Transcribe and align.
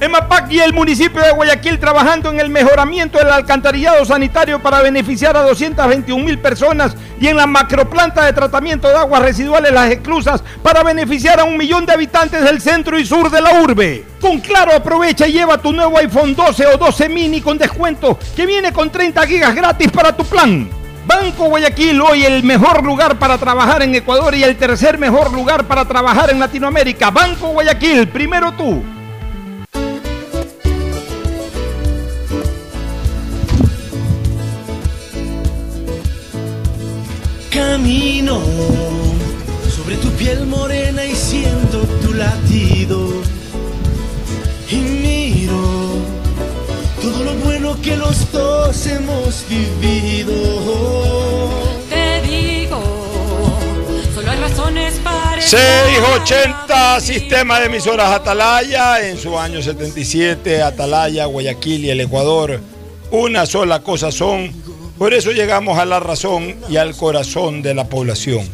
EMAPAC 0.00 0.50
y 0.50 0.58
el 0.58 0.72
municipio 0.72 1.22
de 1.22 1.30
Guayaquil 1.30 1.78
trabajando 1.78 2.30
en 2.30 2.40
el 2.40 2.48
mejoramiento 2.48 3.18
del 3.18 3.30
alcantarillado 3.30 4.04
sanitario 4.04 4.60
para 4.60 4.82
beneficiar 4.82 5.36
a 5.36 5.42
221 5.42 6.24
mil 6.24 6.38
personas 6.38 6.96
y 7.20 7.28
en 7.28 7.36
la 7.36 7.46
macroplanta 7.46 8.24
de 8.24 8.32
tratamiento 8.32 8.88
de 8.88 8.96
aguas 8.96 9.22
residuales 9.22 9.72
Las 9.72 9.92
Exclusas 9.92 10.42
para 10.62 10.82
beneficiar 10.82 11.38
a 11.38 11.44
un 11.44 11.56
millón 11.56 11.86
de 11.86 11.92
habitantes 11.92 12.42
del 12.42 12.60
centro 12.60 12.98
y 12.98 13.06
sur 13.06 13.30
de 13.30 13.40
la 13.40 13.62
urbe. 13.62 14.04
Con 14.20 14.40
Claro 14.40 14.72
aprovecha 14.72 15.28
y 15.28 15.32
lleva 15.32 15.58
tu 15.58 15.72
nuevo 15.72 15.96
iPhone 15.98 16.34
12 16.34 16.66
o 16.66 16.76
12 16.76 17.08
mini 17.08 17.40
con 17.40 17.56
descuento 17.56 18.18
que 18.34 18.46
viene 18.46 18.72
con 18.72 18.90
30 18.90 19.26
gigas 19.26 19.54
gratis 19.54 19.90
para 19.92 20.14
tu 20.14 20.24
plan. 20.24 20.68
Banco 21.06 21.44
Guayaquil, 21.44 22.00
hoy 22.00 22.24
el 22.24 22.42
mejor 22.42 22.82
lugar 22.82 23.18
para 23.18 23.38
trabajar 23.38 23.82
en 23.82 23.94
Ecuador 23.94 24.34
y 24.34 24.42
el 24.42 24.56
tercer 24.56 24.98
mejor 24.98 25.32
lugar 25.32 25.64
para 25.64 25.84
trabajar 25.84 26.30
en 26.30 26.40
Latinoamérica. 26.40 27.10
Banco 27.10 27.48
Guayaquil, 27.48 28.08
primero 28.08 28.52
tú. 28.52 28.82
Camino 37.74 38.40
sobre 39.68 39.96
tu 39.96 40.08
piel 40.10 40.46
morena 40.46 41.04
y 41.04 41.12
siento 41.16 41.80
tu 42.02 42.14
latido. 42.14 43.08
Y 44.70 44.76
miro 44.76 45.56
todo 47.02 47.24
lo 47.24 47.34
bueno 47.44 47.76
que 47.82 47.96
los 47.96 48.30
dos 48.30 48.86
hemos 48.86 49.44
vivido. 49.48 50.32
Te 51.90 52.22
digo, 52.22 52.80
solo 54.14 54.30
hay 54.30 54.38
razones 54.38 54.94
para. 55.02 55.42
680 55.42 57.00
Sistema 57.00 57.58
de 57.58 57.66
Emisoras 57.66 58.12
Atalaya 58.12 59.04
en 59.04 59.18
su 59.18 59.36
año 59.36 59.60
77, 59.60 60.62
Atalaya, 60.62 61.24
Guayaquil 61.24 61.86
y 61.86 61.90
el 61.90 62.02
Ecuador. 62.02 62.60
Una 63.10 63.46
sola 63.46 63.80
cosa 63.80 64.12
son, 64.12 64.52
por 64.98 65.14
eso 65.14 65.32
llegamos 65.32 65.78
a 65.78 65.84
la 65.84 66.00
razón 66.00 66.56
y 66.68 66.76
al 66.76 66.96
corazón 66.96 67.62
de 67.62 67.74
la 67.74 67.88
población. 67.88 68.48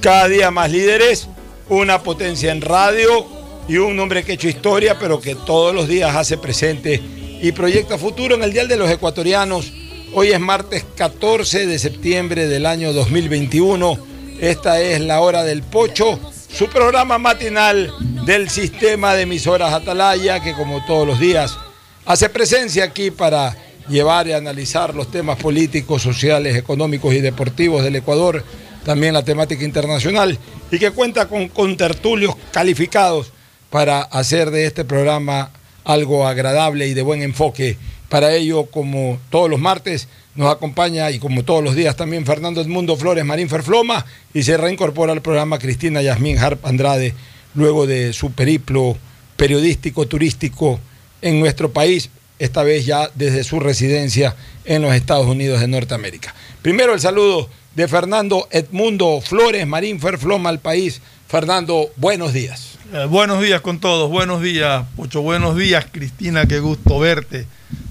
Cada 0.00 0.28
día 0.28 0.50
más 0.50 0.70
líderes, 0.70 1.28
una 1.68 2.02
potencia 2.02 2.50
en 2.50 2.60
radio 2.60 3.26
y 3.68 3.76
un 3.76 3.98
hombre 4.00 4.24
que 4.24 4.32
ha 4.32 4.34
hecho 4.34 4.48
historia, 4.48 4.98
pero 4.98 5.20
que 5.20 5.34
todos 5.34 5.74
los 5.74 5.88
días 5.88 6.14
hace 6.16 6.38
presente 6.38 7.00
y 7.40 7.52
proyecta 7.52 7.98
futuro 7.98 8.34
en 8.34 8.42
el 8.42 8.52
Dial 8.52 8.68
de 8.68 8.76
los 8.76 8.90
Ecuatorianos. 8.90 9.72
Hoy 10.14 10.28
es 10.28 10.40
martes 10.40 10.84
14 10.96 11.66
de 11.66 11.78
septiembre 11.78 12.46
del 12.46 12.66
año 12.66 12.92
2021. 12.92 13.98
Esta 14.40 14.80
es 14.80 15.00
la 15.00 15.20
hora 15.20 15.44
del 15.44 15.62
pocho, 15.62 16.18
su 16.52 16.68
programa 16.68 17.18
matinal 17.18 17.92
del 18.26 18.50
sistema 18.50 19.14
de 19.14 19.22
emisoras 19.22 19.72
Atalaya, 19.72 20.40
que 20.40 20.54
como 20.54 20.84
todos 20.84 21.06
los 21.06 21.20
días 21.20 21.56
hace 22.04 22.28
presencia 22.28 22.84
aquí 22.84 23.10
para 23.10 23.56
llevar 23.88 24.26
y 24.28 24.32
analizar 24.32 24.94
los 24.94 25.10
temas 25.10 25.38
políticos, 25.38 26.02
sociales, 26.02 26.56
económicos 26.56 27.14
y 27.14 27.20
deportivos 27.20 27.82
del 27.82 27.96
Ecuador, 27.96 28.44
también 28.84 29.14
la 29.14 29.24
temática 29.24 29.64
internacional, 29.64 30.38
y 30.70 30.78
que 30.78 30.90
cuenta 30.90 31.28
con, 31.28 31.76
tertulios 31.76 32.34
calificados 32.50 33.32
para 33.70 34.02
hacer 34.02 34.50
de 34.50 34.66
este 34.66 34.84
programa 34.84 35.50
algo 35.84 36.26
agradable 36.26 36.86
y 36.86 36.94
de 36.94 37.02
buen 37.02 37.22
enfoque. 37.22 37.76
Para 38.08 38.34
ello, 38.34 38.66
como 38.66 39.18
todos 39.30 39.48
los 39.48 39.58
martes, 39.58 40.08
nos 40.34 40.52
acompaña 40.52 41.10
y 41.10 41.18
como 41.18 41.44
todos 41.44 41.62
los 41.62 41.74
días 41.74 41.96
también 41.96 42.24
Fernando 42.24 42.60
Edmundo 42.60 42.96
Flores 42.96 43.24
Marín 43.24 43.48
Ferfloma 43.48 44.06
y 44.32 44.42
se 44.42 44.56
reincorpora 44.56 45.12
al 45.12 45.20
programa 45.20 45.58
Cristina 45.58 46.00
Yasmín 46.00 46.38
Harp 46.38 46.64
Andrade 46.64 47.14
luego 47.54 47.86
de 47.86 48.12
su 48.12 48.32
periplo 48.32 48.96
periodístico, 49.36 50.06
turístico 50.06 50.80
en 51.20 51.40
nuestro 51.40 51.72
país, 51.72 52.10
esta 52.38 52.62
vez 52.62 52.84
ya 52.86 53.10
desde 53.14 53.44
su 53.44 53.60
residencia 53.60 54.34
en 54.64 54.82
los 54.82 54.94
Estados 54.94 55.26
Unidos 55.26 55.60
de 55.60 55.68
Norteamérica. 55.68 56.34
Primero 56.62 56.94
el 56.94 57.00
saludo 57.00 57.48
de 57.74 57.88
Fernando 57.88 58.48
Edmundo 58.50 59.20
Flores 59.20 59.66
Marín 59.66 60.00
Ferfloma 60.00 60.48
al 60.50 60.58
país. 60.60 61.00
Fernando, 61.28 61.90
buenos 61.96 62.32
días. 62.32 62.72
Eh, 62.92 63.06
buenos 63.08 63.40
días 63.42 63.60
con 63.62 63.80
todos, 63.80 64.10
buenos 64.10 64.42
días, 64.42 64.84
Pocho, 64.96 65.22
buenos 65.22 65.56
días, 65.56 65.86
Cristina, 65.90 66.44
qué 66.46 66.58
gusto 66.60 66.98
verte. 66.98 67.46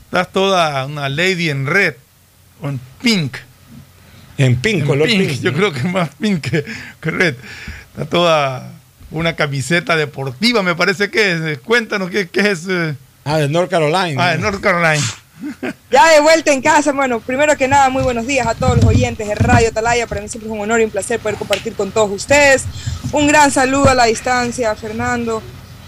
Estás 0.06 0.32
toda 0.32 0.86
una 0.86 1.10
lady 1.10 1.50
en 1.50 1.66
red, 1.66 1.96
o 2.62 2.70
en 2.70 2.80
pink. 3.02 3.38
En 4.38 4.56
pink, 4.58 4.82
En 4.82 4.86
color 4.86 5.08
pink, 5.08 5.28
pink. 5.28 5.42
yo 5.42 5.54
creo 5.54 5.72
que 5.74 5.84
más 5.86 6.10
pink 6.20 6.42
que, 6.42 6.66
que 7.02 7.12
red. 7.12 7.36
Está 7.94 8.06
toda 8.06 8.72
una 9.10 9.36
camiseta 9.36 9.96
deportiva, 9.96 10.62
me 10.62 10.76
parece 10.76 11.10
que 11.10 11.52
es. 11.54 11.60
Cuéntanos 11.60 12.12
qué, 12.12 12.28
qué 12.30 12.52
es. 12.52 12.68
eh? 12.70 12.96
Ah, 13.24 13.38
de 13.38 13.50
North 13.50 13.70
Carolina. 13.70 14.24
Ah, 14.24 14.32
de 14.32 14.38
North 14.40 14.62
Carolina. 14.62 15.04
Ya 15.92 16.08
de 16.12 16.22
vuelta 16.22 16.54
en 16.54 16.62
casa, 16.62 16.92
bueno, 16.94 17.20
primero 17.20 17.58
que 17.58 17.68
nada, 17.68 17.90
muy 17.90 18.04
buenos 18.04 18.28
días 18.28 18.46
a 18.48 18.54
todos 18.54 18.78
los 18.78 18.86
oyentes 18.86 19.28
de 19.28 19.36
Radio 19.36 19.70
Atalaya. 19.70 20.08
Para 20.08 20.22
mí 20.22 20.30
siempre 20.30 20.48
es 20.48 20.54
un 20.54 20.62
honor 20.62 20.80
y 20.80 20.86
un 20.86 20.92
placer 20.92 21.20
poder 21.20 21.38
compartir 21.38 21.74
con 21.74 21.92
todos 21.92 22.12
ustedes. 22.12 22.64
Un 23.12 23.28
gran 23.28 23.52
saludo 23.52 23.90
a 23.90 23.96
la 23.96 24.06
distancia, 24.06 24.74
Fernando. 24.76 25.42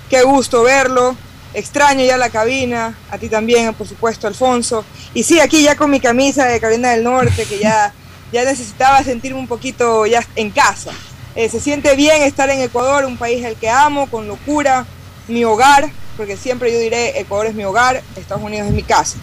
Qué 0.09 0.23
gusto 0.23 0.63
verlo. 0.63 1.15
Extraño 1.53 2.03
ya 2.03 2.17
la 2.17 2.29
cabina, 2.29 2.97
a 3.11 3.17
ti 3.17 3.29
también, 3.29 3.73
por 3.75 3.87
supuesto, 3.87 4.27
Alfonso. 4.27 4.83
Y 5.13 5.23
sí, 5.23 5.39
aquí 5.39 5.61
ya 5.61 5.75
con 5.75 5.91
mi 5.91 5.99
camisa 5.99 6.45
de 6.45 6.59
Carolina 6.59 6.91
del 6.91 7.03
Norte, 7.03 7.45
que 7.45 7.59
ya, 7.59 7.93
ya 8.31 8.43
necesitaba 8.43 9.03
sentirme 9.03 9.39
un 9.39 9.47
poquito 9.47 10.05
ya 10.05 10.25
en 10.35 10.49
casa. 10.49 10.91
Eh, 11.35 11.47
se 11.47 11.59
siente 11.59 11.95
bien 11.95 12.23
estar 12.23 12.49
en 12.49 12.59
Ecuador, 12.59 13.05
un 13.05 13.17
país 13.17 13.45
al 13.45 13.55
que 13.55 13.69
amo, 13.69 14.09
con 14.09 14.27
locura, 14.27 14.85
mi 15.27 15.45
hogar, 15.45 15.89
porque 16.15 16.37
siempre 16.37 16.71
yo 16.71 16.79
diré, 16.79 17.19
Ecuador 17.19 17.47
es 17.47 17.55
mi 17.55 17.63
hogar, 17.63 18.01
Estados 18.15 18.43
Unidos 18.43 18.67
es 18.67 18.73
mi 18.73 18.83
casa 18.83 19.17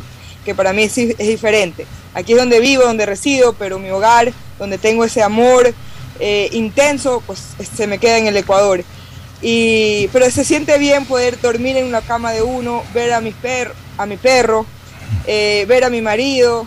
que 0.45 0.55
para 0.55 0.73
mí 0.73 0.85
es, 0.85 0.95
diferente. 0.95 1.87
Aquí 2.15 2.33
es 2.33 2.39
donde 2.39 2.61
vivo, 2.61 2.83
donde 2.83 3.07
resido, 3.07 3.53
pero 3.53 3.79
mi 3.79 3.91
hogar, 3.91 4.33
donde 4.59 4.79
tengo 4.79 5.05
ese 5.05 5.23
amor 5.23 5.73
eh, 6.19 6.49
intenso, 6.53 7.23
pues 7.27 7.41
se 7.75 7.87
me 7.87 7.99
queda 7.99 8.19
en 8.19 8.27
el 8.27 8.37
Ecuador. 8.37 8.85
Y, 9.43 10.09
pero 10.09 10.31
se 10.31 10.45
siente 10.45 10.77
bien 10.79 11.07
poder 11.07 11.41
dormir 11.41 11.77
en 11.77 11.87
una 11.87 12.03
cama 12.03 12.33
de 12.33 12.43
uno, 12.43 12.83
ver 12.93 13.13
a 13.13 13.21
mi, 13.21 13.33
per, 13.33 13.73
a 13.97 14.07
mi 14.07 14.17
perro, 14.17 14.67
eh, 15.27 15.65
ver 15.69 15.85
a 15.85 15.91
mi 15.91 16.03
marido, 16.03 16.67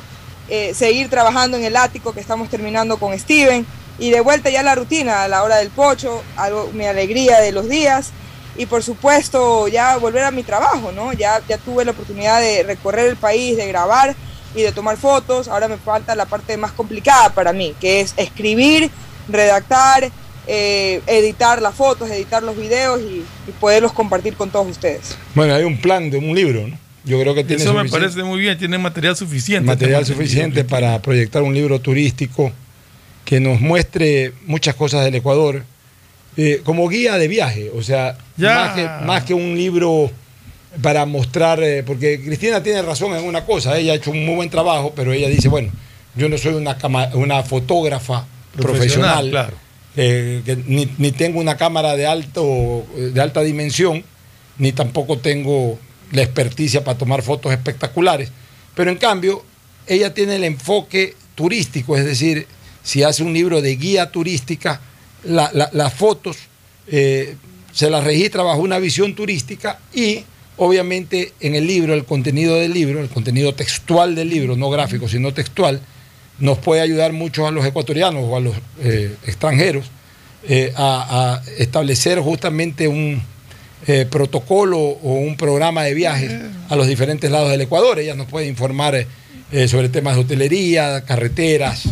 eh, 0.50 0.74
seguir 0.74 1.10
trabajando 1.10 1.58
en 1.58 1.64
el 1.64 1.76
ático 1.76 2.14
que 2.14 2.20
estamos 2.20 2.50
terminando 2.50 2.98
con 2.98 3.18
Steven 3.18 3.66
y 4.00 4.10
de 4.10 4.22
vuelta 4.22 4.50
ya 4.50 4.64
la 4.64 4.76
rutina, 4.76 5.24
a 5.24 5.28
la 5.28 5.44
hora 5.44 5.58
del 5.58 5.70
pocho, 5.70 6.24
algo, 6.36 6.72
mi 6.74 6.86
alegría 6.86 7.40
de 7.40 7.52
los 7.52 7.70
días 7.70 8.12
y 8.58 8.66
por 8.66 8.84
supuesto 8.84 9.68
ya 9.68 9.98
volver 9.98 10.24
a 10.24 10.32
mi 10.32 10.44
trabajo, 10.44 10.92
¿no? 10.92 11.14
Ya, 11.14 11.42
ya 11.48 11.58
tuve 11.58 11.86
la 11.86 11.92
oportunidad 11.92 12.40
de 12.42 12.64
recorrer 12.64 13.08
el 13.10 13.16
país, 13.16 13.58
de 13.58 13.68
grabar 13.68 14.16
y 14.56 14.62
de 14.62 14.72
tomar 14.72 14.98
fotos, 14.98 15.48
ahora 15.48 15.68
me 15.68 15.78
falta 15.78 16.16
la 16.16 16.26
parte 16.26 16.56
más 16.58 16.72
complicada 16.72 17.34
para 17.34 17.54
mí, 17.54 17.74
que 17.80 18.02
es 18.02 18.14
escribir, 18.18 18.92
redactar 19.28 20.12
eh, 20.46 21.02
editar 21.08 21.62
las 21.62 21.74
fotos, 21.74 22.10
editar 22.10 22.44
los 22.44 22.58
videos 22.58 23.00
y, 23.02 23.24
y 23.48 23.52
poderlos 23.60 23.94
compartir 23.94 24.36
con 24.36 24.50
todos 24.50 24.68
ustedes. 24.68 25.16
Bueno, 25.34 25.56
hay 25.56 25.64
un 25.64 25.80
plan 25.80 26.10
de 26.10 26.18
un 26.18 26.36
libro, 26.36 26.68
¿no? 26.68 26.78
Yo 27.06 27.20
creo 27.20 27.34
que 27.34 27.44
tiene 27.44 27.64
Eso 27.64 27.74
me 27.74 27.90
parece 27.90 28.24
muy 28.24 28.40
bien, 28.40 28.58
tiene 28.58 28.78
material 28.78 29.16
suficiente. 29.16 29.66
material 29.66 30.06
suficiente 30.06 30.64
para 30.64 31.02
proyectar 31.02 31.42
un 31.42 31.54
libro 31.54 31.80
turístico 31.80 32.52
que 33.26 33.40
nos 33.40 33.60
muestre 33.60 34.34
muchas 34.46 34.76
cosas 34.76 35.04
del 35.04 35.16
Ecuador 35.16 35.64
eh, 36.38 36.62
como 36.64 36.88
guía 36.90 37.18
de 37.18 37.28
viaje, 37.28 37.72
o 37.76 37.82
sea, 37.84 38.18
Ya. 38.38 38.56
más 38.56 38.76
que, 38.76 39.06
más 39.06 39.24
que 39.24 39.34
un 39.34 39.56
libro 39.56 40.10
para 40.82 41.06
mostrar, 41.06 41.62
eh, 41.62 41.84
porque 41.84 42.20
Cristina 42.22 42.64
tiene 42.64 42.82
razón 42.82 43.14
en 43.16 43.24
una 43.26 43.46
cosa, 43.46 43.78
ella 43.78 43.94
ha 43.94 43.96
hecho 43.96 44.12
un 44.12 44.26
muy 44.26 44.36
buen 44.36 44.50
trabajo, 44.50 44.94
pero 44.96 45.14
ella 45.14 45.30
dice, 45.30 45.48
bueno, 45.48 45.72
yo 46.16 46.30
no 46.30 46.38
soy 46.38 46.54
una, 46.56 46.78
cama- 46.78 47.10
una 47.14 47.44
fotógrafa 47.44 48.26
Profesional, 48.56 49.30
profesional, 49.30 49.30
claro. 49.30 49.58
eh, 49.98 50.42
que 50.46 50.56
ni, 50.68 50.88
ni 50.98 51.12
tengo 51.12 51.40
una 51.40 51.58
cámara 51.58 51.96
de, 51.96 52.06
alto, 52.08 52.86
de 52.96 53.20
alta 53.22 53.42
dimensión, 53.42 54.04
ni 54.58 54.72
tampoco 54.72 55.18
tengo 55.20 55.78
la 56.12 56.22
experticia 56.24 56.84
para 56.84 56.98
tomar 56.98 57.22
fotos 57.24 57.52
espectaculares. 57.52 58.32
Pero 58.76 58.92
en 58.92 58.98
cambio, 58.98 59.44
ella 59.88 60.14
tiene 60.14 60.36
el 60.36 60.44
enfoque 60.44 61.16
turístico, 61.36 61.98
es 61.98 62.06
decir, 62.06 62.46
si 62.84 63.02
hace 63.04 63.24
un 63.24 63.34
libro 63.34 63.62
de 63.62 63.76
guía 63.76 64.12
turística, 64.12 64.82
la- 65.26 65.52
la- 65.54 65.70
las 65.74 65.94
fotos 65.94 66.38
eh, 66.88 67.36
se 67.72 67.90
las 67.90 68.04
registra 68.04 68.44
bajo 68.44 68.62
una 68.62 68.78
visión 68.80 69.16
turística 69.16 69.80
y 69.94 70.24
obviamente 70.58 71.34
en 71.40 71.56
el 71.56 71.66
libro, 71.66 71.94
el 71.94 72.06
contenido 72.06 72.56
del 72.56 72.74
libro, 72.74 73.00
el 73.00 73.10
contenido 73.10 73.54
textual 73.56 74.16
del 74.16 74.30
libro, 74.30 74.56
no 74.56 74.70
gráfico, 74.70 75.08
sino 75.10 75.34
textual, 75.34 75.82
nos 76.40 76.58
puede 76.60 76.82
ayudar 76.82 77.14
mucho 77.14 77.48
a 77.48 77.52
los 77.52 77.66
ecuatorianos 77.66 78.24
o 78.28 78.36
a 78.38 78.40
los 78.40 78.56
eh, 78.82 79.16
extranjeros 79.26 79.86
eh, 80.48 80.74
a, 80.76 81.42
establecer 81.58 82.20
justamente 82.20 82.88
un 82.88 83.22
protocolo 84.10 84.80
o 84.80 85.14
un 85.16 85.36
programa 85.36 85.84
de 85.84 85.94
viajes 85.94 86.32
a 86.70 86.76
los 86.78 86.88
diferentes 86.88 87.30
lados 87.30 87.50
del 87.52 87.60
Ecuador. 87.60 88.00
Ella 88.00 88.16
nos 88.16 88.28
puede 88.28 88.48
informar 88.48 89.06
sobre 89.68 89.90
temas 89.90 90.16
de 90.16 90.22
hotelería, 90.22 91.04
carreteras, 91.04 91.84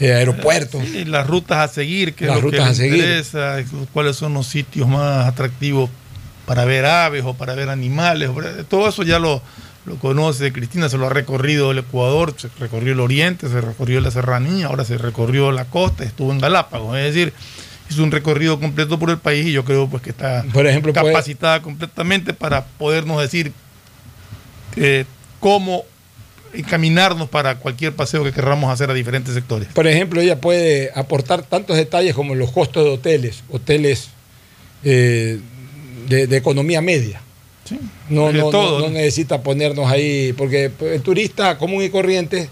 eh, 0.00 0.12
aeropuertos. 0.14 0.82
Sí, 0.90 1.04
las 1.04 1.26
rutas 1.26 1.58
a 1.58 1.72
seguir, 1.72 2.14
que 2.14 2.26
Las 2.26 2.36
es 2.38 2.42
lo 2.42 2.50
rutas 2.50 2.68
a 2.70 2.74
seguir. 2.74 2.96
interesa, 2.96 3.56
cuáles 3.92 4.16
son 4.16 4.34
los 4.34 4.46
sitios 4.46 4.88
más 4.88 5.26
atractivos 5.26 5.90
para 6.46 6.64
ver 6.64 6.84
aves 6.86 7.22
o 7.24 7.34
para 7.34 7.54
ver 7.54 7.68
animales. 7.68 8.30
Todo 8.68 8.88
eso 8.88 9.02
ya 9.04 9.18
lo, 9.18 9.40
lo 9.84 9.96
conoce 9.96 10.52
Cristina, 10.52 10.88
se 10.88 10.98
lo 10.98 11.06
ha 11.06 11.10
recorrido 11.10 11.70
el 11.70 11.78
Ecuador, 11.78 12.34
se 12.36 12.48
recorrió 12.58 12.92
el 12.94 13.00
oriente, 13.00 13.48
se 13.48 13.60
recorrió 13.60 14.00
la 14.00 14.10
serranía, 14.10 14.66
ahora 14.66 14.84
se 14.84 14.98
recorrió 14.98 15.52
la 15.52 15.66
costa, 15.66 16.04
estuvo 16.04 16.32
en 16.32 16.38
Galápagos. 16.40 16.96
Es 16.98 17.14
decir, 17.14 17.32
hizo 17.90 18.02
un 18.02 18.10
recorrido 18.10 18.58
completo 18.58 18.98
por 18.98 19.10
el 19.10 19.18
país 19.18 19.46
y 19.46 19.52
yo 19.52 19.64
creo 19.64 19.86
pues 19.88 20.02
que 20.02 20.10
está 20.10 20.44
Por 20.52 20.66
ejemplo, 20.66 20.92
puede- 20.92 21.12
capacitada 21.12 21.62
completamente 21.62 22.32
para 22.32 22.64
podernos 22.64 23.20
decir 23.20 23.52
eh, 24.76 25.04
cómo 25.40 25.84
encaminarnos 26.54 27.28
para 27.28 27.56
cualquier 27.56 27.94
paseo 27.94 28.22
que 28.24 28.32
querramos 28.32 28.70
hacer 28.72 28.90
a 28.90 28.94
diferentes 28.94 29.34
sectores. 29.34 29.68
Por 29.74 29.86
ejemplo, 29.86 30.20
ella 30.20 30.40
puede 30.40 30.90
aportar 30.94 31.42
tantos 31.42 31.76
detalles 31.76 32.14
como 32.14 32.34
los 32.34 32.50
costos 32.52 32.84
de 32.84 32.90
hoteles, 32.90 33.42
hoteles 33.50 34.08
eh, 34.84 35.38
de, 36.08 36.26
de 36.26 36.36
economía 36.36 36.80
media. 36.80 37.20
Sí, 37.64 37.78
No, 38.08 38.32
no, 38.32 38.50
todo, 38.50 38.80
no- 38.80 38.86
no 38.88 38.92
necesita 38.92 39.42
ponernos 39.42 39.90
ahí, 39.90 40.32
porque 40.36 40.70
el 40.80 41.00
turista 41.02 41.56
común 41.58 41.82
y 41.84 41.90
corriente, 41.90 42.48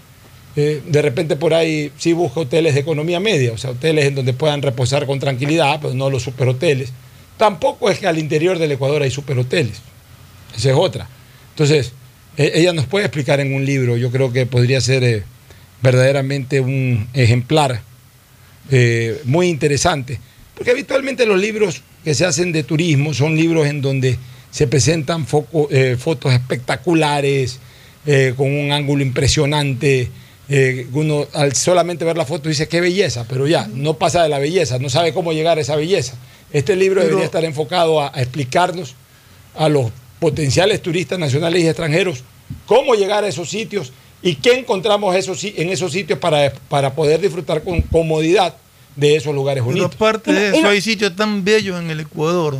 eh, 0.55 0.81
de 0.87 1.01
repente 1.01 1.35
por 1.35 1.53
ahí 1.53 1.91
sí 1.97 2.13
busca 2.13 2.39
hoteles 2.41 2.73
de 2.73 2.79
economía 2.81 3.19
media, 3.19 3.51
o 3.51 3.57
sea, 3.57 3.71
hoteles 3.71 4.05
en 4.05 4.15
donde 4.15 4.33
puedan 4.33 4.61
reposar 4.61 5.05
con 5.05 5.19
tranquilidad, 5.19 5.79
pero 5.81 5.93
no 5.93 6.09
los 6.09 6.23
superhoteles. 6.23 6.91
Tampoco 7.37 7.89
es 7.89 7.99
que 7.99 8.07
al 8.07 8.19
interior 8.19 8.57
del 8.57 8.71
Ecuador 8.71 9.01
hay 9.01 9.11
superhoteles. 9.11 9.81
Esa 10.55 10.69
es 10.71 10.75
otra. 10.77 11.07
Entonces, 11.51 11.93
ella 12.37 12.73
nos 12.73 12.85
puede 12.85 13.05
explicar 13.05 13.39
en 13.39 13.53
un 13.53 13.65
libro, 13.65 13.97
yo 13.97 14.11
creo 14.11 14.31
que 14.31 14.45
podría 14.45 14.79
ser 14.81 15.03
eh, 15.03 15.23
verdaderamente 15.81 16.59
un 16.61 17.07
ejemplar 17.13 17.81
eh, 18.69 19.19
muy 19.25 19.47
interesante. 19.47 20.19
Porque 20.55 20.71
habitualmente 20.71 21.25
los 21.25 21.39
libros 21.39 21.81
que 22.03 22.13
se 22.15 22.25
hacen 22.25 22.51
de 22.51 22.63
turismo 22.63 23.13
son 23.13 23.35
libros 23.35 23.67
en 23.67 23.81
donde 23.81 24.17
se 24.51 24.67
presentan 24.67 25.25
foco- 25.27 25.67
eh, 25.71 25.95
fotos 25.99 26.33
espectaculares, 26.33 27.59
con 28.35 28.51
un 28.51 28.71
ángulo 28.71 29.03
impresionante. 29.03 30.09
uno 30.93 31.27
al 31.33 31.55
solamente 31.55 32.03
ver 32.03 32.17
la 32.17 32.25
foto 32.25 32.49
dice 32.49 32.67
qué 32.67 32.81
belleza, 32.81 33.25
pero 33.29 33.45
ya, 33.47 33.67
no 33.71 33.93
pasa 33.97 34.23
de 34.23 34.29
la 34.29 34.39
belleza, 34.39 34.79
no 34.79 34.89
sabe 34.89 35.13
cómo 35.13 35.33
llegar 35.33 35.59
a 35.59 35.61
esa 35.61 35.75
belleza. 35.75 36.15
Este 36.51 36.75
libro 36.75 36.95
Pero- 37.01 37.09
debería 37.09 37.25
estar 37.25 37.45
enfocado 37.45 38.01
a, 38.01 38.11
a 38.13 38.21
explicarnos 38.21 38.95
a 39.55 39.69
los 39.69 39.91
potenciales 40.21 40.81
turistas 40.83 41.17
nacionales 41.17 41.63
y 41.63 41.67
extranjeros 41.67 42.23
cómo 42.67 42.93
llegar 42.93 43.23
a 43.23 43.27
esos 43.27 43.49
sitios 43.49 43.91
y 44.21 44.35
qué 44.35 44.53
encontramos 44.53 45.15
esos, 45.15 45.43
en 45.43 45.69
esos 45.69 45.91
sitios 45.91 46.19
para, 46.19 46.53
para 46.69 46.93
poder 46.93 47.19
disfrutar 47.19 47.63
con 47.63 47.81
comodidad 47.81 48.55
de 48.95 49.15
esos 49.15 49.33
lugares 49.33 49.63
Pero 49.63 49.75
bonitos. 49.77 49.95
aparte 49.95 50.31
de 50.31 50.49
eso, 50.59 50.67
hay 50.67 50.79
sitios 50.79 51.15
tan 51.15 51.43
bellos 51.43 51.81
en 51.81 51.89
el 51.89 52.01
Ecuador 52.01 52.59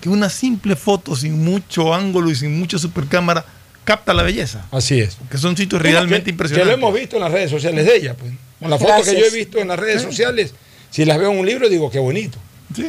que 0.00 0.08
una 0.08 0.30
simple 0.30 0.74
foto 0.74 1.14
sin 1.14 1.44
mucho 1.44 1.92
ángulo 1.92 2.30
y 2.30 2.34
sin 2.34 2.58
mucha 2.58 2.78
supercámara 2.78 3.44
capta 3.84 4.14
la 4.14 4.22
belleza. 4.22 4.66
Así 4.70 4.98
es. 4.98 5.18
Que 5.30 5.36
son 5.36 5.54
sitios 5.54 5.82
Que- 5.82 5.90
realmente 5.90 6.24
que, 6.24 6.30
impresionantes. 6.30 6.78
lo 6.78 6.86
hemos 6.88 6.98
visto 6.98 7.16
en 7.16 7.22
las 7.22 7.32
redes 7.32 7.50
sociales 7.50 7.84
de 7.84 7.94
ella. 7.96 8.14
Pues. 8.14 8.32
Con 8.58 8.70
las 8.70 8.80
fotos 8.80 9.06
que 9.06 9.20
yo 9.20 9.26
he 9.26 9.30
visto 9.30 9.58
en 9.58 9.68
las 9.68 9.78
redes 9.78 10.00
sociales, 10.00 10.54
si 10.90 11.04
las 11.04 11.18
veo 11.18 11.30
en 11.30 11.38
un 11.40 11.44
libro, 11.46 11.68
digo 11.68 11.90
qué 11.90 11.98
bonito. 11.98 12.38
Sí. 12.74 12.86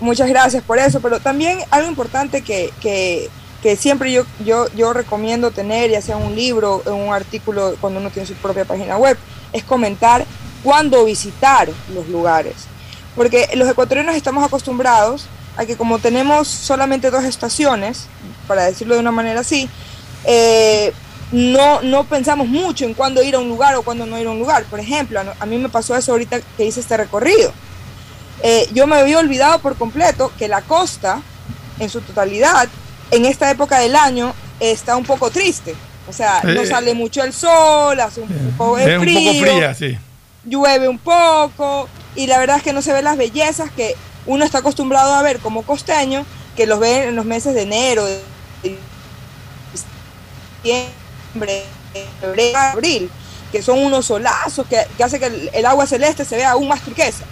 Muchas 0.00 0.28
gracias 0.28 0.62
por 0.62 0.78
eso, 0.78 1.00
pero 1.00 1.20
también 1.20 1.58
algo 1.70 1.88
importante 1.88 2.42
que, 2.42 2.72
que, 2.80 3.28
que 3.62 3.76
siempre 3.76 4.12
yo, 4.12 4.24
yo, 4.44 4.66
yo 4.74 4.92
recomiendo 4.92 5.50
tener, 5.50 5.90
ya 5.90 6.00
sea 6.00 6.16
un 6.16 6.34
libro, 6.34 6.82
un 6.86 7.12
artículo, 7.12 7.76
cuando 7.80 8.00
uno 8.00 8.10
tiene 8.10 8.26
su 8.26 8.34
propia 8.34 8.64
página 8.64 8.96
web, 8.96 9.18
es 9.52 9.62
comentar 9.62 10.24
cuándo 10.62 11.04
visitar 11.04 11.68
los 11.94 12.08
lugares. 12.08 12.54
Porque 13.14 13.48
los 13.54 13.68
ecuatorianos 13.68 14.16
estamos 14.16 14.42
acostumbrados 14.42 15.26
a 15.56 15.66
que 15.66 15.76
como 15.76 15.98
tenemos 15.98 16.48
solamente 16.48 17.10
dos 17.10 17.24
estaciones, 17.24 18.06
para 18.48 18.64
decirlo 18.64 18.94
de 18.94 19.00
una 19.00 19.12
manera 19.12 19.40
así, 19.40 19.68
eh, 20.24 20.92
no, 21.30 21.82
no 21.82 22.04
pensamos 22.04 22.48
mucho 22.48 22.84
en 22.84 22.94
cuándo 22.94 23.22
ir 23.22 23.34
a 23.34 23.38
un 23.38 23.48
lugar 23.48 23.74
o 23.76 23.82
cuándo 23.82 24.06
no 24.06 24.18
ir 24.18 24.26
a 24.26 24.30
un 24.30 24.38
lugar. 24.38 24.64
Por 24.64 24.80
ejemplo, 24.80 25.20
a 25.38 25.46
mí 25.46 25.58
me 25.58 25.68
pasó 25.68 25.96
eso 25.96 26.12
ahorita 26.12 26.40
que 26.56 26.64
hice 26.64 26.80
este 26.80 26.96
recorrido. 26.96 27.52
Eh, 28.42 28.68
yo 28.74 28.86
me 28.86 28.96
había 28.96 29.18
olvidado 29.18 29.58
por 29.60 29.76
completo 29.76 30.32
que 30.38 30.48
la 30.48 30.60
costa, 30.62 31.20
en 31.78 31.88
su 31.88 32.00
totalidad, 32.00 32.68
en 33.10 33.24
esta 33.24 33.50
época 33.50 33.78
del 33.78 33.96
año, 33.96 34.34
está 34.60 34.96
un 34.96 35.04
poco 35.04 35.30
triste. 35.30 35.74
O 36.08 36.12
sea, 36.12 36.40
no 36.42 36.62
Eh, 36.62 36.66
sale 36.66 36.92
mucho 36.94 37.22
el 37.22 37.32
sol, 37.32 37.98
hace 38.00 38.20
un 38.20 38.28
poco 38.58 38.76
de 38.76 38.98
un 38.98 39.02
frío, 39.02 39.32
poco 39.32 39.52
fría, 39.52 39.74
sí. 39.74 39.98
llueve 40.44 40.88
un 40.88 40.98
poco, 40.98 41.88
y 42.14 42.26
la 42.26 42.38
verdad 42.38 42.58
es 42.58 42.62
que 42.62 42.72
no 42.74 42.82
se 42.82 42.92
ven 42.92 43.04
las 43.04 43.16
bellezas 43.16 43.70
que 43.70 43.96
uno 44.26 44.44
está 44.44 44.58
acostumbrado 44.58 45.14
a 45.14 45.22
ver 45.22 45.38
como 45.38 45.62
costeño, 45.62 46.26
que 46.56 46.66
los 46.66 46.78
ve 46.78 47.08
en 47.08 47.16
los 47.16 47.24
meses 47.24 47.54
de 47.54 47.62
enero, 47.62 48.04
de 48.04 48.20
diciembre, 50.62 51.64
febrero, 52.20 52.58
abril, 52.58 53.10
que 53.50 53.62
son 53.62 53.78
unos 53.78 54.06
solazos 54.06 54.66
que, 54.66 54.86
que 54.96 55.04
hace 55.04 55.18
que 55.18 55.26
el, 55.26 55.50
el 55.52 55.66
agua 55.66 55.86
celeste 55.86 56.24
se 56.24 56.36
vea 56.36 56.50
aún 56.52 56.68
más 56.68 56.80
turquesa. 56.82 57.24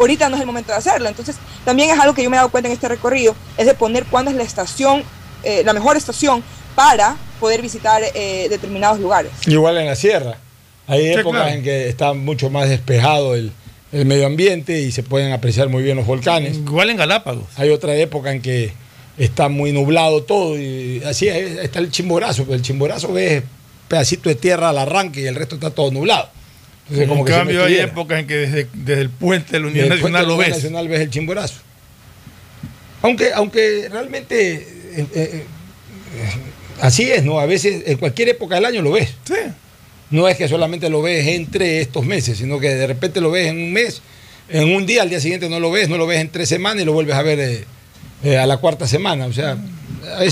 Ahorita 0.00 0.28
no 0.28 0.34
es 0.36 0.40
el 0.40 0.46
momento 0.46 0.72
de 0.72 0.78
hacerlo, 0.78 1.08
entonces 1.08 1.36
también 1.64 1.90
es 1.90 1.98
algo 2.00 2.14
que 2.14 2.22
yo 2.22 2.30
me 2.30 2.36
he 2.36 2.38
dado 2.38 2.50
cuenta 2.50 2.68
en 2.68 2.72
este 2.74 2.88
recorrido, 2.88 3.36
es 3.58 3.66
de 3.66 3.74
poner 3.74 4.04
cuándo 4.06 4.30
es 4.30 4.36
la 4.36 4.42
estación, 4.42 5.04
eh, 5.44 5.62
la 5.64 5.72
mejor 5.74 5.96
estación 5.96 6.42
para 6.74 7.16
poder 7.38 7.60
visitar 7.62 8.02
eh, 8.14 8.46
determinados 8.48 8.98
lugares. 8.98 9.30
Igual 9.46 9.76
en 9.78 9.86
la 9.86 9.94
sierra. 9.94 10.36
Hay 10.86 11.02
Sí, 11.02 11.12
épocas 11.20 11.42
claro. 11.42 11.56
en 11.56 11.62
que 11.62 11.88
está 11.88 12.14
mucho 12.14 12.50
más 12.50 12.68
despejado 12.68 13.34
el, 13.34 13.52
el 13.92 14.06
medio 14.06 14.26
ambiente 14.26 14.80
y 14.80 14.90
se 14.90 15.02
pueden 15.02 15.32
apreciar 15.32 15.68
muy 15.68 15.82
bien 15.82 15.96
los 15.98 16.06
volcanes. 16.06 16.56
Igual 16.56 16.90
en 16.90 16.96
Galápagos. 16.96 17.44
Hay 17.56 17.68
otra 17.70 17.94
época 17.94 18.32
en 18.32 18.40
que 18.42 18.72
está 19.18 19.48
muy 19.50 19.70
nublado 19.72 20.22
todo 20.22 20.58
y 20.58 21.02
así 21.04 21.28
es, 21.28 21.58
está 21.58 21.78
el 21.78 21.90
chimborazo, 21.90 22.44
pero 22.44 22.54
el 22.56 22.62
chimborazo 22.62 23.12
ves 23.12 23.42
pedacito 23.88 24.28
de 24.30 24.34
tierra 24.34 24.70
al 24.70 24.78
arranque 24.78 25.20
y 25.20 25.26
el 25.26 25.34
resto 25.34 25.56
está 25.56 25.70
todo 25.70 25.90
nublado. 25.90 26.28
Entonces, 26.90 27.04
en 27.04 27.08
como 27.08 27.24
que 27.24 27.32
cambio, 27.32 27.64
hay 27.64 27.76
épocas 27.76 28.18
en 28.18 28.26
que 28.26 28.34
desde, 28.34 28.66
desde 28.74 29.02
el 29.02 29.10
puente 29.10 29.52
de 29.52 29.60
la 29.60 29.66
Unión 29.68 29.88
Nacional 29.88 30.12
de 30.12 30.22
la 30.22 30.28
lo 30.28 30.34
Unión 30.34 30.50
ves. 30.50 30.56
Nacional 30.56 30.88
ves 30.88 31.00
el 31.00 31.10
chimborazo. 31.10 31.60
Aunque, 33.02 33.32
aunque 33.32 33.88
realmente 33.90 34.54
eh, 34.56 34.66
eh, 34.96 35.06
eh, 35.14 35.44
así 36.80 37.10
es, 37.10 37.22
¿no? 37.24 37.38
A 37.38 37.46
veces 37.46 37.84
en 37.86 37.96
cualquier 37.96 38.30
época 38.30 38.56
del 38.56 38.64
año 38.64 38.82
lo 38.82 38.90
ves. 38.90 39.14
Sí. 39.24 39.34
No 40.10 40.26
es 40.28 40.36
que 40.36 40.48
solamente 40.48 40.90
lo 40.90 41.00
ves 41.00 41.28
entre 41.28 41.80
estos 41.80 42.04
meses, 42.04 42.38
sino 42.38 42.58
que 42.58 42.74
de 42.74 42.86
repente 42.88 43.20
lo 43.20 43.30
ves 43.30 43.46
en 43.46 43.58
un 43.58 43.72
mes, 43.72 44.02
en 44.48 44.74
un 44.74 44.84
día, 44.84 45.02
al 45.02 45.08
día 45.08 45.20
siguiente 45.20 45.48
no 45.48 45.60
lo 45.60 45.70
ves, 45.70 45.88
no 45.88 45.96
lo 45.96 46.06
ves 46.08 46.20
en 46.20 46.28
tres 46.30 46.48
semanas 46.48 46.82
y 46.82 46.84
lo 46.84 46.92
vuelves 46.92 47.14
a 47.14 47.22
ver 47.22 47.64
eh, 48.24 48.36
a 48.36 48.46
la 48.46 48.56
cuarta 48.56 48.88
semana. 48.88 49.26
O 49.26 49.32
sea, 49.32 49.54
muy 49.54 49.70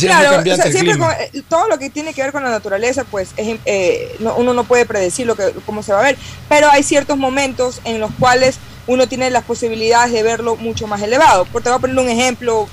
Claro, 0.09 0.31
o 0.53 0.57
sea, 0.57 0.65
siempre 0.73 0.93
con- 0.99 1.13
eh, 1.13 1.43
todo 1.49 1.69
lo 1.69 1.79
que 1.79 1.91
tiene 1.91 2.15
que 2.15 2.23
ver 2.23 2.33
con 2.33 2.43
la 2.43 2.51
naturaleza, 2.51 3.05
pues 3.05 3.31
es, 3.37 3.59
eh, 3.67 4.17
no- 4.21 4.35
uno 4.37 4.55
no 4.55 4.65
puede 4.65 4.87
predecir 4.87 5.27
lo 5.27 5.37
que, 5.37 5.53
cómo 5.67 5.83
se 5.83 5.93
va 5.93 6.01
a 6.01 6.03
ver, 6.03 6.17
pero 6.49 6.71
hay 6.71 6.83
ciertos 6.83 7.17
momentos 7.19 7.81
en 7.85 8.01
los 8.01 8.11
cuales 8.19 8.57
uno 8.87 9.07
tiene 9.07 9.31
las 9.31 9.45
posibilidades 9.45 10.13
de 10.13 10.23
verlo 10.23 10.57
mucho 10.57 10.87
más 10.87 11.03
elevado. 11.03 11.45
Por 11.47 11.63
te 11.63 11.69
voy 11.69 11.77
a 11.77 11.81
poner 11.81 11.99
un 11.99 12.09
ejemplo 12.09 12.69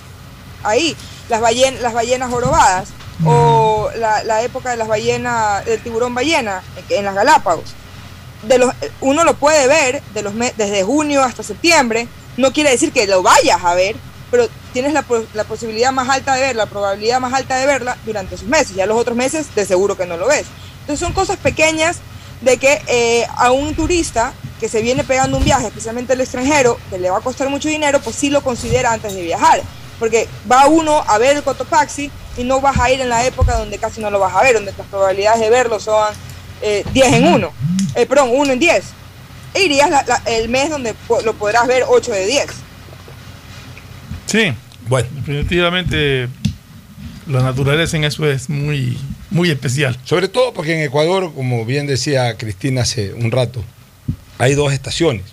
ahí, 0.63 0.95
las, 1.29 1.41
ballen- 1.41 1.79
las 1.79 1.93
ballenas 1.93 2.29
jorobadas 2.29 2.89
o 3.25 3.89
la, 3.97 4.23
la 4.23 4.41
época 4.41 4.71
de 4.71 4.77
las 4.77 4.87
ballenas, 4.87 5.65
del 5.65 5.81
tiburón 5.81 6.13
ballena 6.13 6.61
en, 6.89 7.05
las 7.05 7.15
Galápagos. 7.15 7.73
De 8.43 8.57
los, 8.57 8.73
uno 9.01 9.23
lo 9.23 9.33
puede 9.35 9.67
ver 9.67 10.01
de 10.13 10.21
los 10.21 10.33
desde 10.35 10.83
junio 10.83 11.23
hasta 11.23 11.41
septiembre, 11.43 12.07
no 12.37 12.51
quiere 12.53 12.69
decir 12.71 12.91
que 12.91 13.07
lo 13.07 13.23
vayas 13.23 13.63
a 13.63 13.73
ver, 13.73 13.95
pero 14.29 14.47
tienes 14.75 14.91
la, 14.93 15.03
po- 15.03 15.23
la 15.33 15.45
posibilidad 15.45 15.91
más 15.93 16.09
alta 16.09 16.35
de 16.35 16.41
ver, 16.41 16.55
la 16.57 16.65
probabilidad 16.65 17.19
más 17.21 17.33
alta 17.33 17.55
de 17.55 17.65
verla 17.65 17.97
durante 18.05 18.35
esos 18.35 18.47
meses. 18.47 18.75
Ya 18.75 18.85
los 18.85 18.97
otros 18.97 19.15
meses 19.17 19.55
de 19.55 19.65
seguro 19.65 19.95
que 19.95 20.05
no 20.05 20.17
lo 20.17 20.27
ves. 20.27 20.45
Entonces 20.81 20.99
son 20.99 21.13
cosas 21.13 21.37
pequeñas 21.37 21.97
de 22.41 22.57
que 22.57 22.81
eh, 22.87 23.25
a 23.37 23.51
un 23.51 23.73
turista 23.73 24.33
que 24.59 24.67
se 24.67 24.81
viene 24.81 25.03
pegando 25.05 25.37
un 25.37 25.45
viaje, 25.45 25.67
especialmente 25.67 26.11
el 26.13 26.19
extranjero, 26.21 26.77
que 26.89 26.97
le 26.99 27.09
va 27.09 27.19
a 27.19 27.21
costar 27.21 27.47
mucho 27.49 27.69
dinero, 27.69 28.01
pues 28.01 28.17
sí 28.17 28.29
lo 28.29 28.41
considera 28.43 28.91
antes 28.91 29.15
de 29.15 29.21
viajar. 29.21 29.61
Porque 29.97 30.27
va 30.51 30.67
uno 30.67 31.03
a 31.07 31.17
ver 31.19 31.37
el 31.37 31.43
Cotopaxi 31.43 32.11
y 32.37 32.43
no 32.43 32.59
vas 32.59 32.77
a 32.77 32.91
ir 32.91 32.99
en 32.99 33.07
la 33.07 33.23
época 33.25 33.57
donde 33.57 33.77
casi 33.77 34.01
no 34.01 34.09
lo 34.11 34.19
vas 34.19 34.35
a 34.35 34.41
ver, 34.43 34.55
donde 34.55 34.73
las 34.77 34.87
probabilidades 34.87 35.39
de 35.39 35.49
verlo 35.49 35.79
son 35.79 36.13
eh, 36.61 36.83
10 36.93 37.13
en 37.13 37.27
1, 37.33 37.51
eh, 37.95 38.05
perdón, 38.05 38.29
1 38.33 38.51
en 38.53 38.59
10. 38.59 38.83
E 39.53 39.61
irías 39.63 39.89
la- 39.89 40.03
la- 40.05 40.21
el 40.25 40.49
mes 40.49 40.69
donde 40.69 40.93
lo 41.23 41.33
podrás 41.33 41.65
ver 41.65 41.85
8 41.87 42.11
de 42.11 42.25
10. 42.25 42.47
Sí, 44.25 44.53
Bueno, 44.87 45.07
definitivamente 45.15 46.27
la 47.27 47.41
naturaleza 47.41 47.97
en 47.97 48.03
eso 48.03 48.29
es 48.29 48.49
muy, 48.49 48.97
muy 49.31 49.49
especial. 49.49 49.97
sobre 50.03 50.27
todo 50.27 50.53
porque 50.53 50.75
en 50.75 50.81
Ecuador, 50.81 51.33
como 51.33 51.65
bien 51.65 51.87
decía 51.87 52.37
Cristina 52.37 52.81
hace 52.81 53.13
un 53.13 53.31
rato, 53.31 53.63
hay 54.37 54.53
dos 54.53 54.71
estaciones. 54.73 55.23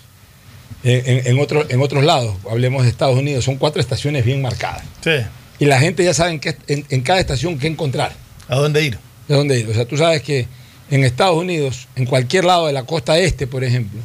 En, 0.83 1.01
en- 1.19 1.27
en 1.27 1.39
otro- 1.39 1.65
en 1.69 1.81
otros 1.81 2.03
lados, 2.03 2.35
hablemos 2.49 2.83
de 2.83 2.89
Estados 2.89 3.17
Unidos, 3.17 3.45
son 3.45 3.55
cuatro 3.57 3.79
estaciones 3.79 4.25
bien 4.25 4.41
marcadas. 4.41 4.83
Sí, 5.01 5.11
Y 5.59 5.65
la 5.65 5.79
gente 5.79 6.03
ya 6.03 6.13
sabe 6.13 6.31
en, 6.31 6.39
qué- 6.39 6.57
en- 6.67 6.85
en 6.89 7.01
cada 7.01 7.19
estación 7.19 7.57
qué 7.59 7.67
encontrar, 7.67 8.11
¿a 8.49 8.55
dónde 8.55 8.83
ir? 8.83 8.97
de 9.27 9.35
dónde 9.35 9.59
ir. 9.59 9.69
O 9.69 9.73
sea, 9.73 9.85
tú 9.85 9.95
sabes 9.95 10.21
que 10.21 10.47
en 10.91 11.03
Estados 11.05 11.37
Unidos, 11.37 11.87
en 11.95 12.05
cualquier 12.05 12.43
lado 12.43 12.67
de 12.67 12.73
la 12.73 12.83
costa 12.83 13.17
este, 13.17 13.47
por 13.47 13.63
ejemplo, 13.63 14.01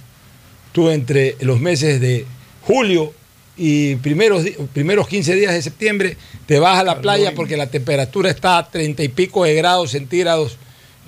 tú 0.73 0.91
entre 0.91 1.37
los 1.41 1.59
meses 1.59 2.01
de 2.01 2.25
julio 2.63 3.13
y 3.59 3.97
primeros, 3.97 4.45
primeros 4.73 5.09
15 5.09 5.35
días 5.35 5.53
de 5.53 5.61
septiembre, 5.63 6.17
te 6.47 6.59
vas 6.61 6.79
a 6.79 6.85
la 6.85 7.01
playa 7.01 7.35
porque 7.35 7.57
la 7.57 7.67
temperatura 7.67 8.31
está 8.31 8.59
a 8.59 8.71
30 8.71 9.03
y 9.03 9.09
pico 9.09 9.45
de 9.45 9.55
grados 9.55 9.91
centígrados. 9.91 10.57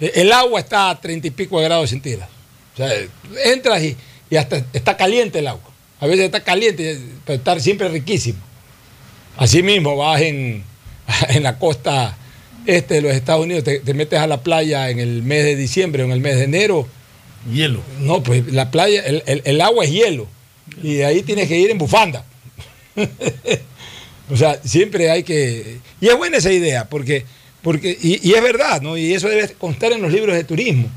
Eh, 0.00 0.12
El 0.16 0.33
agua 0.33 0.61
está 0.61 0.90
a 0.90 1.00
30 1.00 1.28
y 1.28 1.30
pico 1.30 1.59
de 1.61 1.64
grados 1.66 1.90
centígrados. 1.90 2.33
O 2.75 2.76
sea, 2.76 2.90
entras 3.45 3.83
y, 3.83 3.97
y 4.30 4.37
hasta 4.37 4.64
está 4.73 4.97
caliente 4.97 5.38
el 5.38 5.47
agua. 5.49 5.71
A 6.00 6.07
veces 6.07 6.25
está 6.26 6.42
caliente, 6.42 6.99
pero 7.25 7.37
está 7.38 7.59
siempre 7.61 7.88
riquísimo. 7.88 8.38
Así 9.37 9.62
mismo 9.62 9.97
vas 9.97 10.21
en, 10.23 10.64
en 11.28 11.42
la 11.42 11.59
costa 11.59 12.16
este 12.66 12.95
de 12.95 13.02
los 13.02 13.12
Estados 13.12 13.45
Unidos, 13.45 13.64
te, 13.64 13.80
te 13.80 13.95
metes 13.95 14.19
a 14.19 14.26
la 14.26 14.42
playa 14.42 14.90
en 14.90 14.99
el 14.99 15.23
mes 15.23 15.45
de 15.45 15.57
diciembre 15.57 16.02
o 16.02 16.07
en 16.07 16.12
el 16.12 16.21
mes 16.21 16.37
de 16.37 16.45
enero. 16.45 16.87
Hielo. 17.50 17.80
No, 18.00 18.23
pues 18.23 18.52
la 18.52 18.71
playa, 18.71 19.02
el, 19.07 19.23
el- 19.26 19.42
el 19.45 19.61
agua 19.62 19.85
es 19.85 19.90
hielo. 19.92 20.26
Y 20.83 20.95
de 20.95 21.07
ahí 21.07 21.23
tienes 21.23 21.49
que 21.49 21.59
ir 21.59 21.71
en 21.71 21.78
bufanda. 21.78 22.25
o 24.30 24.37
sea, 24.37 24.61
siempre 24.64 25.11
hay 25.11 25.23
que. 25.23 25.78
Y 26.00 26.09
es 26.09 26.16
buena 26.16 26.38
esa 26.38 26.52
idea, 26.52 26.88
porque. 26.88 27.25
porque 27.62 27.97
y, 28.00 28.33
es 28.33 28.42
verdad, 28.42 28.80
¿no? 28.80 28.97
Y 28.97 29.12
eso 29.12 29.28
debe 29.28 29.49
constar 29.54 29.92
en 29.92 30.02
los 30.02 30.12
libros 30.12 30.35
de 30.37 30.45
turismo. 30.45 30.88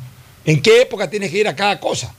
¿En 0.46 0.62
qué 0.62 0.82
época 0.82 1.10
tienes 1.10 1.32
que 1.32 1.40
ir 1.40 1.48
a 1.48 1.56
cada 1.56 1.80
cosa? 1.80 2.14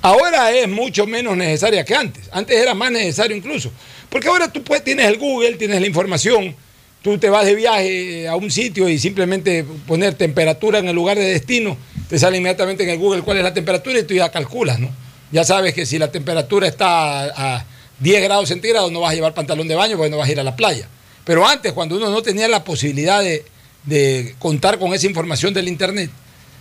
Ahora 0.00 0.52
es 0.52 0.68
mucho 0.68 1.06
menos 1.06 1.36
necesaria 1.36 1.84
que 1.84 1.94
antes. 1.94 2.28
Antes 2.32 2.56
era 2.60 2.74
más 2.74 2.90
necesario 2.90 3.36
incluso. 3.36 3.70
Porque 4.08 4.28
ahora 4.28 4.50
tú 4.52 4.62
puedes, 4.62 4.84
tienes 4.84 5.06
el 5.06 5.18
Google, 5.18 5.54
tienes 5.54 5.80
la 5.80 5.86
información. 5.86 6.54
Tú 7.02 7.18
te 7.18 7.30
vas 7.30 7.44
de 7.44 7.54
viaje 7.54 8.28
a 8.28 8.36
un 8.36 8.50
sitio 8.50 8.88
y 8.88 8.98
simplemente 8.98 9.64
poner 9.86 10.14
temperatura 10.14 10.78
en 10.78 10.88
el 10.88 10.96
lugar 10.96 11.16
de 11.16 11.24
destino, 11.24 11.76
te 12.08 12.18
sale 12.18 12.38
inmediatamente 12.38 12.82
en 12.82 12.90
el 12.90 12.98
Google 12.98 13.22
cuál 13.22 13.38
es 13.38 13.44
la 13.44 13.54
temperatura 13.54 13.98
y 14.00 14.02
tú 14.02 14.14
ya 14.14 14.30
calculas, 14.30 14.80
¿no? 14.80 14.90
Ya 15.30 15.44
sabes 15.44 15.74
que 15.74 15.86
si 15.86 15.98
la 15.98 16.10
temperatura 16.10 16.66
está 16.66 17.24
a 17.24 17.64
10 18.00 18.22
grados 18.22 18.48
centígrados 18.48 18.92
no 18.92 19.00
vas 19.00 19.12
a 19.12 19.14
llevar 19.14 19.34
pantalón 19.34 19.66
de 19.68 19.74
baño 19.74 19.96
porque 19.96 20.10
no 20.10 20.18
vas 20.18 20.28
a 20.28 20.32
ir 20.32 20.40
a 20.40 20.44
la 20.44 20.56
playa. 20.56 20.88
Pero 21.24 21.46
antes, 21.46 21.72
cuando 21.72 21.96
uno 21.96 22.10
no 22.10 22.22
tenía 22.22 22.48
la 22.48 22.64
posibilidad 22.64 23.22
de, 23.22 24.34
contar 24.38 24.78
con 24.78 24.94
esa 24.94 25.06
información 25.06 25.52
del 25.52 25.68
Internet, 25.68 26.10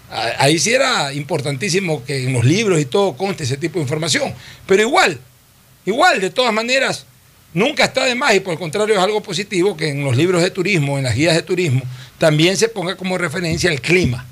ahí 0.10 0.60
sí 0.60 0.74
era 0.74 1.14
importantísimo 1.14 2.04
que 2.04 2.26
en 2.26 2.34
los 2.34 2.44
libros 2.44 2.80
y 2.80 2.86
todo 2.86 3.16
conste 3.16 3.44
ese 3.44 3.58
tipo 3.58 3.76
de 3.76 3.84
información. 3.84 4.34
Pero 4.66 4.82
igual, 4.82 5.20
igual, 5.86 6.20
de 6.20 6.30
todas 6.32 6.54
maneras, 6.54 7.06
nunca 7.54 7.86
está 7.86 8.04
de 8.06 8.16
más 8.16 8.36
y 8.36 8.40
por 8.40 8.54
el 8.54 8.60
contrario 8.60 8.96
es 8.96 9.02
algo 9.02 9.22
positivo 9.22 9.78
que 9.78 9.90
en 9.90 10.04
los 10.04 10.18
libros 10.18 10.42
de 10.42 10.52
turismo, 10.52 10.98
en 10.98 11.06
las 11.06 11.16
guías 11.16 11.36
de 11.36 11.44
turismo, 11.44 11.82
también 12.18 12.58
se 12.58 12.68
ponga 12.68 12.96
como 12.96 13.18
referencia 13.18 13.72
el 13.72 13.80
clima. 13.80 14.26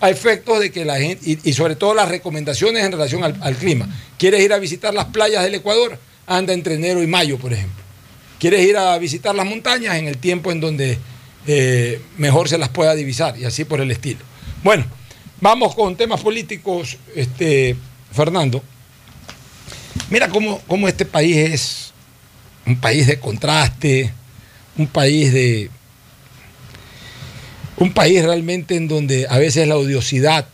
A 0.00 0.10
efectos 0.10 0.60
de 0.60 0.72
que 0.72 0.84
la 0.84 0.98
gente, 0.98 1.22
y, 1.28 1.38
y 1.50 1.52
sobre 1.52 1.76
todo 1.76 1.94
las 1.94 2.08
recomendaciones 2.08 2.84
en 2.84 2.92
relación 2.92 3.22
al, 3.22 3.36
al 3.42 3.54
clima. 3.54 3.88
¿Quieres 4.18 4.40
ir 4.40 4.52
a 4.52 4.58
visitar 4.58 4.94
las 4.94 5.04
playas 5.06 5.44
del 5.44 5.56
Ecuador? 5.56 5.98
Anda 6.26 6.52
entre 6.52 6.74
enero 6.74 7.02
y 7.02 7.06
mayo, 7.06 7.38
por 7.38 7.52
ejemplo. 7.52 7.82
¿Quieres 8.38 8.66
ir 8.66 8.76
a 8.76 8.98
visitar 8.98 9.34
las 9.34 9.46
montañas? 9.46 9.96
En 9.96 10.08
el 10.08 10.18
tiempo 10.18 10.50
en 10.50 10.60
donde 10.60 10.98
eh, 11.46 12.00
mejor 12.16 12.48
se 12.48 12.58
las 12.58 12.68
pueda 12.68 12.94
divisar 12.94 13.38
y 13.38 13.44
así 13.44 13.64
por 13.64 13.80
el 13.80 13.90
estilo. 13.90 14.20
Bueno, 14.62 14.84
vamos 15.40 15.74
con 15.74 15.96
temas 15.96 16.20
políticos, 16.20 16.98
este, 17.14 17.76
Fernando. 18.12 18.62
Mira 20.10 20.28
cómo, 20.28 20.60
cómo 20.66 20.88
este 20.88 21.04
país 21.04 21.36
es 21.36 21.92
un 22.66 22.80
país 22.80 23.06
de 23.06 23.18
contraste, 23.18 24.12
un 24.76 24.86
país 24.86 25.32
de. 25.32 25.70
Un 27.76 27.92
país 27.92 28.24
realmente 28.24 28.76
en 28.76 28.86
donde 28.86 29.26
a 29.28 29.38
veces 29.38 29.66
la 29.66 29.76
odiosidad, 29.76 30.46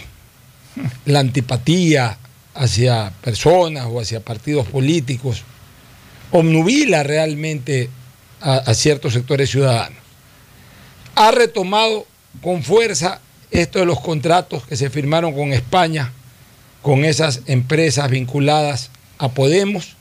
la 1.05 1.21
antipatía 1.21 2.17
hacia 2.55 3.13
personas 3.23 3.87
o 3.91 4.01
hacia 4.01 4.21
partidos 4.21 4.67
políticos 4.67 5.45
obnubila 6.31 7.03
realmente 7.03 7.91
a, 8.41 8.57
a 8.57 8.75
ciertos 8.75 9.13
sectores 9.13 9.51
ciudadanos. 9.51 9.99
Ha 11.15 11.31
retomado 11.31 12.07
con 12.43 12.63
fuerza 12.63 13.21
esto 13.51 13.79
de 13.79 13.87
los 13.87 14.01
contratos 14.01 14.67
que 14.67 14.77
se 14.77 14.91
firmaron 14.91 15.35
con 15.35 15.53
España, 15.53 16.13
con 16.83 17.05
esas 17.05 17.43
empresas 17.47 18.11
vinculadas 18.11 18.91
a 19.19 19.29
Podemos, 19.31 19.97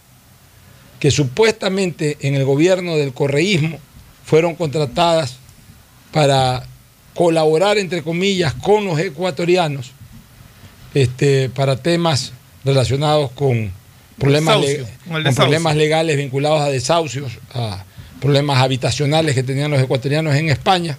que 1.00 1.12
supuestamente 1.12 2.18
en 2.22 2.36
el 2.36 2.46
gobierno 2.46 2.98
del 2.98 3.14
correísmo 3.14 3.80
fueron 4.26 4.56
contratadas 4.56 5.38
para 6.12 6.66
colaborar, 7.14 7.78
entre 7.78 8.04
comillas, 8.04 8.54
con 8.54 8.86
los 8.86 9.00
ecuatorianos 9.00 9.92
este, 10.94 11.50
para 11.50 11.76
temas 11.78 12.34
relacionados 12.64 13.32
con 13.32 13.72
problemas, 14.18 14.62
Desahucio, 14.62 14.84
le- 15.06 15.12
con 15.12 15.28
el 15.28 15.36
problemas 15.36 15.76
legales 15.76 16.18
vinculados 16.18 16.62
a 16.62 16.70
desahucios, 16.70 17.32
a 17.54 17.84
problemas 18.20 18.58
habitacionales 18.60 19.36
que 19.36 19.44
tenían 19.44 19.72
los 19.72 19.82
ecuatorianos 19.82 20.36
en 20.36 20.50
España 20.50 20.98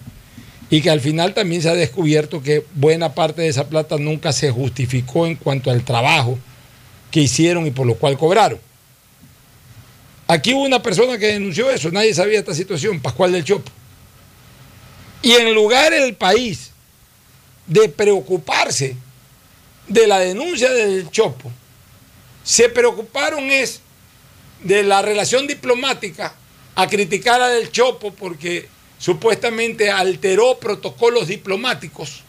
y 0.69 0.81
que 0.81 0.89
al 0.89 1.01
final 1.01 1.33
también 1.33 1.61
se 1.61 1.69
ha 1.69 1.73
descubierto 1.73 2.41
que 2.41 2.63
buena 2.75 3.13
parte 3.15 3.41
de 3.41 3.47
esa 3.49 3.67
plata 3.67 3.97
nunca 3.97 4.31
se 4.31 4.51
justificó 4.51 5.25
en 5.27 5.35
cuanto 5.35 5.69
al 5.71 5.83
trabajo 5.83 6.37
que 7.11 7.21
hicieron 7.21 7.65
y 7.67 7.71
por 7.71 7.87
lo 7.87 7.95
cual 7.95 8.17
cobraron. 8.17 8.59
Aquí 10.27 10.53
hubo 10.53 10.63
una 10.63 10.81
persona 10.81 11.17
que 11.17 11.25
denunció 11.27 11.69
eso, 11.71 11.89
nadie 11.91 12.13
sabía 12.13 12.39
esta 12.39 12.53
situación, 12.53 12.99
Pascual 12.99 13.31
del 13.31 13.43
Chopo. 13.43 13.71
Y 15.23 15.31
en 15.33 15.53
lugar 15.55 15.91
del 15.91 16.13
país 16.13 16.69
de 17.65 17.89
preocuparse 17.89 18.95
de 19.87 20.07
la 20.07 20.19
denuncia 20.19 20.69
del 20.71 21.09
Chopo, 21.09 21.51
se 22.49 22.67
preocuparon 22.67 23.51
es 23.51 23.79
de 24.63 24.81
la 24.81 25.03
relación 25.03 25.45
diplomática 25.45 26.33
a 26.73 26.87
criticar 26.87 27.39
a 27.43 27.47
Del 27.49 27.71
Chopo 27.71 28.11
porque 28.11 28.67
supuestamente 28.97 29.91
alteró 29.91 30.57
protocolos 30.57 31.27
diplomáticos. 31.27 32.23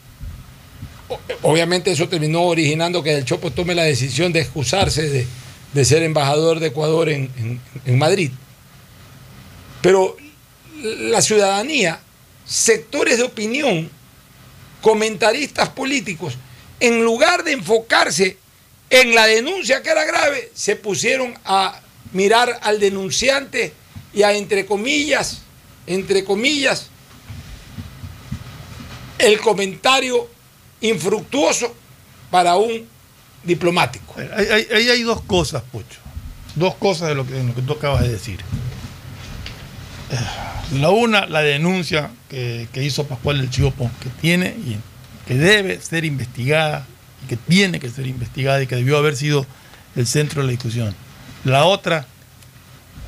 Obviamente 1.41 1.91
eso 1.91 2.07
terminó 2.11 2.43
originando 2.43 3.03
que 3.03 3.15
Del 3.15 3.25
Chopo 3.25 3.51
tome 3.51 3.75
la 3.75 3.85
decisión 3.85 4.31
de 4.31 4.41
excusarse 4.41 5.09
de, 5.09 5.27
de 5.73 5.85
ser 5.87 6.03
embajador 6.03 6.61
de 6.61 6.67
Ecuador 6.67 7.09
en, 7.09 7.31
en- 7.39 7.61
en 7.87 7.99
Madrid. 7.99 8.31
Pero 9.81 10.19
la 10.83 11.23
ciudadanía, 11.23 11.99
sectores 12.45 13.17
de 13.17 13.23
opinión, 13.25 13.89
comentaristas 14.83 15.71
políticos, 15.71 16.35
en 16.79 17.03
lugar 17.05 17.43
de 17.43 17.53
enfocarse 17.53 18.37
en 18.91 19.15
la 19.15 19.27
denuncia 19.27 19.83
que 19.83 19.91
era 19.91 20.05
grave, 20.05 20.51
se 20.53 20.77
pusieron 20.77 21.39
a 21.45 21.81
mirar 22.13 22.59
al 22.63 22.81
denunciante 22.81 23.73
y 24.13 24.23
a, 24.23 24.33
entre 24.33 24.67
comillas, 24.67 25.43
entre 25.87 26.25
comillas, 26.25 26.89
el 29.19 29.39
comentario 29.41 30.29
infructuoso 30.81 31.75
para 32.31 32.57
un 32.57 32.87
diplomático. 33.45 34.17
Ahí 34.35 34.89
hay, 34.89 35.03
dos 35.03 35.21
cosas, 35.23 35.63
Pocho. 35.71 36.01
Dos 36.57 36.75
cosas 36.75 37.09
de 37.09 37.15
lo 37.15 37.27
que, 37.27 37.63
tú 37.67 37.73
acabas 37.75 38.03
de 38.03 38.09
decir. 38.09 38.41
La 40.75 40.91
una, 40.91 41.27
la 41.27 41.43
denuncia 41.43 42.11
que, 42.29 42.69
hizo 42.75 43.07
Pascual 43.07 43.39
del 43.39 43.51
Chiopo, 43.51 43.91
que 44.03 44.09
tiene 44.21 44.49
y 44.49 44.77
que 45.27 45.35
debe 45.35 45.81
ser 45.81 46.05
investigada, 46.05 46.87
que 47.29 47.37
tiene 47.37 47.81
que 47.81 47.91
ser 47.91 48.07
investigada 48.07 48.63
y 48.63 48.67
que 48.67 48.77
debió 48.77 48.99
haber 48.99 49.17
sido 49.17 49.47
el 49.97 50.07
centro 50.07 50.43
de 50.43 50.47
la 50.47 50.53
discusión. 50.53 50.95
La 51.45 51.65
otra, 51.65 52.07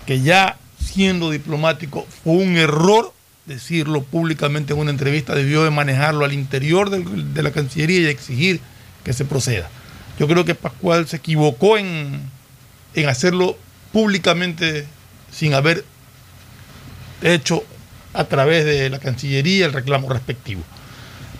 que 0.06 0.20
ya 0.20 0.58
siendo 0.82 1.30
diplomático 1.30 2.06
fue 2.22 2.34
un 2.34 2.56
error 2.56 3.12
decirlo 3.46 4.02
públicamente 4.02 4.72
en 4.72 4.78
una 4.78 4.90
entrevista, 4.90 5.34
debió 5.34 5.64
de 5.64 5.70
manejarlo 5.70 6.24
al 6.24 6.32
interior 6.32 6.90
de 6.90 7.42
la 7.42 7.50
Cancillería 7.50 8.00
y 8.00 8.06
exigir 8.06 8.60
que 9.04 9.12
se 9.12 9.24
proceda. 9.24 9.68
Yo 10.18 10.28
creo 10.28 10.44
que 10.44 10.54
Pascual 10.54 11.08
se 11.08 11.16
equivocó 11.16 11.78
en, 11.78 12.20
en 12.94 13.08
hacerlo 13.08 13.56
públicamente 13.92 14.86
sin 15.32 15.54
haber 15.54 15.84
hecho 17.22 17.64
a 18.12 18.24
través 18.24 18.64
de 18.64 18.90
la 18.90 18.98
Cancillería 18.98 19.66
el 19.66 19.72
reclamo 19.72 20.08
respectivo. 20.08 20.62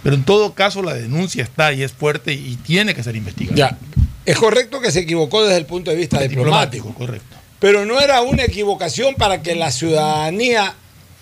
Pero 0.02 0.16
en 0.16 0.24
todo 0.24 0.52
caso 0.54 0.82
la 0.82 0.94
denuncia 0.94 1.42
está 1.42 1.72
y 1.72 1.82
es 1.82 1.92
fuerte 1.92 2.32
y 2.32 2.56
tiene 2.56 2.94
que 2.94 3.02
ser 3.02 3.14
investigada. 3.16 3.56
Ya, 3.56 3.78
es 4.24 4.36
correcto 4.36 4.80
que 4.80 4.90
se 4.90 5.00
equivocó 5.00 5.42
desde 5.44 5.58
el 5.58 5.66
punto 5.66 5.90
de 5.90 5.96
vista 5.96 6.20
diplomático, 6.20 6.92
correcto. 6.94 7.36
pero 7.60 7.84
no 7.84 8.00
era 8.00 8.20
una 8.22 8.44
equivocación 8.44 9.14
para 9.14 9.42
que 9.42 9.54
la 9.54 9.70
ciudadanía 9.70 10.74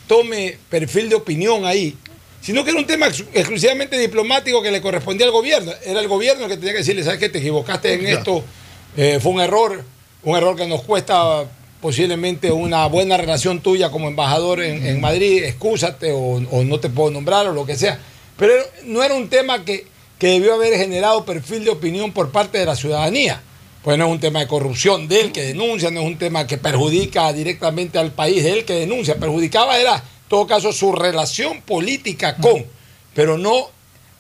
tome 0.07 0.57
perfil 0.69 1.09
de 1.09 1.15
opinión 1.17 1.65
ahí, 1.67 1.97
sino 2.41 2.65
que 2.65 2.71
era 2.71 2.79
un 2.81 2.87
tema 2.87 3.07
ex- 3.07 3.25
exclusivamente 3.35 3.99
diplomático 3.99 4.63
que 4.63 4.71
le 4.71 4.81
correspondía 4.81 5.27
al 5.27 5.33
gobierno. 5.33 5.73
Era 5.85 6.01
el 6.01 6.09
gobierno 6.09 6.45
el 6.45 6.51
que 6.51 6.57
tenía 6.57 6.73
que 6.73 6.79
decirle, 6.79 7.05
¿sabes 7.05 7.21
qué? 7.21 7.29
Te 7.29 7.39
equivocaste 7.39 7.93
en 7.95 8.07
esto, 8.07 8.43
eh, 8.97 9.19
fue 9.23 9.33
un 9.33 9.41
error, 9.41 9.85
un 10.23 10.37
error 10.37 10.57
que 10.57 10.67
nos 10.67 10.83
cuesta 10.83 11.45
posiblemente 11.81 12.51
una 12.51 12.87
buena 12.87 13.17
relación 13.17 13.61
tuya 13.61 13.91
como 13.91 14.09
embajador 14.09 14.63
en, 14.63 14.85
en 14.85 15.01
Madrid, 15.01 15.45
excúsate 15.45 16.13
o, 16.13 16.19
o 16.51 16.65
no 16.65 16.81
te 16.81 16.89
puedo 16.91 17.11
nombrar 17.11 17.47
o 17.47 17.53
lo 17.53 17.65
que 17.65 17.77
sea. 17.77 17.99
Pero 18.41 18.55
no 18.85 19.03
era 19.03 19.13
un 19.13 19.29
tema 19.29 19.67
que, 19.67 19.87
que 20.19 20.29
debió 20.29 20.55
haber 20.55 20.75
generado 20.79 21.27
perfil 21.27 21.63
de 21.63 21.71
opinión 21.71 22.11
por 22.11 22.31
parte 22.31 22.57
de 22.57 22.65
la 22.65 22.75
ciudadanía. 22.75 23.43
Pues 23.85 23.99
no 23.99 24.07
es 24.07 24.11
un 24.11 24.19
tema 24.19 24.41
de 24.41 24.47
corrupción 24.47 25.09
de 25.09 25.21
él 25.21 25.31
que 25.31 25.43
denuncia, 25.43 25.91
no 25.91 26.01
es 26.01 26.07
un 26.07 26.17
tema 26.17 26.47
que 26.47 26.57
perjudica 26.57 27.31
directamente 27.35 27.99
al 27.99 28.13
país 28.13 28.43
de 28.43 28.53
él 28.53 28.65
que 28.65 28.73
denuncia. 28.73 29.17
Perjudicaba 29.17 29.79
era, 29.79 29.97
en 29.97 30.03
todo 30.29 30.47
caso, 30.47 30.73
su 30.73 30.93
relación 30.93 31.61
política 31.61 32.37
con, 32.37 32.65
pero 33.15 33.37
no 33.37 33.69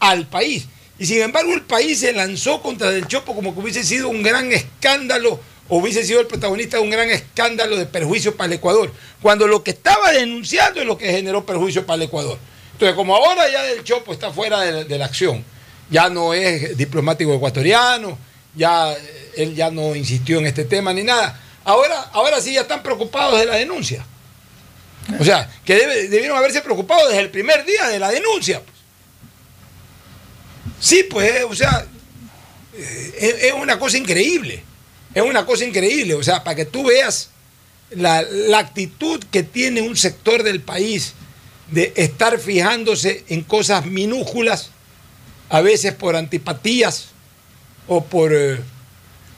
al 0.01 0.27
país. 0.27 0.67
Y 0.99 1.07
sin 1.07 1.23
embargo, 1.23 1.55
el 1.55 1.63
país 1.63 2.01
se 2.01 2.13
lanzó 2.13 2.61
contra 2.61 2.91
Del 2.91 3.07
Chopo 3.07 3.35
como 3.35 3.55
que 3.55 3.61
hubiese 3.61 3.83
sido 3.85 4.11
un 4.11 4.23
gran 4.23 4.53
escándalo 4.53 5.41
o 5.71 5.79
hubiese 5.79 6.05
sido 6.05 6.21
el 6.21 6.27
protagonista 6.27 6.77
de 6.77 6.83
un 6.83 6.91
gran 6.91 7.09
escándalo 7.09 7.75
de 7.75 7.87
perjuicio 7.87 8.37
para 8.37 8.49
el 8.49 8.53
Ecuador, 8.59 8.93
cuando 9.23 9.47
lo 9.47 9.65
que 9.65 9.71
estaba 9.71 10.13
denunciando 10.13 10.83
es 10.83 10.87
lo 10.87 10.99
que 10.99 11.11
generó 11.11 11.47
perjuicio 11.47 11.87
para 11.87 11.97
el 11.97 12.03
Ecuador. 12.03 12.39
Entonces, 12.81 12.97
como 12.97 13.15
ahora 13.15 13.47
ya 13.53 13.63
Del 13.65 13.85
Chopo 13.85 14.11
está 14.11 14.31
fuera 14.31 14.61
de, 14.61 14.99
la 14.99 15.05
acción, 15.05 15.45
ya 15.91 16.09
no 16.09 16.33
es 16.33 16.79
diplomático 16.79 17.35
ecuatoriano, 17.35 18.17
ya 18.55 18.95
eh, 18.95 19.33
él 19.37 19.55
ya 19.55 19.71
no 19.71 19.95
insistió 19.95 20.39
en 20.39 20.47
este 20.47 20.65
tema 20.65 20.95
ni 20.95 21.03
nada. 21.03 21.39
Ahora, 21.63 22.09
ahora 22.15 22.41
sí 22.41 22.55
ya 22.55 22.63
están 22.63 22.83
preocupados 22.83 23.39
de 23.39 23.45
la 23.45 23.57
denuncia. 23.57 24.03
O 25.19 25.23
sea, 25.23 25.47
que 25.63 25.75
debieron 26.09 26.39
haberse 26.39 26.63
preocupado 26.63 27.07
desde 27.09 27.21
el 27.21 27.29
primer 27.29 27.67
día 27.67 27.89
de 27.89 27.99
la 27.99 28.09
denuncia. 28.09 28.63
pues. 28.63 28.79
Sí, 30.81 31.03
pues, 31.11 31.31
eh, 31.37 31.45
o 31.45 31.55
sea, 31.55 31.85
eh, 32.79 33.41
es, 33.43 33.53
una 33.53 33.79
cosa 33.79 33.99
increíble. 33.99 34.65
Es 35.15 35.23
una 35.23 35.45
cosa 35.45 35.67
increíble. 35.67 36.15
O 36.15 36.23
sea, 36.23 36.43
para 36.43 36.57
que 36.57 36.65
tú 36.65 36.85
veas 36.85 37.29
la 37.91 38.59
actitud 38.59 39.23
que 39.31 39.43
tiene 39.43 39.83
un 39.83 39.99
sector 39.99 40.43
del 40.43 40.63
país 40.63 41.13
de 41.71 41.93
estar 41.97 42.39
fijándose 42.39 43.25
en 43.29 43.43
cosas 43.43 43.87
minúsculas, 43.87 44.71
a 45.49 45.61
veces 45.61 45.95
por 45.95 46.17
antipatías 46.17 47.09
o 47.87 48.05
por 48.05 48.33
eh, 48.33 48.59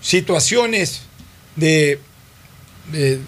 situaciones 0.00 1.02
de, 1.56 1.98
de, 2.90 3.18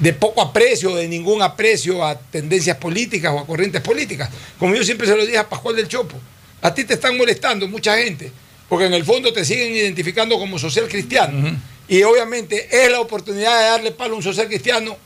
de 0.00 0.12
poco 0.12 0.42
aprecio, 0.42 0.94
de 0.94 1.08
ningún 1.08 1.42
aprecio 1.42 2.04
a 2.04 2.18
tendencias 2.18 2.76
políticas 2.76 3.32
o 3.32 3.38
a 3.40 3.46
corrientes 3.46 3.80
políticas. 3.82 4.30
Como 4.58 4.74
yo 4.74 4.84
siempre 4.84 5.06
se 5.06 5.16
lo 5.16 5.24
dije 5.24 5.38
a 5.38 5.48
Pascual 5.48 5.76
del 5.76 5.88
Chopo, 5.88 6.16
a 6.62 6.74
ti 6.74 6.84
te 6.84 6.94
están 6.94 7.16
molestando 7.16 7.68
mucha 7.68 7.96
gente, 7.98 8.30
porque 8.68 8.86
en 8.86 8.94
el 8.94 9.04
fondo 9.04 9.32
te 9.32 9.44
siguen 9.44 9.74
identificando 9.74 10.38
como 10.38 10.58
social 10.58 10.88
cristiano. 10.88 11.58
Y 11.88 12.02
obviamente 12.02 12.68
es 12.70 12.90
la 12.90 13.00
oportunidad 13.00 13.58
de 13.58 13.64
darle 13.66 13.90
palo 13.92 14.14
a 14.14 14.16
un 14.16 14.22
social 14.22 14.48
cristiano 14.48 14.96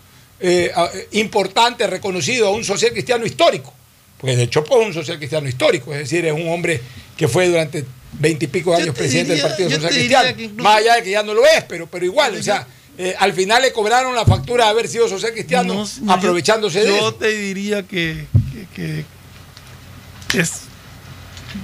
eh, 0.41 0.73
importante, 1.13 1.87
reconocido, 1.87 2.49
a 2.49 2.51
un 2.51 2.65
social 2.65 2.93
cristiano 2.93 3.25
histórico. 3.27 3.73
Porque 4.19 4.37
del 4.37 4.51
Chopo 4.51 4.81
es 4.81 4.87
un 4.89 4.95
social 4.95 5.17
cristiano 5.19 5.49
histórico, 5.49 5.93
es 5.93 6.01
decir, 6.01 6.25
es 6.27 6.33
un 6.33 6.49
hombre 6.49 6.81
que 7.17 7.27
fue 7.29 7.49
durante 7.49 7.85
veintipico 8.13 8.71
Yo 8.73 8.77
años 8.77 8.95
te 8.95 9.01
presidente 9.01 9.33
diría- 9.35 9.43
del 9.45 9.51
Partido 9.51 9.69
yo 9.71 9.77
Social 9.77 9.93
Cristiano. 9.95 10.29
incluso- 10.31 10.63
Más 10.63 10.77
allá 10.77 10.95
de 10.97 11.03
que 11.03 11.11
ya 11.11 11.23
no 11.23 11.33
lo 11.35 11.47
es, 11.47 11.65
pero, 11.69 11.87
pero 11.87 12.05
igual, 12.05 12.35
o 12.37 12.43
sea, 12.43 12.67
eh, 12.99 13.15
al 13.19 13.33
final 13.33 13.63
le 13.63 13.73
cobraron 13.73 14.15
la 14.15 14.27
factura 14.27 14.65
de 14.65 14.71
haber 14.71 14.89
sido 14.89 15.09
social 15.09 15.33
cristiano 15.33 15.73
No, 15.75 15.89
no, 16.03 16.13
aprovechándose 16.13 16.81
yo, 16.81 16.85
de 16.85 16.91
Yo 16.91 16.97
eso. 16.97 17.15
te 17.15 17.29
diría 17.29 17.83
que, 17.85 18.27
que- 18.75 19.05
que 20.29 20.41
es 20.41 20.53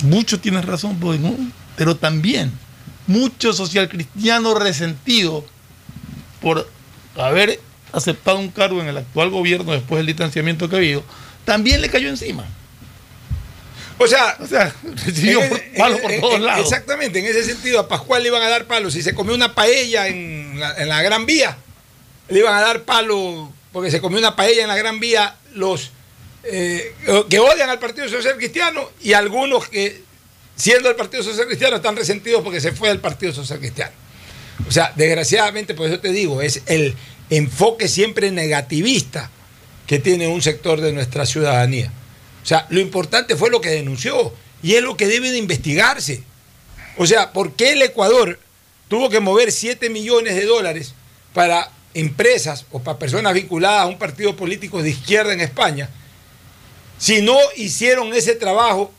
mucho 0.03 0.41
tienes 0.41 0.65
razón, 0.65 0.99
pues, 0.99 1.21
pero 1.77 1.97
también 1.97 2.53
mucho 3.07 3.53
social 3.53 3.89
cristiano 3.89 4.55
resentido 4.55 5.45
por 6.41 6.69
haber 7.17 7.61
aceptado 7.93 8.39
un 8.39 8.51
cargo 8.51 8.81
en 8.81 8.89
el 8.89 8.97
actual 8.99 9.31
gobierno 9.31 9.73
después 9.73 9.99
del 9.99 10.07
distanciamiento 10.07 10.69
que 10.69 10.77
ha 10.77 10.79
habido, 10.79 11.05
también 11.45 11.81
le 11.81 11.89
cayó 11.89 12.09
encima. 12.09 12.45
O 13.99 14.07
sea, 14.07 14.37
O 14.41 14.47
sea, 14.47 14.75
recibió 15.07 15.41
palos 15.77 16.01
por 16.01 16.13
en- 16.13 16.21
todos 16.21 16.35
en- 16.35 16.45
lados. 16.45 16.65
Exactamente, 16.67 17.19
en 17.21 17.27
ese 17.27 17.45
sentido 17.45 17.81
a 17.81 17.89
Pascual 17.89 18.23
le 18.23 18.29
iban 18.29 18.43
a 18.43 18.49
dar 18.49 18.67
palos. 18.67 18.93
Si 18.93 19.03
se 19.03 19.15
comió 19.15 19.35
una 19.35 19.55
paella 19.55 20.09
en 20.09 20.61
la, 20.61 20.75
en 20.77 20.89
la 20.89 21.03
Gran 21.03 21.25
Vía, 21.27 21.57
le 22.29 22.39
iban 22.41 22.55
a 22.55 22.61
dar 22.61 22.83
palo 22.83 23.53
porque 23.73 23.91
se 23.91 24.01
comió 24.01 24.19
una 24.19 24.37
paella 24.37 24.63
en 24.63 24.69
la 24.69 24.77
Gran 24.77 25.01
Vía 25.01 25.37
los 25.55 25.91
eh, 26.45 26.95
que 27.29 27.39
odian 27.41 27.71
al 27.71 27.79
Partido 27.79 28.09
Social 28.09 28.37
Cristiano 28.37 28.91
y 29.03 29.13
algunos 29.15 29.69
que, 29.69 30.03
siendo 30.57 30.89
el 30.91 30.97
Partido 30.97 31.23
Social 31.23 31.47
Cristiano, 31.47 31.77
están 31.77 31.97
resentidos 31.97 32.43
porque 32.43 32.61
se 32.61 32.73
fue 32.73 32.89
del 32.91 33.01
Partido 33.01 33.33
Social 33.33 33.59
Cristiano. 33.59 33.93
O 34.69 34.71
sea, 34.71 34.93
desgraciadamente, 34.95 35.75
por 35.75 35.87
eso 35.87 36.01
te 36.01 36.11
digo, 36.11 36.41
es 36.43 36.63
el 36.67 36.95
enfoque 37.31 37.89
siempre 37.89 38.31
negativista 38.31 39.31
que 39.87 39.99
tiene 39.99 40.29
un 40.29 40.43
sector 40.43 40.81
de 40.81 40.93
nuestra 40.93 41.27
ciudadanía. 41.27 41.93
O 42.43 42.47
sea, 42.47 42.67
lo 42.71 42.81
importante 42.81 43.37
fue 43.37 43.51
lo 43.51 43.61
que 43.61 43.71
denunció 43.71 44.33
y 44.63 44.75
es 44.75 44.83
lo 44.83 44.97
que 44.97 45.07
debe 45.07 45.31
de 45.31 45.39
investigarse. 45.39 46.23
O 46.97 47.07
sea, 47.07 47.33
¿por 47.33 47.55
qué 47.55 47.73
el 47.73 47.83
Ecuador 47.83 48.39
tuvo 48.89 49.11
que 49.11 49.21
mover 49.21 49.53
7 49.53 49.91
millones 49.91 50.35
de 50.35 50.45
dólares 50.45 50.95
para 51.35 51.71
empresas 51.95 52.67
o 52.71 52.83
para 52.83 52.99
personas 52.99 53.35
vinculadas 53.35 53.83
a 53.83 53.87
un 53.87 53.99
partido 53.99 54.37
político 54.37 54.83
de 54.83 54.91
izquierda 54.91 55.33
en 55.33 55.41
España 55.41 55.89
si 56.99 57.21
no 57.21 57.37
hicieron 57.57 58.13
ese 58.15 58.35
trabajo 58.35 58.93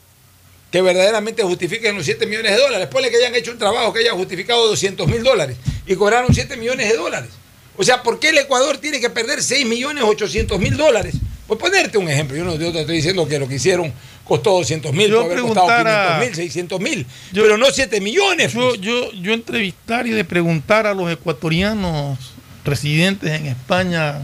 que 0.70 0.82
verdaderamente 0.82 1.42
justifiquen 1.42 1.96
los 1.96 2.04
7 2.04 2.26
millones 2.26 2.52
de 2.52 2.58
dólares? 2.58 2.88
Ponle 2.88 3.10
que 3.10 3.16
hayan 3.16 3.34
hecho 3.34 3.50
un 3.50 3.58
trabajo 3.58 3.92
que 3.92 4.00
haya 4.00 4.12
justificado 4.12 4.68
200 4.68 5.06
mil 5.08 5.22
dólares 5.22 5.56
y 5.86 5.94
cobraron 5.96 6.34
7 6.34 6.56
millones 6.56 6.88
de 6.88 6.96
dólares. 6.96 7.30
O 7.78 7.84
sea, 7.84 8.02
¿por 8.02 8.18
qué 8.18 8.30
el 8.30 8.38
Ecuador 8.38 8.76
tiene 8.78 9.00
que 9.00 9.08
perder 9.08 9.42
6 9.42 9.64
millones 9.66 10.04
800 10.04 10.58
mil 10.58 10.76
dólares? 10.76 11.14
A 11.50 11.54
ponerte 11.54 11.96
un 11.96 12.08
ejemplo. 12.08 12.36
Yo 12.36 12.44
no 12.44 12.56
yo 12.56 12.70
te 12.72 12.80
estoy 12.80 12.96
diciendo 12.96 13.26
que 13.26 13.38
lo 13.38 13.48
que 13.48 13.54
hicieron 13.54 13.92
costó 14.24 14.50
200 14.58 14.92
mil, 14.92 15.08
puede 15.10 15.24
haber 15.24 15.38
costado 15.40 15.66
preguntara- 15.68 16.18
500 16.18 16.26
mil, 16.26 16.34
600 16.34 16.80
mil, 16.80 17.06
pero 17.32 17.56
no 17.56 17.66
7 17.70 18.00
millones. 18.02 18.52
Yo, 18.52 18.68
pues. 18.68 18.80
yo, 18.82 19.12
yo 19.12 19.32
entrevistar 19.32 20.06
y 20.06 20.10
de 20.10 20.24
preguntar 20.24 20.86
a 20.86 20.92
los 20.92 21.10
ecuatorianos 21.10 22.18
residentes 22.64 23.30
en 23.30 23.46
España 23.46 24.16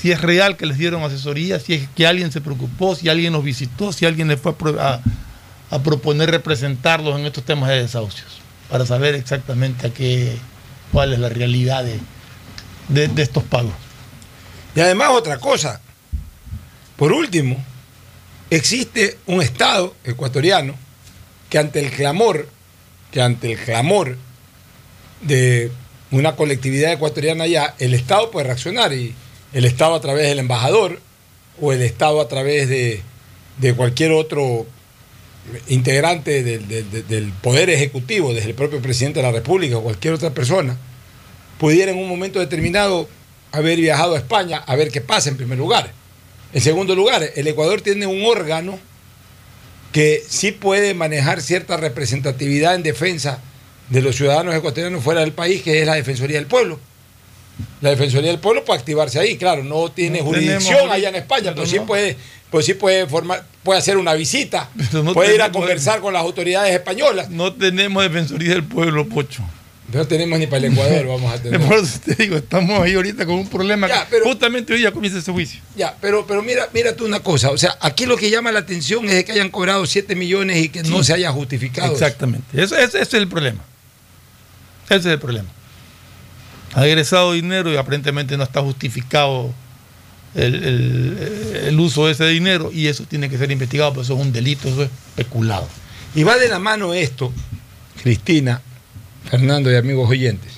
si 0.00 0.12
es 0.12 0.20
real 0.22 0.56
que 0.56 0.66
les 0.66 0.78
dieron 0.78 1.02
asesoría, 1.02 1.58
si 1.58 1.74
es 1.74 1.88
que 1.96 2.06
alguien 2.06 2.30
se 2.32 2.40
preocupó, 2.40 2.94
si 2.94 3.08
alguien 3.08 3.32
los 3.32 3.42
visitó, 3.44 3.92
si 3.92 4.06
alguien 4.06 4.28
les 4.28 4.40
fue 4.40 4.52
a, 4.52 4.54
pro- 4.54 4.80
a- 4.80 5.00
a 5.70 5.82
proponer 5.82 6.30
representarlos 6.30 7.18
en 7.18 7.26
estos 7.26 7.44
temas 7.44 7.68
de 7.70 7.82
desahucios, 7.82 8.40
para 8.70 8.86
saber 8.86 9.14
exactamente 9.14 9.88
a 9.88 9.90
qué, 9.92 10.36
cuál 10.92 11.12
es 11.12 11.18
la 11.18 11.28
realidad 11.28 11.84
de, 11.84 11.98
de- 12.90 13.22
estos 13.22 13.42
pagos. 13.44 13.72
Y 14.74 14.80
además 14.80 15.08
otra 15.12 15.38
cosa, 15.38 15.80
por 16.96 17.12
último, 17.12 17.62
existe 18.50 19.18
un 19.26 19.42
Estado 19.42 19.94
ecuatoriano 20.04 20.74
que 21.48 21.58
ante 21.58 21.80
el 21.80 21.90
clamor, 21.90 22.48
que 23.10 23.20
ante 23.20 23.52
el 23.52 23.58
clamor 23.58 24.16
de 25.22 25.70
una 26.10 26.34
colectividad 26.36 26.92
ecuatoriana 26.92 27.44
allá, 27.44 27.74
el 27.78 27.94
Estado 27.94 28.30
puede 28.30 28.46
reaccionar 28.46 28.92
y 28.92 29.14
el 29.52 29.64
Estado 29.64 29.94
a 29.94 30.00
través 30.00 30.26
del 30.28 30.38
embajador 30.38 31.00
o 31.60 31.72
el 31.72 31.82
Estado 31.82 32.20
a 32.20 32.28
través 32.28 32.68
de, 32.68 33.02
de 33.58 33.74
cualquier 33.74 34.12
otro 34.12 34.66
integrante 35.68 36.42
del, 36.42 36.68
del- 36.68 37.06
del 37.08 37.32
Poder 37.32 37.70
Ejecutivo, 37.70 38.32
desde 38.32 38.48
el 38.50 38.54
propio 38.54 38.80
presidente 38.80 39.20
de 39.20 39.26
la 39.26 39.32
República 39.32 39.76
o 39.78 39.82
cualquier 39.82 40.14
otra 40.14 40.30
persona, 40.30 40.76
pudiera 41.60 41.92
en 41.92 41.98
un 41.98 42.08
momento 42.08 42.40
determinado 42.40 43.06
haber 43.52 43.78
viajado 43.78 44.14
a 44.14 44.18
España 44.18 44.64
a 44.66 44.76
ver 44.76 44.90
qué 44.90 45.02
pasa 45.02 45.28
en 45.28 45.36
primer 45.36 45.58
lugar. 45.58 45.92
En 46.54 46.60
segundo 46.62 46.94
lugar, 46.94 47.22
el 47.36 47.46
Ecuador 47.46 47.82
tiene 47.82 48.06
un 48.06 48.24
órgano 48.24 48.80
que 49.92 50.24
sí 50.26 50.52
puede 50.52 50.94
manejar 50.94 51.42
cierta 51.42 51.76
representatividad 51.76 52.74
en 52.74 52.82
defensa 52.82 53.40
de 53.90 54.00
los 54.00 54.16
ciudadanos 54.16 54.54
ecuatorianos 54.54 55.04
fuera 55.04 55.20
del 55.20 55.32
país, 55.32 55.62
que 55.62 55.80
es 55.80 55.86
la 55.86 55.94
Defensoría 55.96 56.38
del 56.38 56.46
Pueblo. 56.46 56.80
La 57.82 57.90
Defensoría 57.90 58.30
del 58.30 58.40
Pueblo 58.40 58.64
puede 58.64 58.78
activarse 58.78 59.18
ahí, 59.18 59.36
claro, 59.36 59.62
no 59.62 59.90
tiene 59.90 60.20
No 60.20 60.26
jurisdicción 60.26 60.76
tenemos 60.76 60.94
allá 60.94 61.08
en 61.10 61.16
España, 61.16 61.52
pero 61.54 61.66
sí 61.66 61.80
puede, 61.80 62.16
pues 62.50 62.64
sí 62.64 62.72
puede 62.72 63.06
formar, 63.06 63.44
puede 63.62 63.80
hacer 63.80 63.98
una 63.98 64.14
visita, 64.14 64.70
no 64.92 65.12
puede 65.12 65.34
ir 65.34 65.42
a 65.42 65.52
conversar 65.52 66.00
con 66.00 66.14
las 66.14 66.22
autoridades 66.22 66.72
españolas. 66.72 67.28
No 67.28 67.52
tenemos 67.52 68.02
defensoría 68.02 68.54
del 68.54 68.64
pueblo, 68.64 69.06
Pocho. 69.06 69.42
No 69.92 70.06
tenemos 70.06 70.38
ni 70.38 70.46
para 70.46 70.66
el 70.66 70.72
Ecuador, 70.72 71.06
vamos 71.06 71.32
a 71.32 71.42
tener. 71.42 71.60
Por 71.66 71.78
eso 71.78 71.98
te 72.04 72.14
digo, 72.14 72.36
estamos 72.36 72.80
ahí 72.80 72.94
ahorita 72.94 73.26
con 73.26 73.36
un 73.36 73.48
problema. 73.48 73.88
Ya, 73.88 74.06
pero- 74.10 74.24
Justamente 74.24 74.72
hoy 74.72 74.82
ya 74.82 74.92
comienza 74.92 75.18
ese 75.18 75.32
juicio. 75.32 75.60
Ya, 75.76 75.96
pero, 76.00 76.26
pero 76.26 76.42
mira, 76.42 76.68
mira 76.72 76.94
tú 76.94 77.04
una 77.04 77.20
cosa, 77.20 77.50
o 77.50 77.58
sea, 77.58 77.76
aquí 77.80 78.06
lo 78.06 78.16
que 78.16 78.30
llama 78.30 78.52
la 78.52 78.60
atención 78.60 79.08
es 79.08 79.24
que 79.24 79.32
hayan 79.32 79.50
cobrado 79.50 79.84
7 79.86 80.14
millones 80.14 80.58
y 80.64 80.68
que 80.68 80.82
no 80.84 81.02
se 81.02 81.12
haya 81.14 81.30
justificado. 81.32 81.92
Exactamente. 81.92 82.46
Ese, 82.62 82.76
ese- 82.76 82.98
ese 82.98 83.02
es 83.02 83.14
el 83.14 83.28
problema. 83.28 83.64
Ese 84.86 84.96
es 84.98 85.06
el 85.06 85.18
problema. 85.18 85.48
Ha 86.74 86.86
egresado 86.86 87.32
dinero 87.32 87.72
y 87.72 87.76
aparentemente 87.76 88.36
no 88.36 88.44
está 88.44 88.60
justificado 88.62 89.52
el, 90.36 90.54
el- 90.54 91.60
el 91.66 91.80
uso 91.80 92.06
de 92.06 92.12
ese 92.12 92.26
dinero 92.28 92.70
y 92.72 92.86
eso 92.86 93.04
tiene 93.04 93.28
que 93.28 93.36
ser 93.38 93.50
investigado, 93.50 93.92
pues 93.94 94.06
eso 94.06 94.14
es 94.14 94.20
un 94.20 94.32
delito, 94.32 94.68
eso 94.68 94.84
es 94.84 94.90
peculado. 95.16 95.68
Y 96.14 96.22
va 96.22 96.36
de 96.38 96.48
la 96.48 96.58
mano 96.60 96.94
esto, 96.94 97.32
Cristina, 98.02 98.62
Fernando 99.24 99.70
y 99.70 99.76
amigos 99.76 100.08
oyentes, 100.08 100.52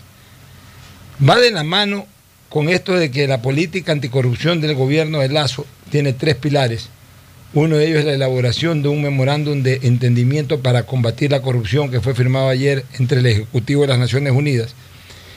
va 1.27 1.39
de 1.39 1.51
la 1.51 1.65
mano 1.65 2.07
con 2.49 2.69
esto 2.69 2.95
de 2.95 3.11
que 3.11 3.27
la 3.27 3.41
política 3.41 3.93
anticorrupción 3.93 4.61
del 4.61 4.75
gobierno 4.75 5.21
de 5.21 5.29
Lazo 5.29 5.67
tiene 5.91 6.13
tres 6.13 6.37
pilares. 6.37 6.91
Uno 7.55 7.77
de 7.77 7.87
ellos 7.87 8.01
es 8.01 8.05
la 8.05 8.15
elaboración 8.15 8.83
de 8.83 8.89
un 8.89 9.03
memorándum 9.03 9.63
de 9.63 9.81
entendimiento 9.83 10.61
para 10.61 10.85
combatir 10.85 11.31
la 11.31 11.43
corrupción 11.43 11.91
que 11.91 12.01
fue 12.01 12.15
firmado 12.15 12.49
ayer 12.49 12.85
entre 12.99 13.21
el 13.21 13.27
Ejecutivo 13.27 13.83
de 13.83 13.89
las 13.89 13.99
Naciones 13.99 14.33
Unidas. 14.33 14.75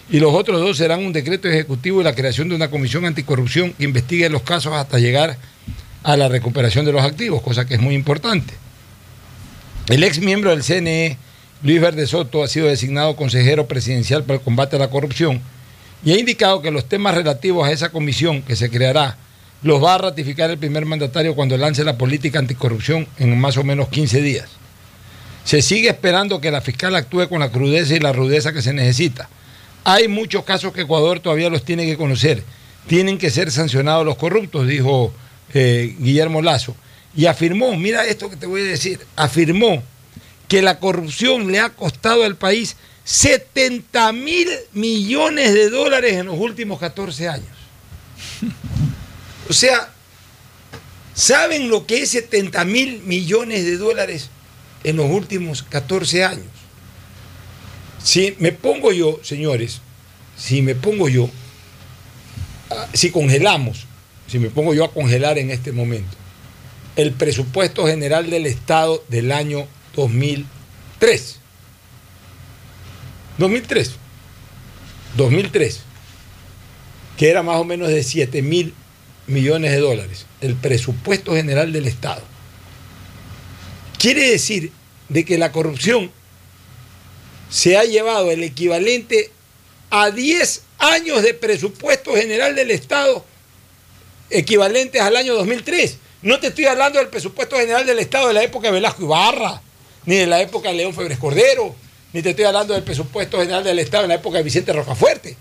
Y 0.09 0.19
los 0.19 0.33
otros 0.33 0.61
dos 0.61 0.77
serán 0.77 1.05
un 1.05 1.13
decreto 1.13 1.47
ejecutivo 1.47 2.01
y 2.01 2.03
la 2.03 2.13
creación 2.13 2.49
de 2.49 2.55
una 2.55 2.69
comisión 2.69 3.05
anticorrupción 3.05 3.73
que 3.73 3.85
investigue 3.85 4.29
los 4.29 4.43
casos 4.43 4.73
hasta 4.73 4.99
llegar 4.99 5.37
a 6.03 6.15
la 6.15 6.29
recuperación 6.29 6.85
de 6.85 6.91
los 6.91 7.03
activos, 7.03 7.41
cosa 7.41 7.65
que 7.65 7.75
es 7.75 7.81
muy 7.81 7.95
importante. 7.95 8.53
El 9.87 10.03
ex 10.03 10.19
miembro 10.19 10.51
del 10.51 10.63
CNE, 10.63 11.17
Luis 11.63 11.81
Verde 11.81 12.05
Soto, 12.05 12.43
ha 12.43 12.47
sido 12.47 12.67
designado 12.67 13.15
consejero 13.15 13.67
presidencial 13.67 14.23
para 14.23 14.37
el 14.39 14.43
combate 14.43 14.75
a 14.75 14.79
la 14.79 14.89
corrupción 14.89 15.41
y 16.03 16.11
ha 16.11 16.19
indicado 16.19 16.61
que 16.61 16.71
los 16.71 16.85
temas 16.85 17.15
relativos 17.15 17.67
a 17.67 17.71
esa 17.71 17.89
comisión 17.89 18.41
que 18.41 18.55
se 18.55 18.69
creará 18.69 19.17
los 19.63 19.83
va 19.83 19.95
a 19.95 19.99
ratificar 19.99 20.51
el 20.51 20.59
primer 20.59 20.85
mandatario 20.85 21.33
cuando 21.33 21.57
lance 21.57 21.83
la 21.83 21.97
política 21.97 22.39
anticorrupción 22.39 23.07
en 23.17 23.39
más 23.39 23.57
o 23.57 23.63
menos 23.63 23.89
15 23.89 24.21
días. 24.21 24.49
Se 25.43 25.61
sigue 25.61 25.89
esperando 25.89 26.41
que 26.41 26.51
la 26.51 26.61
fiscal 26.61 26.95
actúe 26.95 27.27
con 27.29 27.39
la 27.39 27.49
crudeza 27.49 27.95
y 27.95 27.99
la 27.99 28.13
rudeza 28.13 28.53
que 28.53 28.61
se 28.61 28.73
necesita. 28.73 29.29
Hay 29.83 30.07
muchos 30.07 30.43
casos 30.43 30.73
que 30.73 30.81
Ecuador 30.81 31.19
todavía 31.19 31.49
los 31.49 31.63
tiene 31.63 31.85
que 31.85 31.97
conocer. 31.97 32.43
Tienen 32.87 33.17
que 33.17 33.29
ser 33.29 33.51
sancionados 33.51 34.05
los 34.05 34.17
corruptos, 34.17 34.67
dijo 34.67 35.13
eh, 35.53 35.95
Guillermo 35.99 36.41
Lazo. 36.41 36.75
Y 37.15 37.27
afirmó, 37.27 37.75
mira 37.75 38.05
esto 38.05 38.29
que 38.29 38.35
te 38.35 38.45
voy 38.45 38.61
a 38.61 38.65
decir, 38.65 38.99
afirmó 39.15 39.81
que 40.47 40.61
la 40.61 40.79
corrupción 40.79 41.51
le 41.51 41.59
ha 41.59 41.69
costado 41.69 42.23
al 42.23 42.35
país 42.35 42.75
70 43.03 44.11
mil 44.13 44.47
millones 44.73 45.53
de 45.53 45.69
dólares 45.69 46.13
en 46.13 46.25
los 46.25 46.39
últimos 46.39 46.79
14 46.79 47.29
años. 47.29 47.47
O 49.47 49.53
sea, 49.53 49.93
¿saben 51.13 51.69
lo 51.69 51.85
que 51.85 52.01
es 52.01 52.09
70 52.09 52.65
mil 52.65 53.01
millones 53.03 53.63
de 53.63 53.77
dólares 53.77 54.29
en 54.83 54.97
los 54.97 55.09
últimos 55.09 55.61
14 55.63 56.23
años? 56.23 56.47
Si 58.03 58.35
me 58.39 58.51
pongo 58.51 58.91
yo, 58.91 59.19
señores, 59.23 59.81
si 60.37 60.61
me 60.61 60.75
pongo 60.75 61.09
yo, 61.09 61.29
ah, 62.71 62.87
si 62.93 63.11
congelamos, 63.11 63.85
si 64.27 64.39
me 64.39 64.49
pongo 64.49 64.73
yo 64.73 64.83
a 64.83 64.91
congelar 64.91 65.37
en 65.37 65.51
este 65.51 65.71
momento, 65.71 66.17
el 66.95 67.11
presupuesto 67.11 67.85
general 67.85 68.29
del 68.29 68.45
Estado 68.45 69.03
del 69.09 69.31
año 69.31 69.67
2003. 69.95 71.39
2003. 73.37 73.91
2003. 75.15 75.79
Que 77.17 77.29
era 77.29 77.43
más 77.43 77.57
o 77.57 77.63
menos 77.63 77.89
de 77.89 78.03
7 78.03 78.41
mil 78.41 78.73
millones 79.27 79.71
de 79.71 79.79
dólares. 79.79 80.25
El 80.41 80.55
presupuesto 80.55 81.33
general 81.33 81.71
del 81.71 81.87
Estado. 81.87 82.21
Quiere 83.97 84.29
decir 84.29 84.71
de 85.09 85.25
que 85.25 85.37
la 85.37 85.51
corrupción 85.51 86.11
se 87.49 87.77
ha 87.77 87.83
llevado 87.83 88.31
el 88.31 88.43
equivalente 88.43 89.31
a 89.89 90.11
10 90.11 90.63
años 90.79 91.23
de 91.23 91.33
presupuesto 91.33 92.15
general 92.15 92.55
del 92.55 92.71
Estado 92.71 93.25
equivalentes 94.29 95.01
al 95.01 95.15
año 95.15 95.35
2003. 95.35 95.97
No 96.21 96.39
te 96.39 96.47
estoy 96.47 96.65
hablando 96.65 96.99
del 96.99 97.09
presupuesto 97.09 97.57
general 97.57 97.85
del 97.85 97.99
Estado 97.99 98.27
de 98.27 98.33
la 98.33 98.43
época 98.43 98.67
de 98.67 98.73
Velasco 98.73 99.03
Ibarra, 99.03 99.61
ni 100.05 100.17
de 100.17 100.27
la 100.27 100.41
época 100.41 100.69
de 100.69 100.75
León 100.75 100.93
Febres 100.93 101.17
Cordero, 101.17 101.75
ni 102.13 102.21
te 102.21 102.29
estoy 102.31 102.45
hablando 102.45 102.73
del 102.73 102.83
presupuesto 102.83 103.39
general 103.39 103.63
del 103.63 103.79
Estado 103.79 104.03
en 104.03 104.09
la 104.09 104.15
época 104.15 104.37
de 104.37 104.43
Vicente 104.43 104.71
Rocafuerte. 104.73 105.35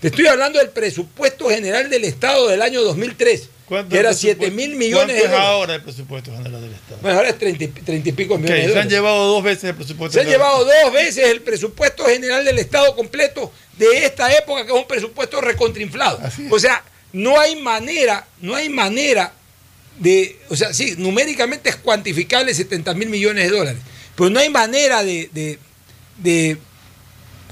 Te 0.00 0.08
estoy 0.08 0.26
hablando 0.26 0.58
del 0.58 0.68
presupuesto 0.70 1.48
general 1.48 1.88
del 1.90 2.04
Estado 2.04 2.48
del 2.48 2.60
año 2.62 2.82
2003, 2.82 3.48
¿Cuánto 3.66 3.90
que 3.90 3.98
era 3.98 4.10
es 4.10 4.16
el 4.16 4.20
7 4.20 4.36
presupuesto? 4.38 4.68
mil 4.68 4.76
millones 4.76 5.16
de 5.16 5.22
¿Cuánto 5.22 5.24
es 5.24 5.30
dólares. 5.30 5.48
ahora 5.48 5.74
el 5.76 5.82
presupuesto 5.82 6.30
general 6.36 6.60
del 6.62 6.72
Estado? 6.72 6.98
Bueno, 7.00 7.16
ahora 7.18 7.28
es 7.30 7.38
30, 7.38 7.64
y- 7.64 7.68
30 7.68 8.08
y 8.08 8.12
pico 8.12 8.38
millones 8.38 8.66
de 8.66 8.72
se 8.72 8.78
han 8.78 8.88
llevado 8.90 9.26
dos 9.26 9.42
veces 9.42 9.64
el 9.64 9.74
presupuesto 9.74 10.12
Se 10.14 10.20
ha 10.20 10.24
general. 10.24 10.40
llevado 10.48 10.64
dos 10.64 10.92
veces 10.92 11.28
el 11.30 11.40
presupuesto 11.40 12.04
general 12.04 12.44
del 12.44 12.58
Estado 12.58 12.94
completo 12.94 13.50
de 13.78 14.04
esta 14.04 14.32
época, 14.36 14.64
que 14.66 14.72
es 14.72 14.78
un 14.78 14.86
presupuesto 14.86 15.40
es. 15.40 16.18
O 16.50 16.58
sea, 16.58 16.84
no 17.12 17.38
hay 17.40 17.56
manera, 17.56 18.26
no 18.40 18.54
hay 18.54 18.68
manera 18.68 19.32
de, 19.98 20.36
o 20.50 20.56
sea, 20.56 20.74
sí, 20.74 20.94
numéricamente 20.98 21.70
es 21.70 21.76
cuantificable 21.76 22.52
70 22.52 22.92
mil 22.94 23.08
millones 23.08 23.50
de 23.50 23.56
dólares, 23.56 23.80
pero 24.16 24.30
no 24.30 24.40
hay 24.40 24.50
manera 24.50 25.02
de, 25.02 25.58
de- 26.16 26.58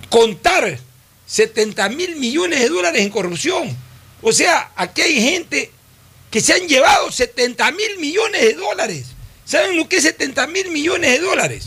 contar 0.08 0.78
70 1.26 1.88
mil 1.88 2.16
millones 2.16 2.60
de 2.60 2.68
dólares 2.68 3.00
en 3.02 3.08
corrupción. 3.10 3.76
O 4.20 4.30
sea, 4.32 4.70
aquí 4.76 5.00
hay 5.00 5.20
gente 5.20 5.70
que 6.30 6.40
se 6.40 6.52
han 6.52 6.68
llevado 6.68 7.10
70 7.10 7.70
mil 7.72 7.98
millones 7.98 8.40
de 8.42 8.54
dólares. 8.54 9.06
¿Saben 9.44 9.76
lo 9.76 9.88
que 9.88 9.96
es 9.96 10.02
70 10.02 10.46
mil 10.48 10.70
millones 10.70 11.10
de 11.12 11.18
dólares? 11.18 11.64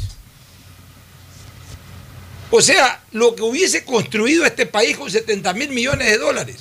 O 2.51 2.61
sea, 2.61 3.03
lo 3.11 3.35
que 3.35 3.41
hubiese 3.41 3.83
construido 3.83 4.45
este 4.45 4.65
país 4.65 4.95
con 4.95 5.09
70 5.11 5.53
mil 5.53 5.69
millones 5.69 6.07
de 6.07 6.17
dólares. 6.17 6.57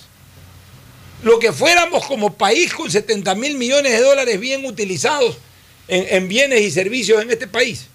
Lo 1.23 1.39
que 1.39 1.53
fuéramos 1.53 2.05
como 2.07 2.35
país 2.35 2.73
con 2.73 2.91
70 2.91 3.35
mil 3.35 3.57
millones 3.57 3.93
de 3.93 4.01
dólares 4.01 4.41
bien 4.41 4.65
utilizados 4.65 5.37
en 5.87 6.29
bienes 6.29 6.63
y 6.63 6.71
servicios 6.71 7.23
en 7.23 7.31
este 7.31 7.47
país. 7.47 7.87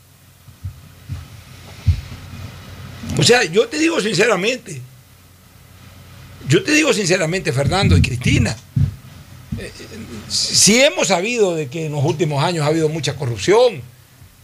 O 3.19 3.23
sea, 3.23 3.43
yo 3.43 3.67
te 3.67 3.77
digo 3.77 3.99
sinceramente, 3.99 4.82
yo 6.47 6.63
te 6.63 6.71
digo 6.71 6.93
sinceramente, 6.93 7.51
Fernando 7.51 7.97
y 7.97 8.01
Cristina, 8.01 8.55
eh, 9.58 9.69
sí 10.29 10.82
hemos 10.82 11.10
sabido 11.10 11.53
de 11.53 11.67
que 11.67 11.88
en 11.88 11.91
los 11.91 12.05
últimos 12.05 12.41
años 12.41 12.63
ha 12.63 12.69
habido 12.69 12.88
mucha 12.88 13.17
corrupción, 13.17 13.82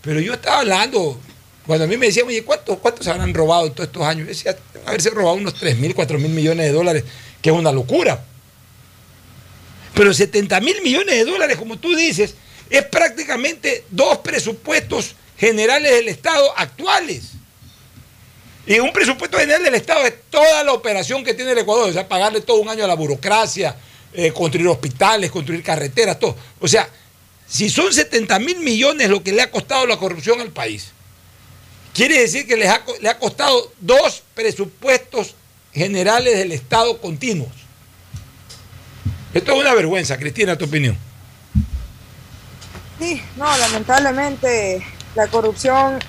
pero 0.02 0.20
yo 0.20 0.34
estaba 0.34 0.60
hablando, 0.60 1.18
cuando 1.66 1.86
a 1.86 1.88
mí 1.88 1.96
me 1.96 2.08
decían, 2.08 2.28
oye, 2.28 2.44
¿cuántos, 2.44 2.78
cuántos 2.80 3.06
se 3.06 3.12
habrán 3.12 3.34
robado 3.34 3.68
en 3.68 3.74
todos 3.74 3.88
estos 3.88 4.04
años? 4.04 4.28
Yo 4.28 4.34
decía, 4.34 4.58
haberse 4.86 5.10
robado 5.10 5.38
unos 5.38 5.54
3 5.54 5.78
mil, 5.78 5.96
4 5.96 6.20
mil 6.20 6.32
millones 6.32 6.66
de 6.66 6.74
dólares, 6.74 7.06
que 7.42 7.52
es 7.52 7.56
una 7.56 7.72
locura. 7.72 8.26
Pero 9.94 10.14
70 10.14 10.60
mil 10.60 10.82
millones 10.82 11.16
de 11.16 11.24
dólares, 11.24 11.56
como 11.56 11.80
tú 11.80 11.96
dices, 11.96 12.36
es 12.70 12.84
prácticamente 12.88 13.86
dos 13.90 14.18
presupuestos 14.18 15.16
generales 15.38 15.94
del 15.94 16.10
Estado 16.10 16.52
actuales. 16.58 17.36
Y 18.68 18.80
un 18.80 18.92
presupuesto 18.92 19.38
general 19.38 19.64
del 19.64 19.76
Estado 19.76 20.06
es 20.06 20.14
toda 20.30 20.64
la 20.64 20.74
operación 20.74 21.24
que 21.24 21.34
tiene 21.34 21.52
el 21.52 21.60
Ecuador, 21.60 21.90
o 21.90 21.94
sea, 21.94 22.08
pagarle 22.08 22.42
todo 22.42 22.58
un 22.58 22.70
año 22.70 22.84
a 22.84 22.88
la 22.88 22.96
burocracia, 22.96 23.76
eh, 24.14 24.32
construir 24.32 24.68
hospitales, 24.68 25.30
construir 25.30 25.62
carreteras, 25.62 26.20
todo. 26.20 26.36
O 26.60 26.68
sea, 26.68 26.90
si 27.48 27.70
son 27.70 27.94
70 27.94 28.40
mil 28.40 28.60
millones 28.60 29.10
lo 29.10 29.22
que 29.22 29.32
le 29.32 29.44
ha 29.44 29.52
costado 29.52 29.86
la 29.86 29.98
corrupción 29.98 30.42
al 30.42 30.50
país, 30.50 30.92
quiere 31.94 32.20
decir 32.20 32.48
que 32.48 32.58
les 32.58 32.70
ha 32.70 32.82
le 33.02 33.10
ha 33.10 33.20
costado 33.20 33.72
dos 33.80 34.24
presupuestos 34.34 35.36
generales 35.74 36.38
del 36.38 36.52
Estado 36.52 37.00
continuos. 37.00 37.52
Esto 39.34 39.52
es 39.52 39.60
una 39.60 39.74
vergüenza, 39.74 40.18
Cristina, 40.18 40.58
tu 40.58 40.66
opinión. 40.66 40.98
Sí, 43.00 43.22
no, 43.36 43.58
lamentablemente 43.58 44.82
la 45.14 45.28
corrupción, 45.28 46.00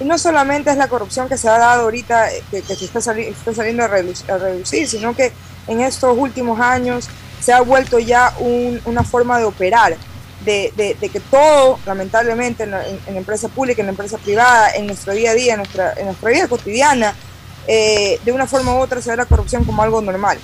y 0.00 0.04
no 0.04 0.18
solamente 0.18 0.70
es 0.70 0.76
la 0.76 0.88
corrupción 0.88 1.28
que 1.28 1.38
se 1.38 1.48
ha 1.48 1.58
dado 1.58 1.82
ahorita, 1.84 2.30
eh, 2.32 2.42
que, 2.50 2.62
se 2.62 2.84
está, 2.84 3.00
sali- 3.00 3.28
está 3.28 3.54
saliendo 3.54 3.82
a, 3.84 3.88
reduc- 3.88 4.28
a 4.30 4.38
reducir, 4.38 4.88
sino 4.88 5.14
que 5.14 5.32
en 5.66 5.80
estos 5.80 6.16
últimos 6.16 6.60
años 6.60 7.08
se 7.40 7.52
ha 7.52 7.60
vuelto 7.60 7.98
ya 7.98 8.34
un- 8.38 8.80
una 8.84 9.02
forma 9.04 9.38
de 9.38 9.44
operar, 9.44 9.96
de, 10.44 10.72
de- 10.76 10.94
de 11.00 11.08
que 11.08 11.20
todo, 11.20 11.78
lamentablemente, 11.86 12.64
en 12.64 12.70
la, 12.72 12.82
empresa 13.06 13.48
pública, 13.48 13.80
en 13.82 13.86
la 13.86 13.92
empresa 13.92 14.18
privada, 14.18 14.70
en 14.74 14.86
nuestro 14.86 15.12
día 15.14 15.30
a 15.30 15.34
día, 15.34 15.52
en 15.54 15.58
nuestra, 15.60 15.94
en 15.96 16.06
nuestra 16.06 16.30
vida 16.30 16.46
cotidiana, 16.48 17.14
eh, 17.66 18.20
de 18.24 18.32
una 18.32 18.46
forma 18.46 18.74
u 18.74 18.78
otra 18.78 19.00
se 19.00 19.10
ve 19.10 19.16
la 19.16 19.24
corrupción 19.24 19.64
como 19.64 19.82
algo 19.82 20.00
normal. 20.02 20.38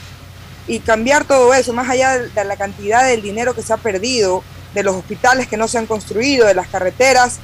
Y 0.66 0.78
cambiar 0.80 1.24
todo 1.24 1.52
eso, 1.54 1.72
más 1.72 1.88
allá 1.90 2.18
de 2.18 2.44
la 2.44 2.56
cantidad 2.56 3.06
del 3.06 3.20
dinero 3.22 3.54
que 3.54 3.62
se 3.62 3.72
ha 3.72 3.76
perdido, 3.76 4.42
de 4.74 4.82
los 4.82 4.96
hospitales 4.96 5.46
que 5.48 5.56
no 5.56 5.68
se 5.68 5.76
han 5.78 5.86
construido, 5.86 6.46
de 6.46 6.54
las 6.54 6.68
carreteras 6.68 7.38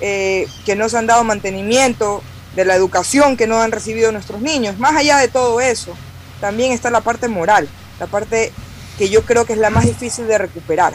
eh, 0.00 0.46
que 0.64 0.76
no 0.76 0.88
se 0.88 0.98
han 0.98 1.06
dado 1.06 1.24
mantenimiento, 1.24 2.22
de 2.54 2.64
la 2.64 2.74
educación 2.74 3.36
que 3.36 3.46
no 3.46 3.60
han 3.60 3.72
recibido 3.72 4.12
nuestros 4.12 4.40
niños, 4.40 4.78
más 4.78 4.96
allá 4.96 5.18
de 5.18 5.28
todo 5.28 5.60
eso, 5.60 5.96
también 6.40 6.72
está 6.72 6.90
la 6.90 7.00
parte 7.00 7.28
moral, 7.28 7.68
la 7.98 8.06
parte 8.06 8.52
que 8.98 9.08
yo 9.08 9.22
creo 9.22 9.44
que 9.44 9.54
es 9.54 9.58
la 9.58 9.70
más 9.70 9.86
difícil 9.86 10.26
de 10.26 10.38
recuperar, 10.38 10.94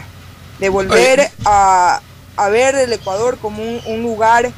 de 0.60 0.70
volver 0.70 1.30
a, 1.46 2.02
a 2.38 2.50
ver 2.50 2.76
el 2.76 2.94
Ecuador 2.94 3.38
como 3.40 3.62
un, 3.62 3.82
un 3.86 4.04
lugar 4.04 4.52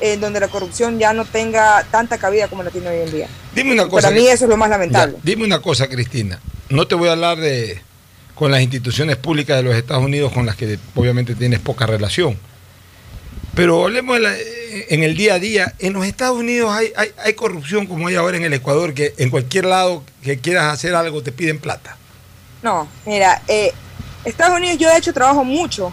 en 0.00 0.20
donde 0.20 0.40
la 0.40 0.48
corrupción 0.48 0.98
ya 0.98 1.12
no 1.12 1.24
tenga 1.24 1.84
tanta 1.90 2.18
cabida 2.18 2.48
como 2.48 2.62
la 2.62 2.70
tiene 2.70 2.88
hoy 2.88 3.00
en 3.00 3.10
día. 3.10 3.28
Dime 3.54 3.72
una 3.72 3.88
cosa. 3.88 4.08
Para 4.08 4.20
mí 4.20 4.26
eso 4.26 4.44
es 4.44 4.50
lo 4.50 4.56
más 4.56 4.70
lamentable. 4.70 5.14
Ya, 5.16 5.20
dime 5.22 5.44
una 5.44 5.60
cosa, 5.60 5.88
Cristina. 5.88 6.40
No 6.68 6.86
te 6.86 6.94
voy 6.94 7.08
a 7.08 7.12
hablar 7.12 7.38
de 7.38 7.80
con 8.34 8.52
las 8.52 8.60
instituciones 8.60 9.16
públicas 9.16 9.56
de 9.56 9.64
los 9.64 9.74
Estados 9.74 10.04
Unidos 10.04 10.32
con 10.32 10.46
las 10.46 10.54
que 10.54 10.78
obviamente 10.94 11.34
tienes 11.34 11.58
poca 11.58 11.86
relación. 11.86 12.38
Pero 13.58 13.82
hablemos 13.82 14.20
en 14.88 15.02
el 15.02 15.16
día 15.16 15.34
a 15.34 15.38
día. 15.40 15.74
En 15.80 15.92
los 15.92 16.06
Estados 16.06 16.38
Unidos 16.38 16.70
hay, 16.72 16.92
hay, 17.16 17.32
corrupción 17.32 17.86
como 17.88 18.06
hay 18.06 18.14
ahora 18.14 18.36
en 18.36 18.44
el 18.44 18.52
Ecuador, 18.52 18.94
que 18.94 19.14
en 19.18 19.30
cualquier 19.30 19.64
lado 19.64 20.04
que 20.22 20.38
quieras 20.38 20.72
hacer 20.72 20.94
algo 20.94 21.24
te 21.24 21.32
piden 21.32 21.58
plata. 21.58 21.96
No, 22.62 22.86
mira, 23.04 23.42
eh, 23.48 23.72
Estados 24.24 24.56
Unidos 24.56 24.78
yo 24.78 24.88
de 24.88 24.96
hecho 24.98 25.12
trabajo 25.12 25.42
mucho 25.42 25.92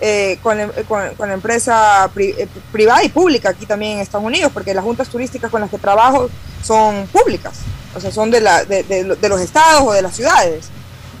eh, 0.00 0.38
con, 0.40 0.56
con- 0.86 1.16
con 1.16 1.28
la 1.28 1.34
empresa 1.34 2.08
eh, 2.16 2.46
privada 2.70 3.02
y 3.02 3.08
pública 3.08 3.48
aquí 3.48 3.66
también 3.66 3.94
en 3.94 3.98
Estados 3.98 4.24
Unidos, 4.24 4.52
porque 4.54 4.72
las 4.72 4.84
juntas 4.84 5.08
turísticas 5.08 5.50
con 5.50 5.60
las 5.62 5.68
que 5.70 5.78
trabajo 5.78 6.30
son 6.62 7.08
públicas, 7.08 7.54
o 7.92 8.00
sea, 8.00 8.12
son 8.12 8.30
de, 8.30 8.40
la, 8.40 8.64
de, 8.64 8.84
de 8.84 9.28
los 9.28 9.40
estados 9.40 9.82
o 9.84 9.92
de 9.92 10.02
las 10.02 10.14
ciudades. 10.14 10.66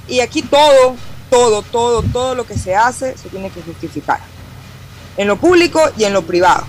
Y 0.06 0.20
aquí 0.20 0.42
todo, 0.42 0.94
todo, 1.30 1.62
todo, 1.62 2.02
todo 2.02 2.36
lo 2.36 2.46
que 2.46 2.56
se 2.56 2.76
hace 2.76 3.18
se 3.18 3.28
tiene 3.28 3.50
que 3.50 3.60
justificar, 3.62 4.20
en 5.20 5.28
lo 5.28 5.36
público 5.36 5.80
y 5.98 6.04
en 6.04 6.12
lo 6.14 6.22
privado. 6.22 6.64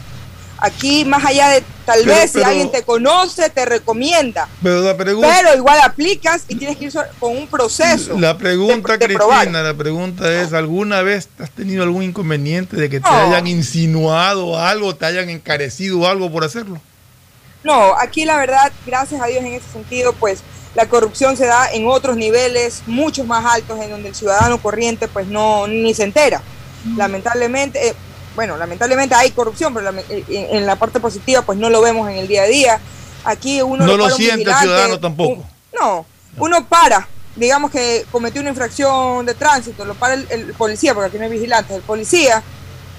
Aquí, 0.60 1.06
más 1.06 1.26
allá 1.26 1.48
de 1.50 1.64
tal 1.86 2.02
Pero- 2.04 2.14
vez 2.16 2.32
si 2.34 2.44
alguien 2.44 2.70
te 2.70 2.84
conoce, 2.84 3.50
te 3.50 3.66
recomienda, 3.66 4.48
Pero 4.62 4.82
la 4.82 4.96
pregunta, 4.96 5.28
pero 5.42 5.56
igual 5.58 5.80
aplicas 5.82 6.44
y 6.48 6.56
tienes 6.56 6.78
que 6.78 6.86
ir 6.86 6.94
con 7.20 7.36
un 7.36 7.48
proceso. 7.48 8.20
la 8.20 8.38
pregunta 8.38 8.98
de- 8.98 9.08
de 9.08 9.16
probar. 9.16 9.40
Cristina, 9.40 9.64
la 9.64 9.74
pregunta 9.74 10.32
es, 10.42 10.54
¿alguna 10.54 11.02
vez 11.02 11.30
has 11.40 11.50
tenido 11.50 11.82
algún 11.82 12.04
inconveniente 12.04 12.76
de 12.76 12.90
que 12.90 13.00
te 13.00 13.08
hayan 13.10 13.48
insinuado 13.48 14.60
algo, 14.60 14.96
te 14.96 15.06
hayan 15.06 15.30
encarecido 15.30 16.08
algo 16.08 16.30
por 16.32 16.44
hacerlo? 16.44 16.80
No, 17.64 17.96
aquí 17.98 18.26
la 18.26 18.38
verdad, 18.38 18.72
gracias 18.86 19.20
a 19.22 19.26
Dios 19.28 19.44
en 19.44 19.54
ese 19.54 19.70
sentido, 19.72 20.14
pues 20.14 20.42
la 20.76 20.88
corrupción 20.88 21.38
se 21.38 21.46
da 21.48 21.72
en 21.72 21.88
otros 21.88 22.18
niveles 22.18 22.84
mucho 22.86 23.24
más 23.24 23.46
altos 23.46 23.80
en 23.82 23.90
donde 23.90 24.10
el 24.10 24.16
ciudadano 24.16 24.62
corriente 24.62 25.08
pues 25.08 25.26
no 25.28 25.66
ni 25.68 25.94
se 25.96 26.04
entera. 26.04 26.42
Lamentablemente, 26.98 27.90
eh, 27.90 27.94
bueno, 28.36 28.58
lamentablemente 28.58 29.16
hay 29.16 29.32
corrupción, 29.32 29.74
pero 29.74 29.90
eh, 30.10 30.24
en, 30.30 30.58
en 30.58 30.66
la 30.66 30.76
parte 30.76 31.00
positiva 31.00 31.42
pues 31.42 31.58
no 31.58 31.70
lo 31.70 31.82
vemos 31.82 32.10
en 32.10 32.18
el 32.18 32.28
día 32.28 32.44
a 32.44 32.48
día. 32.48 32.80
Aquí 33.24 33.62
uno 33.62 33.86
No 33.86 33.98
lo 33.98 34.04
para 34.06 34.16
un 34.16 34.22
siente 34.22 34.50
el 34.50 34.56
ciudadano 34.58 35.00
tampoco. 35.00 35.34
un- 35.34 35.46
no, 35.80 36.06
uno 36.38 36.68
para, 36.68 37.08
digamos 37.36 37.72
que 37.72 38.06
cometió 38.12 38.42
una 38.42 38.50
infracción 38.52 39.26
de 39.26 39.34
tránsito, 39.36 39.86
lo 39.86 39.94
para 39.96 40.16
el, 40.16 40.28
el 40.30 40.54
policía, 40.54 40.94
porque 40.94 41.10
aquí 41.10 41.18
no 41.18 41.26
hay 41.26 41.30
vigilantes, 41.32 41.76
el 41.78 41.82
policía, 41.84 42.42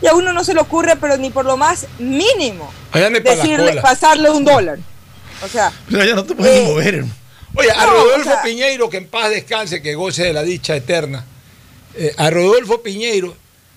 y 0.00 0.06
a 0.06 0.14
uno 0.14 0.32
no 0.32 0.42
se 0.44 0.54
le 0.54 0.60
ocurre, 0.60 0.96
pero 0.96 1.16
ni 1.16 1.30
por 1.30 1.44
lo 1.44 1.56
más 1.56 1.86
mínimo, 1.98 2.72
decirle, 2.92 3.80
pasarle 3.80 4.30
un 4.30 4.44
dólar. 4.44 4.78
O 5.44 5.48
sea, 5.48 5.72
Pero 5.90 6.04
ya 6.04 6.14
no 6.14 6.24
te 6.24 6.34
puedes 6.34 6.56
Eh, 6.56 6.62
ni 6.64 6.68
mover, 6.70 6.94
hermano. 6.94 7.14
Oye, 7.54 7.70
a 7.70 7.84
No, 7.86 7.92
Rodolfo 7.92 8.30
o 8.30 8.32
sea- 8.32 8.42
Piñeiro, 8.42 8.88
que 8.88 8.96
en 8.98 9.08
paz 9.08 9.28
descanse, 9.30 9.82
que 9.82 9.94
goce 9.94 10.22
de 10.24 10.32
la 10.32 10.42
dicha 10.42 10.74
eterna, 10.76 11.24
eh, 11.94 12.14
a 12.16 12.30
Rodolfo 12.30 12.80
Piñeiro 12.82 13.34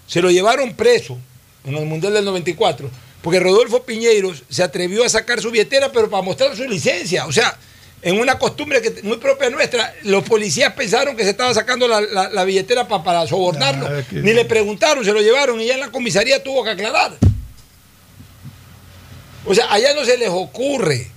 se 0.07 0.21
lo 0.21 0.29
llevaron 0.31 0.73
preso 0.75 1.17
en 1.65 1.75
el 1.75 1.85
Mundial 1.85 2.13
del 2.13 2.25
94, 2.25 2.89
porque 3.21 3.39
Rodolfo 3.39 3.83
Piñeiro 3.83 4.33
se 4.49 4.63
atrevió 4.63 5.03
a 5.03 5.09
sacar 5.09 5.39
su 5.41 5.51
billetera, 5.51 5.91
pero 5.91 6.09
para 6.09 6.21
mostrar 6.23 6.55
su 6.55 6.63
licencia. 6.67 7.25
O 7.25 7.31
sea, 7.31 7.57
en 8.01 8.19
una 8.19 8.37
costumbre 8.37 8.81
que 8.81 9.01
muy 9.03 9.17
propia 9.17 9.49
nuestra, 9.49 9.93
los 10.03 10.23
policías 10.23 10.73
pensaron 10.73 11.15
que 11.17 11.23
se 11.23 11.31
estaba 11.31 11.53
sacando 11.53 11.87
la, 11.87 12.01
la- 12.01 12.29
la 12.29 12.43
billetera 12.43 12.87
pa- 12.87 13.03
para 13.03 13.25
sobornarlo. 13.25 13.87
Que- 14.09 14.15
Ni 14.17 14.33
le 14.33 14.45
preguntaron, 14.45 15.03
se 15.03 15.11
lo 15.11 15.21
llevaron 15.21 15.59
y 15.59 15.65
ya 15.65 15.73
en 15.73 15.79
la 15.79 15.89
comisaría 15.91 16.43
tuvo 16.43 16.63
que 16.63 16.69
aclarar. 16.71 17.17
O 19.45 19.53
sea, 19.53 19.71
allá 19.71 19.93
no 19.93 20.05
se 20.05 20.17
les 20.17 20.29
ocurre. 20.29 21.07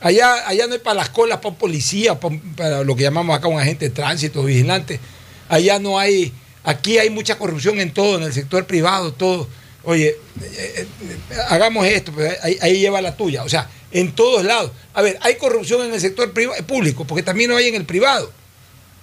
Allá, 0.00 0.46
allá 0.48 0.66
no 0.68 0.74
hay 0.74 0.78
para 0.78 0.94
las 0.94 1.08
colas, 1.10 1.38
para 1.38 1.48
un 1.50 1.56
policía, 1.56 2.18
pa- 2.20 2.30
para 2.56 2.84
lo 2.84 2.94
que 2.94 3.02
llamamos 3.02 3.36
acá 3.36 3.48
un 3.48 3.58
agente 3.58 3.88
de 3.88 3.94
tránsito, 3.94 4.44
vigilante. 4.44 5.00
Allá 5.48 5.78
no 5.80 5.98
hay, 5.98 6.32
aquí 6.62 6.98
hay 6.98 7.10
mucha 7.10 7.36
corrupción 7.36 7.80
en 7.80 7.92
todo, 7.92 8.16
en 8.18 8.22
el 8.24 8.32
sector 8.32 8.64
privado, 8.66 9.12
todo. 9.12 9.48
Oye, 9.88 10.08
eh, 10.42 10.86
eh, 11.00 11.34
hagamos 11.48 11.86
esto, 11.86 12.12
pues, 12.12 12.36
ahí, 12.42 12.78
lleva 12.78 13.00
la 13.00 13.16
tuya. 13.16 13.42
O 13.42 13.48
sea, 13.48 13.70
en 13.90 14.12
todos 14.12 14.44
lados. 14.44 14.70
A 14.92 15.00
ver, 15.00 15.18
hay 15.22 15.36
corrupción 15.36 15.80
en 15.86 15.94
el 15.94 15.98
sector 15.98 16.30
priva- 16.34 16.54
público, 16.66 17.06
porque 17.06 17.22
también 17.22 17.48
lo 17.48 17.56
hay 17.56 17.68
en 17.68 17.74
el 17.74 17.86
privado. 17.86 18.30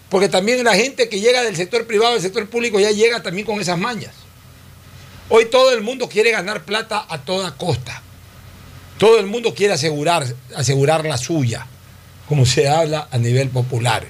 Porque 0.09 0.29
también 0.29 0.63
la 0.63 0.75
gente 0.75 1.09
que 1.09 1.19
llega 1.19 1.41
del 1.41 1.55
sector 1.55 1.87
privado 1.87 2.13
al 2.13 2.21
sector 2.21 2.47
público 2.47 2.79
ya 2.79 2.91
llega 2.91 3.23
también 3.23 3.47
con 3.47 3.59
esas 3.59 3.79
mañas. 3.79 4.13
Hoy 5.29 5.45
todo 5.45 5.73
el 5.73 5.81
mundo 5.81 6.07
quiere 6.07 6.29
ganar 6.29 6.65
plata 6.65 7.03
a 7.09 7.17
toda 7.25 7.57
costa. 7.57 8.03
Todo 8.99 9.17
el 9.17 9.25
mundo 9.25 9.55
quiere 9.55 9.73
asegurar, 9.73 10.23
asegurar 10.55 11.03
la 11.03 11.17
suya, 11.17 11.65
como 12.29 12.45
se 12.45 12.69
habla 12.69 13.07
a 13.09 13.17
nivel 13.17 13.49
popular 13.49 14.05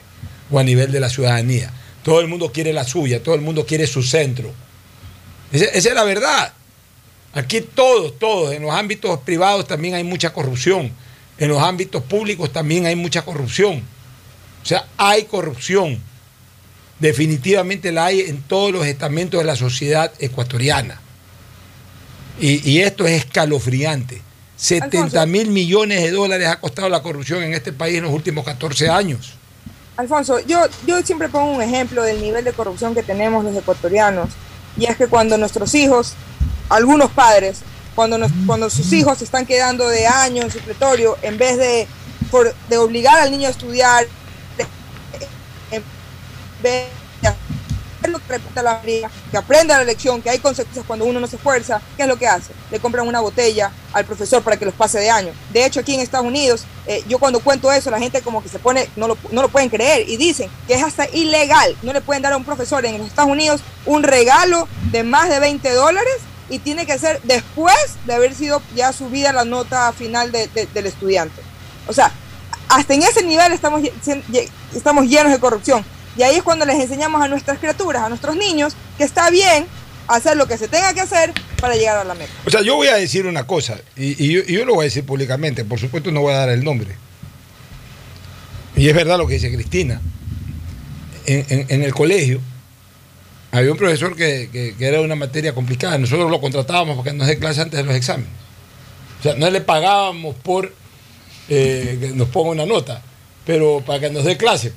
o 0.52 0.60
a 0.60 0.64
nivel 0.66 0.92
de 0.92 1.00
la 1.00 1.08
ciudadanía. 1.08 1.72
Todo 2.04 2.20
el 2.20 2.28
mundo 2.28 2.52
quiere 2.52 2.74
la 2.74 2.84
suya, 2.84 3.24
todo 3.24 3.34
el 3.34 3.42
mundo 3.42 3.66
quiere 3.66 3.88
su 3.88 4.04
centro. 4.04 4.52
Esa 5.54 5.70
es 5.90 5.94
la 5.94 6.04
verdad. 6.04 6.52
Aquí 7.36 7.60
todos, 7.60 8.18
todos, 8.18 8.54
en 8.54 8.62
los 8.64 8.74
ámbitos 8.74 9.20
privados 9.20 9.68
también 9.68 9.94
hay 9.94 10.06
mucha 10.06 10.32
corrupción. 10.32 10.90
En 11.38 11.50
los 11.50 11.62
ámbitos 11.62 12.02
públicos 12.02 12.52
también 12.54 12.86
hay 12.86 12.96
mucha 12.96 13.24
corrupción. 13.24 13.84
O 14.64 14.66
sea, 14.66 14.88
hay 14.96 15.26
corrupción. 15.26 16.00
Definitivamente 16.98 17.92
la 17.92 18.06
hay 18.06 18.22
en 18.22 18.42
todos 18.42 18.72
los 18.72 18.86
estamentos 18.86 19.38
de 19.38 19.44
la 19.44 19.58
sociedad 19.58 20.14
ecuatoriana. 20.20 21.02
Y, 22.40 22.68
y 22.70 22.80
esto 22.80 23.06
es 23.06 23.26
escalofriante. 23.26 24.22
70 24.56 24.98
Alfonso. 24.98 25.28
mil 25.28 25.52
millones 25.52 26.04
de 26.04 26.12
dólares 26.12 26.48
ha 26.48 26.60
costado 26.62 26.88
la 26.88 27.02
corrupción 27.04 27.44
en 27.44 27.54
este 27.54 27.74
país 27.74 27.98
en 27.98 28.06
los 28.06 28.14
últimos 28.14 28.46
14 28.46 28.90
años. 28.90 29.34
Alfonso, 29.98 30.40
yo, 30.40 30.60
yo 30.88 31.02
siempre 31.04 31.28
pongo 31.28 31.52
un 31.52 31.62
ejemplo 31.62 32.02
del 32.04 32.22
nivel 32.22 32.46
de 32.46 32.54
corrupción 32.54 32.96
que 32.96 33.04
tenemos 33.04 33.44
los 33.44 33.56
ecuatorianos. 33.56 34.30
Y 34.78 34.86
es 34.86 34.98
que 34.98 35.08
cuando 35.08 35.38
nuestros 35.38 35.74
hijos, 35.76 36.14
algunos 36.70 37.12
padres, 37.12 37.60
cuando, 37.96 38.18
nos- 38.18 38.32
cuando 38.46 38.70
sus 38.70 38.92
hijos 38.94 39.18
se 39.20 39.24
están 39.24 39.46
quedando 39.46 39.88
de 39.88 40.06
año 40.08 40.44
en 40.44 40.52
supletorio, 40.52 41.18
en 41.22 41.38
vez 41.38 41.58
de, 41.58 41.88
de 42.70 42.78
obligar 42.78 43.20
al 43.20 43.32
niño 43.32 43.48
a 43.48 43.52
estudiar, 43.52 44.06
en 45.72 45.84
vez 46.62 46.88
que 49.32 49.38
aprenda 49.38 49.78
la 49.78 49.84
lección, 49.84 50.22
que 50.22 50.30
hay 50.30 50.40
consecuencias 50.40 50.86
cuando 50.86 51.06
uno 51.06 51.20
no 51.20 51.28
se 51.28 51.36
esfuerza, 51.38 51.82
¿qué 51.98 52.04
es 52.04 52.08
lo 52.08 52.18
que 52.18 52.28
hace? 52.28 52.52
Le 52.72 52.80
compran 52.80 53.08
una 53.08 53.20
botella 53.22 53.72
al 53.94 54.06
profesor 54.06 54.42
para 54.44 54.58
que 54.58 54.66
los 54.66 54.74
pase 54.74 55.00
de 55.00 55.10
año. 55.10 55.32
De 55.52 55.66
hecho, 55.66 55.80
aquí 55.80 55.94
en 55.96 56.02
Estados 56.02 56.26
Unidos, 56.28 56.66
eh, 56.88 57.04
yo 57.08 57.20
cuando 57.20 57.40
cuento 57.40 57.72
eso, 57.72 57.90
la 57.92 58.00
gente 58.00 58.22
como 58.22 58.42
que 58.44 58.50
se 58.50 58.60
pone, 58.60 58.90
no 58.96 59.08
lo, 59.08 59.18
no 59.32 59.42
lo 59.42 59.50
pueden 59.50 59.70
creer 59.70 60.08
y 60.10 60.18
dicen 60.18 60.50
que 60.68 60.74
es 60.76 60.84
hasta 60.84 61.08
ilegal. 61.10 61.76
No 61.84 61.94
le 61.94 62.02
pueden 62.02 62.22
dar 62.24 62.34
a 62.34 62.38
un 62.38 62.44
profesor 62.46 62.86
en 62.86 62.98
los 62.98 63.08
Estados 63.08 63.32
Unidos 63.32 63.62
un 63.86 64.04
regalo 64.04 64.68
de 64.92 65.04
más 65.04 65.30
de 65.30 65.40
20 65.40 65.72
dólares 65.74 66.14
y 66.50 66.60
tiene 66.60 66.86
que 66.86 67.00
ser 67.00 67.20
después 67.24 67.76
de 68.06 68.14
haber 68.14 68.36
sido 68.36 68.62
ya 68.76 68.94
subida 68.94 69.34
la 69.34 69.46
nota 69.46 69.92
final 69.94 70.32
de- 70.32 70.48
de- 70.48 70.68
del 70.68 70.86
estudiante. 70.86 71.42
O 71.88 71.94
sea, 71.94 72.12
hasta 72.70 72.94
en 72.94 73.04
ese 73.04 73.24
nivel 73.24 73.52
estamos, 73.52 73.82
estamos 74.74 75.06
llenos 75.06 75.32
de 75.32 75.40
corrupción. 75.40 75.86
Y 76.18 76.24
ahí 76.24 76.36
es 76.38 76.44
cuando 76.44 76.66
les 76.66 76.80
enseñamos 76.80 77.22
a 77.22 77.28
nuestras 77.28 77.60
criaturas, 77.60 78.04
a 78.04 78.10
nuestros 78.10 78.36
niños, 78.36 78.76
que 78.98 79.04
está 79.04 79.30
bien 79.30 79.66
hacer 80.08 80.38
lo 80.38 80.48
que 80.48 80.58
se 80.58 80.68
tenga 80.68 80.94
que 80.94 81.02
hacer 81.02 81.34
para 81.60 81.76
llegar 81.76 81.98
a 81.98 82.04
la 82.04 82.14
meta. 82.14 82.32
O 82.46 82.50
sea, 82.50 82.62
yo 82.62 82.76
voy 82.76 82.88
a 82.88 82.96
decir 82.96 83.26
una 83.26 83.46
cosa, 83.48 83.78
y, 83.96 84.32
yo, 84.32 84.66
lo 84.66 84.76
voy 84.76 84.84
a 84.84 84.86
decir 84.86 85.06
públicamente, 85.06 85.66
por 85.66 85.80
supuesto 85.80 86.12
no 86.12 86.22
voy 86.22 86.34
a 86.34 86.38
dar 86.38 86.50
el 86.50 86.64
nombre. 86.64 86.96
Y 88.76 88.88
es 88.88 88.96
verdad 88.96 89.18
lo 89.18 89.28
que 89.28 89.36
dice 89.36 89.52
Cristina. 89.54 90.02
En, 91.28 91.82
el 91.82 91.94
colegio 91.94 92.40
había 93.52 93.72
un 93.72 93.78
profesor 93.78 94.16
que, 94.16 94.50
que- 94.52 94.76
era 94.86 95.02
una 95.02 95.16
materia 95.16 95.56
complicada. 95.56 95.98
Nosotros 95.98 96.30
lo 96.30 96.40
contratábamos 96.40 96.98
para 96.98 97.12
que 97.12 97.18
nos 97.18 97.28
dé 97.28 97.40
clase 97.40 97.62
antes 97.62 97.78
de 97.78 97.84
los 97.84 97.96
exámenes. 97.96 98.30
O 99.20 99.24
sea, 99.24 99.36
no 99.36 99.50
le 99.50 99.62
pagábamos 99.62 100.36
por 100.36 100.72
eh, 101.50 101.98
que 102.00 102.08
nos 102.10 102.28
ponga 102.30 102.52
una 102.52 102.66
nota, 102.66 103.02
pero 103.46 103.82
para 103.86 104.00
que 104.02 104.10
nos 104.12 104.24
dé 104.24 104.38
clase. 104.38 104.74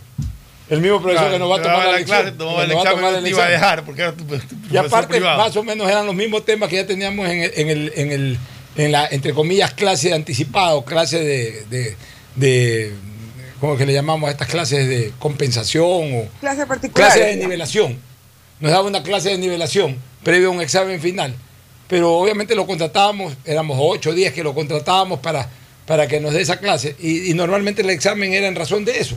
El 0.70 0.80
mismo 0.80 1.00
profesor 1.00 1.30
que 1.30 1.38
nos 1.38 1.50
va 1.50 1.56
a 1.56 1.62
tomar 1.62 1.86
la, 1.86 1.96
lección, 1.98 2.26
el 2.28 2.36
nos 2.36 2.46
va 2.56 2.60
a 2.60 2.64
examen, 2.64 2.84
tomar 2.96 3.22
no 3.22 3.26
iba 3.28 3.44
a 3.44 3.48
dejar 3.48 3.84
porque 3.84 4.02
era 4.02 4.12
tu, 4.12 4.24
tu 4.24 4.36
Y 4.70 4.76
aparte, 4.76 5.14
privado. 5.16 5.38
más 5.38 5.56
o 5.56 5.62
menos 5.62 5.88
eran 5.90 6.04
los 6.04 6.14
mismos 6.14 6.44
temas 6.44 6.68
que 6.68 6.76
ya 6.76 6.86
teníamos 6.86 7.26
en 7.28 7.42
el, 7.42 7.52
en 7.56 7.68
el, 7.70 7.92
en 7.96 8.12
el- 8.12 8.38
en 8.76 8.92
la, 8.92 9.08
entre 9.10 9.32
comillas, 9.34 9.72
clase 9.74 10.08
de 10.10 10.14
anticipado, 10.14 10.84
clase 10.84 11.18
de, 11.18 11.64
de, 11.68 11.96
de- 12.36 12.92
¿cómo 13.60 13.72
es 13.72 13.78
que 13.78 13.86
le 13.86 13.92
llamamos 13.92 14.28
a 14.28 14.30
estas 14.30 14.46
clases 14.46 14.86
de 14.88 15.12
compensación 15.18 15.84
o 15.84 16.28
Clase 16.40 16.64
particular. 16.66 17.10
clase 17.12 17.24
de 17.26 17.36
nivelación. 17.36 17.98
Nos 18.60 18.70
daba 18.70 18.86
una 18.86 19.02
clase 19.02 19.30
de 19.30 19.38
nivelación 19.38 19.96
previo 20.22 20.48
a 20.48 20.50
un 20.52 20.60
examen 20.60 21.00
final. 21.00 21.34
Pero 21.88 22.12
obviamente 22.18 22.54
lo 22.54 22.66
contratábamos, 22.66 23.32
éramos 23.46 23.78
8 23.80 24.10
o 24.10 24.12
10 24.12 24.32
que 24.34 24.44
lo 24.44 24.54
contratábamos 24.54 25.18
para, 25.20 25.48
para 25.86 26.06
que 26.06 26.20
nos 26.20 26.34
dé 26.34 26.42
esa 26.42 26.58
clase. 26.58 26.94
Y, 27.00 27.30
y 27.30 27.34
normalmente 27.34 27.82
el 27.82 27.90
examen 27.90 28.32
era 28.34 28.46
en 28.46 28.54
razón 28.54 28.84
de 28.84 28.98
eso. 29.00 29.16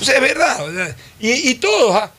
Entonces 0.00 0.14
es 0.14 0.20
verdad. 0.20 0.96
y, 1.20 1.50
y 1.50 1.54
todos, 1.54 1.94
¿ah? 1.94 2.12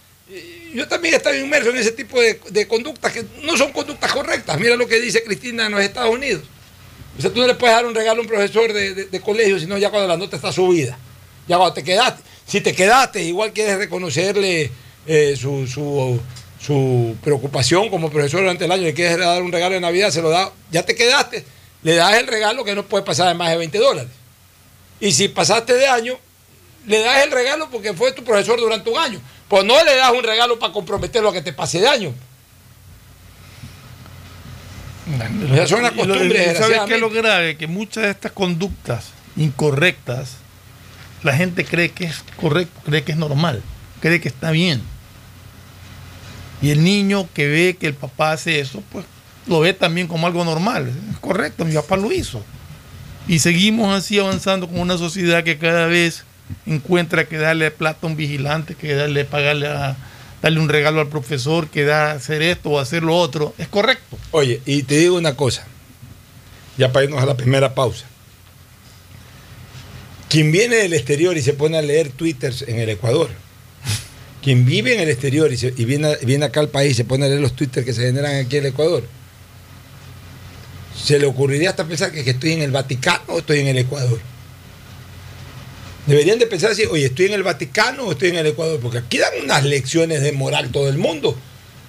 Yo 0.73 0.87
también 0.87 1.15
estaba 1.15 1.35
inmerso 1.35 1.71
en 1.71 1.77
ese 1.77 1.91
tipo 1.91 2.19
de, 2.21 2.67
conductas 2.67 3.11
que 3.11 3.25
no 3.41 3.57
son 3.57 3.71
conductas 3.71 4.11
correctas. 4.11 4.59
Mira 4.59 4.75
lo 4.75 4.87
que 4.87 4.99
dice 4.99 5.23
Cristina 5.23 5.65
en 5.65 5.71
los 5.71 5.81
Estados 5.81 6.13
Unidos. 6.13 6.43
O 7.17 7.21
sea, 7.21 7.31
tú 7.31 7.39
no 7.41 7.47
le 7.47 7.55
puedes 7.55 7.75
dar 7.75 7.85
un 7.85 7.95
regalo 7.95 8.19
a 8.19 8.21
un 8.21 8.27
profesor 8.27 8.71
de, 8.71 8.93
de- 8.93 9.05
de 9.05 9.21
colegio, 9.21 9.59
sino 9.59 9.77
ya 9.79 9.89
cuando 9.89 10.07
la 10.07 10.15
nota 10.17 10.35
está 10.35 10.51
subida. 10.51 10.97
Ya 11.47 11.57
cuando 11.57 11.73
te 11.73 11.83
quedaste. 11.83 12.21
Si 12.45 12.61
te 12.61 12.73
quedaste, 12.75 13.23
igual 13.23 13.51
quieres 13.51 13.77
reconocerle 13.77 14.69
eh, 15.07 15.35
su, 15.35 15.65
su, 15.65 16.19
su 16.63 17.15
preocupación 17.23 17.89
como 17.89 18.11
profesor 18.11 18.41
durante 18.41 18.65
el 18.65 18.71
año, 18.71 18.83
le 18.83 18.93
quieres 18.93 19.17
dar 19.17 19.41
un 19.41 19.51
regalo 19.51 19.73
de 19.73 19.81
Navidad, 19.81 20.11
se 20.11 20.21
lo 20.21 20.29
da. 20.29 20.51
Ya 20.71 20.83
te 20.85 20.93
quedaste, 20.95 21.43
le 21.81 21.95
das 21.95 22.13
el 22.15 22.27
regalo 22.27 22.63
que 22.63 22.75
no 22.75 22.85
puede 22.85 23.03
pasar 23.03 23.27
de 23.27 23.33
más 23.33 23.49
de 23.49 23.57
20 23.57 23.77
dólares. 23.79 24.11
Y 24.99 25.11
si 25.11 25.27
pasaste 25.29 25.73
de 25.73 25.87
año, 25.87 26.19
le 26.85 26.99
das 27.01 27.23
el 27.23 27.31
regalo 27.31 27.69
porque 27.69 27.93
fue 27.93 28.11
tu 28.11 28.23
profesor 28.23 28.59
durante 28.59 28.89
un 28.89 28.97
año. 28.97 29.21
Pues 29.47 29.65
no 29.65 29.83
le 29.83 29.95
das 29.95 30.11
un 30.11 30.23
regalo 30.23 30.59
para 30.59 30.73
comprometerlo 30.73 31.29
a 31.29 31.33
que 31.33 31.41
te 31.41 31.53
pase 31.53 31.79
de 31.79 31.87
año. 31.87 32.13
O 35.49 35.55
sea, 35.55 35.67
son 35.67 35.81
las 35.81 35.93
costumbres, 35.93 36.57
¿Sabes 36.57 36.81
qué 36.87 36.95
es 36.95 36.99
lo 36.99 37.09
grave? 37.09 37.57
Que 37.57 37.65
muchas 37.67 38.03
de 38.03 38.11
estas 38.11 38.31
conductas 38.31 39.07
incorrectas, 39.35 40.37
la 41.23 41.35
gente 41.35 41.65
cree 41.65 41.89
que 41.89 42.05
es 42.05 42.23
correcto, 42.39 42.79
cree 42.85 43.03
que 43.03 43.13
es 43.13 43.17
normal, 43.17 43.63
cree 44.01 44.21
que 44.21 44.27
está 44.27 44.51
bien. 44.51 44.81
Y 46.61 46.71
el 46.71 46.83
niño 46.83 47.27
que 47.33 47.47
ve 47.47 47.77
que 47.79 47.87
el 47.87 47.95
papá 47.95 48.33
hace 48.33 48.59
eso, 48.59 48.83
pues 48.91 49.05
lo 49.47 49.61
ve 49.61 49.73
también 49.73 50.07
como 50.07 50.27
algo 50.27 50.43
normal. 50.45 50.93
Es 51.11 51.17
correcto, 51.19 51.65
mi 51.65 51.73
papá 51.73 51.97
lo 51.97 52.11
hizo. 52.11 52.43
Y 53.27 53.39
seguimos 53.39 53.95
así 53.95 54.19
avanzando 54.19 54.67
con 54.67 54.79
una 54.79 54.97
sociedad 54.97 55.43
que 55.43 55.57
cada 55.57 55.87
vez 55.87 56.25
encuentra 56.65 57.25
que 57.25 57.37
darle 57.37 57.71
plata 57.71 57.99
a 58.03 58.07
un 58.07 58.15
vigilante, 58.15 58.75
que 58.75 58.93
darle 58.95 59.25
pagarle 59.25 59.67
a 59.67 59.97
darle 60.41 60.59
un 60.59 60.69
regalo 60.69 61.01
al 61.01 61.09
profesor, 61.09 61.69
que 61.69 61.83
da 61.83 62.11
hacer 62.11 62.41
esto 62.41 62.69
o 62.69 62.79
hacer 62.79 63.03
lo 63.03 63.15
otro, 63.15 63.53
es 63.57 63.67
correcto. 63.67 64.17
Oye, 64.31 64.61
y 64.65 64.83
te 64.83 64.97
digo 64.97 65.17
una 65.17 65.35
cosa, 65.35 65.65
ya 66.77 66.91
para 66.91 67.05
irnos 67.05 67.21
a 67.21 67.25
la 67.25 67.35
primera 67.35 67.75
pausa. 67.75 68.05
Quien 70.29 70.51
viene 70.51 70.77
del 70.77 70.93
exterior 70.93 71.35
y 71.37 71.41
se 71.41 71.53
pone 71.53 71.77
a 71.77 71.81
leer 71.81 72.09
twitters 72.09 72.63
en 72.67 72.79
el 72.79 72.89
Ecuador, 72.89 73.29
quien 74.43 74.65
vive 74.65 74.93
en 74.93 75.01
el 75.01 75.09
exterior 75.09 75.51
y, 75.51 75.85
viene, 75.85 76.15
viene 76.23 76.45
acá 76.45 76.59
al 76.59 76.69
país 76.69 76.91
y 76.91 76.95
se 76.95 77.03
pone 77.03 77.25
a 77.25 77.29
leer 77.29 77.41
los 77.41 77.55
twitters 77.55 77.85
que 77.85 77.93
se 77.93 78.03
generan 78.03 78.35
aquí 78.35 78.57
en 78.57 78.65
el 78.65 78.71
Ecuador, 78.71 79.03
se 80.95 81.17
le 81.17 81.25
ocurriría 81.25 81.71
hasta 81.71 81.85
pensar 81.85 82.11
que 82.11 82.21
estoy 82.29 82.53
en 82.53 82.61
el 82.61 82.71
Vaticano 82.71 83.23
o 83.27 83.39
estoy 83.39 83.59
en 83.59 83.67
el 83.67 83.77
Ecuador. 83.79 84.19
Deberían 86.09 86.39
de 86.39 86.47
pensar 86.47 86.71
así, 86.71 86.85
oye, 86.87 87.05
¿estoy 87.05 87.27
en 87.27 87.33
el 87.33 87.43
Vaticano 87.43 88.05
o 88.05 88.13
estoy 88.13 88.29
en 88.29 88.37
el 88.37 88.47
Ecuador? 88.47 88.79
Porque 88.79 88.97
aquí 88.97 89.19
dan 89.19 89.31
unas 89.43 89.63
lecciones 89.63 90.23
de 90.23 90.31
moral 90.31 90.71
todo 90.71 90.89
el 90.89 90.97
mundo. 90.97 91.37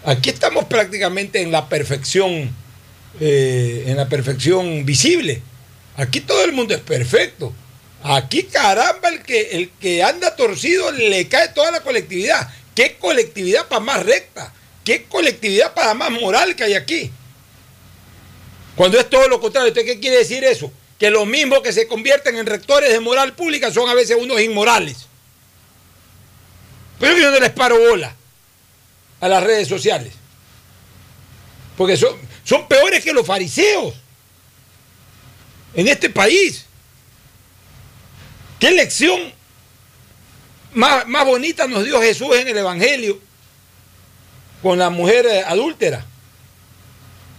Aquí 0.04 0.28
estamos 0.28 0.66
prácticamente 0.66 1.40
en 1.40 1.50
la 1.50 1.70
perfección, 1.70 2.54
eh, 3.18 3.84
en 3.86 3.96
la 3.96 4.10
perfección 4.10 4.84
visible. 4.84 5.40
Aquí 5.96 6.20
todo 6.20 6.44
el 6.44 6.52
mundo 6.52 6.74
es 6.74 6.80
perfecto. 6.80 7.54
Aquí, 8.02 8.42
caramba, 8.42 9.08
el 9.08 9.22
que, 9.22 9.52
el 9.52 9.70
que 9.80 10.02
anda 10.02 10.36
torcido 10.36 10.92
le 10.92 11.26
cae 11.26 11.48
toda 11.54 11.70
la 11.70 11.80
colectividad. 11.80 12.46
¿Qué 12.74 12.96
colectividad 12.98 13.68
para 13.68 13.80
más 13.80 14.04
recta? 14.04 14.52
¿Qué 14.84 15.04
colectividad 15.04 15.72
para 15.72 15.94
más 15.94 16.10
moral 16.10 16.54
que 16.54 16.64
hay 16.64 16.74
aquí? 16.74 17.10
Cuando 18.76 19.00
es 19.00 19.08
todo 19.08 19.26
lo 19.28 19.40
contrario, 19.40 19.70
¿usted 19.70 19.86
qué 19.86 19.98
quiere 19.98 20.18
decir 20.18 20.44
eso? 20.44 20.70
Que 21.00 21.10
los 21.10 21.26
mismos 21.26 21.62
que 21.62 21.72
se 21.72 21.88
convierten 21.88 22.36
en 22.36 22.44
rectores 22.44 22.92
de 22.92 23.00
moral 23.00 23.32
pública 23.32 23.72
son 23.72 23.88
a 23.88 23.94
veces 23.94 24.18
unos 24.20 24.38
inmorales. 24.40 25.06
Pero 26.98 27.18
yo 27.18 27.30
no 27.30 27.40
les 27.40 27.50
paro 27.50 27.78
bola 27.78 28.14
a 29.18 29.28
las 29.28 29.42
redes 29.42 29.66
sociales. 29.66 30.12
Porque 31.76 31.96
son, 31.96 32.14
son 32.44 32.68
peores 32.68 33.02
que 33.02 33.14
los 33.14 33.26
fariseos 33.26 33.94
en 35.72 35.88
este 35.88 36.10
país. 36.10 36.66
¿Qué 38.58 38.70
lección 38.70 39.32
más, 40.74 41.06
más 41.06 41.24
bonita 41.24 41.66
nos 41.66 41.84
dio 41.84 41.98
Jesús 42.02 42.36
en 42.36 42.48
el 42.48 42.58
Evangelio 42.58 43.18
con 44.62 44.78
la 44.78 44.90
mujer 44.90 45.26
adúltera? 45.46 46.04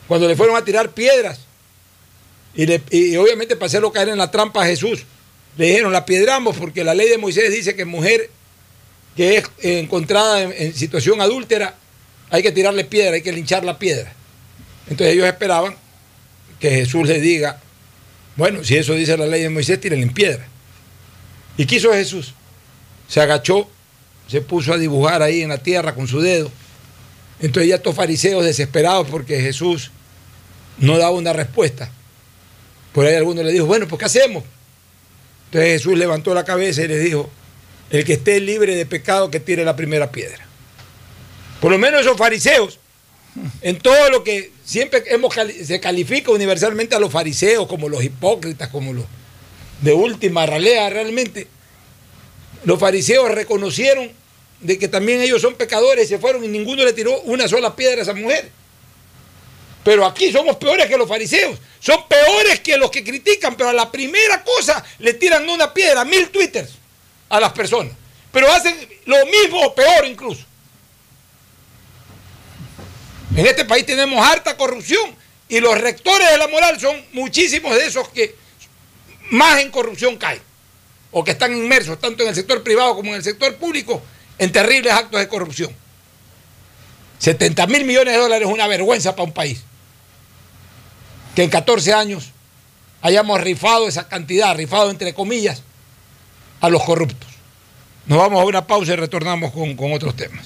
Cuando 0.08 0.28
le 0.28 0.36
fueron 0.36 0.56
a 0.56 0.66
tirar 0.66 0.90
piedras. 0.90 1.42
Y, 2.54 3.16
obviamente 3.16 3.56
para 3.56 3.68
hacerlo 3.68 3.92
caer 3.92 4.10
en 4.10 4.18
la 4.18 4.30
trampa 4.30 4.64
a 4.64 4.66
Jesús, 4.66 5.04
le 5.58 5.68
dijeron, 5.68 5.94
la 5.94 6.06
piedramos 6.06 6.58
porque 6.58 6.84
la 6.84 6.94
ley 6.94 7.10
de 7.10 7.18
Moisés 7.18 7.52
dice 7.52 7.76
que 7.76 7.86
mujer 7.86 8.30
que 9.16 9.38
es 9.38 9.46
encontrada 9.60 10.42
en, 10.42 10.54
en 10.58 10.74
situación 10.74 11.22
adúltera, 11.22 11.76
hay 12.30 12.42
que 12.42 12.52
tirarle 12.52 12.86
piedra, 12.86 13.16
hay 13.16 13.22
que 13.22 13.32
linchar 13.32 13.64
la 13.64 13.78
piedra. 13.78 14.14
Entonces 14.90 15.14
ellos 15.14 15.28
esperaban 15.28 15.76
que 16.60 16.70
Jesús 16.70 17.08
les 17.08 17.22
diga, 17.22 17.60
bueno, 18.36 18.64
si 18.64 18.78
eso 18.78 18.94
dice 18.94 19.18
la 19.18 19.26
ley 19.26 19.42
de 19.42 19.50
Moisés, 19.50 19.80
tírenle 19.80 20.06
en 20.06 20.14
piedra. 20.14 20.48
¿Y 21.58 21.66
qué 21.66 21.76
hizo 21.76 21.92
Jesús? 21.92 22.34
Se 23.08 23.20
agachó, 23.20 23.70
se 24.28 24.42
puso 24.42 24.74
a 24.74 24.78
dibujar 24.78 25.22
ahí 25.22 25.42
en 25.42 25.50
la 25.50 25.58
tierra 25.58 25.94
con 25.94 26.08
su 26.08 26.22
dedo. 26.22 26.50
Entonces 27.42 27.70
ya 27.70 27.76
estos 27.76 27.96
fariseos 27.96 28.46
desesperados 28.46 29.08
porque 29.10 29.42
Jesús 29.42 29.92
no 30.78 30.98
daba 30.98 31.12
una 31.12 31.34
respuesta. 31.34 31.92
Por 32.94 33.06
ahí 33.06 33.16
alguno 33.16 33.44
le 33.44 33.52
dijo, 33.52 33.66
bueno, 33.66 33.88
pues 33.88 34.00
¿qué 34.00 34.06
hacemos? 34.06 34.44
Entonces 35.46 35.72
Jesús 35.72 35.98
levantó 35.98 36.34
la 36.34 36.44
cabeza 36.44 36.82
y 36.84 36.88
les 36.88 37.04
dijo, 37.04 37.30
el 37.90 38.06
que 38.06 38.14
esté 38.14 38.40
libre 38.40 38.76
de 38.76 38.86
pecado 38.86 39.30
que 39.30 39.40
tire 39.40 39.66
la 39.66 39.76
primera 39.76 40.12
piedra. 40.12 40.46
Por 41.60 41.72
lo 41.72 41.78
menos 41.78 42.02
esos 42.02 42.18
fariseos, 42.18 42.80
en 43.62 43.78
todo 43.78 44.10
lo 44.10 44.24
que 44.24 44.52
siempre 44.66 45.04
hemos 45.08 45.34
se 45.34 45.80
califica 45.80 46.32
universalmente 46.32 46.96
a 46.96 47.00
los 47.00 47.12
fariseos 47.12 47.68
como 47.68 47.88
los 47.88 48.04
hipócritas, 48.04 48.70
como 48.70 48.94
los 48.94 49.06
de 49.82 49.94
última 49.94 50.46
ralea 50.46 50.90
realmente, 50.90 51.48
los 52.64 52.80
fariseos 52.80 53.32
reconocieron 53.32 54.12
de 54.60 54.78
que 54.78 54.88
también 54.88 55.22
ellos 55.22 55.42
son 55.42 55.56
pecadores 55.56 56.06
y 56.06 56.10
se 56.10 56.20
fueron 56.20 56.44
y 56.44 56.48
ninguno 56.48 56.86
le 56.86 56.94
tiró 56.94 57.20
una 57.22 57.48
sola 57.48 57.76
piedra 57.76 58.00
a 58.00 58.04
esa 58.04 58.14
mujer. 58.14 58.50
Pero 59.84 60.06
aquí 60.06 60.32
somos 60.32 60.58
peores 60.58 60.88
que 60.88 60.98
los 60.98 61.08
fariseos. 61.08 61.58
Son 61.80 62.08
peores 62.08 62.60
que 62.60 62.78
los 62.78 62.92
que 62.92 63.04
critican, 63.04 63.56
pero 63.56 63.70
a 63.70 63.74
la 63.74 63.92
primera 63.92 64.44
cosa 64.44 64.84
le 65.00 65.16
tiran 65.16 65.50
una 65.50 65.74
piedra, 65.74 66.06
mil 66.06 66.30
twitters 66.30 66.72
a 67.30 67.40
las 67.40 67.52
personas. 67.54 67.94
Pero 68.32 68.52
hacen 68.52 68.76
lo 69.06 69.26
mismo 69.26 69.60
o 69.62 69.74
peor 69.74 70.06
incluso. 70.06 70.46
En 73.36 73.46
este 73.46 73.66
país 73.66 73.86
tenemos 73.86 74.26
harta 74.26 74.56
corrupción 74.58 75.16
y 75.48 75.60
los 75.60 75.80
rectores 75.80 76.30
de 76.30 76.38
la 76.38 76.48
moral 76.48 76.80
son 76.80 77.04
muchísimos 77.14 77.76
de 77.76 77.86
esos 77.86 78.10
que 78.10 78.36
más 79.32 79.60
en 79.62 79.72
corrupción 79.72 80.18
caen 80.18 80.42
o 81.12 81.24
que 81.24 81.32
están 81.32 81.56
inmersos 81.56 82.00
tanto 82.00 82.24
en 82.24 82.30
el 82.30 82.36
sector 82.36 82.62
privado 82.62 82.96
como 82.96 83.10
en 83.12 83.16
el 83.16 83.24
sector 83.24 83.56
público 83.56 84.02
en 84.38 84.52
terribles 84.52 84.94
actos 84.94 85.20
de 85.20 85.28
corrupción. 85.28 85.76
70 87.20 87.68
mil 87.68 87.86
millones 87.86 88.14
de 88.14 88.20
dólares 88.20 88.48
es 88.48 88.54
una 88.54 88.68
vergüenza 88.68 89.16
para 89.16 89.24
un 89.24 89.34
país. 89.34 89.64
Que 91.36 91.44
en 91.44 91.50
14 91.50 91.94
años 91.94 92.32
hayamos 93.02 93.42
rifado 93.42 93.88
esa 93.88 94.08
cantidad, 94.08 94.56
rifado 94.56 94.92
entre 94.92 95.14
comillas, 95.14 95.64
a 96.60 96.70
los 96.70 96.84
corruptos. 96.84 97.30
Nos 98.06 98.18
vamos 98.18 98.42
a 98.42 98.46
una 98.46 98.68
pausa 98.68 98.94
y 98.94 98.96
retornamos 98.96 99.52
con, 99.52 99.76
con 99.76 99.94
otros 99.94 100.16
temas. 100.16 100.46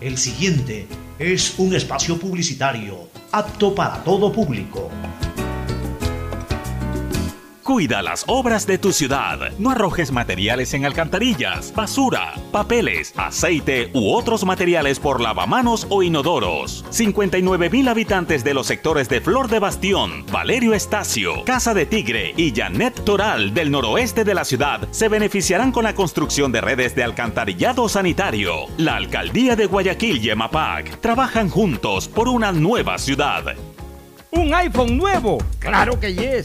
El 0.00 0.18
siguiente 0.18 0.86
es 1.18 1.54
un 1.58 1.74
espacio 1.74 2.18
publicitario 2.18 3.08
apto 3.32 3.74
para 3.74 4.04
todo 4.04 4.32
público. 4.32 4.90
Cuida 7.64 8.02
las 8.02 8.24
obras 8.28 8.66
de 8.66 8.76
tu 8.76 8.92
ciudad. 8.92 9.50
No 9.58 9.70
arrojes 9.70 10.12
materiales 10.12 10.74
en 10.74 10.84
alcantarillas, 10.84 11.72
basura, 11.74 12.34
papeles, 12.52 13.14
aceite 13.16 13.90
u 13.94 14.12
otros 14.12 14.44
materiales 14.44 15.00
por 15.00 15.18
lavamanos 15.18 15.86
o 15.88 16.02
inodoros. 16.02 16.84
59 16.90 17.70
mil 17.70 17.88
habitantes 17.88 18.44
de 18.44 18.52
los 18.52 18.66
sectores 18.66 19.08
de 19.08 19.22
Flor 19.22 19.48
de 19.48 19.60
Bastión, 19.60 20.26
Valerio 20.30 20.74
Estacio, 20.74 21.42
Casa 21.46 21.72
de 21.72 21.86
Tigre 21.86 22.34
y 22.36 22.52
Janet 22.54 23.02
Toral 23.02 23.54
del 23.54 23.70
noroeste 23.70 24.24
de 24.24 24.34
la 24.34 24.44
ciudad 24.44 24.86
se 24.90 25.08
beneficiarán 25.08 25.72
con 25.72 25.84
la 25.84 25.94
construcción 25.94 26.52
de 26.52 26.60
redes 26.60 26.94
de 26.94 27.02
alcantarillado 27.02 27.88
sanitario. 27.88 28.66
La 28.76 28.96
alcaldía 28.96 29.56
de 29.56 29.64
Guayaquil 29.64 30.22
y 30.22 30.28
EMAPAC 30.28 31.00
trabajan 31.00 31.48
juntos 31.48 32.08
por 32.08 32.28
una 32.28 32.52
nueva 32.52 32.98
ciudad. 32.98 33.56
¿Un 34.32 34.52
iPhone 34.52 34.98
nuevo? 34.98 35.38
Claro 35.60 35.98
que 35.98 36.12
yes. 36.12 36.44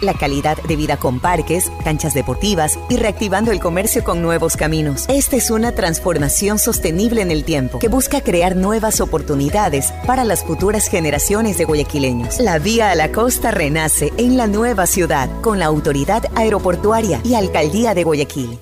la 0.00 0.14
calidad 0.14 0.56
de 0.62 0.76
vida 0.76 0.96
con 0.96 1.20
parques, 1.20 1.70
canchas 1.84 2.14
deportivas 2.14 2.78
y 2.88 2.96
reactivando 2.96 3.52
el 3.52 3.60
comercio 3.60 4.04
con 4.04 4.22
nuevos 4.22 4.56
caminos. 4.56 5.06
Esta 5.08 5.36
es 5.36 5.50
una 5.50 5.72
transformación 5.72 6.58
sostenible 6.58 7.22
en 7.22 7.30
el 7.30 7.44
tiempo 7.44 7.78
que 7.78 7.88
busca 7.88 8.20
crear 8.20 8.56
nuevas 8.56 9.00
oportunidades 9.00 9.92
para 10.06 10.24
las 10.24 10.44
futuras 10.44 10.88
generaciones 10.88 11.58
de 11.58 11.64
guayaquileños. 11.64 12.40
La 12.40 12.58
vía 12.58 12.90
a 12.90 12.94
la 12.94 13.12
costa 13.12 13.50
renace 13.50 14.12
en 14.16 14.36
la 14.36 14.46
nueva 14.46 14.86
ciudad 14.86 15.30
con 15.40 15.58
la 15.58 15.66
autoridad 15.66 16.24
aeroportuaria 16.34 17.20
y 17.24 17.34
alcaldía 17.34 17.94
de 17.94 18.04
Guayaquil. 18.04 18.58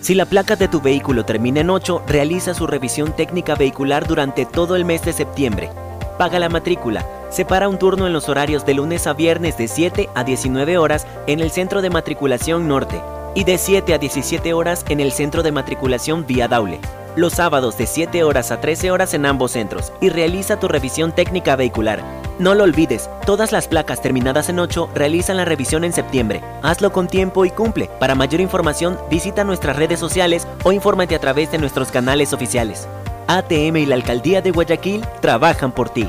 Si 0.00 0.14
la 0.14 0.24
placa 0.24 0.56
de 0.56 0.68
tu 0.68 0.80
vehículo 0.80 1.24
termina 1.24 1.60
en 1.60 1.68
8, 1.68 2.04
realiza 2.06 2.54
su 2.54 2.66
revisión 2.66 3.14
técnica 3.14 3.54
vehicular 3.54 4.06
durante 4.06 4.46
todo 4.46 4.74
el 4.76 4.86
mes 4.86 5.04
de 5.04 5.12
septiembre. 5.12 5.70
Paga 6.16 6.38
la 6.38 6.48
matrícula. 6.48 7.19
Separa 7.30 7.68
un 7.68 7.78
turno 7.78 8.08
en 8.08 8.12
los 8.12 8.28
horarios 8.28 8.66
de 8.66 8.74
lunes 8.74 9.06
a 9.06 9.12
viernes 9.12 9.56
de 9.56 9.68
7 9.68 10.10
a 10.16 10.24
19 10.24 10.78
horas 10.78 11.06
en 11.28 11.38
el 11.38 11.52
Centro 11.52 11.80
de 11.80 11.88
Matriculación 11.88 12.66
Norte 12.66 13.00
y 13.36 13.44
de 13.44 13.56
7 13.56 13.94
a 13.94 13.98
17 13.98 14.52
horas 14.52 14.84
en 14.88 14.98
el 14.98 15.12
Centro 15.12 15.44
de 15.44 15.52
Matriculación 15.52 16.26
Vía 16.26 16.48
Daule. 16.48 16.80
Los 17.14 17.34
sábados 17.34 17.78
de 17.78 17.86
7 17.86 18.24
horas 18.24 18.50
a 18.50 18.60
13 18.60 18.90
horas 18.90 19.14
en 19.14 19.26
ambos 19.26 19.52
centros 19.52 19.92
y 20.00 20.08
realiza 20.08 20.58
tu 20.58 20.66
revisión 20.66 21.12
técnica 21.12 21.54
vehicular. 21.54 22.02
No 22.40 22.56
lo 22.56 22.64
olvides, 22.64 23.08
todas 23.24 23.52
las 23.52 23.68
placas 23.68 24.02
terminadas 24.02 24.48
en 24.48 24.58
8 24.58 24.90
realizan 24.92 25.36
la 25.36 25.44
revisión 25.44 25.84
en 25.84 25.92
septiembre. 25.92 26.42
Hazlo 26.62 26.90
con 26.90 27.06
tiempo 27.06 27.44
y 27.44 27.50
cumple. 27.50 27.88
Para 28.00 28.16
mayor 28.16 28.40
información, 28.40 28.98
visita 29.08 29.44
nuestras 29.44 29.76
redes 29.76 30.00
sociales 30.00 30.48
o 30.64 30.72
infórmate 30.72 31.14
a 31.14 31.20
través 31.20 31.52
de 31.52 31.58
nuestros 31.58 31.92
canales 31.92 32.32
oficiales. 32.32 32.88
ATM 33.28 33.76
y 33.76 33.86
la 33.86 33.94
Alcaldía 33.94 34.42
de 34.42 34.50
Guayaquil 34.50 35.06
trabajan 35.20 35.70
por 35.70 35.90
ti. 35.90 36.08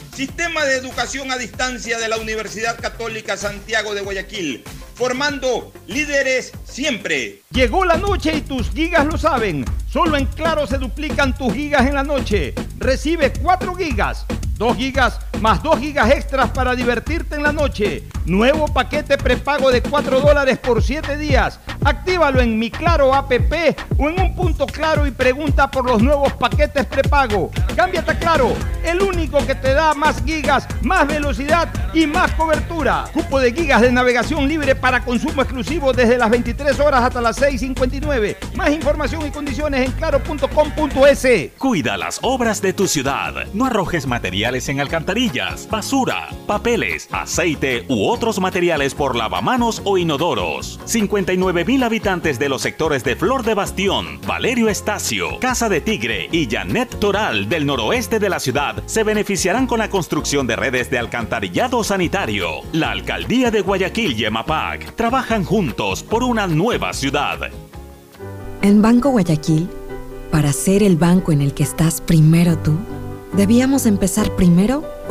Sistema 0.15 0.65
de 0.65 0.75
educación 0.75 1.31
a 1.31 1.37
distancia 1.37 1.97
de 1.97 2.09
la 2.09 2.17
Universidad 2.17 2.77
Católica 2.77 3.37
Santiago 3.37 3.93
de 3.93 4.01
Guayaquil, 4.01 4.61
formando 4.93 5.71
líderes 5.87 6.51
siempre. 6.65 7.41
Llegó 7.51 7.85
la 7.85 7.95
noche 7.95 8.35
y 8.35 8.41
tus 8.41 8.69
gigas 8.71 9.05
lo 9.05 9.17
saben. 9.17 9.63
Solo 9.89 10.17
en 10.17 10.25
Claro 10.25 10.67
se 10.67 10.77
duplican 10.77 11.35
tus 11.37 11.53
gigas 11.53 11.87
en 11.87 11.95
la 11.95 12.03
noche. 12.03 12.53
Recibe 12.77 13.31
4 13.41 13.73
gigas, 13.75 14.25
2 14.57 14.77
gigas 14.77 15.19
más 15.41 15.61
2 15.63 15.79
gigas 15.79 16.11
extras 16.11 16.51
para 16.51 16.75
divertirte 16.75 17.35
en 17.35 17.43
la 17.43 17.51
noche. 17.51 18.03
Nuevo 18.25 18.67
paquete 18.67 19.17
prepago 19.17 19.71
de 19.71 19.81
4 19.81 20.21
dólares 20.21 20.59
por 20.59 20.81
7 20.81 21.17
días. 21.17 21.59
Actívalo 21.83 22.39
en 22.39 22.57
mi 22.57 22.69
Claro 22.69 23.13
app 23.13 23.31
o 23.97 24.09
en 24.09 24.19
un 24.19 24.35
punto 24.35 24.67
claro 24.67 25.07
y 25.07 25.11
pregunta 25.11 25.69
por 25.69 25.85
los 25.85 26.01
nuevos 26.01 26.33
paquetes 26.33 26.85
prepago. 26.85 27.51
Cámbiate 27.75 28.11
a 28.11 28.19
Claro, 28.19 28.53
el 28.83 29.01
único 29.01 29.43
que 29.45 29.55
te 29.55 29.73
da 29.73 29.95
más 29.95 30.23
gigas, 30.23 30.67
más 30.83 31.07
velocidad 31.07 31.69
y 31.93 32.05
más 32.05 32.31
cobertura. 32.33 33.05
Cupo 33.13 33.39
de 33.39 33.51
gigas 33.51 33.81
de 33.81 33.91
navegación 33.91 34.47
libre 34.47 34.75
para 34.75 35.03
consumo 35.03 35.41
exclusivo 35.41 35.91
desde 35.91 36.17
las 36.17 36.29
23 36.29 36.79
horas 36.79 37.03
hasta 37.03 37.19
las 37.19 37.41
6.59. 37.41 38.37
Más 38.55 38.69
información 38.69 39.25
y 39.25 39.31
condiciones 39.31 39.87
en 39.87 39.91
claro.com.es. 39.93 41.27
Cuida 41.57 41.97
las 41.97 42.19
obras 42.21 42.61
de 42.61 42.73
tu 42.73 42.87
ciudad. 42.87 43.33
No 43.53 43.65
arrojes 43.65 44.05
materiales 44.05 44.69
en 44.69 44.79
alcantarillas, 44.79 45.30
basura, 45.69 46.29
papeles, 46.47 47.07
aceite 47.11 47.85
u 47.87 48.07
otros 48.07 48.39
materiales 48.39 48.93
por 48.93 49.15
lavamanos 49.15 49.81
o 49.85 49.97
inodoros. 49.97 50.79
59 50.85 51.65
mil 51.65 51.83
habitantes 51.83 52.39
de 52.39 52.49
los 52.49 52.61
sectores 52.61 53.03
de 53.03 53.15
Flor 53.15 53.43
de 53.43 53.53
Bastión, 53.53 54.19
Valerio 54.27 54.69
Estacio, 54.69 55.39
Casa 55.39 55.69
de 55.69 55.81
Tigre 55.81 56.27
y 56.31 56.47
Janet 56.49 56.99
Toral 56.99 57.49
del 57.49 57.65
noroeste 57.65 58.19
de 58.19 58.29
la 58.29 58.39
ciudad 58.39 58.83
se 58.85 59.03
beneficiarán 59.03 59.67
con 59.67 59.79
la 59.79 59.89
construcción 59.89 60.47
de 60.47 60.55
redes 60.55 60.89
de 60.89 60.99
alcantarillado 60.99 61.83
sanitario. 61.83 62.61
La 62.71 62.91
alcaldía 62.91 63.51
de 63.51 63.61
Guayaquil 63.61 64.19
y 64.19 64.25
EMAPAC 64.25 64.95
trabajan 64.95 65.43
juntos 65.43 66.03
por 66.03 66.23
una 66.23 66.47
nueva 66.47 66.93
ciudad. 66.93 67.51
En 68.61 68.81
Banco 68.81 69.09
Guayaquil, 69.09 69.69
para 70.31 70.53
ser 70.53 70.83
el 70.83 70.95
banco 70.95 71.31
en 71.31 71.41
el 71.41 71.53
que 71.53 71.63
estás 71.63 71.99
primero 71.99 72.57
tú, 72.57 72.77
debíamos 73.33 73.85
empezar 73.85 74.35
primero 74.35 74.83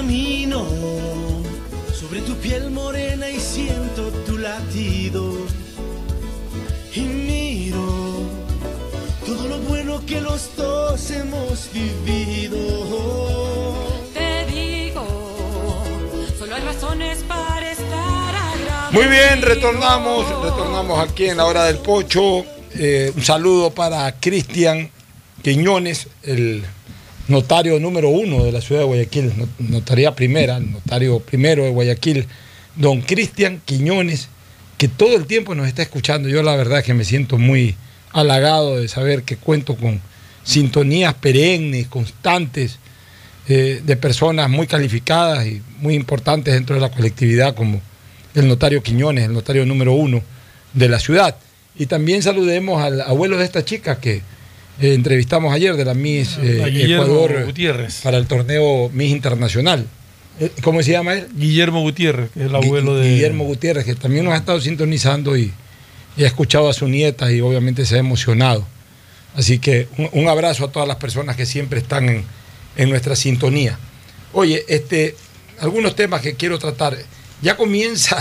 Camino 0.00 0.64
sobre 1.92 2.22
tu 2.22 2.34
piel 2.36 2.70
morena 2.70 3.28
y 3.28 3.38
siento 3.38 4.08
tu 4.26 4.38
latido. 4.38 5.34
Y 6.94 7.00
miro 7.00 8.22
todo 9.26 9.46
lo 9.46 9.58
bueno 9.58 10.00
que 10.06 10.22
los 10.22 10.56
dos 10.56 11.10
hemos 11.10 11.68
vivido. 11.74 12.56
Te 14.14 14.46
digo, 14.46 15.04
solo 16.38 16.54
hay 16.54 16.62
razones 16.62 17.22
para 17.28 17.70
estar 17.70 18.34
agradecido. 18.34 18.92
Muy 18.92 19.04
bien, 19.04 19.42
retornamos, 19.42 20.26
retornamos 20.42 21.10
aquí 21.10 21.26
en 21.26 21.36
la 21.36 21.44
hora 21.44 21.64
del 21.64 21.76
pocho. 21.76 22.46
Eh, 22.74 23.12
un 23.14 23.22
saludo 23.22 23.70
para 23.70 24.10
Cristian 24.18 24.90
Quiñones, 25.42 26.08
el 26.22 26.64
notario 27.30 27.78
número 27.80 28.08
uno 28.10 28.44
de 28.44 28.52
la 28.52 28.60
ciudad 28.60 28.82
de 28.82 28.86
Guayaquil, 28.86 29.32
no- 29.36 29.48
notaría 29.58 30.14
primera, 30.14 30.60
notario 30.60 31.20
primero 31.20 31.64
de 31.64 31.70
Guayaquil, 31.70 32.26
don 32.76 33.00
Cristian 33.00 33.60
Quiñones, 33.64 34.28
que 34.76 34.88
todo 34.88 35.16
el 35.16 35.26
tiempo 35.26 35.54
nos 35.54 35.66
está 35.68 35.82
escuchando. 35.82 36.28
Yo 36.28 36.42
la 36.42 36.56
verdad 36.56 36.82
que 36.82 36.94
me 36.94 37.04
siento 37.04 37.38
muy 37.38 37.76
halagado 38.12 38.78
de 38.78 38.88
saber 38.88 39.22
que 39.22 39.36
cuento 39.36 39.76
con 39.76 40.00
sintonías 40.42 41.14
perennes, 41.14 41.86
constantes, 41.86 42.78
eh, 43.48 43.80
de 43.84 43.96
personas 43.96 44.48
muy 44.50 44.66
calificadas 44.66 45.46
y 45.46 45.62
muy 45.80 45.94
importantes 45.94 46.54
dentro 46.54 46.74
de 46.76 46.80
la 46.82 46.90
colectividad, 46.90 47.54
como 47.54 47.80
el 48.34 48.48
notario 48.48 48.82
Quiñones, 48.82 49.24
el 49.24 49.32
notario 49.32 49.66
número 49.66 49.92
uno 49.92 50.22
de 50.72 50.88
la 50.88 50.98
ciudad. 50.98 51.36
Y 51.78 51.86
también 51.86 52.22
saludemos 52.22 52.82
al 52.82 53.00
abuelo 53.02 53.38
de 53.38 53.44
esta 53.44 53.64
chica 53.64 53.98
que 54.00 54.22
eh, 54.80 54.94
entrevistamos 54.94 55.52
ayer 55.52 55.76
de 55.76 55.84
la 55.84 55.94
Miss 55.94 56.38
eh, 56.42 56.62
A 56.64 56.68
Guillermo 56.68 57.04
Ecuador 57.04 57.44
Gutiérrez. 57.46 58.00
para 58.02 58.16
el 58.18 58.26
torneo 58.26 58.88
Miss 58.92 59.10
Internacional. 59.10 59.86
Eh, 60.40 60.50
¿Cómo 60.62 60.82
se 60.82 60.92
llama 60.92 61.14
él? 61.14 61.28
Guillermo 61.34 61.82
Gutiérrez, 61.82 62.30
que 62.30 62.40
es 62.40 62.46
el 62.46 62.54
abuelo 62.54 62.96
de. 62.96 63.08
Guillermo 63.10 63.44
Gutiérrez, 63.44 63.84
que 63.84 63.94
también 63.94 64.24
nos 64.24 64.34
ha 64.34 64.38
estado 64.38 64.60
sintonizando 64.60 65.36
y, 65.36 65.52
y 66.16 66.24
ha 66.24 66.26
escuchado 66.26 66.68
a 66.68 66.72
su 66.72 66.88
nieta 66.88 67.30
y 67.30 67.40
obviamente 67.40 67.84
se 67.84 67.96
ha 67.96 67.98
emocionado. 67.98 68.66
Así 69.34 69.58
que 69.58 69.86
un, 69.98 70.08
un 70.12 70.28
abrazo 70.28 70.64
a 70.64 70.72
todas 70.72 70.88
las 70.88 70.96
personas 70.96 71.36
que 71.36 71.46
siempre 71.46 71.78
están 71.80 72.08
en, 72.08 72.24
en 72.76 72.88
nuestra 72.90 73.14
sintonía. 73.16 73.78
Oye, 74.32 74.64
este, 74.68 75.14
algunos 75.60 75.94
temas 75.94 76.20
que 76.22 76.34
quiero 76.34 76.58
tratar. 76.58 76.96
Ya 77.42 77.56
comienza, 77.56 78.16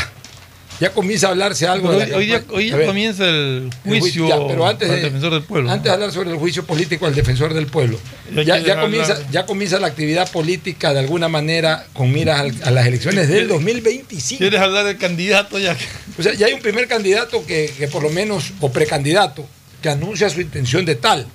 ya 0.79 0.91
comienza 0.91 1.27
a 1.27 1.31
hablarse 1.31 1.67
algo. 1.67 1.89
Pero 1.89 1.99
de 1.99 2.05
hoy, 2.05 2.09
la- 2.11 2.17
hoy 2.17 2.25
día, 2.25 2.43
hoy 2.49 2.63
a 2.63 2.65
día 2.67 2.75
ver, 2.77 2.87
comienza 2.87 3.25
el 3.27 3.69
el 3.85 3.99
juicio 3.99 4.27
ya, 4.27 4.35
pero 4.47 4.65
antes 4.67 4.89
al 4.89 5.01
defensor 5.01 5.33
del 5.33 5.43
pueblo. 5.43 5.69
Antes 5.71 5.83
de 5.85 5.89
hablar 5.91 6.11
sobre 6.11 6.31
el 6.31 6.37
juicio 6.37 6.65
político 6.65 7.05
al 7.05 7.13
defensor 7.15 7.53
del 7.53 7.67
pueblo, 7.67 7.99
Ya 8.33 8.43
ya, 8.43 8.57
ya 8.59 8.79
comienza, 8.81 9.17
ya 9.31 9.45
comienza 9.45 9.79
la 9.79 9.87
actividad 9.87 10.31
política 10.31 10.93
de 10.93 10.99
alguna 10.99 11.27
manera 11.27 11.85
con 11.93 12.11
miras 12.11 12.39
al- 12.39 12.55
a 12.63 12.71
las 12.71 12.87
elecciones 12.87 13.27
del 13.27 13.47
2025. 13.47 14.39
¿Quieres 14.39 14.59
hablar 14.61 14.85
del 14.85 14.97
candidato 14.97 15.59
ya? 15.59 15.75
O 16.17 16.23
sea, 16.23 16.33
ya 16.33 16.47
hay 16.47 16.53
un 16.53 16.61
primer 16.61 16.87
candidato 16.87 17.45
que, 17.45 17.73
que 17.77 17.87
por 17.87 18.03
lo 18.03 18.09
menos, 18.09 18.51
o 18.61 18.71
precandidato, 18.71 19.45
que 19.81 19.89
anuncia 19.89 20.29
su 20.29 20.41
intención 20.41 20.85
de 20.85 20.95
tal, 20.95 21.25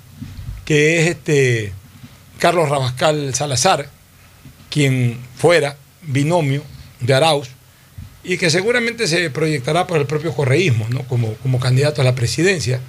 que 0.64 1.00
es 1.02 1.08
este 1.10 1.72
Carlos 2.38 2.68
Rabascal 2.68 3.34
Salazar, 3.34 3.88
quien 4.70 5.18
fuera 5.36 5.76
binomio 6.02 6.62
de 7.00 7.14
Arauz, 7.14 7.48
y 8.24 8.38
que 8.38 8.50
seguramente 8.50 9.06
se 9.06 9.28
proyectará 9.30 9.86
por 9.86 9.98
el 9.98 10.06
propio 10.06 10.32
correísmo, 10.32 10.86
¿no? 10.88 11.02
Como, 11.02 11.34
como 11.34 11.60
candidato 11.60 12.00
a 12.00 12.04
la 12.04 12.14
presidencia. 12.14 12.80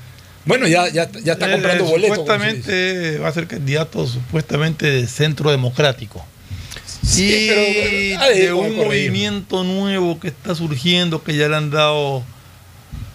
Bueno, 0.46 0.68
ya, 0.68 0.88
ya, 0.88 1.12
ya 1.12 1.34
está 1.34 1.52
comprando 1.52 1.86
boletos. 1.86 2.18
Supuestamente 2.18 3.18
va 3.20 3.28
a 3.28 3.34
ser 3.34 3.48
candidato 3.48 4.08
supuestamente 4.08 4.90
de 4.90 5.08
centro 5.08 5.52
democrático. 5.52 6.26
Sí, 7.06 7.26
y 7.26 7.48
pero, 7.50 8.24
ha 8.24 8.30
de 8.30 8.54
un 8.54 8.76
movimiento 8.76 9.64
nuevo 9.64 10.20
que 10.20 10.30
está 10.30 10.56
surgiendo, 10.56 11.24
que 11.24 11.36
ya 11.36 11.50
le 11.50 11.56
han 11.58 11.70
dado 11.70 12.24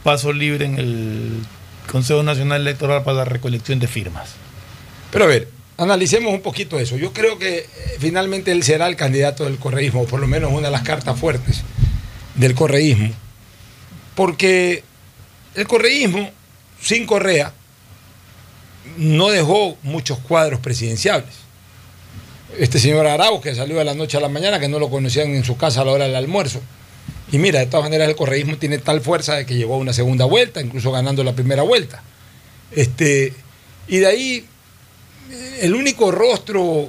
paso 0.03 0.33
libre 0.33 0.67
en 0.67 0.79
el 0.79 1.33
Consejo 1.91 2.23
Nacional 2.23 2.61
Electoral 2.61 3.03
para 3.03 3.19
la 3.19 3.25
recolección 3.25 3.79
de 3.79 3.87
firmas. 3.87 4.31
Pero 5.11 5.25
a 5.25 5.29
ver, 5.29 5.49
analicemos 5.79 6.33
un 6.33 6.43
poquito 6.43 6.79
eso. 6.79 6.97
Yo 6.97 7.13
creo 7.13 7.39
que 7.39 7.59
eh, 7.59 7.67
finalmente 7.99 8.53
él 8.53 8.63
será 8.63 8.87
el 8.87 8.97
candidato 8.97 9.45
del 9.45 9.57
correísmo, 9.57 10.03
o 10.03 10.07
por 10.07 10.21
lo 10.21 10.27
menos 10.27 10.53
una 10.53 10.69
de 10.69 10.73
las 10.73 10.83
cartas 10.83 11.19
fuertes 11.19 11.63
del 12.41 12.55
correísmo. 12.55 13.11
Porque 14.15 14.83
el 15.55 15.69
correísmo, 15.69 16.31
sin 16.81 17.07
Correa, 17.07 17.53
no 18.97 19.29
dejó 19.29 19.77
muchos 19.83 20.19
cuadros 20.19 20.59
presidenciables. 20.61 21.35
Este 22.59 22.81
señor 22.81 23.07
Arauz, 23.07 23.43
que 23.43 23.55
salió 23.55 23.77
de 23.77 23.85
la 23.85 23.95
noche 23.95 24.17
a 24.17 24.21
la 24.21 24.29
mañana, 24.29 24.59
que 24.59 24.69
no 24.69 24.79
lo 24.79 24.91
conocían 24.91 25.35
en 25.35 25.45
su 25.45 25.57
casa 25.57 25.83
a 25.83 25.85
la 25.85 25.93
hora 25.93 26.07
del 26.07 26.17
almuerzo. 26.17 26.61
Y 27.31 27.39
mira, 27.39 27.61
de 27.61 27.67
todas 27.67 27.85
maneras 27.85 28.09
el 28.09 28.17
correísmo 28.17 28.57
tiene 28.57 28.79
tal 28.79 29.03
fuerza 29.03 29.37
de 29.37 29.47
que 29.47 29.55
llegó 29.55 29.75
a 29.75 29.79
una 29.79 29.93
segunda 29.93 30.25
vuelta, 30.25 30.61
incluso 30.61 30.91
ganando 30.91 31.23
la 31.23 31.35
primera 31.35 31.63
vuelta. 31.63 32.03
Este, 32.73 33.35
y 33.87 33.99
de 33.99 34.07
ahí 34.07 34.47
el 35.61 35.75
único 35.75 36.11
rostro, 36.11 36.89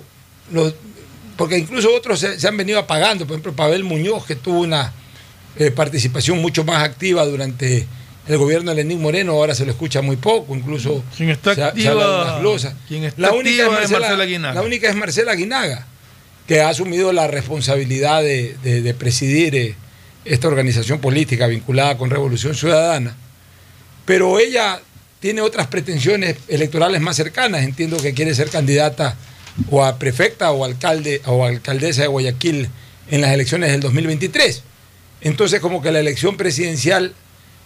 porque 1.38 1.58
incluso 1.58 1.93
otros 1.93 2.20
se, 2.20 2.39
se 2.39 2.47
han 2.47 2.58
venido 2.58 2.80
apagando, 2.80 3.28
por 3.28 3.36
ejemplo, 3.36 3.54
Pavel 3.54 3.84
Muñoz, 3.84 4.26
que 4.26 4.36
tuvo 4.36 4.62
una 4.62 4.93
eh, 5.58 5.72
participación 5.72 6.39
mucho 6.39 6.64
más 6.64 6.84
activa 6.84 7.26
durante 7.26 7.86
el 8.28 8.38
gobierno 8.38 8.72
de 8.72 8.78
Lenín 8.78 9.02
Moreno, 9.02 9.34
ahora 9.34 9.56
se 9.56 9.66
lo 9.66 9.72
escucha 9.72 10.02
muy 10.02 10.16
poco, 10.16 10.56
incluso 10.56 11.04
Quien 11.18 11.30
está 11.30 11.56
se, 11.56 11.62
ha- 11.64 11.66
se 11.66 11.70
activa- 11.72 11.91
habla 11.91 12.08
de 12.08 12.22
unas 12.24 12.39
glosas. 12.39 12.74
quien 12.88 13.04
está 13.04 13.22
La 13.22 13.32
única, 13.34 13.49
es 13.49 13.60
activa 13.62 13.66
es 13.66 13.72
Marcela, 13.91 13.99
Marcela 14.18 14.54
la 14.54 14.62
única 14.62 14.89
es 14.89 14.95
Marcela 14.95 15.32
Aguinaga, 15.34 15.88
que 16.47 16.62
ha 16.62 16.70
asumido 16.70 17.12
la 17.14 17.28
responsabilidad 17.28 18.22
de, 18.22 18.56
de- 18.64 18.82
de 18.82 18.93
presidir 18.93 19.56
eh, 19.56 19.76
esta 20.24 20.47
organización 20.47 20.99
política 20.99 21.47
vinculada 21.47 21.97
con 21.97 22.10
Revolución 22.10 22.54
Ciudadana. 22.56 23.16
Pero 24.06 24.39
ella 24.39 24.80
tiene 25.20 25.41
otras 25.41 25.68
pretensiones 25.68 26.38
electorales 26.47 27.02
más 27.02 27.16
cercanas. 27.16 27.64
Entiendo 27.64 27.97
que 27.97 28.14
quiere 28.14 28.34
ser 28.36 28.49
candidata 28.49 29.16
o 29.70 29.84
a 29.84 29.97
prefecta 29.97 30.52
o 30.52 30.64
alcalde 30.66 31.22
o 31.26 31.45
alcaldesa 31.45 32.04
de 32.04 32.08
Guayaquil 32.08 32.70
en 33.10 33.22
las 33.22 33.32
elecciones 33.32 33.72
del 33.72 33.82
2023. 33.82 34.64
Entonces, 35.22 35.59
como 35.59 35.82
que 35.82 35.91
la 35.91 35.99
elección 35.99 36.36
presidencial 36.38 37.13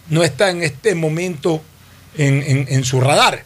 no 0.08 0.22
está 0.22 0.50
en 0.50 0.62
este 0.62 0.94
momento 0.94 1.62
en, 2.16 2.42
en- 2.42 2.66
en 2.68 2.84
su 2.84 3.00
radar. 3.00 3.44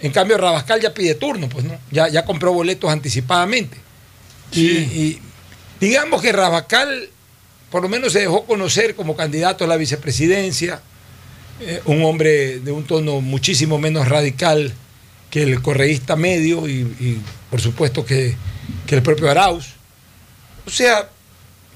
En 0.00 0.12
cambio, 0.12 0.38
Rabascal 0.38 0.80
ya 0.80 0.94
pide 0.94 1.14
turno, 1.14 1.48
pues 1.48 1.64
no, 1.64 1.78
ya, 1.90 2.08
ya 2.08 2.24
compró 2.24 2.52
boletos 2.52 2.90
anticipadamente. 2.90 3.76
Y, 4.52 4.62
y 4.68 5.20
digamos 5.80 6.22
que 6.22 6.32
Rabascal 6.32 7.08
por 7.70 7.82
lo 7.82 7.88
menos 7.88 8.12
se 8.12 8.20
dejó 8.20 8.44
conocer 8.46 8.96
como 8.96 9.14
candidato 9.14 9.62
a 9.64 9.68
la 9.68 9.76
vicepresidencia, 9.76 10.80
eh, 11.60 11.80
un 11.84 12.02
hombre 12.02 12.58
de 12.58 12.72
un 12.72 12.84
tono 12.84 13.20
muchísimo 13.20 13.78
menos 13.78 14.08
radical 14.08 14.72
que 15.30 15.42
el 15.44 15.62
correísta 15.62 16.16
medio 16.16 16.66
y, 16.66 16.80
y, 16.80 17.20
por 17.48 17.60
supuesto 17.60 18.04
que, 18.04 18.34
que 18.88 18.96
el 18.96 19.02
propio 19.02 19.30
Arauz. 19.30 19.66
O 20.66 20.70
sea, 20.70 21.08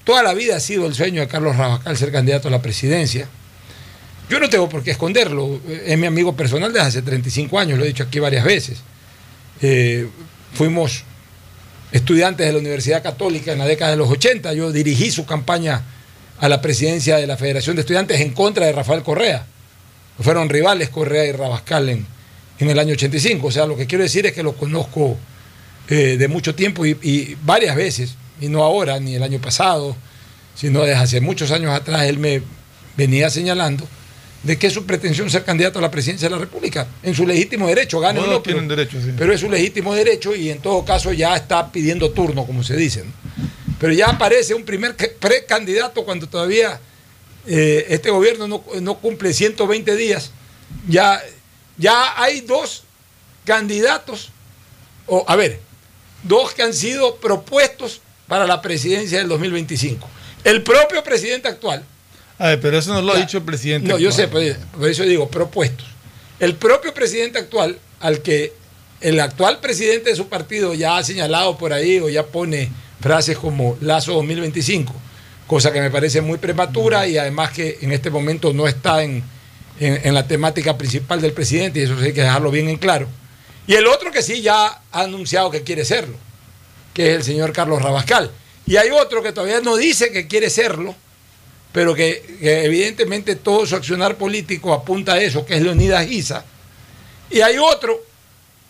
toda 0.05 0.23
la 0.23 0.33
vida 0.33 0.55
ha 0.55 0.59
sido 0.61 0.85
el 0.85 0.93
sueño 0.93 1.19
de 1.19 1.27
Carlos 1.27 1.57
Rabascal 1.57 1.97
ser 1.97 2.11
candidato 2.11 2.47
a 2.47 2.51
la 2.51 2.61
presidencia. 2.61 3.27
Yo 4.29 4.39
no 4.39 4.49
tengo 4.49 4.69
por 4.69 4.83
qué 4.83 4.91
esconderlo, 4.91 5.59
es 5.67 5.97
mi 5.97 6.07
amigo 6.07 6.35
personal 6.35 6.71
desde 6.71 6.87
hace 6.87 7.01
35 7.01 7.59
años, 7.59 7.77
lo 7.77 7.83
he 7.83 7.87
dicho 7.87 8.03
aquí 8.03 8.19
varias 8.19 8.45
veces. 8.45 8.77
Eh, 9.61 10.07
fuimos 10.53 11.03
estudiantes 11.91 12.45
de 12.45 12.53
la 12.53 12.59
Universidad 12.59 13.03
Católica 13.03 13.51
en 13.51 13.59
la 13.59 13.65
década 13.65 13.91
de 13.91 13.97
los 13.97 14.09
80, 14.09 14.53
yo 14.53 14.71
dirigí 14.71 15.11
su 15.11 15.25
campaña 15.25 15.83
a 16.39 16.49
la 16.49 16.61
presidencia 16.61 17.17
de 17.17 17.27
la 17.27 17.37
Federación 17.37 17.75
de 17.75 17.81
Estudiantes 17.81 18.21
en 18.21 18.31
contra 18.33 18.65
de 18.65 18.71
Rafael 18.71 19.03
Correa. 19.03 19.45
Fueron 20.19 20.49
rivales 20.49 20.89
Correa 20.89 21.25
y 21.25 21.31
Rabascal 21.31 21.89
en, 21.89 22.05
en 22.59 22.69
el 22.69 22.79
año 22.79 22.93
85. 22.93 23.47
O 23.47 23.51
sea, 23.51 23.65
lo 23.65 23.75
que 23.75 23.85
quiero 23.85 24.03
decir 24.03 24.25
es 24.25 24.33
que 24.33 24.43
lo 24.43 24.53
conozco 24.53 25.17
eh, 25.87 26.17
de 26.17 26.27
mucho 26.27 26.55
tiempo 26.55 26.85
y 26.85 27.37
varias 27.43 27.75
veces, 27.75 28.15
y 28.41 28.49
no 28.49 28.63
ahora, 28.63 28.99
ni 28.99 29.15
el 29.15 29.23
año 29.23 29.39
pasado, 29.39 29.95
sino 30.55 30.81
desde 30.81 30.95
hace 30.95 31.21
muchos 31.21 31.51
años 31.51 31.71
atrás, 31.71 32.03
él 32.03 32.17
me 32.17 32.41
venía 32.97 33.29
señalando 33.29 33.87
de 34.43 34.59
que 34.59 34.67
es 34.67 34.73
su 34.73 34.85
pretensión 34.85 35.29
ser 35.29 35.43
candidato 35.43 35.79
a 35.79 35.81
la 35.81 35.89
presidencia 35.89 36.29
de 36.29 36.35
la 36.35 36.39
República, 36.39 36.87
en 37.01 37.15
su 37.15 37.25
legítimo 37.25 37.67
derecho, 37.67 37.99
gane 37.99 38.19
o 38.19 38.23
Todos 38.23 38.35
no, 38.35 38.43
pero, 38.43 38.61
derecho, 38.61 39.01
sí. 39.01 39.11
pero 39.17 39.33
es 39.33 39.41
su 39.41 39.49
legítimo 39.49 39.95
derecho 39.95 40.35
y 40.35 40.51
en 40.51 40.59
todo 40.59 40.85
caso 40.85 41.11
ya 41.11 41.35
está 41.35 41.71
pidiendo 41.71 42.11
turno, 42.11 42.45
como 42.45 42.63
se 42.63 42.75
dice. 42.75 43.03
¿no? 43.03 43.11
Pero 43.79 43.93
ya 43.93 44.07
aparece 44.07 44.53
un 44.53 44.63
primer 44.63 44.95
precandidato 44.95 46.05
cuando 46.05 46.27
todavía 46.27 46.79
eh, 47.47 47.87
este 47.89 48.11
gobierno 48.11 48.47
no, 48.47 48.63
no 48.81 48.99
cumple 48.99 49.33
120 49.33 49.95
días. 49.95 50.31
Ya, 50.87 51.21
ya 51.77 52.21
hay 52.21 52.41
dos 52.41 52.83
candidatos, 53.45 54.29
o 55.07 55.25
a 55.27 55.35
ver, 55.35 55.59
dos 56.21 56.53
que 56.53 56.61
han 56.61 56.73
sido 56.73 57.15
propuestos 57.17 58.01
para 58.27 58.45
la 58.45 58.61
presidencia 58.61 59.17
del 59.19 59.27
2025. 59.27 60.07
El 60.43 60.61
propio 60.63 61.03
presidente 61.03 61.47
actual, 61.47 61.83
A 62.37 62.47
ver, 62.49 62.59
pero 62.61 62.77
eso 62.77 62.93
no 62.93 63.01
lo 63.01 63.13
ha 63.13 63.17
dicho 63.19 63.37
el 63.37 63.43
presidente. 63.43 63.87
no, 63.87 63.97
yo 63.97 64.11
sé, 64.11 64.23
actual. 64.23 64.57
por, 64.77 64.89
eso 64.89 65.03
digo 65.03 65.29
propuestos. 65.29 65.87
El 66.39 66.55
propio 66.55 66.93
presidente 66.93 67.39
actual, 67.39 67.77
al 67.99 68.21
que 68.21 68.53
el 69.01 69.19
actual 69.19 69.59
presidente 69.59 70.09
de 70.09 70.15
su 70.15 70.27
partido 70.27 70.73
ya 70.73 70.97
ha 70.97 71.03
señalado 71.03 71.57
por 71.57 71.71
ahí 71.73 71.99
o 71.99 72.09
ya 72.09 72.23
pone 72.25 72.69
frases 72.99 73.37
como 73.37 73.77
Lazo 73.81 74.13
2025, 74.13 74.93
cosa 75.47 75.71
que 75.71 75.79
me 75.81 75.89
parece 75.91 76.21
muy 76.21 76.37
prematura 76.37 77.07
y 77.07 77.17
además 77.17 77.51
que 77.51 77.77
en 77.81 77.91
este 77.91 78.09
momento 78.09 78.51
no 78.53 78.67
está 78.67 79.03
en, 79.03 79.23
en- 79.79 80.01
en 80.03 80.13
la 80.13 80.27
temática 80.27 80.77
principal 80.77 81.21
del 81.21 81.33
presidente 81.33 81.79
y 81.79 81.83
eso 81.83 81.95
hay 82.01 82.13
que 82.13 82.21
dejarlo 82.21 82.51
bien 82.51 82.67
en 82.69 82.77
claro. 82.77 83.07
Y 83.67 83.73
el 83.75 83.87
otro 83.87 84.11
que 84.11 84.21
sí 84.21 84.41
ya 84.41 84.81
ha 84.91 85.01
anunciado 85.01 85.51
que 85.51 85.61
quiere 85.63 85.85
serlo, 85.85 86.17
que 86.95 87.11
es 87.11 87.17
el 87.17 87.23
señor 87.23 87.51
Carlos 87.51 87.81
Rabascal. 87.81 88.31
Y 88.65 88.77
hay 88.77 88.89
otro 88.89 89.21
que 89.21 89.33
todavía 89.33 89.59
no 89.59 89.75
dice 89.75 90.11
que 90.11 90.25
quiere 90.25 90.49
serlo, 90.49 90.95
pero 91.71 91.93
que, 91.93 92.23
evidentemente 92.41 93.35
todo 93.35 93.67
su 93.67 93.75
accionar 93.75 94.15
político 94.15 94.73
apunta 94.73 95.13
a 95.13 95.21
eso, 95.21 95.45
que 95.45 95.55
es 95.55 95.61
Leonidas 95.61 96.07
Guisa. 96.07 96.45
Y 97.29 97.41
hay 97.41 97.57
otro 97.57 98.01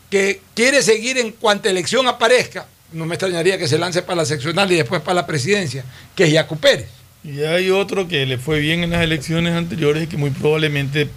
que 0.09 0.41
quiere 0.55 0.81
seguir 0.81 1.19
en 1.19 1.31
cuanta 1.31 1.69
elección 1.69 2.07
aparezca, 2.07 2.65
no 2.91 3.05
me 3.05 3.15
extrañaría 3.15 3.57
que 3.59 3.67
se 3.67 3.77
lance 3.77 4.01
para 4.01 4.17
la 4.17 4.25
seccional 4.25 4.71
y 4.71 4.75
después 4.75 5.01
para 5.01 5.15
la 5.15 5.27
presidencia, 5.27 5.85
que 6.15 6.23
es 6.23 6.31
Yacu 6.31 6.57
Pérez. 6.57 6.87
Y 7.23 7.43
hay 7.43 7.69
otro 7.69 8.07
que 8.07 8.25
le 8.25 8.39
fue 8.39 8.59
bien 8.59 8.83
en 8.83 8.91
las 8.91 9.03
elecciones 9.03 9.53
anteriores 9.53 10.03
y 10.03 10.07
que 10.07 10.17
muy 10.17 10.31
probablemente 10.31 11.07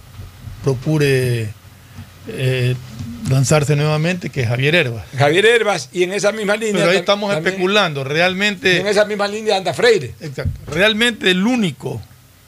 procure 0.63 1.49
eh, 2.29 2.75
lanzarse 3.31 3.77
nuevamente, 3.77 4.31
que 4.31 4.43
es 4.43 4.49
Javier 4.49 4.75
Herbas. 4.75 5.05
Javier 5.17 5.47
Herbas, 5.47 5.89
y 5.93 6.03
en 6.03 6.13
esa 6.13 6.33
misma 6.33 6.57
línea. 6.57 6.75
Pero 6.85 6.91
ahí 6.91 6.97
tam- 6.97 7.01
estamos 7.01 7.31
también- 7.33 7.55
especulando. 7.55 8.01
y 8.01 8.05
Realmente, 8.05 8.81
en 8.81 8.87
esa 8.87 9.05
misma 9.05 9.29
línea 9.29 9.57
anda 9.57 9.75
Freire. 9.75 10.15
exacto, 10.21 10.59
realmente 10.67 11.31
el 11.31 11.47
único, 11.47 12.01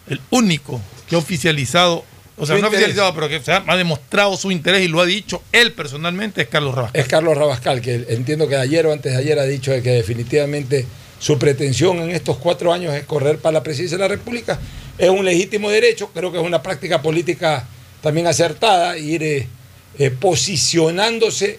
el 0.09 0.21
único 0.31 0.81
que 1.09 1.17
ha 1.17 1.19
oficializado, 1.19 2.05
o 2.37 2.47
sea, 2.47 2.57
Su 2.57 2.63
no 2.63 2.69
ha 2.69 2.71
interés. 2.71 2.87
oficializado, 2.89 3.15
pero 3.15 3.29
que 3.29 3.41
se 3.41 3.53
ha, 3.53 3.63
ha 3.67 3.77
demostrado 3.77 4.37
su 4.37 4.51
interés 4.51 4.83
y 4.83 4.89
lo 4.89 5.01
ha 5.01 5.07
dicho 5.07 5.43
él 5.53 5.73
personalmente 5.73 6.41
es 6.43 6.49
Carlos 6.49 6.75
Rabascal. 6.75 7.01
Es 7.01 7.09
Carlos 7.09 7.37
Rabascal, 7.37 7.81
que 7.83 8.07
entiendo 8.09 8.49
que 8.49 8.57
ayer 8.57 8.87
o 8.87 8.93
antes 8.93 9.13
de 9.13 9.19
ayer 9.19 9.39
ha 9.39 9.45
dicho 9.45 9.73
que 9.83 9.91
definitivamente 9.91 10.87
su 11.19 11.39
pretensión 11.39 11.99
en 11.99 12.11
estos 12.13 12.39
cuatro 12.39 12.73
años 12.73 12.95
es 12.95 13.05
correr 13.05 13.37
para 13.39 13.53
la 13.55 13.63
presidencia 13.63 13.99
de 13.99 14.05
la 14.05 14.09
República. 14.09 14.59
Es 14.97 15.11
un 15.11 15.23
legítimo 15.25 15.69
derecho, 15.69 16.11
creo 16.15 16.33
que 16.33 16.39
es 16.39 16.45
una 16.45 16.63
práctica 16.63 17.03
política 17.03 17.67
también 18.01 18.27
acertada, 18.27 18.97
ir 18.97 19.23
eh, 19.23 19.47
eh, 19.99 20.11
posicionándose 20.11 21.59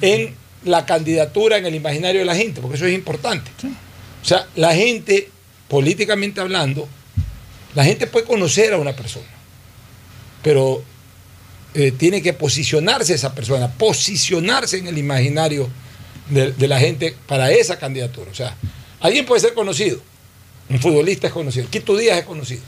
en 0.00 0.34
la 0.64 0.86
candidatura, 0.86 1.58
en 1.58 1.66
el 1.66 1.74
imaginario 1.74 2.20
de 2.20 2.24
la 2.24 2.34
gente, 2.34 2.60
porque 2.60 2.76
eso 2.76 2.86
es 2.86 2.94
importante. 2.94 3.50
O 4.22 4.24
sea, 4.24 4.46
la 4.56 4.74
gente, 4.74 5.30
políticamente 5.68 6.40
hablando, 6.40 6.88
la 7.74 7.84
gente 7.84 8.06
puede 8.06 8.26
conocer 8.26 8.72
a 8.72 8.78
una 8.78 8.94
persona, 8.94 9.26
pero 10.42 10.82
eh, 11.74 11.92
tiene 11.92 12.22
que 12.22 12.32
posicionarse 12.32 13.14
esa 13.14 13.34
persona, 13.34 13.70
posicionarse 13.70 14.78
en 14.78 14.88
el 14.88 14.98
imaginario 14.98 15.68
de, 16.30 16.52
de 16.52 16.68
la 16.68 16.80
gente 16.80 17.14
para 17.26 17.52
esa 17.52 17.78
candidatura. 17.78 18.30
O 18.30 18.34
sea, 18.34 18.56
alguien 19.00 19.26
puede 19.26 19.40
ser 19.40 19.54
conocido, 19.54 20.00
un 20.68 20.80
futbolista 20.80 21.28
es 21.28 21.32
conocido, 21.32 21.64
el 21.64 21.70
Quito 21.70 21.96
Díaz 21.96 22.18
es 22.18 22.24
conocido. 22.24 22.62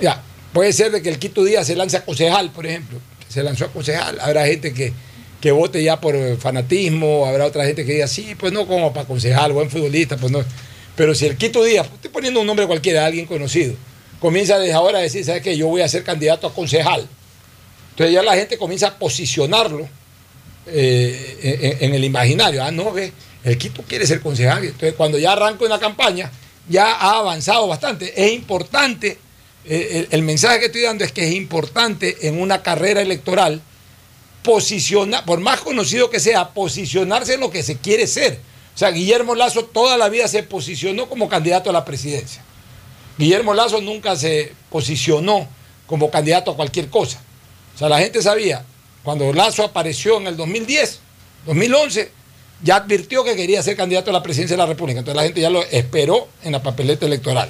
Ya, 0.00 0.22
puede 0.52 0.72
ser 0.72 0.90
de 0.90 1.02
que 1.02 1.08
el 1.08 1.18
Quito 1.18 1.44
Díaz 1.44 1.66
se 1.66 1.76
lance 1.76 1.96
a 1.96 2.04
concejal, 2.04 2.50
por 2.50 2.66
ejemplo, 2.66 2.98
se 3.34 3.42
lanzó 3.42 3.64
a 3.64 3.72
concejal, 3.72 4.18
habrá 4.20 4.46
gente 4.46 4.72
que, 4.72 4.92
que 5.40 5.50
vote 5.50 5.82
ya 5.82 6.00
por 6.00 6.38
fanatismo, 6.38 7.26
habrá 7.26 7.46
otra 7.46 7.64
gente 7.66 7.84
que 7.84 7.94
diga, 7.94 8.06
sí, 8.06 8.36
pues 8.38 8.52
no 8.52 8.66
como 8.68 8.92
para 8.92 9.08
concejal, 9.08 9.52
buen 9.52 9.70
futbolista, 9.70 10.16
pues 10.16 10.30
no. 10.30 10.44
Pero 10.94 11.16
si 11.16 11.26
el 11.26 11.36
Quito 11.36 11.64
Díaz, 11.64 11.88
estoy 11.92 12.10
poniendo 12.10 12.40
un 12.40 12.46
nombre 12.46 12.66
cualquiera, 12.68 13.04
alguien 13.04 13.26
conocido, 13.26 13.74
comienza 14.20 14.56
desde 14.60 14.72
ahora 14.72 14.98
a 14.98 15.02
decir, 15.02 15.24
¿sabes 15.24 15.42
qué? 15.42 15.56
Yo 15.56 15.66
voy 15.66 15.82
a 15.82 15.88
ser 15.88 16.04
candidato 16.04 16.46
a 16.46 16.54
concejal. 16.54 17.08
Entonces 17.90 18.14
ya 18.14 18.22
la 18.22 18.36
gente 18.36 18.56
comienza 18.56 18.86
a 18.86 18.98
posicionarlo 18.98 19.88
eh, 20.68 21.74
en, 21.80 21.88
en 21.88 21.94
el 21.94 22.04
imaginario. 22.04 22.62
Ah, 22.62 22.70
no, 22.70 22.92
ve, 22.92 23.12
el 23.42 23.58
Quito 23.58 23.82
quiere 23.82 24.06
ser 24.06 24.20
concejal. 24.20 24.64
Entonces 24.64 24.94
cuando 24.94 25.18
ya 25.18 25.32
arranca 25.32 25.64
una 25.64 25.80
campaña, 25.80 26.30
ya 26.68 26.92
ha 26.92 27.18
avanzado 27.18 27.66
bastante. 27.66 28.12
Es 28.16 28.32
importante, 28.32 29.18
eh, 29.66 30.08
el, 30.10 30.22
mensaje 30.22 30.60
que 30.60 30.66
estoy 30.66 30.82
dando 30.82 31.04
es 31.04 31.12
que 31.12 31.26
es 31.26 31.34
importante 31.34 32.28
en 32.28 32.40
una 32.40 32.62
carrera 32.62 33.00
electoral 33.00 33.62
posicionar, 34.42 35.24
por 35.24 35.40
más 35.40 35.60
conocido 35.60 36.10
que 36.10 36.20
sea, 36.20 36.50
posicionarse 36.50 37.34
en 37.34 37.40
lo 37.40 37.50
que 37.50 37.62
se 37.62 37.78
quiere 37.78 38.06
ser. 38.06 38.38
O 38.74 38.78
sea, 38.78 38.90
Guillermo 38.90 39.34
Lazo 39.34 39.64
toda 39.64 39.96
la 39.96 40.08
vida 40.08 40.28
se 40.28 40.42
posicionó 40.42 41.08
como 41.08 41.28
candidato 41.28 41.70
a 41.70 41.72
la 41.72 41.84
presidencia. 41.84 42.42
Guillermo 43.16 43.54
Lazo 43.54 43.80
nunca 43.80 44.16
se 44.16 44.52
posicionó 44.70 45.48
como 45.86 46.10
candidato 46.10 46.50
a 46.50 46.56
cualquier 46.56 46.90
cosa. 46.90 47.22
O 47.74 47.78
sea, 47.78 47.88
la 47.88 48.00
gente 48.00 48.20
sabía, 48.20 48.64
cuando 49.02 49.32
Lazo 49.32 49.64
apareció 49.64 50.18
en 50.18 50.26
el 50.26 50.36
2010, 50.36 51.00
2011, 51.46 52.10
ya 52.62 52.76
advirtió 52.76 53.24
que 53.24 53.36
quería 53.36 53.62
ser 53.62 53.76
candidato 53.76 54.10
a 54.10 54.12
la 54.12 54.22
presidencia 54.22 54.56
de 54.56 54.62
la 54.62 54.66
República. 54.66 54.98
Entonces 54.98 55.16
la 55.16 55.24
gente 55.24 55.40
ya 55.40 55.50
lo 55.50 55.62
esperó 55.64 56.28
en 56.42 56.52
la 56.52 56.62
papeleta 56.62 57.06
electoral. 57.06 57.48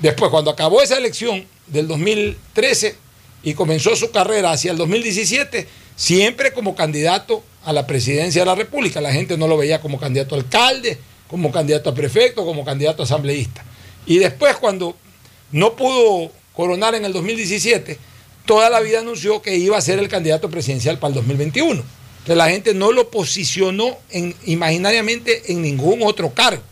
Después, 0.00 0.30
cuando 0.30 0.50
acabó 0.50 0.82
esa 0.82 0.98
elección 0.98 1.46
del 1.66 1.88
2013 1.88 2.96
y 3.42 3.54
comenzó 3.54 3.96
su 3.96 4.10
carrera 4.10 4.52
hacia 4.52 4.72
el 4.72 4.76
2017, 4.76 5.66
siempre 5.96 6.52
como 6.52 6.74
candidato 6.74 7.42
a 7.64 7.72
la 7.72 7.86
presidencia 7.86 8.42
de 8.42 8.46
la 8.46 8.54
República. 8.54 9.00
La 9.00 9.12
gente 9.12 9.36
no 9.36 9.48
lo 9.48 9.56
veía 9.56 9.80
como 9.80 9.98
candidato 9.98 10.34
a 10.34 10.38
alcalde, 10.38 10.98
como 11.28 11.50
candidato 11.50 11.90
a 11.90 11.94
prefecto, 11.94 12.44
como 12.44 12.64
candidato 12.64 13.02
a 13.02 13.04
asambleísta. 13.04 13.64
Y 14.06 14.18
después, 14.18 14.56
cuando 14.56 14.96
no 15.50 15.74
pudo 15.74 16.30
coronar 16.54 16.94
en 16.94 17.04
el 17.04 17.12
2017, 17.12 17.98
toda 18.44 18.70
la 18.70 18.80
vida 18.80 19.00
anunció 19.00 19.42
que 19.42 19.56
iba 19.56 19.76
a 19.76 19.80
ser 19.80 19.98
el 19.98 20.08
candidato 20.08 20.48
presidencial 20.50 20.98
para 20.98 21.08
el 21.10 21.14
2021. 21.16 21.82
Entonces 22.26 22.36
la 22.36 22.48
gente 22.48 22.74
no 22.74 22.92
lo 22.92 23.10
posicionó 23.10 23.96
en, 24.10 24.34
imaginariamente 24.44 25.52
en 25.52 25.62
ningún 25.62 26.02
otro 26.02 26.32
cargo. 26.32 26.62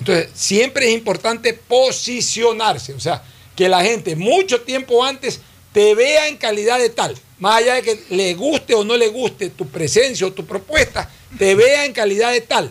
Entonces, 0.00 0.30
siempre 0.34 0.88
es 0.88 0.94
importante 0.94 1.52
posicionarse, 1.52 2.94
o 2.94 3.00
sea, 3.00 3.22
que 3.54 3.68
la 3.68 3.84
gente 3.84 4.16
mucho 4.16 4.62
tiempo 4.62 5.04
antes 5.04 5.40
te 5.72 5.94
vea 5.94 6.26
en 6.26 6.38
calidad 6.38 6.78
de 6.78 6.88
tal, 6.88 7.14
más 7.38 7.58
allá 7.58 7.74
de 7.74 7.82
que 7.82 8.00
le 8.10 8.34
guste 8.34 8.74
o 8.74 8.82
no 8.82 8.96
le 8.96 9.08
guste 9.08 9.50
tu 9.50 9.68
presencia 9.68 10.26
o 10.26 10.32
tu 10.32 10.46
propuesta, 10.46 11.08
te 11.38 11.54
vea 11.54 11.84
en 11.84 11.92
calidad 11.92 12.32
de 12.32 12.40
tal. 12.40 12.70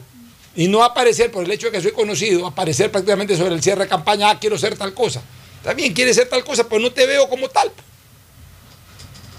Y 0.56 0.68
no 0.68 0.84
aparecer, 0.84 1.32
por 1.32 1.46
el 1.46 1.52
hecho 1.52 1.68
de 1.68 1.74
que 1.74 1.82
soy 1.82 1.92
conocido, 1.92 2.46
aparecer 2.46 2.92
prácticamente 2.92 3.38
sobre 3.38 3.54
el 3.54 3.62
cierre 3.62 3.84
de 3.84 3.90
campaña, 3.90 4.32
ah, 4.32 4.40
quiero 4.40 4.58
ser 4.58 4.76
tal 4.76 4.94
cosa. 4.94 5.22
También 5.64 5.94
quiere 5.94 6.14
ser 6.14 6.28
tal 6.28 6.44
cosa, 6.44 6.68
pero 6.68 6.82
no 6.82 6.92
te 6.92 7.06
veo 7.06 7.30
como 7.30 7.48
tal. 7.48 7.72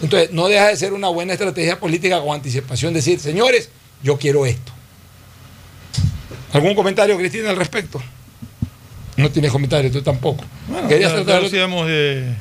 Entonces, 0.01 0.30
no 0.30 0.49
deja 0.49 0.68
de 0.68 0.76
ser 0.76 0.93
una 0.93 1.09
buena 1.09 1.32
estrategia 1.32 1.78
política 1.78 2.20
con 2.20 2.34
anticipación 2.34 2.95
decir, 2.95 3.18
señores, 3.20 3.68
yo 4.03 4.16
quiero 4.16 4.47
esto. 4.47 4.72
¿Algún 6.53 6.74
comentario, 6.74 7.16
Cristina, 7.16 7.51
al 7.51 7.57
respecto? 7.57 8.01
No 9.16 9.30
tienes 9.30 9.53
comentario, 9.53 9.90
tú 9.90 10.03
tampoco. 10.03 10.44
Bueno, 10.68 10.88
Querías 10.88 11.12
ya- 11.12 11.18
ya 11.18 11.24
tratar- 11.24 11.42
decíamos 11.44 11.86
de, 11.86 12.34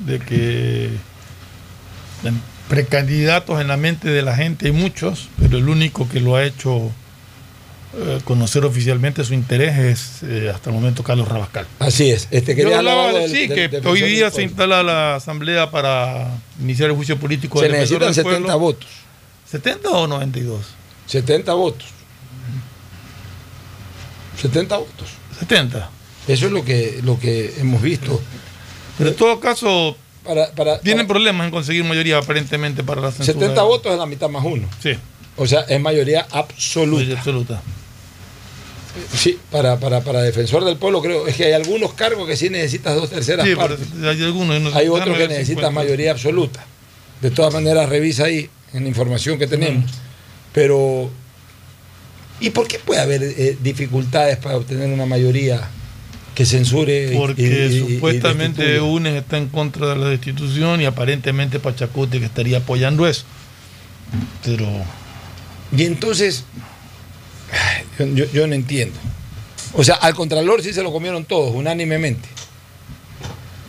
de 0.00 0.18
que 0.18 0.90
precandidatos 2.68 3.60
en 3.60 3.68
la 3.68 3.76
mente 3.76 4.08
de 4.10 4.22
la 4.22 4.34
gente 4.36 4.66
hay 4.66 4.72
muchos, 4.72 5.28
pero 5.40 5.58
el 5.58 5.68
único 5.68 6.08
que 6.08 6.20
lo 6.20 6.34
ha 6.36 6.44
hecho 6.44 6.90
eh, 7.96 8.18
conocer 8.24 8.64
oficialmente 8.64 9.24
su 9.24 9.32
interés 9.34 9.78
es 9.78 10.22
eh, 10.24 10.50
hasta 10.52 10.70
el 10.70 10.74
momento 10.76 11.02
Carlos 11.04 11.28
Rabascal. 11.28 11.66
Así 11.78 12.10
es. 12.10 12.26
Este, 12.30 12.54
Yo 12.56 12.76
hablaba 12.76 13.12
de- 13.12 13.20
del- 13.20 13.30
sí, 13.30 13.46
del 13.46 13.70
que 13.82 13.88
hoy 13.88 14.02
día 14.02 14.30
se 14.30 14.42
instala 14.42 14.82
la 14.82 15.14
asamblea 15.14 15.70
para 15.70 16.28
iniciar 16.60 16.90
el 16.90 16.96
juicio 16.96 17.16
político 17.18 17.60
Se 17.60 17.68
necesitan 17.68 18.00
del 18.08 18.14
70 18.14 18.38
pueblo. 18.38 18.58
votos. 18.58 18.88
¿70 19.50 19.78
o 19.92 20.06
92? 20.08 20.66
70 21.06 21.54
votos. 21.54 21.86
70 24.40 24.76
votos. 24.76 25.08
70. 25.38 25.90
Eso 26.28 26.46
es 26.46 26.52
lo 26.52 26.64
que, 26.64 27.00
lo 27.04 27.18
que 27.18 27.54
hemos 27.58 27.80
visto. 27.82 28.20
Pero 28.98 29.10
en 29.10 29.16
todo 29.16 29.38
caso, 29.40 29.96
Para, 30.24 30.50
para, 30.52 30.80
tienen 30.80 31.06
problemas 31.06 31.44
en 31.46 31.50
conseguir 31.50 31.84
mayoría 31.84 32.18
aparentemente 32.18 32.82
para 32.82 33.00
la 33.00 33.12
censura. 33.12 33.38
70 33.40 33.62
votos 33.62 33.92
es 33.92 33.98
la 33.98 34.06
mitad 34.06 34.28
más 34.28 34.44
uno. 34.44 34.68
Sí. 34.82 34.92
O 35.36 35.46
sea, 35.46 35.60
es 35.62 35.80
mayoría 35.80 36.26
absoluta. 36.30 36.96
Mayoría 36.96 37.18
absoluta. 37.18 37.62
Sí, 39.14 39.38
para, 39.50 39.78
para, 39.78 40.00
para 40.00 40.22
defensor 40.22 40.64
del 40.64 40.78
pueblo 40.78 41.02
creo. 41.02 41.26
Es 41.26 41.36
que 41.36 41.44
hay 41.44 41.52
algunos 41.52 41.92
cargos 41.92 42.26
que 42.26 42.34
sí 42.36 42.48
necesitas 42.48 42.94
dos 42.96 43.10
terceras 43.10 43.46
Sí, 43.46 43.54
partes. 43.54 43.86
hay 44.02 44.22
algunos. 44.24 44.58
no 44.60 44.74
Hay 44.74 44.88
otros 44.88 45.16
que 45.18 45.24
encuentro. 45.24 45.70
mayoría 45.70 46.12
absoluta. 46.12 46.64
De 47.20 47.30
todas 47.30 47.52
maneras, 47.52 47.88
revisa 47.90 48.24
ahí 48.24 48.48
en 48.72 48.84
la 48.84 48.88
información 48.88 49.38
que 49.38 49.46
tenemos. 49.46 49.90
Pero, 50.52 51.10
¿y 52.40 52.50
por 52.50 52.66
qué 52.68 52.78
puede 52.78 53.00
haber 53.00 53.22
eh, 53.22 53.56
dificultades 53.62 54.36
para 54.38 54.56
obtener 54.56 54.88
una 54.90 55.06
mayoría 55.06 55.68
que 56.34 56.44
censure? 56.46 57.12
y- 57.12 57.16
Porque 57.16 57.42
y- 57.42 57.46
y- 57.46 57.76
y 57.76 57.94
supuestamente 57.94 58.62
destituya? 58.62 58.90
UNES 58.92 59.14
está 59.22 59.38
en 59.38 59.48
contra 59.48 59.88
de 59.88 59.96
la 59.96 60.08
destitución 60.08 60.80
y 60.80 60.84
aparentemente 60.84 61.58
Pachacuti 61.60 62.18
que 62.18 62.26
estaría 62.26 62.58
apoyando 62.58 63.06
eso. 63.06 63.24
Pero 64.44 64.66
Y 65.76 65.84
entonces, 65.84 66.44
ay, 67.52 67.84
yo, 67.98 68.06
yo- 68.14 68.32
yo 68.32 68.46
no 68.46 68.54
entiendo. 68.54 68.96
O 69.72 69.82
sea, 69.82 69.96
al 69.96 70.14
Contralor 70.14 70.62
sí 70.62 70.72
se 70.72 70.82
lo 70.82 70.92
comieron 70.92 71.24
todos, 71.24 71.54
unánimemente. 71.54 72.28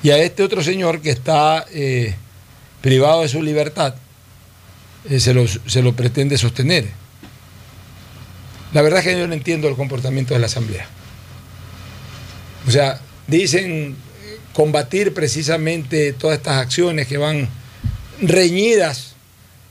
Y 0.03 0.11
a 0.11 0.17
este 0.19 0.43
otro 0.43 0.61
señor 0.63 1.01
que 1.01 1.09
está 1.09 1.65
eh, 1.73 2.15
privado 2.81 3.21
de 3.23 3.27
su 3.29 3.41
libertad, 3.41 3.95
eh, 5.09 5.19
se, 5.19 5.33
lo, 5.33 5.45
se 5.47 5.81
lo 5.81 5.93
pretende 5.93 6.37
sostener. 6.37 6.87
La 8.77 8.83
verdad 8.83 8.99
es 8.99 9.05
que 9.05 9.19
yo 9.19 9.27
no 9.27 9.33
entiendo 9.33 9.67
el 9.67 9.75
comportamiento 9.75 10.35
de 10.35 10.39
la 10.39 10.45
Asamblea. 10.45 10.87
O 12.67 12.69
sea, 12.69 13.01
dicen 13.25 13.95
eh, 14.23 14.37
combatir 14.53 15.15
precisamente 15.15 16.13
todas 16.13 16.37
estas 16.37 16.57
acciones 16.57 17.07
que 17.07 17.17
van 17.17 17.49
reñidas 18.21 19.15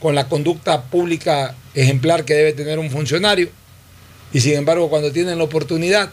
con 0.01 0.13
la 0.13 0.27
conducta 0.27 0.83
pública 0.83 1.55
ejemplar 1.73 2.25
que 2.25 2.33
debe 2.33 2.51
tener 2.51 2.79
un 2.79 2.91
funcionario. 2.91 3.49
Y 4.33 4.41
sin 4.41 4.55
embargo, 4.55 4.89
cuando 4.89 5.09
tienen 5.13 5.37
la 5.37 5.45
oportunidad, 5.45 6.09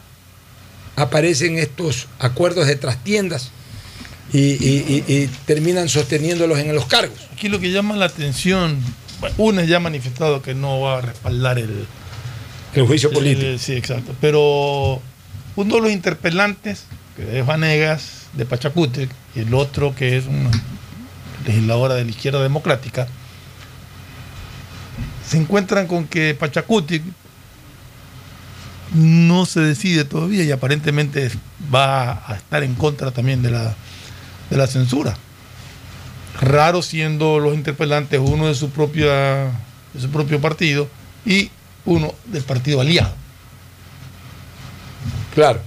aparecen 0.94 1.58
estos 1.58 2.06
acuerdos 2.20 2.68
de 2.68 2.76
trastiendas 2.76 3.50
y, 4.32 5.26
terminan 5.46 5.88
sosteniéndolos 5.88 6.60
en 6.60 6.72
los 6.76 6.86
cargos. 6.86 7.18
aquí 7.32 7.48
lo 7.48 7.58
que 7.58 7.72
llama 7.72 7.96
la 7.96 8.04
atención, 8.04 8.78
UNES 9.36 9.68
ya 9.68 9.78
ha 9.78 9.80
manifestado 9.80 10.42
que 10.42 10.54
no 10.54 10.80
va 10.82 10.98
a 10.98 11.00
respaldar 11.00 11.58
el, 11.58 11.88
El 12.74 12.86
juicio 12.86 13.10
político. 13.12 13.46
el- 13.46 13.58
sí, 13.58 13.72
exacto. 13.74 14.14
Pero 14.20 15.00
uno 15.56 15.74
de 15.76 15.80
los 15.80 15.90
interpelantes, 15.90 16.84
que 17.16 17.38
es 17.40 17.46
Vanegas 17.46 18.26
de 18.32 18.44
Pachacútec, 18.46 19.10
y 19.34 19.40
el 19.40 19.54
otro 19.54 19.94
que 19.94 20.16
es 20.16 20.26
una 20.26 20.50
legisladora 21.46 21.94
de 21.94 22.04
la 22.04 22.10
izquierda 22.10 22.42
democrática, 22.42 23.06
se 25.28 25.36
encuentran 25.38 25.86
con 25.86 26.06
que 26.06 26.34
Pachacútec 26.34 27.02
no 28.94 29.46
se 29.46 29.60
decide 29.60 30.04
todavía 30.04 30.44
y 30.44 30.50
aparentemente 30.52 31.30
va 31.74 32.22
a 32.30 32.36
estar 32.36 32.62
en 32.62 32.74
contra 32.74 33.10
también 33.10 33.42
de 33.42 33.50
la, 33.50 33.74
de 34.50 34.56
la 34.56 34.66
censura. 34.66 35.16
Raro 36.40 36.82
siendo 36.82 37.38
los 37.38 37.54
interpelantes 37.54 38.20
uno 38.22 38.48
de 38.48 38.54
su, 38.54 38.70
propia, 38.70 39.44
de 39.92 40.00
su 40.00 40.10
propio 40.10 40.40
partido 40.40 40.88
y 41.24 41.50
uno 41.86 42.14
del 42.26 42.42
partido 42.42 42.80
aliado. 42.80 43.14
Claro. 45.34 45.60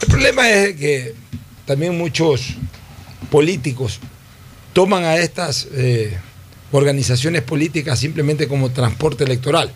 El 0.00 0.08
problema 0.08 0.48
es 0.50 0.76
que 0.76 1.14
también 1.64 1.96
muchos 1.96 2.54
políticos 3.30 3.98
toman 4.72 5.04
a 5.04 5.16
estas 5.16 5.68
eh, 5.72 6.16
organizaciones 6.72 7.42
políticas 7.42 7.98
simplemente 7.98 8.48
como 8.48 8.70
transporte 8.70 9.24
electoral. 9.24 9.72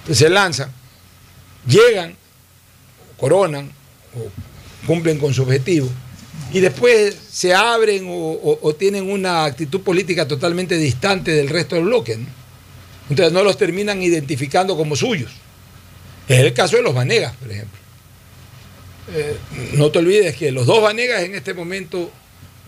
Entonces 0.00 0.18
se 0.18 0.28
lanzan, 0.30 0.70
llegan, 1.66 2.14
coronan 3.18 3.70
o 4.14 4.86
cumplen 4.86 5.18
con 5.18 5.32
su 5.32 5.42
objetivo 5.42 5.88
y 6.52 6.60
después 6.60 7.16
se 7.30 7.54
abren 7.54 8.04
o, 8.08 8.58
o- 8.62 8.74
tienen 8.74 9.10
una 9.10 9.44
actitud 9.44 9.80
política 9.80 10.28
totalmente 10.28 10.76
distante 10.76 11.30
del 11.30 11.48
resto 11.48 11.76
del 11.76 11.84
bloque. 11.84 12.16
¿no? 12.18 12.26
Entonces 13.10 13.32
no 13.32 13.42
los 13.42 13.56
terminan 13.58 14.02
identificando 14.02 14.76
como 14.76 14.96
suyos. 14.96 15.30
Es 16.28 16.40
el 16.40 16.52
caso 16.54 16.76
de 16.76 16.82
los 16.82 16.94
Vanegas, 16.94 17.34
por 17.36 17.50
ejemplo. 17.50 17.78
Eh, 19.14 19.36
no 19.74 19.90
te 19.90 19.98
olvides 19.98 20.34
que 20.34 20.50
los 20.50 20.66
dos 20.66 20.82
Vanegas 20.82 21.22
en 21.22 21.34
este 21.34 21.52
momento, 21.52 22.10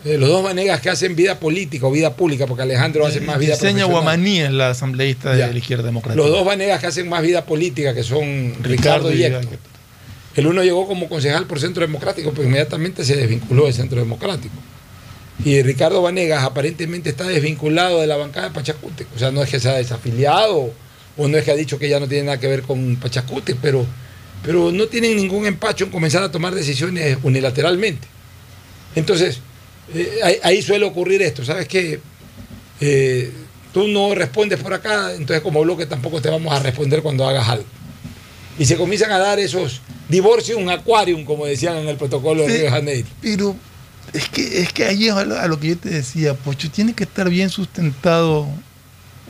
eh, 0.05 0.18
los 0.18 0.28
dos 0.28 0.43
Vanegas 0.45 0.80
que 0.82 0.91
hacen 0.91 1.16
vida 1.16 1.41
política 1.41 1.87
o 1.87 1.91
vida 1.91 2.14
pública, 2.14 2.47
porque 2.47 2.62
Alejandro 2.64 3.07
hace 3.07 3.22
más 3.22 3.39
vida 3.39 3.55
Diseña. 3.55 3.87
Guamaní 3.87 4.41
es 4.41 4.51
la 4.51 4.70
asambleísta 4.70 5.34
Ya. 5.37 5.47
de 5.47 5.55
la 5.55 5.59
izquierda 5.59 5.84
democrática. 5.84 6.22
Los 6.22 6.30
dos 6.30 6.45
Vanegas 6.45 6.80
que 6.80 6.87
hacen 6.89 7.09
más 7.09 7.22
vida 7.22 7.47
política, 7.47 7.95
que 7.95 8.03
son 8.03 8.55
Ricardo, 8.62 9.11
y 9.12 9.24
Héctor. 9.24 9.59
El 10.34 10.47
uno 10.49 10.62
llegó 10.62 10.87
como 10.87 11.09
concejal 11.09 11.47
por 11.47 11.59
Centro 11.59 11.80
Democrático, 11.80 12.30
pero 12.32 12.45
inmediatamente 12.47 13.07
se 13.07 13.16
desvinculó 13.16 13.64
del 13.64 13.72
Centro 13.72 13.99
Democrático. 13.99 14.55
Y 15.45 15.62
Ricardo 15.62 16.03
Vanegas 16.03 16.45
aparentemente 16.45 17.11
está 17.11 17.24
desvinculado 17.24 18.01
de 18.01 18.07
la 18.07 18.16
bancada 18.16 18.49
de 18.49 18.55
Pachacútec. 18.55 19.07
O 19.14 19.18
sea, 19.18 19.30
no 19.30 19.43
es 19.43 19.51
que 19.51 19.61
sea 19.61 19.74
desafiliado 19.74 20.72
o 21.16 21.28
no 21.28 21.37
es 21.37 21.45
que 21.45 21.51
ha 21.51 21.57
dicho 21.57 21.78
que 21.78 21.89
ya 21.89 22.01
no 22.01 22.09
tiene 22.09 22.24
nada 22.24 22.41
que 22.41 22.49
ver 22.49 22.62
con 22.62 22.97
Pachacútec, 22.97 23.57
pero, 23.61 23.87
pero 24.43 24.72
no 24.72 24.87
tienen 24.87 25.16
ningún 25.16 25.47
empacho 25.47 25.84
en 25.84 25.91
comenzar 25.91 26.22
a 26.22 26.30
tomar 26.30 26.55
decisiones 26.55 27.18
unilateralmente. 27.22 28.07
Entonces, 28.95 29.41
eh, 29.95 30.20
ahí, 30.22 30.37
ahí 30.43 30.62
suele 30.62 30.87
ocurrir 30.87 31.22
esto. 31.22 31.45
¿Sabes 31.45 31.68
qué? 31.68 32.01
Eh, 32.80 33.30
tú 33.72 33.89
no 33.89 34.14
respondes 34.14 34.59
por 34.59 34.72
acá, 34.72 35.12
entonces 35.12 35.43
como 35.43 35.61
bloque 35.61 35.87
tampoco 35.87 36.20
te 36.20 36.30
vamos 36.30 36.53
a 36.53 36.61
responder 36.61 37.03
cuando 37.03 37.26
hagas 37.26 37.49
algo. 37.49 37.66
Y 38.59 38.64
se 38.64 38.76
comienzan 38.76 39.12
a 39.12 39.18
dar 39.18 39.39
esos 39.39 39.82
divorcios, 40.09 40.59
un 40.59 40.70
aquarium, 40.70 41.24
como 41.24 41.45
decían 41.45 41.76
en 41.76 41.89
el 41.89 41.97
protocolo 41.97 42.43
de. 42.43 42.49
Río 42.49 42.62
de 42.64 42.70
Janeiro. 42.70 43.09
Pero 43.20 43.57
es 44.12 44.28
que, 44.28 44.61
es 44.62 44.72
que 44.72 44.84
ahí 44.84 45.09
es 45.09 45.14
a 45.14 45.24
lo, 45.24 45.61
que 45.61 45.68
yo 45.68 45.78
te 45.78 45.90
decía, 45.90 46.34
Pocho, 46.34 46.70
tiene 46.70 46.94
que 46.94 47.04
estar 47.04 47.28
bien 47.28 47.50
sustentado 47.50 48.46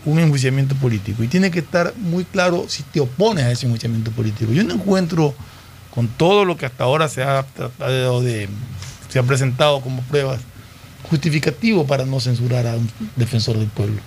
un 0.05 0.19
enjuiciamiento 0.19 0.75
político 0.77 1.25
y 1.25 1.29
tiene 1.29 1.51
que 1.51 1.59
estar 1.59 1.93
muy 1.97 2.25
claro 2.25 2.67
si 2.69 2.83
te 2.85 3.01
opones 3.01 3.45
a 3.45 3.51
ese 3.51 3.67
enjuiciamiento 3.67 4.11
político. 4.13 4.53
Yo 4.53 4.63
no 4.63 4.75
encuentro 4.75 5.35
con 5.91 6.09
todo 6.09 6.45
lo 6.45 6.57
que 6.57 6.67
hasta 6.67 6.85
ahora 6.85 7.09
se 7.09 7.23
ha 7.23 7.43
tratado 7.43 8.23
de, 8.23 8.49
se 9.09 9.19
ha 9.19 9.23
presentado 9.23 9.81
como 9.81 10.03
pruebas, 10.03 10.41
justificativo 11.11 11.87
para 11.87 12.05
no 12.05 12.21
censurar 12.21 12.67
a 12.67 12.77
un 12.77 12.91
defensor 13.17 13.59
del 13.59 13.69
pueblo. 13.69 14.01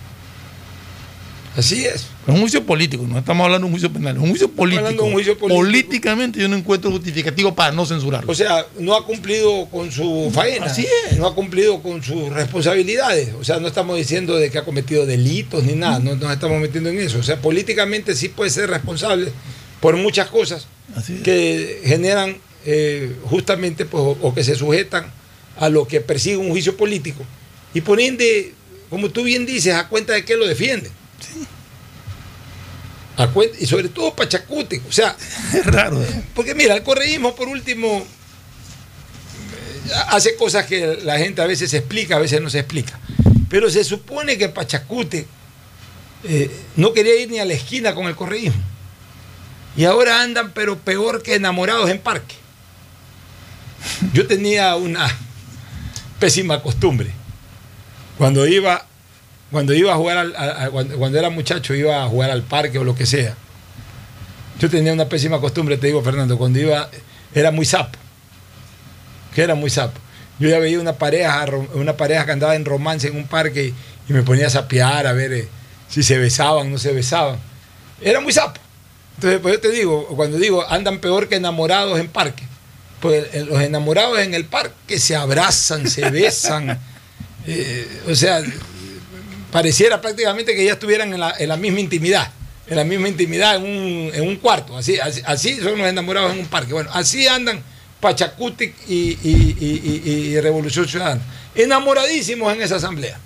Así 1.58 1.86
es. 1.86 1.96
Es 1.96 2.08
un 2.28 2.42
juicio 2.42 2.64
político, 2.64 3.06
no 3.08 3.18
estamos 3.18 3.44
hablando 3.44 3.66
de 3.66 3.68
un 3.68 3.72
juicio 3.72 3.92
penal, 3.92 4.16
es 4.16 4.22
un 4.22 4.30
juicio 4.30 4.50
político. 4.52 4.80
hablando 4.86 5.04
de 5.04 5.08
un 5.08 5.14
juicio 5.14 5.38
político. 5.38 5.62
Políticamente 5.62 6.40
yo 6.40 6.48
no 6.48 6.56
encuentro 6.56 6.92
justificativo 6.92 7.56
para 7.56 7.72
no 7.72 7.86
censurarlo. 7.86 8.32
O 8.32 8.36
sea, 8.36 8.66
no 8.78 8.96
ha 8.96 9.06
cumplido 9.06 9.66
con 9.66 9.92
su 9.92 10.32
faena. 10.34 10.68
Así 10.68 10.86
No 11.18 11.28
ha 11.28 11.36
cumplido 11.36 11.82
con 11.82 12.04
sus 12.04 12.30
responsabilidades. 12.30 13.34
O 13.40 13.44
sea, 13.44 13.60
no 13.60 13.68
estamos 13.68 13.98
diciendo 13.98 14.36
de 14.38 14.52
que 14.52 14.60
ha 14.60 14.64
cometido 14.64 15.06
delitos 15.06 15.64
ni 15.64 15.74
nada. 15.74 16.00
No 16.00 16.16
nos 16.16 16.32
estamos 16.32 16.62
metiendo 16.62 16.90
en 16.90 17.00
eso. 17.00 17.18
O 17.20 17.24
sea, 17.24 17.42
políticamente 17.42 18.16
sí 18.16 18.30
puede 18.30 18.52
ser 18.52 18.70
responsable 18.70 19.32
por 19.82 19.98
muchas 19.98 20.28
cosas 20.28 20.68
que 21.24 21.82
generan 21.84 22.38
eh, 22.66 23.16
justamente 23.26 23.86
pues, 23.86 24.04
o, 24.04 24.18
o 24.22 24.34
que 24.34 24.44
se 24.44 24.56
sujetan 24.56 25.12
a 25.58 25.70
lo 25.70 25.88
que 25.88 26.00
persigue 26.00 26.38
un 26.38 26.50
juicio 26.50 26.78
político. 26.78 27.24
Y 27.74 27.82
por 27.82 28.00
ende, 28.00 28.54
como 28.90 29.10
tú 29.10 29.24
bien 29.24 29.46
dices, 29.46 29.74
a 29.74 29.88
cuenta 29.88 30.14
de 30.14 30.24
que 30.26 30.36
lo 30.36 30.48
defienden. 30.48 30.92
Y 33.60 33.66
sobre 33.66 33.90
todo 33.90 34.16
Pachacute. 34.16 34.82
O 34.88 34.92
sea, 34.92 35.16
es 35.54 35.66
raro. 35.66 36.04
Porque 36.34 36.56
mira, 36.56 36.76
el 36.76 36.84
correísmo, 36.84 37.36
por 37.36 37.48
último, 37.48 37.98
eh, 37.98 39.92
hace 40.08 40.36
cosas 40.36 40.66
que 40.66 41.00
la 41.04 41.18
gente 41.18 41.42
a 41.42 41.46
veces 41.46 41.74
explica, 41.74 42.16
a 42.16 42.20
veces 42.20 42.42
no 42.42 42.50
se 42.50 42.60
explica. 42.60 43.00
Pero 43.50 43.70
se 43.70 43.84
supone 43.84 44.38
que 44.38 44.50
Pachacute 44.50 45.28
eh, 46.24 46.52
no 46.76 46.94
quería 46.94 47.20
ir 47.20 47.30
ni 47.30 47.40
a 47.40 47.46
la 47.46 47.54
esquina 47.54 47.94
con 47.94 48.06
el 48.06 48.16
correísmo. 48.16 48.62
Y 49.76 49.86
ahora 49.86 50.22
andan, 50.22 50.52
pero 50.54 50.80
peor 50.80 51.22
que 51.22 51.36
enamorados 51.36 51.90
en 51.90 52.00
parque. 52.00 52.36
Yo 54.14 54.28
tenía 54.28 54.76
una 54.76 55.08
pésima 56.20 56.62
costumbre. 56.62 57.12
Cuando 58.18 58.48
iba, 58.48 58.86
cuando 59.52 59.74
iba 59.74 59.94
a 59.94 59.96
jugar, 59.98 60.18
al- 60.18 60.36
a- 60.36 60.66
a- 60.66 60.70
cuando, 60.70 60.98
cuando 60.98 61.18
era 61.20 61.30
muchacho, 61.30 61.74
iba 61.74 62.04
a 62.04 62.08
jugar 62.08 62.32
al 62.32 62.44
parque 62.44 62.78
o 62.80 62.84
lo 62.84 62.96
que 62.96 63.06
sea. 63.06 63.36
Yo 64.60 64.70
tenía 64.70 64.92
una 64.94 65.06
pésima 65.08 65.40
costumbre, 65.40 65.78
te 65.78 65.88
digo, 65.88 66.04
Fernando, 66.04 66.38
cuando 66.38 66.60
iba, 66.60 66.90
era 67.34 67.52
muy 67.52 67.66
sapo. 67.66 67.98
Que 69.34 69.44
era 69.44 69.56
muy 69.56 69.70
sapo. 69.70 70.00
Yo 70.40 70.50
ya 70.50 70.60
veía 70.60 70.80
una 70.80 70.94
pareja, 70.94 71.46
una 71.74 71.96
pareja 71.98 72.26
que 72.26 72.32
andaba 72.32 72.56
en 72.56 72.66
romance 72.66 73.08
en 73.08 73.16
un 73.16 73.28
parque 73.28 73.66
y, 73.68 73.74
y 74.10 74.14
me 74.14 74.24
ponía 74.24 74.48
a 74.48 74.50
sapear 74.50 75.06
a 75.08 75.14
ver 75.14 75.34
eh, 75.34 75.48
si 75.90 76.04
se 76.04 76.18
besaban, 76.18 76.72
no 76.72 76.78
se 76.78 76.92
besaban. 76.94 77.38
Era 78.02 78.20
muy 78.22 78.34
sapo. 78.34 78.60
Entonces, 79.16 79.40
pues 79.42 79.56
yo 79.56 79.60
te 79.62 79.72
digo, 79.72 80.08
cuando 80.16 80.38
digo 80.38 80.66
andan 80.70 81.00
peor 81.00 81.28
que 81.28 81.36
enamorados 81.36 82.00
en 82.00 82.08
parque, 82.08 82.44
pues 83.02 83.28
eh, 83.34 83.46
los 83.50 83.62
enamorados 83.62 84.20
en 84.20 84.34
el 84.34 84.46
parque 84.46 84.98
se 85.00 85.16
abrazan, 85.16 85.90
se 85.90 86.10
besan. 86.10 86.80
eh, 87.48 87.88
o 88.10 88.16
sea, 88.16 88.42
pareciera 89.52 90.00
prácticamente 90.02 90.56
que 90.56 90.66
ya 90.66 90.74
estuvieran 90.74 91.14
en 91.14 91.20
la, 91.20 91.34
en 91.38 91.50
la 91.50 91.58
misma 91.58 91.80
intimidad. 91.80 92.32
en 92.68 92.76
la 92.76 92.84
misma 92.84 93.08
intimidad, 93.08 93.56
en 93.56 93.64
un, 93.64 94.12
en 94.14 94.28
un 94.28 94.36
cuarto. 94.36 94.78
Así, 94.78 95.00
así, 95.00 95.22
así 95.26 95.60
enamorados 95.60 96.34
en 96.34 96.40
un 96.40 96.46
parque. 96.46 96.72
Bueno, 96.74 96.92
así 96.94 97.28
andan 97.28 97.64
Pachacutic 98.00 98.76
y, 98.88 99.18
y- 99.24 99.56
y- 99.60 99.82
y- 100.06 100.10
y 100.36 100.40
Revolución 100.40 100.88
Ciudadana. 100.88 101.20
Enamoradísimos 101.56 102.54
en 102.54 102.62
esa 102.62 102.76
asamblea. 102.76 103.18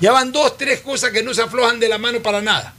Ya 0.00 0.12
van 0.12 0.30
dos, 0.30 0.56
tres 0.56 0.80
cosas 0.80 1.10
que 1.10 1.22
no 1.24 1.34
se 1.34 1.42
aflojan 1.42 1.80
de 1.80 1.88
la 1.88 1.98
mano 1.98 2.20
para 2.22 2.40
nada. 2.40 2.72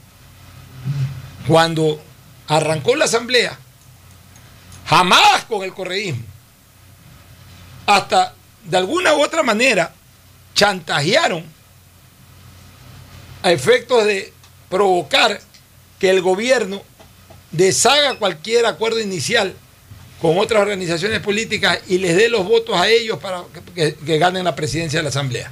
Cuando 1.47 2.01
arrancó 2.47 2.95
la 2.95 3.06
asamblea, 3.06 3.58
jamás 4.88 5.43
con 5.45 5.64
el 5.64 5.74
correísmo, 5.74 6.24
hasta 7.86 8.34
de 8.64 8.78
alguna 8.78 9.14
u 9.14 9.22
otra 9.24 9.43
manera 9.43 9.93
chantajearon 10.53 11.43
a 13.46 13.52
efectos 13.52 14.04
de 14.06 14.34
provocar 14.72 15.39
que 16.00 16.10
el 16.10 16.24
gobierno 16.24 16.82
deshaga 17.52 18.16
cualquier 18.16 18.66
acuerdo 18.66 19.00
inicial 19.00 19.54
con 20.20 20.39
otras 20.39 20.64
organizaciones 20.64 21.20
políticas 21.20 21.78
y 21.88 22.00
les 22.00 22.16
dé 22.16 22.28
los 22.28 22.43
votos 22.43 22.76
a 22.76 22.89
ellos 22.89 23.20
para 23.20 23.43
que, 23.76 24.18
ganen 24.18 24.46
la 24.46 24.56
presidencia 24.56 24.98
de 24.98 25.04
la 25.04 25.10
Asamblea. 25.10 25.52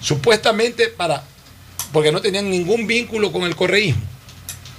Supuestamente 0.00 0.88
para, 0.88 1.22
porque 1.92 2.10
no 2.10 2.22
tenían 2.22 2.48
ningún 2.48 2.86
vínculo 2.86 3.30
con 3.30 3.42
el 3.42 3.54
correísmo. 3.54 4.02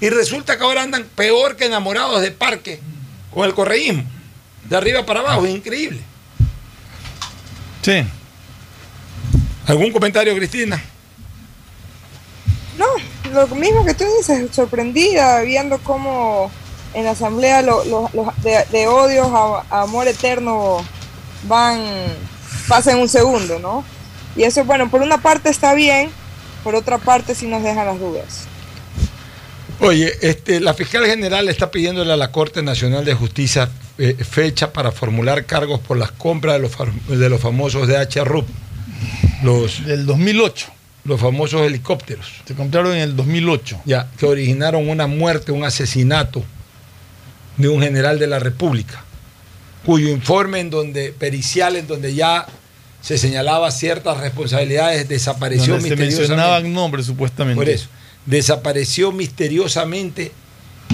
Y 0.02 0.10
resulta 0.10 0.58
que 0.58 0.64
ahora 0.64 0.82
andan 0.82 1.04
peor 1.04 1.58
que 1.58 1.66
enamorados 1.66 2.20
de 2.20 2.32
parque 2.32 2.80
con 3.32 3.46
el 3.46 3.54
correísmo. 3.54 4.04
De 4.68 4.76
arriba 4.76 5.06
para 5.06 5.20
abajo, 5.20 5.46
es 5.46 5.54
increíble. 5.54 6.02
Sí. 7.84 8.04
¿Algún 9.68 9.92
comentario, 9.92 10.36
Cristina? 10.36 10.84
No, 12.78 12.86
lo 13.34 13.48
mismo 13.56 13.86
que 13.86 13.94
tú 13.94 14.04
dices, 14.18 14.50
sorprendida 14.54 15.42
viendo 15.42 15.78
cómo 15.80 16.52
en 16.94 17.06
la 17.06 17.12
asamblea 17.12 17.62
lo- 17.62 17.84
lo- 17.86 18.10
los 18.14 18.28
de, 18.44 18.64
de 18.72 18.88
odios 18.88 19.28
a, 19.32 19.64
a 19.70 19.82
amor 19.84 20.08
eterno 20.08 20.78
van, 21.48 21.80
pasan 22.68 23.00
un 23.00 23.10
segundo, 23.10 23.60
¿no? 23.60 23.84
Y 24.36 24.44
eso, 24.44 24.64
bueno, 24.66 24.90
por 24.90 25.02
una 25.02 25.22
parte 25.22 25.50
está 25.50 25.74
bien, 25.74 26.10
por 26.64 26.76
otra 26.76 26.98
parte 26.98 27.36
sí 27.36 27.48
nos 27.48 27.64
dejan 27.64 27.86
las 27.86 28.00
dudas. 28.00 28.46
Oye, 29.82 30.12
este, 30.22 30.60
la 30.62 30.74
fiscal 30.74 31.06
general 31.06 31.50
está 31.50 31.70
pidiéndole 31.70 32.14
a 32.14 32.18
la 32.18 32.32
Corte 32.32 32.64
Nacional 32.64 33.04
de 33.04 33.14
Justicia 33.14 33.70
eh, 33.98 34.14
fecha 34.16 34.72
para 34.72 34.92
formular 34.92 35.46
cargos 35.46 35.80
por 35.82 35.98
las 35.98 36.12
compras 36.12 36.56
de 36.56 36.60
los, 36.62 36.72
de 37.08 37.30
los 37.30 37.42
famosos 37.42 37.88
DH-RUP. 37.88 38.48
Los, 39.44 39.86
Del 39.86 40.06
2008. 40.06 40.68
Los 41.06 41.22
famosos 41.22 41.62
helicópteros. 41.62 42.28
Se 42.46 42.56
compraron 42.56 42.94
en 42.94 43.02
el 43.02 43.16
2008. 43.16 43.82
Ya, 43.86 44.10
que 44.18 44.26
originaron 44.26 44.90
una 44.90 45.08
muerte, 45.08 45.52
un 45.52 45.64
asesinato 45.64 46.44
de 47.58 47.70
un 47.70 47.82
general 47.82 48.20
de 48.20 48.28
la 48.28 48.40
República, 48.40 49.04
cuyo 49.86 50.10
informe 50.10 50.60
en 50.60 50.70
donde, 50.70 51.14
pericial, 51.14 51.76
en 51.76 51.88
donde 51.88 52.14
ya 52.14 52.46
se 53.02 53.18
señalaba 53.20 53.70
ciertas 53.72 54.18
responsabilidades, 54.18 55.08
desapareció 55.08 55.74
Donde 55.74 55.90
se 55.90 55.96
misteriosamente. 55.96 56.28
mencionaban 56.28 56.74
nombres 56.74 57.06
supuestamente. 57.06 57.56
Por 57.56 57.70
eso, 57.70 57.88
desapareció 58.26 59.12
misteriosamente 59.12 60.32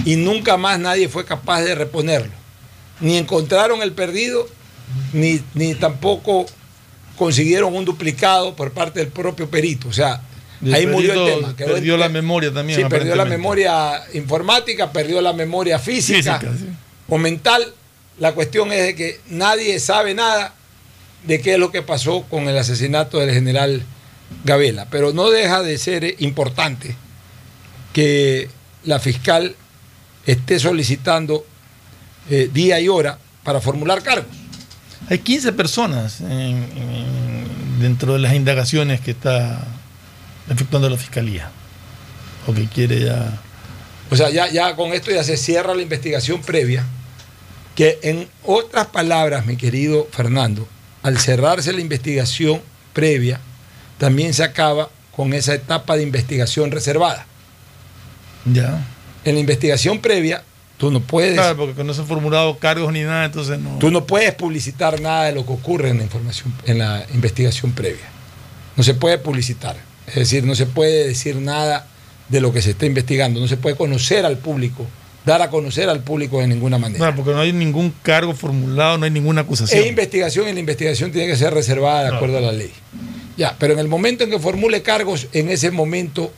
y 0.04 0.16
nunca 0.16 0.58
más 0.58 0.78
nadie 0.78 1.08
fue 1.08 1.24
capaz 1.24 1.62
de 1.62 1.74
reponerlo. 1.74 2.32
Ni 3.00 3.16
encontraron 3.16 3.82
el 3.82 3.92
perdido, 3.92 4.46
ni, 5.14 5.40
ni 5.54 5.74
tampoco 5.74 6.46
consiguieron 7.22 7.72
un 7.72 7.84
duplicado 7.84 8.56
por 8.56 8.72
parte 8.72 8.98
del 8.98 9.06
propio 9.06 9.48
perito. 9.48 9.86
O 9.86 9.92
sea, 9.92 10.20
el 10.60 10.74
ahí 10.74 10.88
murió 10.88 11.12
el 11.12 11.34
tema. 11.36 11.54
Quedó 11.54 11.74
perdió 11.74 11.96
la 11.96 12.08
memoria 12.08 12.52
también, 12.52 12.80
Sí, 12.80 12.84
perdió 12.88 13.14
la 13.14 13.24
memoria 13.24 14.02
informática, 14.12 14.90
perdió 14.90 15.20
la 15.20 15.32
memoria 15.32 15.78
física, 15.78 16.40
Física, 16.40 16.58
sí. 16.58 16.66
o 17.08 17.18
mental. 17.18 17.74
La 18.18 18.32
cuestión 18.32 18.72
es 18.72 18.82
de 18.82 18.96
que 18.96 19.20
nadie 19.28 19.78
sabe 19.78 20.14
nada 20.14 20.52
de 21.22 21.40
qué 21.40 21.52
es 21.52 21.60
lo 21.60 21.70
que 21.70 21.82
pasó 21.82 22.22
con 22.22 22.48
el 22.48 22.58
asesinato 22.58 23.20
del 23.20 23.32
general 23.32 23.84
Gabela. 24.42 24.88
Pero 24.90 25.12
no 25.12 25.30
deja 25.30 25.62
de 25.62 25.78
ser 25.78 26.16
importante 26.18 26.96
que 27.92 28.50
la 28.82 28.98
fiscal 28.98 29.54
esté 30.26 30.58
solicitando 30.58 31.46
eh, 32.30 32.50
día 32.52 32.80
y 32.80 32.88
hora 32.88 33.16
para 33.44 33.60
formular 33.60 34.02
cargos. 34.02 34.41
Hay 35.08 35.18
15 35.18 35.52
personas 35.52 36.20
en- 36.20 36.28
en- 36.30 37.80
dentro 37.80 38.14
de 38.14 38.18
las 38.20 38.34
indagaciones 38.34 39.00
que 39.00 39.10
está 39.10 39.64
efectuando 40.48 40.88
la 40.88 40.96
fiscalía. 40.96 41.50
O 42.46 42.54
que 42.54 42.66
quiere 42.66 43.00
ya. 43.04 43.40
O 44.10 44.16
sea, 44.16 44.30
ya, 44.30 44.50
ya 44.50 44.74
con 44.76 44.92
esto 44.92 45.10
ya 45.10 45.24
se 45.24 45.36
cierra 45.36 45.74
la 45.74 45.82
investigación 45.82 46.42
previa, 46.42 46.84
que 47.74 47.98
en 48.02 48.28
otras 48.44 48.86
palabras, 48.86 49.46
mi 49.46 49.56
querido 49.56 50.08
Fernando, 50.12 50.68
al 51.02 51.18
cerrarse 51.18 51.72
la 51.72 51.80
investigación 51.80 52.60
previa, 52.92 53.40
también 53.98 54.34
se 54.34 54.42
acaba 54.44 54.90
con 55.16 55.32
esa 55.34 55.54
etapa 55.54 55.96
de 55.96 56.02
investigación 56.02 56.70
reservada. 56.70 57.26
Ya. 58.44 58.84
En 59.24 59.34
la 59.34 59.40
investigación 59.40 60.00
previa, 60.00 60.42
tú 60.82 60.90
no 60.90 60.98
puedes, 60.98 61.34
Claro, 61.34 61.58
porque 61.58 61.84
no 61.84 61.94
se 61.94 62.00
han 62.00 62.08
formulado 62.08 62.58
cargos 62.58 62.92
ni 62.92 63.02
nada, 63.02 63.26
entonces 63.26 63.56
no. 63.56 63.78
tú 63.78 63.92
no 63.92 64.04
puedes 64.04 64.34
publicitar 64.34 65.00
nada 65.00 65.26
de 65.26 65.32
lo 65.32 65.46
que 65.46 65.52
ocurre 65.52 65.90
en 65.90 65.98
la 65.98 66.02
información, 66.02 66.52
en 66.66 66.78
la 66.78 67.06
investigación 67.14 67.70
previa. 67.70 68.10
No 68.76 68.82
se 68.82 68.94
puede 68.94 69.16
publicitar. 69.18 69.76
Es 70.08 70.16
decir, 70.16 70.42
no 70.42 70.56
se 70.56 70.66
puede 70.66 71.06
decir 71.06 71.36
nada 71.36 71.86
de 72.28 72.40
lo 72.40 72.52
que 72.52 72.60
se 72.62 72.70
está 72.70 72.86
investigando. 72.86 73.38
No 73.38 73.46
se 73.46 73.56
puede 73.56 73.76
conocer 73.76 74.26
al 74.26 74.38
público, 74.38 74.84
dar 75.24 75.40
a 75.40 75.50
conocer 75.50 75.88
al 75.88 76.00
público 76.00 76.40
de 76.40 76.48
ninguna 76.48 76.78
manera. 76.78 76.98
Claro, 76.98 77.14
porque 77.14 77.30
no 77.30 77.38
hay 77.38 77.52
ningún 77.52 77.94
cargo 78.02 78.34
formulado, 78.34 78.98
no 78.98 79.04
hay 79.04 79.12
ninguna 79.12 79.42
acusación. 79.42 79.80
Es 79.80 79.86
investigación 79.86 80.48
y 80.48 80.52
la 80.52 80.58
investigación 80.58 81.12
tiene 81.12 81.28
que 81.28 81.36
ser 81.36 81.54
reservada 81.54 82.10
de 82.10 82.16
acuerdo 82.16 82.38
a 82.38 82.40
la 82.40 82.50
ley. 82.50 82.72
Ya, 83.36 83.54
pero 83.56 83.72
en 83.72 83.78
el 83.78 83.86
momento 83.86 84.24
en 84.24 84.30
que 84.30 84.40
formule 84.40 84.82
cargos, 84.82 85.28
en 85.32 85.48
ese 85.48 85.70
momento 85.70 86.32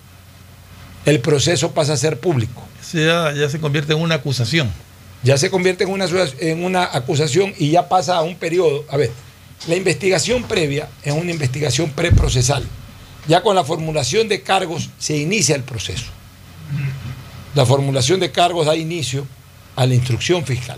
el 1.07 1.21
proceso 1.21 1.73
pasa 1.73 1.95
a 1.95 1.97
ser 1.97 2.19
público. 2.21 2.63
Ya 2.95 3.49
se 3.49 3.61
convierte 3.61 3.93
en 3.93 4.01
una 4.01 4.17
acusación. 4.17 4.71
Ya 5.23 5.39
se 5.39 5.51
convierte 5.51 5.85
en 5.85 5.91
una, 5.91 6.07
en 6.41 6.65
una 6.65 6.85
acusación 6.85 7.55
y 7.59 7.71
ya 7.71 7.89
pasa 7.89 8.17
a 8.17 8.23
un 8.23 8.37
periodo. 8.37 8.85
A 8.91 8.97
ver, 8.97 9.11
la 9.67 9.77
investigación 9.77 10.45
previa 10.45 10.89
es 11.03 11.13
una 11.13 11.31
investigación 11.31 11.91
preprocesal. 11.91 12.65
Ya 13.27 13.43
con 13.43 13.57
la 13.57 13.65
formulación 13.65 14.29
de 14.29 14.43
cargos 14.43 14.91
se 14.99 15.17
inicia 15.17 15.57
el 15.57 15.63
proceso. 15.63 16.05
La 17.55 17.65
formulación 17.65 18.21
de 18.21 18.31
cargos 18.31 18.67
da 18.67 18.77
inicio 18.77 19.27
a 19.77 19.87
la 19.87 19.95
instrucción 19.95 20.45
fiscal. 20.45 20.77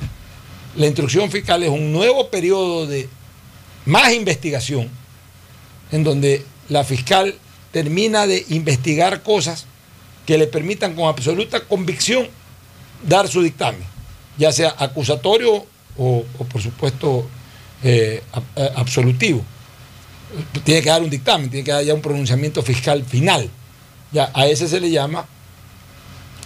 La 0.77 0.87
instrucción 0.87 1.31
fiscal 1.31 1.63
es 1.63 1.71
un 1.71 1.93
nuevo 1.93 2.31
periodo 2.31 2.87
de 2.87 3.09
más 3.85 4.13
investigación 4.13 4.89
en 5.91 6.05
donde 6.05 6.45
la 6.69 6.85
fiscal 6.85 7.35
termina 7.73 8.27
de 8.27 8.45
investigar 8.51 9.23
cosas 9.23 9.67
que 10.27 10.37
le 10.37 10.49
permitan 10.49 10.95
con 10.95 11.09
absoluta 11.09 11.61
convicción 11.61 12.27
dar 13.07 13.29
su 13.29 13.43
dictamen, 13.43 13.85
ya 14.37 14.53
sea 14.53 14.75
acusatorio 14.77 15.65
o, 15.97 16.25
por 16.53 16.61
supuesto 16.61 17.27
eh, 17.83 18.23
absolutivo. 18.75 19.43
Tiene 20.65 20.83
que 20.83 20.91
dar 20.91 21.03
un 21.03 21.09
dictamen, 21.09 21.49
tiene 21.49 21.65
que 21.65 21.73
dar 21.73 21.85
ya 21.85 21.95
un 21.95 22.03
pronunciamiento 22.03 22.63
fiscal 22.63 23.05
final. 23.05 23.49
Ya 24.13 24.31
a 24.35 24.47
ese 24.47 24.69
se 24.69 24.81
le 24.81 24.91
llama 24.91 25.27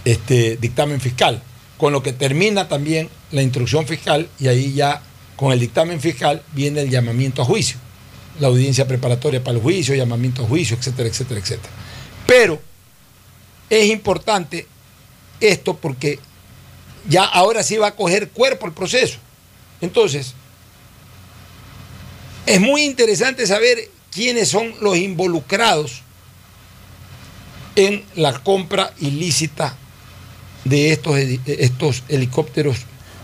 este 0.05 0.57
dictamen 0.57 1.01
fiscal, 1.01 1.43
con 1.79 1.93
lo 1.93 2.03
que 2.03 2.13
termina 2.13 2.69
también 2.69 3.09
la 3.33 3.43
instrucción 3.43 3.87
fiscal 3.87 4.29
y 4.39 4.49
ahí 4.49 4.75
ya 4.75 5.03
con 5.37 5.53
el 5.53 5.61
dictamen 5.61 6.01
fiscal 6.01 6.43
viene 6.53 6.83
el 6.83 6.91
llamamiento 6.91 7.41
a 7.41 7.47
juicio, 7.47 7.79
la 8.39 8.49
audiencia 8.49 8.87
preparatoria 8.87 9.43
para 9.43 9.57
el 9.57 9.63
juicio, 9.63 9.95
llamamiento 9.95 10.45
a 10.45 10.47
juicio, 10.47 10.77
etcétera, 10.77 11.09
etcétera, 11.09 11.41
etcétera. 11.41 11.73
Pero 12.27 12.61
es 13.71 13.87
importante 13.89 14.67
esto 15.41 15.77
porque 15.77 16.19
ya 17.09 17.25
ahora 17.25 17.63
sí 17.63 17.77
va 17.77 17.89
a 17.89 17.97
coger 17.97 18.29
cuerpo 18.31 18.67
el 18.67 18.73
proceso. 18.73 19.19
Entonces, 19.81 20.35
es 22.47 22.61
muy 22.61 22.83
interesante 22.83 23.47
saber 23.47 23.89
quiénes 24.11 24.49
son 24.49 24.75
los 24.81 24.97
involucrados 24.97 26.03
en 27.77 28.05
la 28.17 28.39
compra 28.41 28.93
ilícita 28.99 29.77
de 30.65 30.93
estos, 30.93 31.19
estos 31.47 32.03
helicópteros 32.09 32.79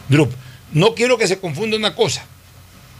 Group. 0.08 0.32
No 0.72 0.94
quiero 0.94 1.18
que 1.18 1.26
se 1.26 1.38
confunda 1.38 1.76
una 1.76 1.94
cosa. 1.94 2.24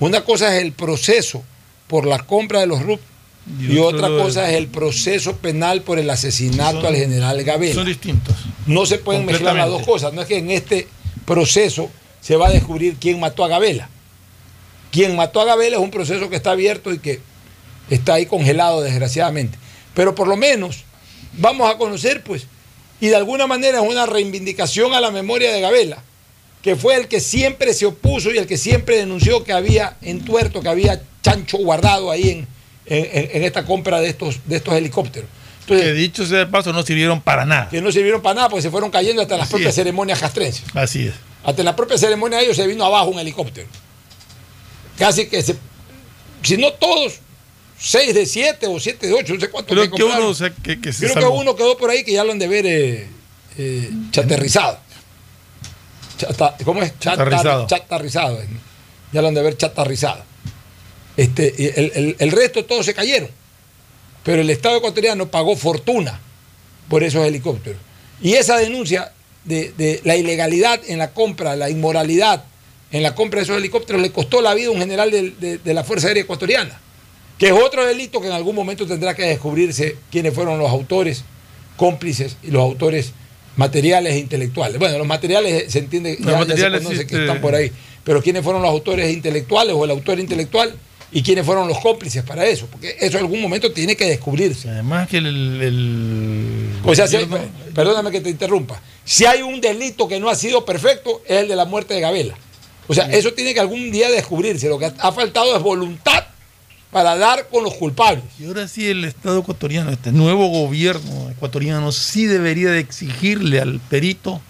Una 0.00 0.24
cosa 0.24 0.56
es 0.56 0.62
el 0.62 0.72
proceso 0.72 1.42
por 1.86 2.06
la 2.06 2.18
compra 2.18 2.60
de 2.60 2.66
los 2.66 2.82
RUP 2.82 3.00
y, 3.60 3.78
otra 3.78 4.08
cosa 4.08 4.50
es 4.50 4.56
el 4.56 4.66
proceso 4.66 5.36
penal 5.36 5.82
por 5.82 5.98
el 5.98 6.10
asesinato 6.10 6.80
Son- 6.80 6.86
al 6.86 6.96
general 6.96 7.42
Gabela. 7.44 7.74
Son 7.74 7.86
distintos. 7.86 8.34
No 8.66 8.86
se 8.86 8.98
pueden 8.98 9.24
mezclar 9.24 9.54
las 9.54 9.68
dos 9.68 9.82
cosas. 9.82 10.12
No 10.12 10.22
es 10.22 10.26
que 10.28 10.38
en 10.38 10.50
este 10.50 10.88
proceso 11.24 11.90
se 12.20 12.36
va 12.36 12.48
a 12.48 12.50
descubrir 12.50 12.96
quién 13.00 13.20
mató 13.20 13.44
a 13.44 13.48
Gabela. 13.48 13.88
Quien 14.90 15.14
mató 15.14 15.40
a 15.40 15.44
Gabela 15.44 15.76
es 15.76 15.82
un 15.82 15.90
proceso 15.90 16.28
que 16.28 16.36
está 16.36 16.52
abierto 16.52 16.92
y 16.92 16.98
que 16.98 17.20
está 17.88 18.14
ahí 18.14 18.26
congelado, 18.26 18.82
desgraciadamente. 18.82 19.58
Pero 19.94 20.14
por 20.14 20.26
lo 20.26 20.36
menos 20.36 20.84
vamos 21.34 21.70
a 21.70 21.78
conocer, 21.78 22.24
pues, 22.24 22.46
y 23.00 23.08
de 23.08 23.16
alguna 23.16 23.46
manera 23.46 23.80
es 23.80 23.88
una 23.88 24.06
reivindicación 24.06 24.92
a 24.94 25.00
la 25.00 25.10
memoria 25.10 25.52
de 25.52 25.60
Gabela, 25.60 26.02
que 26.62 26.74
fue 26.74 26.96
el 26.96 27.06
que 27.06 27.20
siempre 27.20 27.74
se 27.74 27.86
opuso 27.86 28.32
y 28.32 28.38
el 28.38 28.46
que 28.46 28.56
siempre 28.56 28.96
denunció 28.96 29.44
que 29.44 29.52
había 29.52 29.96
entuerto, 30.02 30.62
que 30.62 30.68
había 30.68 31.00
chancho 31.22 31.58
guardado 31.58 32.10
ahí 32.10 32.30
en, 32.30 32.55
en- 32.86 33.30
en 33.36 33.42
esta 33.44 33.64
compra 33.64 34.00
de 34.00 34.08
estos, 34.08 34.38
de 34.44 34.56
estos 34.56 34.74
helicópteros. 34.74 35.28
que 35.66 35.92
dicho 35.94 36.24
sea 36.26 36.38
de 36.38 36.46
paso, 36.46 36.72
no 36.72 36.82
sirvieron 36.84 37.20
para 37.20 37.44
nada. 37.44 37.68
Que 37.68 37.80
no 37.80 37.90
sirvieron 37.90 38.22
para 38.22 38.34
nada 38.36 38.48
porque 38.48 38.62
se 38.62 38.70
fueron 38.70 38.90
cayendo 38.90 39.20
hasta 39.22 39.36
las 39.36 39.44
Así 39.44 39.50
propias 39.52 39.70
es. 39.70 39.74
ceremonias 39.74 40.20
castrenses. 40.20 40.62
Así 40.74 41.08
es. 41.08 41.14
Hasta 41.44 41.62
en 41.62 41.66
la 41.66 41.74
propia 41.76 41.98
ceremonia 41.98 42.38
de 42.38 42.44
ellos 42.44 42.56
se 42.56 42.66
vino 42.66 42.84
abajo 42.84 43.08
un 43.10 43.18
helicóptero. 43.18 43.66
Casi 44.98 45.26
que 45.26 45.42
se. 45.42 45.56
Si 46.42 46.56
no 46.56 46.72
todos, 46.74 47.14
seis 47.78 48.14
de 48.14 48.24
siete 48.26 48.66
o 48.68 48.78
siete 48.78 49.08
de 49.08 49.14
ocho, 49.14 49.34
no 49.34 49.40
sé 49.40 49.50
cuántos 49.50 49.72
Creo 49.76 49.90
que 49.90 49.96
uno 49.96 50.04
compraron. 50.06 50.30
o 50.30 50.34
sea, 50.34 50.50
que, 50.50 50.80
que 50.80 50.92
se 50.92 51.10
Creo 51.12 51.32
que 51.32 51.36
uno 51.40 51.56
quedó 51.56 51.76
por 51.76 51.90
ahí 51.90 52.04
que 52.04 52.12
ya 52.12 52.22
lo 52.24 52.30
han 52.32 52.38
de 52.38 52.46
ver 52.48 52.64
eh, 52.66 53.08
eh, 53.58 53.90
chaterrizado. 54.12 54.78
Chata- 56.18 56.56
¿Cómo 56.64 56.82
es? 56.82 56.92
Chatar- 56.98 57.16
Chatarrizado. 57.18 57.66
chatarrizado. 57.66 58.40
eh. 58.40 58.46
Ya 59.12 59.20
lo 59.22 59.28
han 59.28 59.34
de 59.34 59.42
ver 59.42 59.56
chatarrizado. 59.56 60.24
Este, 61.16 61.80
el, 61.80 61.92
el- 61.94 62.16
el 62.18 62.30
resto 62.32 62.64
todos 62.64 62.84
se 62.86 62.94
cayeron. 62.94 63.28
Pero 64.22 64.42
el 64.42 64.50
Estado 64.50 64.78
ecuatoriano 64.78 65.28
pagó 65.28 65.56
fortuna 65.56 66.20
por 66.88 67.02
esos 67.04 67.24
helicópteros. 67.26 67.80
Y 68.20 68.34
esa 68.34 68.56
denuncia 68.58 69.12
de, 69.44 69.72
de 69.76 70.00
la 70.04 70.16
ilegalidad 70.16 70.80
en 70.88 70.98
la 70.98 71.12
compra, 71.12 71.54
la 71.56 71.70
inmoralidad 71.70 72.44
en 72.92 73.02
la 73.02 73.14
compra 73.14 73.38
de 73.40 73.44
esos 73.44 73.56
helicópteros 73.58 74.02
le 74.02 74.10
costó 74.10 74.40
la 74.40 74.54
vida 74.54 74.68
a 74.68 74.70
un 74.72 74.78
general 74.78 75.10
de, 75.10 75.58
de 75.58 75.74
la 75.74 75.84
Fuerza 75.84 76.08
Aérea 76.08 76.22
Ecuatoriana, 76.24 76.80
que 77.38 77.46
es 77.48 77.52
otro 77.52 77.84
delito 77.86 78.20
que 78.20 78.26
en 78.28 78.32
algún 78.32 78.54
momento 78.54 78.86
tendrá 78.86 79.14
que 79.14 79.22
descubrirse 79.24 79.96
quiénes 80.10 80.34
fueron 80.34 80.58
los 80.58 80.70
autores 80.70 81.24
cómplices 81.76 82.36
y 82.42 82.50
los 82.50 82.62
autores 82.62 83.12
materiales 83.56 84.14
e 84.14 84.18
intelectuales. 84.18 84.78
Bueno, 84.78 84.98
los 84.98 85.06
materiales 85.06 85.70
se 85.72 85.78
entiende, 85.80 86.16
Los 86.18 86.26
ya, 86.26 86.32
ya 86.32 86.38
materiales, 86.38 86.80
se 86.82 86.86
conoce 86.88 87.06
que 87.06 87.16
están 87.22 87.40
por 87.40 87.54
ahí, 87.54 87.70
pero 88.04 88.22
quiénes 88.22 88.42
fueron 88.42 88.62
los 88.62 88.70
autores 88.70 89.12
intelectuales 89.12 89.74
o 89.76 89.84
el 89.84 89.90
autor 89.90 90.18
intelectual 90.20 90.74
y 91.12 91.22
quiénes 91.22 91.46
fueron 91.46 91.68
los 91.68 91.78
cómplices 91.78 92.22
para 92.24 92.44
eso, 92.46 92.66
porque 92.66 92.96
eso 93.00 93.16
en 93.18 93.24
algún 93.24 93.40
momento 93.40 93.72
tiene 93.72 93.96
que 93.96 94.06
descubrirse. 94.06 94.68
Además 94.68 95.08
que 95.08 95.18
el... 95.18 95.26
el- 95.62 96.70
O 96.84 96.94
sea, 96.94 97.06
si 97.06 97.16
hay- 97.16 97.28
perdóname 97.74 98.10
que 98.10 98.20
te 98.20 98.30
interrumpa. 98.30 98.80
Si 99.04 99.24
hay 99.24 99.42
un 99.42 99.60
delito 99.60 100.08
que 100.08 100.18
no 100.18 100.28
ha 100.28 100.34
sido 100.34 100.64
perfecto, 100.64 101.22
es 101.26 101.42
el 101.42 101.48
de 101.48 101.56
la 101.56 101.64
muerte 101.64 101.94
de 101.94 102.00
Gabela. 102.00 102.36
O 102.88 102.94
sea, 102.94 103.06
eso 103.10 103.32
tiene 103.32 103.54
que 103.54 103.60
algún 103.60 103.90
día 103.90 104.10
descubrirse. 104.10 104.68
Lo 104.68 104.78
que 104.78 104.86
ha 104.98 105.12
faltado 105.12 105.56
es 105.56 105.62
voluntad 105.62 106.24
para 106.90 107.16
dar 107.16 107.48
con 107.48 107.62
los 107.64 107.74
culpables. 107.74 108.24
Y 108.38 108.46
ahora 108.46 108.66
sí 108.68 108.88
el 108.88 109.04
Estado 109.04 109.40
ecuatoriano, 109.40 109.90
este 109.90 110.12
nuevo 110.12 110.48
gobierno 110.48 111.30
ecuatoriano, 111.30 111.92
sí 111.92 112.26
debería 112.26 112.70
de 112.70 112.78
exigirle 112.80 113.60
al 113.60 113.80
perito 113.80 114.40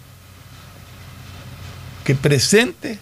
que 2.04 2.14
presente 2.14 2.98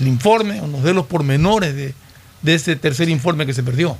el 0.00 0.06
informe 0.08 0.60
o 0.60 0.66
nos 0.66 0.82
dé 0.82 0.94
los 0.94 1.06
pormenores 1.06 1.74
de, 1.74 1.94
de 2.46 2.54
ese 2.54 2.76
tercer 2.76 3.08
informe 3.10 3.44
que 3.44 3.52
se 3.52 3.62
perdió. 3.62 3.98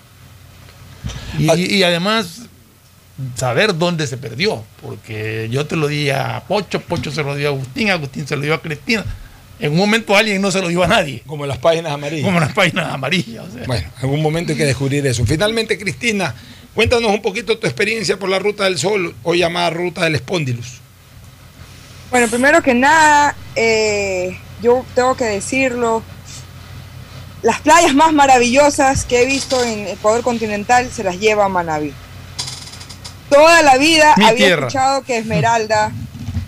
Y, 1.39 1.77
y 1.77 1.83
además 1.83 2.43
saber 3.35 3.77
dónde 3.77 4.07
se 4.07 4.17
perdió, 4.17 4.65
porque 4.81 5.49
yo 5.51 5.67
te 5.67 5.77
lo 5.77 5.89
di 5.89 6.11
a 6.11 6.43
Pocho, 6.47 6.81
Pocho 6.81 7.11
se 7.11 7.23
lo 7.23 7.35
dio 7.35 7.49
a 7.49 7.51
Agustín, 7.51 7.91
Agustín 7.91 8.27
se 8.27 8.37
lo 8.37 8.43
dio 8.43 8.55
a 8.55 8.63
Cristina. 8.63 9.05
En 9.59 9.73
un 9.73 9.79
momento 9.79 10.15
alguien 10.15 10.41
no 10.41 10.51
se 10.51 10.61
lo 10.61 10.69
dio 10.69 10.83
a 10.83 10.87
nadie. 10.87 11.23
Como 11.27 11.45
en 11.45 11.49
las 11.49 11.59
páginas 11.59 11.93
amarillas. 11.93 12.25
Como 12.25 12.39
en 12.39 12.45
las 12.45 12.53
páginas 12.53 12.93
amarillas. 12.93 13.45
o 13.49 13.53
sea. 13.53 13.67
Bueno, 13.67 13.89
en 13.89 14.03
algún 14.03 14.23
momento 14.23 14.53
hay 14.53 14.59
que 14.59 14.67
descubrir 14.67 15.07
eso. 15.07 15.25
Finalmente, 15.25 15.79
Cristina, 15.79 16.35
cuéntanos 16.75 17.11
un 17.11 17.23
poquito 17.23 17.59
tu 17.59 17.67
experiencia 17.67 18.19
por 18.19 18.29
la 18.29 18.39
Ruta 18.39 18.65
del 18.65 18.79
Sol, 18.79 19.15
hoy 19.23 19.39
llamada 19.39 19.71
Ruta 19.71 20.05
del 20.05 20.15
Espóndilus. 20.15 20.81
Bueno, 22.11 22.29
primero 22.29 22.63
que 22.63 22.75
nada, 22.75 23.35
eh, 23.57 24.39
yo 24.63 24.85
tengo 24.95 25.17
que 25.17 25.25
decirlo, 25.25 26.03
las 27.43 27.61
playas 27.61 27.95
más 27.95 28.12
maravillosas 28.12 29.05
que 29.05 29.22
he 29.22 29.26
visto 29.26 29.62
en 29.62 29.87
Ecuador 29.89 30.22
continental 30.22 30.91
se 30.91 31.05
las 31.05 31.18
lleva 31.18 31.49
Manabí. 31.49 31.93
Toda 33.30 33.62
la 33.62 33.76
vida 33.76 34.14
Mi 34.16 34.24
había 34.24 34.37
tierra. 34.47 34.66
escuchado 34.68 35.03
que 35.03 35.18
Esmeralda 35.18 35.93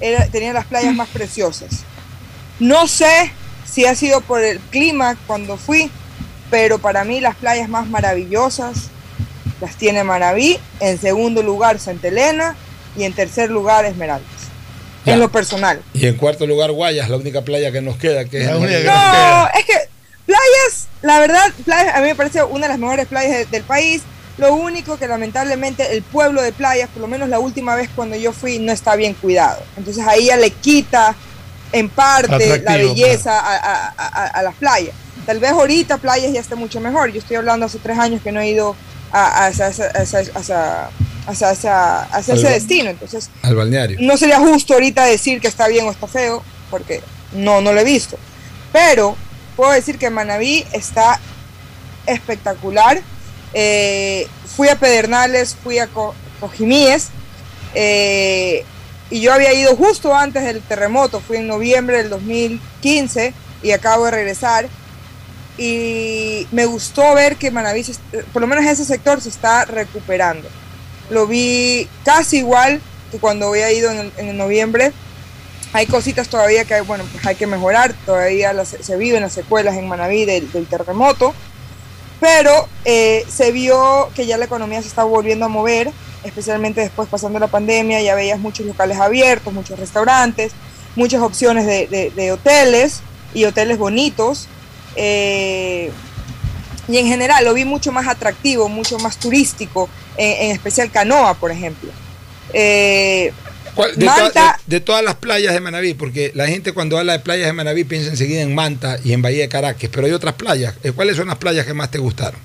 era- 0.01 0.26
tenía 0.28 0.53
las 0.53 0.64
playas 0.66 0.95
más 0.95 1.09
preciosas. 1.09 1.70
No 2.61 2.86
sé 2.86 3.32
si 3.70 3.84
ha 3.84 3.95
sido 3.95 4.20
por 4.20 4.43
el 4.43 4.59
clima 4.61 5.16
cuando 5.26 5.57
fui, 5.57 5.91
pero 6.51 6.78
para 6.78 7.05
mí 7.05 7.20
las 7.20 7.36
playas 7.36 7.68
más 7.68 7.89
maravillosas 7.89 8.89
las 9.61 9.76
tiene 9.76 10.05
Manabí, 10.05 10.59
en 10.80 11.01
segundo 11.01 11.43
lugar 11.43 11.78
Santa 11.80 12.09
Elena 12.09 12.55
y 12.97 13.05
en 13.05 13.12
tercer 13.12 13.51
lugar 13.51 13.84
Esmeraldas. 13.84 14.28
Ya. 15.05 15.14
En 15.14 15.20
lo 15.20 15.30
personal. 15.30 15.82
Y 15.95 16.07
en 16.07 16.16
cuarto 16.16 16.47
lugar, 16.47 16.70
Guayas, 16.72 17.09
la 17.09 17.16
única 17.16 17.43
playa 17.43 17.72
que 17.72 17.80
nos 17.80 17.97
queda. 17.97 18.24
Que 18.24 18.39
es 18.41 18.47
La 18.47 18.53
el- 18.53 18.59
única 18.59 18.78
que 18.78 18.84
No, 18.84 19.49
es 19.59 19.64
que 19.64 19.88
playas, 20.29 20.87
la 21.03 21.18
verdad, 21.20 21.53
playas 21.64 21.95
a 21.97 22.01
mí 22.01 22.07
me 22.09 22.14
parece 22.14 22.43
una 22.45 22.66
de 22.66 22.68
las 22.68 22.79
mejores 22.79 23.07
playas 23.07 23.33
de- 23.33 23.45
del 23.47 23.64
país. 23.64 24.03
Lo 24.37 24.55
único 24.55 24.97
que 24.99 25.09
lamentablemente 25.09 25.93
el 25.97 26.03
pueblo 26.03 26.43
de 26.43 26.53
playas, 26.53 26.89
por 26.91 27.01
lo 27.03 27.09
menos 27.09 27.29
la 27.29 27.41
última 27.41 27.74
vez 27.74 27.89
cuando 27.97 28.14
yo 28.14 28.33
fui, 28.33 28.59
no 28.61 28.70
está 28.72 28.95
bien 28.95 29.14
cuidado. 29.14 29.61
Entonces 29.76 30.07
ahí 30.07 30.26
ya 30.26 30.37
le 30.37 30.51
quita 30.53 31.16
en 31.72 31.89
parte 31.89 32.61
la 32.62 32.76
belleza 32.76 33.39
a, 33.41 33.57
a- 33.57 33.95
a- 33.99 34.26
a 34.26 34.43
las 34.43 34.55
playas. 34.55 34.95
Tal 35.26 35.41
vez 35.41 35.51
ahorita 35.51 35.99
playas 35.99 36.33
ya 36.33 36.41
esté 36.41 36.55
mucho 36.55 36.79
mejor. 36.81 37.11
Yo 37.12 37.18
estoy 37.18 37.37
hablando 37.37 37.66
hace 37.66 37.79
tres 37.79 37.99
años 37.99 38.22
que 38.22 38.31
no 38.33 38.41
he 38.41 38.49
ido 38.51 38.76
a, 39.11 39.49
ese 42.33 42.49
destino. 42.49 42.91
Entonces 42.91 43.29
Al 43.43 43.57
balneario. 43.57 43.99
no 44.01 44.16
sería 44.16 44.39
justo 44.39 44.74
ahorita 44.74 45.05
decir 45.05 45.41
que 45.41 45.49
está 45.49 45.66
bien 45.68 45.87
o 45.87 45.91
está 45.91 46.07
feo, 46.07 46.43
porque 46.70 47.03
no, 47.33 47.61
no 47.61 47.72
lo 47.72 47.81
he 47.81 47.85
visto. 47.85 48.16
Pero 48.72 49.16
puedo 49.59 49.73
decir 49.73 49.99
que 49.99 50.09
Manabí 50.09 50.65
está 50.73 51.19
espectacular. 52.07 53.03
Eh, 53.55 54.29
fui 54.57 54.69
a 54.69 54.77
Pedernales, 54.77 55.57
fui 55.63 55.81
a 55.81 55.89
Co- 55.89 56.15
Cojimíes, 56.39 57.09
eh, 57.75 58.65
y 59.11 59.21
yo 59.21 59.33
había 59.33 59.53
ido 59.55 59.75
justo 59.75 60.15
antes 60.15 60.45
del 60.45 60.63
terremoto, 60.63 61.21
fui 61.21 61.39
en 61.39 61.49
noviembre 61.49 61.97
del 61.99 62.09
2015 62.11 63.35
y 63.65 63.73
acabo 63.73 64.05
de 64.05 64.13
regresar. 64.13 64.69
Y 65.59 66.47
me 66.53 66.67
gustó 66.67 67.15
ver 67.15 67.35
que 67.35 67.51
est- 67.91 68.01
por 68.33 68.43
lo 68.43 68.47
menos 68.47 68.65
ese 68.65 68.85
sector, 68.85 69.21
se 69.21 69.29
está 69.29 69.65
recuperando 69.65 70.49
lo 71.11 71.27
vi 71.27 71.89
casi 72.05 72.37
igual 72.39 72.83
que 73.11 73.19
cuando 73.19 73.49
había 73.49 73.73
ido 73.73 73.91
en, 73.91 74.13
en 74.19 74.37
noviembre. 74.37 74.93
Hay 75.79 75.87
cositas 75.87 76.29
todavía 76.29 76.64
que 76.64 76.81
bueno, 76.81 77.05
pues 77.12 77.24
hay 77.24 77.37
que 77.37 77.47
mejorar, 77.47 77.95
todavía 78.05 78.53
las- 78.53 78.76
se 78.81 78.97
viven 78.97 79.22
las 79.22 79.33
secuelas 79.33 79.76
en 79.76 79.87
Manabí 79.87 80.24
del, 80.24 80.49
terremoto, 80.68 81.33
pero 82.18 82.68
eh, 82.85 83.24
se 83.29 83.53
vio 83.53 84.11
que 84.16 84.26
ya 84.26 84.37
la 84.39 84.47
economía 84.47 84.83
se 84.83 84.89
estaba 84.89 85.09
volviendo 85.09 85.45
a 85.45 85.49
mover, 85.49 85.93
especialmente 86.24 86.81
después 86.81 87.09
pasando 87.09 87.39
la 87.39 87.47
pandemia, 87.47 88.03
ya 88.03 88.16
veías 88.16 88.41
muchos 88.41 88.66
locales 88.66 88.99
abiertos, 88.99 89.53
muchos 89.53 89.79
restaurantes, 89.79 90.51
muchas 90.97 91.22
opciones 91.22 91.64
de, 91.64 92.33
hoteles 92.33 93.01
y 93.33 93.45
hoteles 93.45 93.79
bonitos. 93.79 94.49
eh, 94.97 95.93
y 96.89 96.97
en 96.99 97.07
general 97.07 97.45
lo 97.45 97.55
vi 97.55 97.64
mucho 97.64 97.93
más 97.93 98.09
atractivo, 98.09 98.68
mucho 98.68 98.99
más 98.99 99.16
turístico, 99.18 99.89
en, 100.16 100.51
especial 100.51 100.91
Canoa, 100.91 101.35
por 101.35 101.53
ejemplo. 101.53 101.91
Eh, 102.53 103.33
¿Cuál- 103.37 103.48
De, 103.97 104.07
Manta- 104.07 104.29
toda- 104.33 104.61
de- 104.66 104.76
de 104.76 104.81
todas 104.81 105.05
las 105.05 105.14
playas 105.16 105.55
de 105.55 105.61
Manabí, 105.61 105.95
porque 105.95 106.33
la 106.35 106.47
gente 106.49 106.72
cuando 106.72 106.99
habla 106.99 107.12
de 107.14 107.18
playas 107.20 107.47
de 107.47 107.53
Manabí 107.53 107.85
piensa 107.85 108.11
enseguida 108.11 108.43
en 108.43 108.55
Manta 108.55 108.99
y 109.05 109.12
en 109.12 109.22
Bahía 109.22 109.43
de 109.43 109.49
Caracas, 109.49 109.89
pero 109.93 110.07
hay 110.07 110.12
otras 110.12 110.35
playas. 110.35 110.74
Eh, 110.83 110.93
¿Cuáles 110.93 111.16
son 111.16 111.29
las 111.29 111.37
playas 111.39 111.64
que 111.66 111.74
más 111.74 111.91
te 111.91 111.99
gustaron? 111.99 112.41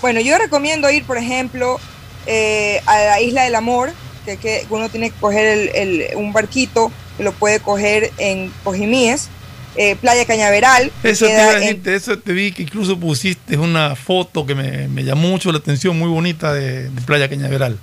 Bueno, 0.00 0.20
yo 0.20 0.38
recomiendo 0.38 0.88
ir, 0.90 1.04
por 1.04 1.18
ejemplo, 1.18 1.80
eh, 2.26 2.80
a 2.86 2.98
la 2.98 3.20
Isla 3.20 3.44
del 3.44 3.54
Amor, 3.54 3.92
que, 4.24 4.36
que 4.36 4.66
uno 4.70 4.88
tiene 4.88 5.10
que 5.10 5.16
coger 5.20 5.46
el- 5.46 5.68
el- 5.74 6.16
un 6.16 6.32
barquito, 6.32 6.90
que 7.16 7.22
lo 7.24 7.32
puede 7.32 7.60
coger 7.60 8.10
en 8.18 8.52
Cojimíes, 8.64 9.28
eh, 9.76 9.94
Playa 9.96 10.24
Cañaveral, 10.24 10.90
Eso 11.02 11.26
te 11.26 11.32
en- 11.38 11.60
decirte, 11.60 11.94
eso 11.94 12.18
te 12.18 12.32
vi 12.32 12.50
que 12.52 12.62
incluso 12.62 12.98
pusiste 12.98 13.56
una 13.58 13.94
foto 13.96 14.46
que 14.46 14.54
me, 14.54 14.88
me 14.88 15.04
llamó 15.04 15.28
mucho 15.28 15.52
la 15.52 15.58
atención, 15.58 15.98
muy 15.98 16.08
bonita 16.08 16.52
de, 16.54 16.88
de 16.90 17.00
Playa 17.02 17.28
Cañaveral. 17.28 17.78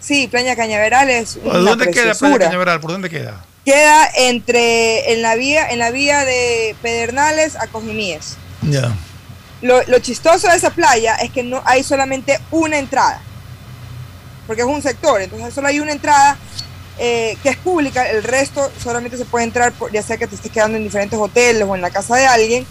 Sí, 0.00 0.28
Playa 0.28 0.56
Cañaveral 0.56 1.08
es 1.10 1.38
una 1.42 1.58
¿Dónde 1.58 1.90
queda 1.90 2.14
Playa. 2.14 2.38
Cañaveral? 2.38 2.80
¿Por 2.80 2.92
dónde 2.92 3.10
queda? 3.10 3.44
Queda 3.64 4.08
entre, 4.16 5.12
en 5.12 5.22
la 5.22 5.34
vía, 5.34 5.68
en 5.68 5.78
la 5.78 5.90
vía 5.90 6.24
de 6.24 6.74
Pedernales 6.82 7.56
a 7.56 7.66
Cojimíes. 7.66 8.36
Ya. 8.62 8.92
Lo, 9.60 9.82
lo 9.88 9.98
chistoso 9.98 10.48
de 10.48 10.56
esa 10.56 10.70
playa 10.70 11.16
es 11.16 11.30
que 11.32 11.42
no 11.42 11.60
hay 11.64 11.82
solamente 11.82 12.38
una 12.50 12.78
entrada, 12.78 13.20
porque 14.46 14.62
es 14.62 14.68
un 14.68 14.80
sector, 14.82 15.20
entonces 15.20 15.52
solo 15.52 15.66
hay 15.68 15.80
una 15.80 15.92
entrada 15.92 16.38
eh, 16.98 17.36
que 17.42 17.48
es 17.50 17.56
pública, 17.56 18.08
el 18.08 18.22
resto 18.22 18.70
solamente 18.82 19.16
se 19.16 19.24
puede 19.24 19.44
entrar, 19.44 19.72
por- 19.72 19.92
ya 19.92 20.02
sea 20.02 20.16
que 20.16 20.26
te 20.26 20.34
estés 20.36 20.50
quedando 20.50 20.76
en 20.78 20.84
diferentes 20.84 21.18
hoteles 21.18 21.64
o 21.68 21.74
en 21.74 21.82
la 21.82 21.90
casa 21.90 22.16
de 22.16 22.26
alguien, 22.26 22.66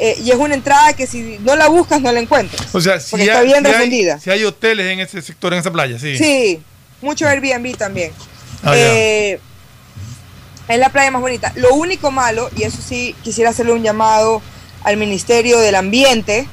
eh, 0.00 0.16
y 0.24 0.30
es 0.30 0.36
una 0.36 0.54
entrada 0.54 0.94
que 0.94 1.06
si 1.06 1.38
no 1.40 1.54
la 1.56 1.68
buscas 1.68 2.00
no 2.00 2.10
la 2.10 2.20
encuentras. 2.20 2.74
O 2.74 2.80
sea, 2.80 2.98
si, 2.98 3.10
Porque 3.10 3.26
está 3.26 3.38
hay, 3.40 3.46
bien 3.46 3.64
si 3.64 3.70
hay- 3.72 4.20
si 4.20 4.30
hay 4.30 4.44
hoteles 4.44 4.86
en 4.86 5.00
ese 5.00 5.20
sector, 5.22 5.52
en 5.52 5.58
esa 5.60 5.70
playa, 5.70 5.98
sí. 5.98 6.16
Sí, 6.16 6.60
mucho 7.02 7.28
Airbnb 7.28 7.76
también. 7.76 8.12
Ah. 8.62 8.72
Eh, 8.74 9.38
es 10.68 10.78
la 10.78 10.88
playa 10.90 11.10
más 11.10 11.20
bonita. 11.20 11.52
Lo 11.56 11.74
único 11.74 12.10
malo, 12.10 12.48
y 12.56 12.62
eso 12.62 12.78
sí 12.80 13.14
quisiera 13.22 13.50
hacerle 13.50 13.72
un 13.72 13.82
llamado 13.82 14.40
al 14.84 14.96
Ministerio 14.96 15.58
del 15.58 15.74
Ambiente, 15.74 16.46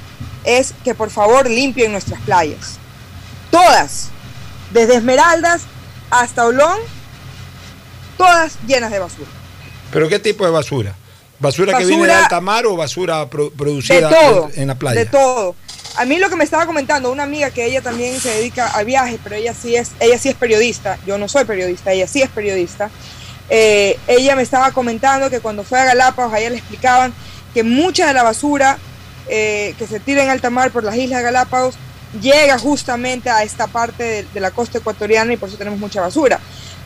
es 0.44 0.74
que 0.84 0.94
por 0.94 1.10
favor 1.10 1.50
limpien 1.50 1.92
nuestras 1.92 2.20
playas. 2.22 2.80
Todas, 3.52 4.10
desde 4.74 4.96
Esmeraldas 4.96 5.62
hasta 6.10 6.46
Olón, 6.46 6.78
todas 8.18 8.58
llenas 8.68 8.92
de 8.92 9.00
basura. 9.00 9.30
¿Pero 9.92 10.10
qué 10.10 10.20
tipo 10.20 10.44
de 10.46 10.52
basura? 10.52 10.96
¿Basura, 11.40 11.78
que 11.78 11.86
viene 11.86 12.06
de 12.08 12.14
alta 12.14 12.42
mar 12.42 12.66
o 12.66 12.76
basura 12.76 13.30
pro- 13.30 13.52
producida 13.52 14.10
todo. 14.10 14.50
en 14.56 14.68
la 14.68 14.76
playa? 14.76 15.00
De 15.00 15.06
todo. 15.06 15.56
A 15.98 16.06
mí 16.06 16.18
lo 16.18 16.30
que 16.30 16.36
me 16.36 16.44
estaba 16.44 16.66
comentando 16.66 17.12
una 17.12 17.24
amiga 17.24 17.50
que 17.52 17.66
ella 17.66 17.82
también 17.82 18.20
se 18.20 18.30
dedica 18.30 18.68
a 18.68 18.84
viajes, 18.84 19.20
pero 19.24 19.36
ella 19.36 19.54
sí 19.54 19.76
es, 19.76 19.92
ella 20.00 20.18
sí 20.20 20.30
es 20.30 20.36
periodista. 20.36 20.98
Yo 21.08 21.18
no 21.18 21.28
soy 21.28 21.46
periodista, 21.46 21.92
ella 21.92 22.08
sí 22.08 22.22
es 22.22 22.30
periodista. 22.30 22.90
Eh, 23.50 23.98
ella 24.08 24.36
me 24.36 24.42
estaba 24.42 24.72
comentando 24.72 25.30
que 25.30 25.40
cuando 25.40 25.64
fue 25.64 25.80
a 25.80 25.86
Galápagos, 25.86 26.34
a 26.34 26.40
ella 26.40 26.50
le 26.52 26.58
explicaban 26.58 27.14
que 27.54 27.64
mucha 27.64 28.06
de 28.08 28.14
la 28.14 28.24
basura 28.24 28.78
eh, 29.28 29.74
que 29.78 29.88
se 29.88 30.00
tira 30.00 30.24
en 30.24 30.30
alta 30.30 30.50
mar 30.50 30.72
por 30.72 30.84
las 30.84 30.96
islas 30.96 31.24
Galápagos 31.24 31.76
llega 32.22 32.58
justamente 32.60 33.30
a 33.30 33.44
esta 33.44 33.68
parte 33.68 34.04
de, 34.04 34.24
de 34.34 34.40
la 34.40 34.52
costa 34.52 34.78
ecuatoriana 34.78 35.34
y 35.34 35.38
por 35.38 35.50
eso 35.50 35.58
tenemos 35.58 35.80
mucha 35.80 36.02
basura. 36.02 36.40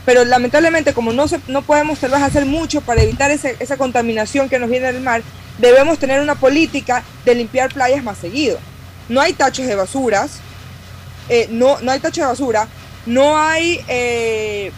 Pero 0.06 0.26
lamentablemente, 0.26 0.94
como 0.94 1.14
no, 1.14 1.28
se, 1.28 1.40
no 1.48 1.62
podemos 1.62 2.00
tal 2.00 2.12
vez 2.12 2.22
hacer 2.22 2.46
mucho 2.46 2.82
para 2.82 3.02
evitar 3.04 3.30
ese- 3.32 3.56
esa 3.60 3.78
contaminación 3.78 4.50
que 4.50 4.58
nos 4.60 4.70
viene 4.70 4.92
del 4.92 5.02
mar, 5.02 5.22
debemos 5.60 6.00
tener 6.00 6.22
una 6.22 6.36
política 6.36 7.04
de 7.26 7.36
limpiar 7.36 7.72
playas 7.74 8.04
más 8.04 8.18
seguido. 8.18 8.58
No 9.10 9.22
hay 9.22 9.34
tachos 9.34 9.68
de 9.68 9.76
basuras, 9.76 10.40
eh, 11.30 11.48
no, 11.52 11.80
no 11.82 11.92
hay 11.92 12.00
tachos 12.00 12.24
de 12.24 12.28
basura, 12.30 12.68
no 13.06 13.38
hay, 13.38 13.80
eh, 13.88 14.72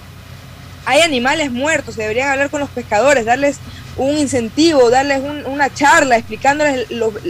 hay 0.86 1.02
animales 1.02 1.52
muertos, 1.52 1.96
deberían 1.96 2.30
hablar 2.30 2.50
con 2.50 2.60
los 2.60 2.70
pescadores, 2.70 3.24
darles 3.26 3.58
un 3.96 4.18
incentivo, 4.18 4.90
darles 4.90 5.20
un- 5.22 5.46
una 5.46 5.74
charla 5.74 6.18
explicándoles 6.18 6.88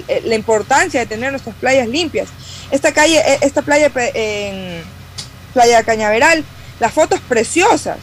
eh, 0.07 0.21
la 0.25 0.35
importancia 0.35 0.99
de 1.01 1.05
tener 1.05 1.29
nuestras 1.31 1.55
playas 1.57 1.87
limpias. 1.87 2.29
Esta 2.71 2.91
calle, 2.91 3.21
esta 3.41 3.61
playa 3.61 3.91
Playa 5.53 5.83
Cañaveral, 5.83 6.43
las 6.79 6.91
fotos 6.93 7.19
preciosas, 7.27 7.97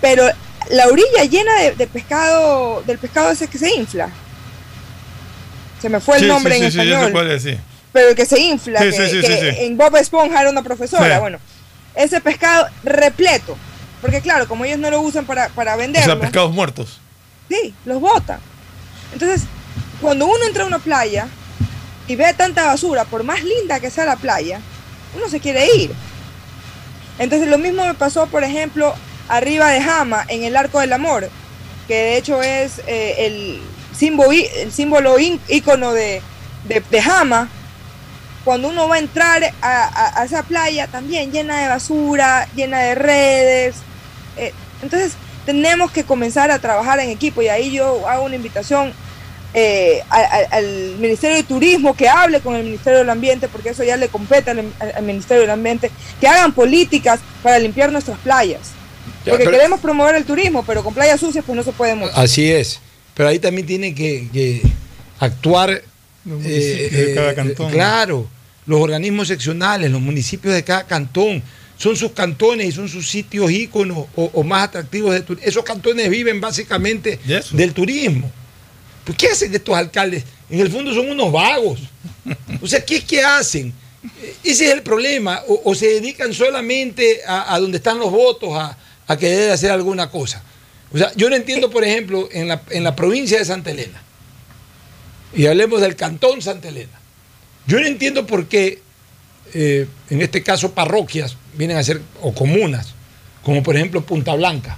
pero 0.00 0.24
la 0.70 0.86
orilla 0.86 1.24
llena 1.24 1.54
de, 1.60 1.72
de 1.72 1.86
pescado, 1.86 2.82
del 2.86 2.98
pescado 2.98 3.30
ese 3.30 3.48
que 3.48 3.58
se 3.58 3.72
infla. 3.74 4.08
Se 5.80 5.88
me 5.88 6.00
fue 6.00 6.16
el 6.16 6.22
Sí, 6.22 6.28
nombre 6.28 6.54
sí, 6.56 6.64
en 6.64 6.72
sí, 6.72 6.78
sí, 6.78 6.78
yo 6.78 6.82
sé 6.84 6.90
español 6.92 7.12
cuál 7.12 7.30
es, 7.32 7.42
sí. 7.42 7.58
pero 7.92 8.08
el 8.10 8.14
que 8.14 8.26
se 8.26 8.38
infla, 8.40 8.80
Sí, 8.80 8.90
que, 8.90 8.92
sí, 8.92 9.08
sí, 9.08 9.20
que 9.20 9.66
en 9.66 9.76
Bob 9.76 9.96
Esponja 9.96 10.40
era 10.40 10.50
una 10.50 10.62
profesora, 10.62 11.18
bueno, 11.18 11.38
ese 11.94 12.20
pescado 12.20 12.66
repleto, 12.84 13.56
porque 14.00 14.20
claro, 14.20 14.46
como 14.46 14.64
ellos 14.64 14.78
no 14.78 14.90
lo 14.90 15.00
usan 15.00 15.24
para, 15.26 15.48
para 15.48 15.74
O 15.74 15.78
venderlo, 15.78 16.12
sea, 16.12 16.20
pescados 16.20 16.52
muertos. 16.52 17.00
sí, 17.48 17.74
los 17.84 18.00
botan. 18.00 18.38
Entonces, 19.12 19.42
cuando 20.00 20.26
uno 20.26 20.44
entra 20.46 20.62
a 20.64 20.66
una 20.66 20.78
playa 20.78 21.26
y 22.08 22.16
ve 22.16 22.32
tanta 22.34 22.64
basura, 22.66 23.04
por 23.04 23.24
más 23.24 23.42
linda 23.42 23.78
que 23.80 23.90
sea 23.90 24.04
la 24.04 24.16
playa, 24.16 24.60
uno 25.16 25.28
se 25.28 25.40
quiere 25.40 25.66
ir. 25.76 25.90
Entonces, 27.18 27.48
lo 27.48 27.58
mismo 27.58 27.84
me 27.84 27.94
pasó, 27.94 28.26
por 28.26 28.44
ejemplo, 28.44 28.94
arriba 29.28 29.68
de 29.70 29.80
Jama, 29.80 30.24
en 30.28 30.44
el 30.44 30.56
Arco 30.56 30.80
del 30.80 30.92
Amor, 30.92 31.28
que 31.86 31.94
de 31.94 32.16
hecho 32.16 32.42
es 32.42 32.80
eh, 32.86 33.26
el 33.26 33.60
símbolo, 33.96 34.32
el 34.32 34.72
símbolo 34.72 35.16
ícono 35.18 35.92
de, 35.92 36.22
de, 36.64 36.82
de 36.90 37.02
Jama. 37.02 37.48
Cuando 38.44 38.68
uno 38.68 38.88
va 38.88 38.96
a 38.96 38.98
entrar 38.98 39.42
a 39.62 40.24
esa 40.24 40.42
playa, 40.42 40.88
también 40.88 41.30
llena 41.30 41.60
de 41.60 41.68
basura, 41.68 42.48
llena 42.56 42.80
de 42.80 42.94
redes. 42.96 43.76
eh, 44.36 44.52
entonces, 44.82 45.12
tenemos 45.46 45.90
que 45.90 46.04
comenzar 46.04 46.50
a 46.50 46.58
trabajar 46.58 47.00
en 47.00 47.10
equipo 47.10 47.42
y 47.42 47.48
ahí 47.48 47.72
yo 47.72 48.08
hago 48.08 48.24
una 48.24 48.36
invitación 48.36 48.92
eh, 49.54 50.00
a- 50.08 50.16
a- 50.20 50.56
al 50.56 50.96
Ministerio 50.98 51.36
de 51.36 51.42
Turismo 51.42 51.94
que 51.96 52.08
hable 52.08 52.40
con 52.40 52.54
el 52.56 52.64
Ministerio 52.64 53.00
del 53.00 53.10
Ambiente, 53.10 53.48
porque 53.48 53.70
eso 53.70 53.84
ya 53.84 53.96
le 53.96 54.08
compete 54.08 54.50
al, 54.50 54.64
Ministerio 55.02 55.42
del 55.42 55.50
Ambiente, 55.50 55.90
que 56.20 56.26
hagan 56.26 56.52
políticas 56.54 57.20
para 57.42 57.58
limpiar 57.58 57.92
nuestras 57.92 58.18
playas. 58.20 58.60
Ya, 59.24 59.32
Porque 59.32 59.44
pero- 59.44 59.56
queremos 59.56 59.80
promover 59.80 60.14
el 60.16 60.24
turismo, 60.24 60.64
pero 60.64 60.82
con 60.82 60.94
playas 60.94 61.20
sucias 61.20 61.44
pues 61.44 61.54
no 61.56 61.62
se 61.62 61.72
puede 61.72 61.94
mucho. 61.94 62.12
Así 62.16 62.50
es. 62.50 62.80
Pero 63.14 63.28
ahí 63.28 63.38
también 63.38 63.66
tiene 63.66 63.94
que, 63.94 64.28
que 64.32 64.62
actuar. 65.20 65.82
municipios 66.24 67.06
de 67.06 67.14
cada 67.14 67.34
cantón. 67.34 67.70
Claro, 67.72 68.26
los 68.66 68.80
organismos 68.80 69.28
seccionales, 69.28 69.90
los 69.90 70.00
municipios 70.00 70.54
de 70.54 70.62
cada 70.64 70.84
cantón. 70.86 71.42
Son 71.76 71.96
sus 71.96 72.12
cantones 72.12 72.68
y 72.68 72.72
son 72.72 72.88
sus 72.88 73.08
sitios 73.10 73.50
íconos 73.50 74.06
o, 74.14 74.30
o 74.32 74.42
más 74.44 74.68
atractivos 74.68 75.12
de 75.14 75.22
turismo. 75.22 75.48
Esos 75.48 75.64
cantones 75.64 76.08
viven 76.10 76.40
básicamente 76.40 77.18
del 77.52 77.72
turismo. 77.72 78.30
¿Por 79.04 79.16
qué 79.16 79.28
hacen 79.28 79.54
estos 79.54 79.76
alcaldes? 79.76 80.24
En 80.48 80.60
el 80.60 80.70
fondo 80.70 80.94
son 80.94 81.10
unos 81.10 81.32
vagos. 81.32 81.80
O 82.60 82.66
sea, 82.66 82.84
¿qué 82.84 82.96
es 82.96 83.04
que 83.04 83.22
hacen? 83.22 83.72
Eh, 84.22 84.34
Ese 84.44 84.66
es 84.66 84.72
el 84.72 84.82
problema. 84.82 85.42
O, 85.46 85.74
se 85.74 85.86
dedican 85.86 86.32
solamente 86.32 87.20
a, 87.26 87.54
a 87.54 87.58
donde 87.58 87.78
están 87.78 87.98
los 87.98 88.10
votos, 88.10 88.50
a, 88.54 88.76
a 89.06 89.16
querer 89.16 89.50
hacer 89.50 89.70
alguna 89.70 90.10
cosa. 90.10 90.42
O 90.92 90.98
sea, 90.98 91.10
yo 91.16 91.30
no 91.30 91.36
entiendo, 91.36 91.70
por 91.70 91.84
ejemplo, 91.84 92.28
en 92.32 92.48
la, 92.48 92.62
en 92.70 92.84
la 92.84 92.94
provincia 92.94 93.38
de 93.38 93.44
Santa 93.44 93.70
Elena, 93.70 94.02
y 95.34 95.46
hablemos 95.46 95.80
del 95.80 95.96
cantón 95.96 96.42
Santa 96.42 96.68
Elena, 96.68 97.00
yo 97.66 97.80
no 97.80 97.86
entiendo 97.86 98.26
por 98.26 98.46
qué, 98.46 98.82
eh, 99.54 99.86
en 100.10 100.20
este 100.20 100.42
caso, 100.42 100.72
parroquias 100.72 101.36
vienen 101.54 101.78
a 101.78 101.82
ser, 101.82 102.02
o 102.20 102.34
comunas, 102.34 102.88
como 103.42 103.62
por 103.62 103.74
ejemplo 103.74 104.04
Punta 104.04 104.34
Blanca 104.34 104.76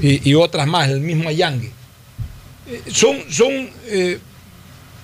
y, 0.00 0.30
y 0.30 0.34
otras 0.34 0.66
más, 0.66 0.88
el 0.88 1.00
mismo 1.00 1.28
Allangue, 1.28 1.70
son, 2.90 3.24
son 3.30 3.70
eh, 3.86 4.18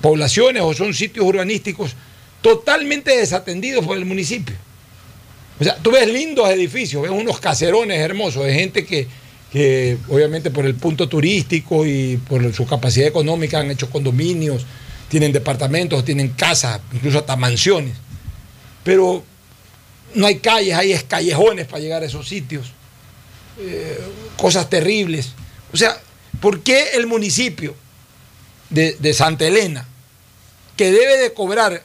poblaciones 0.00 0.62
o 0.62 0.72
son 0.74 0.94
sitios 0.94 1.26
urbanísticos 1.26 1.94
totalmente 2.40 3.16
desatendidos 3.16 3.84
por 3.84 3.96
el 3.96 4.04
municipio. 4.04 4.56
O 5.60 5.64
sea, 5.64 5.76
tú 5.76 5.90
ves 5.90 6.08
lindos 6.10 6.48
edificios, 6.48 7.02
ves 7.02 7.10
unos 7.10 7.38
caserones 7.38 7.98
hermosos 7.98 8.46
de 8.46 8.54
gente 8.54 8.86
que, 8.86 9.06
que 9.52 9.98
obviamente 10.08 10.50
por 10.50 10.64
el 10.64 10.74
punto 10.74 11.08
turístico 11.08 11.84
y 11.84 12.16
por 12.16 12.52
su 12.54 12.66
capacidad 12.66 13.06
económica 13.06 13.60
han 13.60 13.70
hecho 13.70 13.90
condominios, 13.90 14.64
tienen 15.08 15.32
departamentos, 15.32 16.04
tienen 16.04 16.28
casas, 16.28 16.80
incluso 16.92 17.18
hasta 17.18 17.36
mansiones. 17.36 17.94
Pero 18.84 19.22
no 20.14 20.26
hay 20.26 20.36
calles, 20.36 20.74
hay 20.74 20.92
es 20.92 21.02
callejones 21.04 21.66
para 21.66 21.80
llegar 21.80 22.02
a 22.02 22.06
esos 22.06 22.26
sitios. 22.26 22.72
Eh, 23.58 24.00
cosas 24.36 24.70
terribles. 24.70 25.32
O 25.72 25.76
sea, 25.76 26.00
¿por 26.40 26.62
qué 26.62 26.90
el 26.94 27.06
municipio 27.06 27.74
de, 28.70 29.14
Santa 29.14 29.46
Elena, 29.46 29.86
que 30.76 30.90
debe 30.92 31.16
de 31.18 31.32
cobrar 31.34 31.82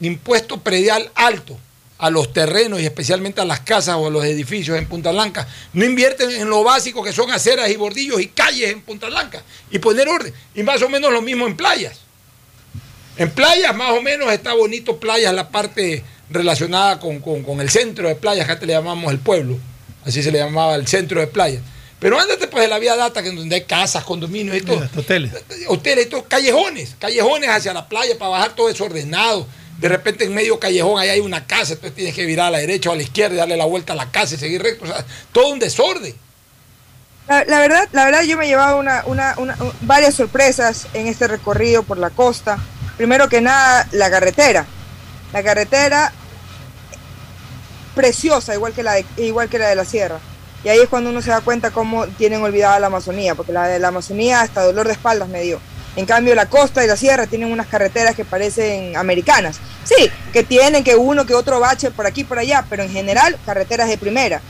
impuesto 0.00 0.60
predial 0.60 1.10
alto 1.14 1.58
a 1.98 2.10
los 2.10 2.32
terrenos 2.32 2.80
y 2.80 2.84
especialmente 2.84 3.40
a 3.40 3.44
las 3.44 3.60
casas 3.60 3.96
o 3.96 4.06
a 4.06 4.10
los 4.10 4.24
edificios 4.24 4.76
en 4.76 4.86
Punta 4.88 5.12
Blanca, 5.12 5.46
no 5.72 5.84
invierten 5.84 6.30
en 6.30 6.48
lo 6.48 6.64
básico 6.64 7.02
que 7.04 7.12
son 7.12 7.30
aceras 7.30 7.70
y 7.70 7.76
bordillos 7.76 8.20
y 8.20 8.26
calles 8.28 8.70
en 8.72 8.80
Punta 8.82 9.06
Blanca 9.08 9.42
y 9.70 9.78
poner 9.78 10.08
orden. 10.08 10.32
Y 10.54 10.62
más 10.64 10.82
o 10.82 10.88
menos 10.88 11.12
lo 11.12 11.22
mismo 11.22 11.46
en 11.46 11.56
playas. 11.56 12.00
En 13.16 13.30
playas 13.30 13.74
más 13.76 13.92
o 13.92 14.00
menos 14.02 14.32
está 14.32 14.54
bonito 14.54 14.98
playas 14.98 15.34
la 15.34 15.50
parte 15.50 16.02
relacionada 16.30 16.98
con, 16.98 17.20
con- 17.20 17.42
con 17.44 17.60
el 17.60 17.68
centro 17.70 18.08
de 18.08 18.14
playas, 18.16 18.46
que 18.46 18.52
antes 18.52 18.66
le 18.66 18.72
llamamos 18.72 19.12
el 19.12 19.18
pueblo, 19.18 19.58
así 20.04 20.22
se 20.22 20.32
le 20.32 20.38
llamaba 20.38 20.74
el 20.76 20.86
centro 20.88 21.20
de 21.20 21.26
playas. 21.26 21.62
Pero 22.02 22.18
ándate 22.20 22.48
pues 22.48 22.64
de 22.64 22.68
la 22.68 22.78
vía 22.78 22.96
data, 22.96 23.22
que 23.22 23.28
es 23.30 23.34
donde 23.36 23.54
hay 23.54 23.64
casas, 23.64 24.04
condominios 24.04 24.56
y 24.56 24.60
todo. 24.60 24.86
Hoteles. 24.96 25.32
Hoteles, 25.68 26.08
todo, 26.10 26.24
callejones, 26.24 26.96
callejones 26.98 27.48
hacia 27.48 27.72
la 27.72 27.88
playa 27.88 28.18
para 28.18 28.32
bajar 28.32 28.54
todo 28.54 28.66
desordenado. 28.68 29.46
De 29.78 29.88
repente 29.88 30.24
en 30.24 30.34
medio 30.34 30.58
callejón 30.60 31.00
ahí 31.00 31.08
hay 31.08 31.20
una 31.20 31.46
casa, 31.46 31.72
entonces 31.74 31.94
tienes 31.94 32.14
que 32.14 32.26
virar 32.26 32.48
a 32.48 32.50
la 32.50 32.58
derecha 32.58 32.90
o 32.90 32.92
a 32.92 32.96
la 32.96 33.02
izquierda 33.02 33.34
y 33.34 33.38
darle 33.38 33.56
la 33.56 33.64
vuelta 33.64 33.94
a 33.94 33.96
la 33.96 34.10
casa 34.10 34.34
y 34.34 34.38
seguir 34.38 34.62
recto. 34.62 34.84
O 34.84 34.88
sea, 34.88 35.04
todo 35.32 35.48
un 35.48 35.58
desorden. 35.58 36.14
La, 37.28 37.44
la 37.44 37.60
verdad, 37.60 37.88
la 37.92 38.04
verdad 38.04 38.22
yo 38.22 38.36
me 38.36 38.44
he 38.44 38.48
llevado 38.48 38.78
una, 38.78 39.04
una- 39.06 39.34
una- 39.38 39.56
varias 39.82 40.14
sorpresas 40.14 40.88
en 40.94 41.06
este 41.06 41.28
recorrido 41.28 41.84
por 41.84 41.98
la 41.98 42.10
costa. 42.10 42.58
Primero 42.96 43.28
que 43.28 43.40
nada, 43.40 43.88
la 43.92 44.10
carretera. 44.10 44.66
La 45.32 45.42
carretera 45.42 46.12
preciosa, 47.94 48.54
igual 48.54 48.72
que 48.72 48.82
la 48.82 48.94
de, 48.94 49.04
igual 49.18 49.48
que 49.48 49.58
la 49.58 49.68
de 49.68 49.74
la 49.76 49.84
sierra. 49.84 50.18
Y 50.64 50.68
ahí 50.68 50.78
es 50.78 50.88
cuando 50.88 51.10
uno 51.10 51.22
se 51.22 51.30
da 51.30 51.40
cuenta 51.40 51.70
cómo 51.70 52.06
tienen 52.06 52.42
olvidada 52.42 52.78
la 52.78 52.86
Amazonía, 52.86 53.34
porque 53.34 53.52
la 53.52 53.66
de 53.66 53.78
la 53.78 53.88
Amazonía 53.88 54.40
hasta 54.40 54.62
dolor 54.62 54.86
de 54.86 54.92
espaldas 54.92 55.28
me 55.28 55.42
dio. 55.42 55.60
En 55.94 56.06
cambio, 56.06 56.34
la 56.34 56.46
costa 56.46 56.82
y 56.84 56.86
la 56.86 56.96
sierra 56.96 57.26
tienen 57.26 57.52
unas 57.52 57.66
carreteras 57.66 58.14
que 58.14 58.24
parecen 58.24 58.96
americanas. 58.96 59.58
Sí, 59.84 60.10
que 60.32 60.42
tienen 60.42 60.84
que 60.84 60.96
uno 60.96 61.26
que 61.26 61.34
otro 61.34 61.60
bache 61.60 61.90
por 61.90 62.06
aquí 62.06 62.24
por 62.24 62.38
allá, 62.38 62.64
pero 62.70 62.82
en 62.82 62.90
general 62.90 63.36
carreteras 63.44 63.88
de 63.88 63.98
primera. 63.98 64.40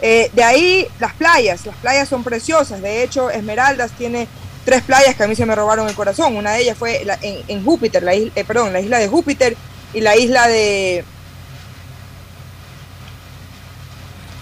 Eh, 0.00 0.30
de 0.32 0.44
ahí 0.44 0.86
las 1.00 1.12
playas, 1.14 1.66
las 1.66 1.76
playas 1.76 2.08
son 2.08 2.24
preciosas. 2.24 2.80
De 2.80 3.02
hecho, 3.02 3.30
Esmeraldas 3.30 3.90
tiene 3.92 4.28
tres 4.64 4.82
playas 4.82 5.14
que 5.14 5.24
a 5.24 5.28
mí 5.28 5.34
se 5.34 5.44
me 5.44 5.54
robaron 5.54 5.88
el 5.88 5.94
corazón. 5.94 6.36
Una 6.36 6.52
de 6.52 6.62
ellas 6.62 6.78
fue 6.78 7.04
en, 7.22 7.64
Júpiter, 7.64 8.02
la 8.02 8.14
eh, 8.14 8.30
perdón, 8.46 8.72
la 8.72 8.80
isla 8.80 8.98
de 8.98 9.08
Júpiter 9.08 9.56
y 9.92 10.00
la 10.00 10.16
isla 10.16 10.46
de 10.48 11.04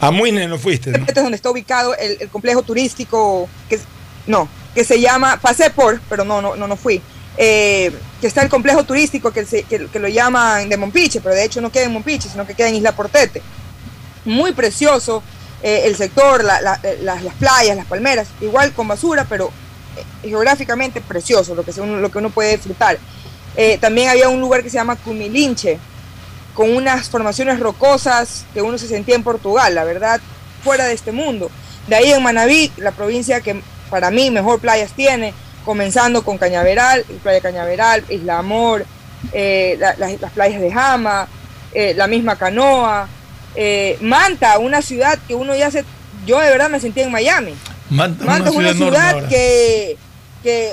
A 0.00 0.10
Muisne 0.10 0.46
no 0.46 0.58
fuiste, 0.58 0.90
¿no? 0.90 0.98
Este 0.98 1.12
es 1.12 1.22
donde 1.22 1.36
está 1.36 1.50
ubicado 1.50 1.94
el, 1.96 2.28
complejo 2.28 2.62
turístico, 2.62 3.48
que 3.68 3.78
no, 4.26 4.48
que 4.74 4.84
se 4.84 5.00
llama, 5.00 5.38
pasé 5.40 5.70
por, 5.70 6.00
pero 6.08 6.24
no, 6.24 6.42
no, 6.42 6.54
no, 6.56 6.66
no 6.66 6.76
fui. 6.76 7.00
Eh, 7.38 7.92
que 8.20 8.26
está 8.26 8.42
el 8.42 8.48
complejo 8.48 8.84
turístico 8.84 9.30
que, 9.30 9.44
se- 9.44 9.62
que- 9.64 9.78
lo 9.98 10.08
llaman 10.08 10.68
de 10.68 10.76
Mompiche, 10.76 11.20
pero 11.20 11.34
de 11.34 11.44
hecho 11.44 11.60
no 11.60 11.70
queda 11.70 11.84
en 11.84 11.92
Mompiche, 11.92 12.28
sino 12.28 12.46
que 12.46 12.54
queda 12.54 12.68
en 12.68 12.76
Isla 12.76 12.92
Portete. 12.92 13.42
Muy 14.24 14.52
precioso 14.52 15.22
eh, 15.62 15.82
el 15.84 15.96
sector, 15.96 16.44
la- 16.44 16.60
la- 16.60 16.80
las, 17.02 17.22
las 17.22 17.34
playas, 17.34 17.76
las 17.76 17.86
palmeras, 17.86 18.28
igual 18.40 18.72
con 18.72 18.88
basura, 18.88 19.26
pero 19.28 19.50
eh, 19.96 20.28
geográficamente 20.28 21.00
precioso 21.00 21.54
lo 21.54 21.62
que, 21.64 21.78
uno, 21.80 21.96
lo 21.98 22.10
que 22.10 22.18
uno 22.18 22.30
puede 22.30 22.52
disfrutar. 22.56 22.98
También 23.80 24.10
había 24.10 24.28
un 24.28 24.38
lugar 24.40 24.62
que 24.62 24.68
se 24.68 24.76
llama 24.76 24.96
Cumilinche, 24.96 25.78
con 26.56 26.74
unas 26.74 27.08
formaciones 27.10 27.60
rocosas 27.60 28.44
que 28.54 28.62
uno 28.62 28.78
se 28.78 28.88
sentía 28.88 29.14
en 29.14 29.22
Portugal, 29.22 29.74
la 29.74 29.84
verdad, 29.84 30.20
fuera 30.64 30.86
de 30.86 30.94
este 30.94 31.12
mundo. 31.12 31.50
De 31.86 31.94
ahí 31.96 32.10
en 32.12 32.22
Manabí, 32.22 32.72
la 32.78 32.90
provincia 32.92 33.40
que 33.42 33.60
para 33.90 34.10
mí 34.10 34.30
mejor 34.30 34.58
playas 34.58 34.92
tiene, 34.92 35.32
comenzando 35.64 36.24
con 36.24 36.38
Cañaveral, 36.38 37.04
Playa 37.22 37.40
Cañaveral, 37.40 38.04
Isla 38.08 38.38
Amor, 38.38 38.84
eh, 39.32 39.76
la- 39.78 39.94
las, 39.98 40.20
las 40.20 40.32
playas 40.32 40.60
de 40.60 40.72
Jama, 40.72 41.28
eh, 41.72 41.92
la 41.94 42.06
misma 42.06 42.36
Canoa, 42.36 43.06
eh, 43.54 43.98
Manta, 44.00 44.58
una 44.58 44.80
ciudad 44.82 45.18
que 45.28 45.34
uno 45.34 45.54
ya 45.54 45.70
se... 45.70 45.84
Yo 46.26 46.40
de 46.40 46.48
verdad 46.50 46.68
me 46.70 46.80
sentía 46.80 47.04
en 47.04 47.12
Miami. 47.12 47.54
Manta, 47.90 48.24
Manta 48.24 48.48
es 48.50 48.56
una 48.56 48.72
ciudad 48.72 49.10
ahora. 49.10 49.28
que, 49.28 49.96
que 50.42 50.72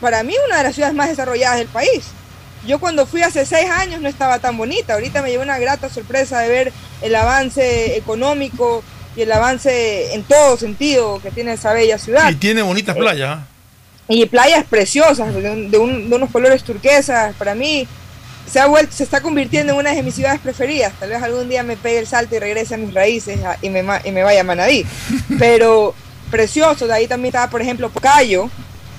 para 0.00 0.22
mí 0.22 0.34
una 0.46 0.58
de 0.58 0.62
las 0.64 0.74
ciudades 0.74 0.94
más 0.94 1.08
desarrolladas 1.08 1.58
del 1.58 1.68
país. 1.68 2.04
Yo 2.66 2.78
cuando 2.78 3.06
fui 3.06 3.22
hace 3.22 3.44
seis 3.46 3.68
años 3.70 4.00
no 4.00 4.08
estaba 4.08 4.38
tan 4.38 4.56
bonita. 4.56 4.94
Ahorita 4.94 5.22
me 5.22 5.30
llevé 5.30 5.42
una 5.42 5.58
grata 5.58 5.88
sorpresa 5.88 6.40
de 6.40 6.48
ver 6.48 6.72
el 7.02 7.14
avance 7.14 7.96
económico 7.96 8.82
y 9.16 9.22
el 9.22 9.32
avance 9.32 10.14
en 10.14 10.22
todo 10.24 10.56
sentido 10.56 11.20
que 11.22 11.30
tiene 11.30 11.52
esa 11.52 11.72
bella 11.72 11.98
ciudad. 11.98 12.30
Y 12.30 12.34
tiene 12.36 12.62
bonitas 12.62 12.96
playas. 12.96 13.38
¿ah? 13.38 13.46
Y 14.08 14.26
playas 14.26 14.64
preciosas, 14.64 15.34
de, 15.34 15.50
un- 15.50 15.70
de 15.70 15.78
un- 15.78 16.10
de 16.10 16.16
unos 16.16 16.30
colores 16.30 16.62
turquesas. 16.64 17.34
Para 17.36 17.54
mí 17.54 17.86
se, 18.50 18.60
ha 18.60 18.66
vuelto, 18.66 18.92
se 18.94 19.04
está 19.04 19.20
convirtiendo 19.20 19.72
en 19.72 19.78
una 19.78 19.92
de 19.94 20.02
mis 20.02 20.14
ciudades 20.14 20.40
preferidas. 20.40 20.92
Tal 20.98 21.10
vez 21.10 21.22
algún 21.22 21.48
día 21.48 21.62
me 21.62 21.76
pegue 21.76 21.98
el 22.00 22.06
salto 22.06 22.34
y 22.34 22.38
regrese 22.38 22.74
a 22.74 22.78
mis 22.78 22.92
raíces 22.92 23.38
y, 23.62 23.70
me, 23.70 23.82
ma- 23.82 24.00
y 24.04 24.10
me 24.10 24.22
vaya 24.22 24.40
a 24.40 24.44
Manabí. 24.44 24.84
Pero 25.38 25.94
precioso. 26.30 26.86
De 26.86 26.94
ahí 26.94 27.06
también 27.06 27.30
estaba, 27.30 27.48
por 27.50 27.62
ejemplo, 27.62 27.88
Pocayo, 27.90 28.50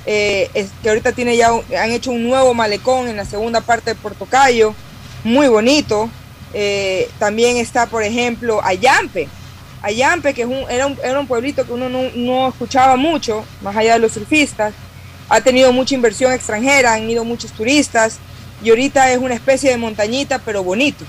eh, 0.06 0.50
que 0.84 0.90
ahorita 0.90 1.12
tiene 1.14 1.36
ya 1.38 1.52
un- 1.54 1.64
han 1.76 1.92
hecho 1.92 2.12
un 2.12 2.24
nuevo 2.24 2.54
malecón 2.54 3.08
en 3.08 3.18
la 3.18 3.26
segunda 3.26 3.62
parte 3.62 3.92
de 3.92 3.96
Puerto 3.96 4.26
Cayo. 4.26 4.74
Muy 5.24 5.48
bonito. 5.48 6.10
Eh, 6.54 7.10
también 7.20 7.58
está, 7.58 7.86
por 7.88 8.04
ejemplo, 8.04 8.62
Ayampe. 8.64 9.28
Ayampe, 9.82 10.34
que 10.34 10.44
es 10.44 10.48
un, 10.48 10.66
era, 10.70 10.88
un, 10.88 10.98
era 11.04 11.20
un 11.20 11.28
pueblito 11.28 11.66
que 11.66 11.74
uno 11.74 11.90
no, 11.90 12.04
no 12.16 12.48
escuchaba 12.48 12.96
mucho, 12.96 13.44
más 13.62 13.76
allá 13.76 13.94
de 13.94 14.00
los 14.00 14.14
surfistas. 14.14 14.74
Ha 15.30 15.42
tenido 15.42 15.72
mucha 15.74 15.96
inversión 15.96 16.32
extranjera, 16.32 16.94
han 16.94 17.10
ido 17.10 17.24
muchos 17.26 17.52
turistas 17.52 18.18
y 18.64 18.70
ahorita 18.70 19.12
es 19.12 19.18
una 19.18 19.34
especie 19.34 19.70
de 19.72 19.78
montañita, 19.78 20.40
pero 20.40 20.64
bonito. 20.64 21.04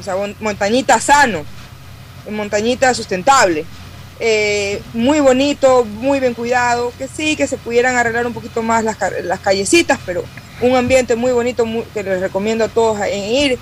O 0.00 0.02
sea, 0.02 0.16
mon- 0.16 0.34
montañita 0.40 0.98
sano, 1.00 1.44
montañita 2.30 2.94
sustentable. 2.94 3.64
Eh, 4.24 4.80
muy 4.94 5.18
bonito, 5.18 5.84
muy 5.84 6.20
bien 6.20 6.34
cuidado, 6.34 6.92
que 6.96 7.08
sí, 7.08 7.34
que 7.34 7.48
se 7.48 7.56
pudieran 7.56 7.96
arreglar 7.96 8.24
un 8.24 8.32
poquito 8.32 8.62
más 8.62 8.84
las, 8.84 8.96
ca- 8.96 9.10
las 9.24 9.40
callecitas, 9.40 9.98
pero 10.06 10.22
un 10.60 10.76
ambiente 10.76 11.16
muy 11.16 11.32
bonito 11.32 11.66
muy- 11.66 11.82
que 11.92 12.04
les 12.04 12.20
recomiendo 12.20 12.64
a 12.64 12.68
todos 12.68 13.00
en 13.04 13.24
ir. 13.24 13.58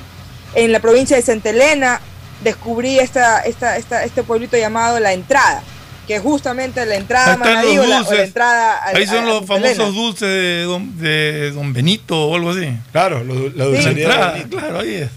En 0.54 0.70
la 0.70 0.80
provincia 0.80 1.16
de 1.16 1.22
Santa 1.22 1.48
Elena 1.48 1.98
descubrí 2.44 2.98
esta, 2.98 3.40
esta, 3.40 3.78
esta- 3.78 4.04
este 4.04 4.22
pueblito 4.22 4.58
llamado 4.58 5.00
La 5.00 5.14
Entrada, 5.14 5.62
que 6.06 6.16
es 6.16 6.22
justamente 6.22 6.84
la 6.84 6.96
entrada 6.96 7.28
a 7.28 7.32
están 7.36 7.54
Manabí 7.54 7.76
los 7.76 7.86
o 7.86 7.88
la, 7.88 7.96
o 7.96 8.00
la 8.02 8.06
dulces. 8.08 8.26
entrada 8.26 8.72
a, 8.84 8.88
Ahí 8.88 9.06
son 9.06 9.16
a- 9.16 9.22
a 9.22 9.24
los 9.24 9.34
Santa 9.38 9.54
famosos 9.54 9.76
Elena. 9.78 9.90
dulces 9.92 10.28
de 10.28 10.62
don, 10.64 10.98
de 10.98 11.50
don 11.52 11.72
Benito 11.72 12.26
o 12.28 12.34
algo 12.34 12.50
así. 12.50 12.68
Claro, 12.92 13.24
la 13.24 13.32
Sí. 13.32 13.50
dulcería 13.70 13.92
de 13.94 14.02
Entrada, 14.02 14.32
Benito. 14.32 14.56
claro, 14.58 14.80
ahí 14.80 14.94
es. 14.96 15.08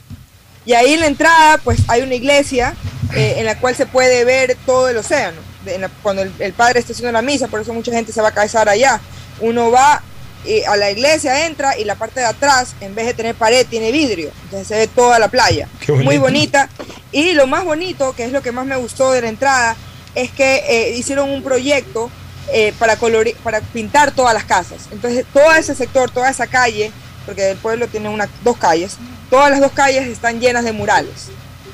Y 0.65 0.73
ahí 0.73 0.93
en 0.93 1.01
la 1.01 1.07
entrada, 1.07 1.57
pues 1.63 1.79
hay 1.87 2.01
una 2.01 2.15
iglesia 2.15 2.73
eh, 3.15 3.35
en 3.37 3.45
la 3.45 3.57
cual 3.59 3.75
se 3.75 3.85
puede 3.85 4.23
ver 4.23 4.57
todo 4.65 4.89
el 4.89 4.97
océano. 4.97 5.39
De- 5.65 5.75
en 5.75 5.81
la- 5.81 5.89
cuando 6.01 6.21
el, 6.21 6.31
el 6.39 6.53
padre 6.53 6.79
está 6.79 6.93
haciendo 6.93 7.11
la 7.11 7.21
misa, 7.21 7.47
por 7.47 7.61
eso 7.61 7.73
mucha 7.73 7.91
gente 7.91 8.11
se 8.11 8.21
va 8.21 8.29
a 8.29 8.33
casar 8.33 8.69
allá. 8.69 8.99
Uno 9.41 9.71
va 9.71 10.01
eh, 10.45 10.65
a 10.65 10.75
la 10.75 10.91
iglesia, 10.91 11.45
entra 11.45 11.77
y 11.77 11.83
la 11.85 11.95
parte 11.95 12.19
de 12.19 12.25
atrás, 12.25 12.75
en 12.81 12.95
vez 12.95 13.05
de 13.07 13.13
tener 13.13 13.35
pared, 13.35 13.65
tiene 13.69 13.91
vidrio. 13.91 14.31
Entonces 14.45 14.67
se 14.67 14.75
ve 14.75 14.87
toda 14.87 15.19
la 15.19 15.27
playa. 15.29 15.67
Muy 16.03 16.17
bonita. 16.17 16.69
Y 17.11 17.33
lo 17.33 17.45
más 17.47 17.63
bonito, 17.65 18.13
que 18.15 18.25
es 18.25 18.31
lo 18.31 18.41
que 18.41 18.51
más 18.51 18.65
me 18.65 18.75
gustó 18.75 19.11
de 19.11 19.21
la 19.21 19.29
entrada, 19.29 19.75
es 20.15 20.31
que 20.31 20.63
eh, 20.67 20.95
hicieron 20.97 21.29
un 21.29 21.43
proyecto 21.43 22.09
eh, 22.51 22.73
para, 22.77 22.97
colori- 22.97 23.35
para 23.37 23.61
pintar 23.61 24.11
todas 24.11 24.33
las 24.33 24.43
casas. 24.43 24.87
Entonces 24.91 25.25
todo 25.33 25.51
ese 25.53 25.75
sector, 25.75 26.11
toda 26.11 26.29
esa 26.29 26.47
calle, 26.47 26.91
porque 27.25 27.51
el 27.51 27.57
pueblo 27.57 27.87
tiene 27.87 28.09
una, 28.09 28.29
dos 28.43 28.57
calles, 28.57 28.97
todas 29.29 29.51
las 29.51 29.59
dos 29.59 29.71
calles 29.71 30.07
están 30.07 30.39
llenas 30.39 30.63
de 30.63 30.71
murales. 30.71 31.29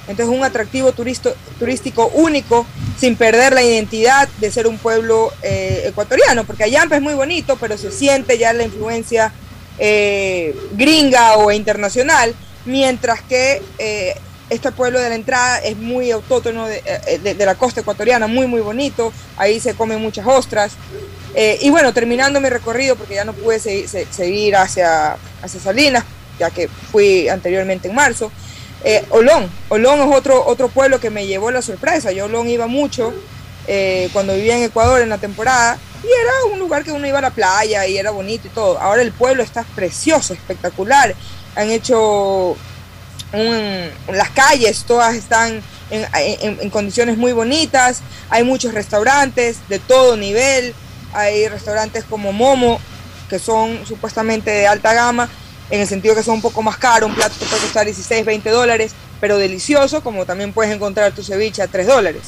Entonces 0.07 0.35
un 0.35 0.43
atractivo 0.43 0.91
turisto, 0.91 1.35
turístico 1.59 2.07
único 2.07 2.65
sin 2.99 3.15
perder 3.15 3.53
la 3.53 3.61
identidad 3.61 4.27
de 4.39 4.51
ser 4.51 4.65
un 4.65 4.77
pueblo 4.79 5.31
eh, 5.43 5.83
ecuatoriano, 5.85 6.45
porque 6.45 6.63
Ayampa 6.63 6.95
es 6.95 7.01
muy 7.01 7.13
bonito, 7.13 7.57
pero 7.57 7.77
se 7.77 7.91
siente 7.91 8.37
ya 8.37 8.51
la 8.53 8.63
influencia 8.63 9.31
eh, 9.77 10.55
gringa 10.73 11.37
o 11.37 11.51
internacional, 11.51 12.33
mientras 12.65 13.21
que 13.21 13.61
eh, 13.77 14.15
este 14.49 14.71
pueblo 14.71 14.99
de 14.99 15.09
la 15.09 15.15
entrada 15.15 15.59
es 15.59 15.77
muy 15.77 16.09
autóctono 16.09 16.65
de, 16.65 16.81
de 17.21 17.45
la 17.45 17.53
costa 17.53 17.81
ecuatoriana, 17.81 18.25
muy 18.25 18.47
muy 18.47 18.61
bonito, 18.61 19.13
ahí 19.37 19.59
se 19.59 19.75
comen 19.75 20.01
muchas 20.01 20.25
ostras. 20.25 20.73
Eh, 21.35 21.59
y 21.61 21.69
bueno, 21.69 21.93
terminando 21.93 22.39
mi 22.41 22.49
recorrido, 22.49 22.95
porque 22.95 23.15
ya 23.15 23.23
no 23.25 23.33
pude 23.33 23.59
se- 23.59 23.87
se- 23.87 24.07
seguir 24.11 24.55
hacia, 24.55 25.17
hacia 25.41 25.59
Salinas, 25.59 26.03
ya 26.39 26.49
que 26.49 26.67
fui 26.91 27.29
anteriormente 27.29 27.87
en 27.87 27.95
marzo, 27.95 28.31
eh, 28.83 29.05
Olón. 29.09 29.49
Olón 29.69 29.99
es 30.09 30.15
otro, 30.15 30.45
otro 30.45 30.69
pueblo 30.69 30.99
que 30.99 31.09
me 31.09 31.27
llevó 31.27 31.51
la 31.51 31.61
sorpresa. 31.61 32.11
Yo 32.11 32.25
Olón 32.25 32.47
iba 32.49 32.65
mucho 32.67 33.13
eh, 33.67 34.09
cuando 34.13 34.33
vivía 34.33 34.57
en 34.57 34.63
Ecuador 34.63 35.01
en 35.01 35.09
la 35.09 35.17
temporada 35.17 35.77
y 36.03 36.07
era 36.07 36.53
un 36.53 36.59
lugar 36.59 36.83
que 36.83 36.91
uno 36.91 37.05
iba 37.05 37.19
a 37.19 37.21
la 37.21 37.29
playa 37.31 37.85
y 37.85 37.97
era 37.97 38.09
bonito 38.11 38.47
y 38.47 38.51
todo. 38.51 38.79
Ahora 38.79 39.01
el 39.01 39.11
pueblo 39.11 39.43
está 39.43 39.63
precioso, 39.75 40.33
espectacular. 40.33 41.13
Han 41.55 41.69
hecho 41.69 42.55
las 44.11 44.29
calles, 44.31 44.85
todas 44.87 45.13
están 45.15 45.61
en 45.91 46.69
condiciones 46.69 47.17
muy 47.17 47.31
bonitas. 47.33 48.01
Hay 48.29 48.43
muchos 48.43 48.73
restaurantes 48.73 49.57
de 49.67 49.77
todo 49.79 50.15
nivel. 50.17 50.73
Hay 51.13 51.47
restaurantes 51.47 52.03
como 52.03 52.31
Momo, 52.31 52.79
que 53.29 53.39
son 53.39 53.85
supuestamente 53.85 54.51
de 54.51 54.67
alta 54.67 54.93
gama, 54.93 55.29
en 55.69 55.81
el 55.81 55.87
sentido 55.87 56.15
que 56.15 56.23
son 56.23 56.35
un 56.35 56.41
poco 56.41 56.61
más 56.61 56.77
caros. 56.77 57.09
Un 57.09 57.15
plato 57.15 57.35
te 57.39 57.45
puede 57.45 57.61
costar 57.61 57.85
16, 57.85 58.25
20 58.25 58.49
dólares, 58.49 58.93
pero 59.19 59.37
delicioso, 59.37 60.01
como 60.01 60.25
también 60.25 60.53
puedes 60.53 60.73
encontrar 60.73 61.11
tu 61.11 61.23
ceviche 61.23 61.61
a 61.61 61.67
3 61.67 61.87
dólares. 61.87 62.23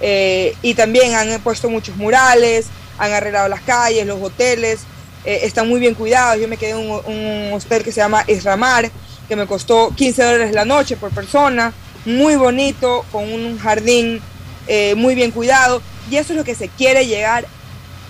Eh, 0.00 0.54
y 0.62 0.74
también 0.74 1.14
han 1.14 1.40
puesto 1.40 1.68
muchos 1.70 1.96
murales, 1.96 2.66
han 2.98 3.12
arreglado 3.12 3.48
las 3.48 3.60
calles, 3.60 4.06
los 4.06 4.22
hoteles, 4.22 4.80
eh, 5.24 5.40
están 5.42 5.68
muy 5.68 5.80
bien 5.80 5.94
cuidados. 5.94 6.40
Yo 6.40 6.48
me 6.48 6.56
quedé 6.56 6.70
en 6.70 6.90
un, 6.90 7.52
hostel 7.52 7.82
que 7.82 7.92
se 7.92 8.00
llama 8.00 8.24
Isramar, 8.26 8.90
que 9.28 9.36
me 9.36 9.46
costó 9.46 9.92
15 9.94 10.22
dólares 10.22 10.52
la 10.52 10.64
noche 10.64 10.96
por 10.96 11.10
persona, 11.10 11.72
muy 12.04 12.36
bonito, 12.36 13.04
con 13.10 13.24
un 13.32 13.58
jardín 13.58 14.20
eh, 14.68 14.94
muy 14.96 15.14
bien 15.14 15.30
cuidado. 15.30 15.82
Y 16.10 16.16
eso 16.16 16.32
es 16.32 16.36
lo 16.36 16.44
que 16.44 16.54
se 16.54 16.68
quiere 16.68 17.06
llegar 17.06 17.46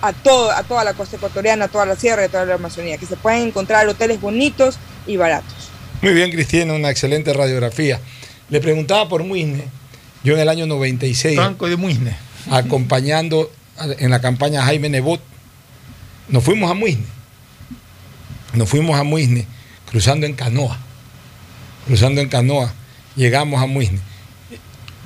a, 0.01 0.13
todo, 0.13 0.51
a 0.51 0.63
toda 0.63 0.83
la 0.83 0.93
costa 0.93 1.17
ecuatoriana, 1.17 1.65
a 1.65 1.67
toda 1.67 1.85
la 1.85 1.95
sierra 1.95 2.23
y 2.23 2.25
a 2.25 2.29
toda 2.29 2.45
la 2.45 2.55
Amazonía, 2.55 2.97
que 2.97 3.05
se 3.05 3.15
pueden 3.15 3.47
encontrar 3.47 3.87
hoteles 3.87 4.21
bonitos 4.21 4.77
y 5.05 5.17
baratos. 5.17 5.53
Muy 6.01 6.13
bien, 6.13 6.31
Cristina, 6.31 6.73
una 6.73 6.89
excelente 6.89 7.33
radiografía. 7.33 7.99
Le 8.49 8.61
preguntaba 8.61 9.09
por 9.09 9.23
Muisne, 9.23 9.65
yo 10.23 10.33
en 10.33 10.39
el 10.39 10.49
año 10.49 10.65
96, 10.67 11.35
Franco 11.35 11.67
de 11.67 11.75
Muisne. 11.75 12.15
acompañando 12.51 13.51
en 13.99 14.11
la 14.11 14.21
campaña 14.21 14.63
Jaime 14.63 14.89
Nebot, 14.89 15.21
nos 16.29 16.43
fuimos 16.43 16.69
a 16.69 16.73
Muisne. 16.73 17.05
Nos 18.53 18.69
fuimos 18.69 18.99
a 18.99 19.03
Muisne, 19.03 19.45
cruzando 19.89 20.25
en 20.25 20.33
canoa. 20.33 20.77
Cruzando 21.85 22.21
en 22.21 22.29
canoa, 22.29 22.73
llegamos 23.15 23.61
a 23.61 23.65
Muisne. 23.65 23.99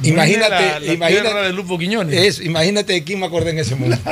Imagínate, 0.04 0.50
La- 0.50 0.80
la 0.80 0.94
imagínate. 0.94 1.34
de 1.44 1.54
Lupo 1.54 1.78
Quiñones. 1.78 2.16
Eso, 2.20 2.44
imagínate 2.44 2.94
de 2.94 3.04
quién 3.04 3.20
me 3.20 3.26
acordé 3.28 3.52
en 3.52 3.60
ese 3.60 3.76
momento. 3.76 4.10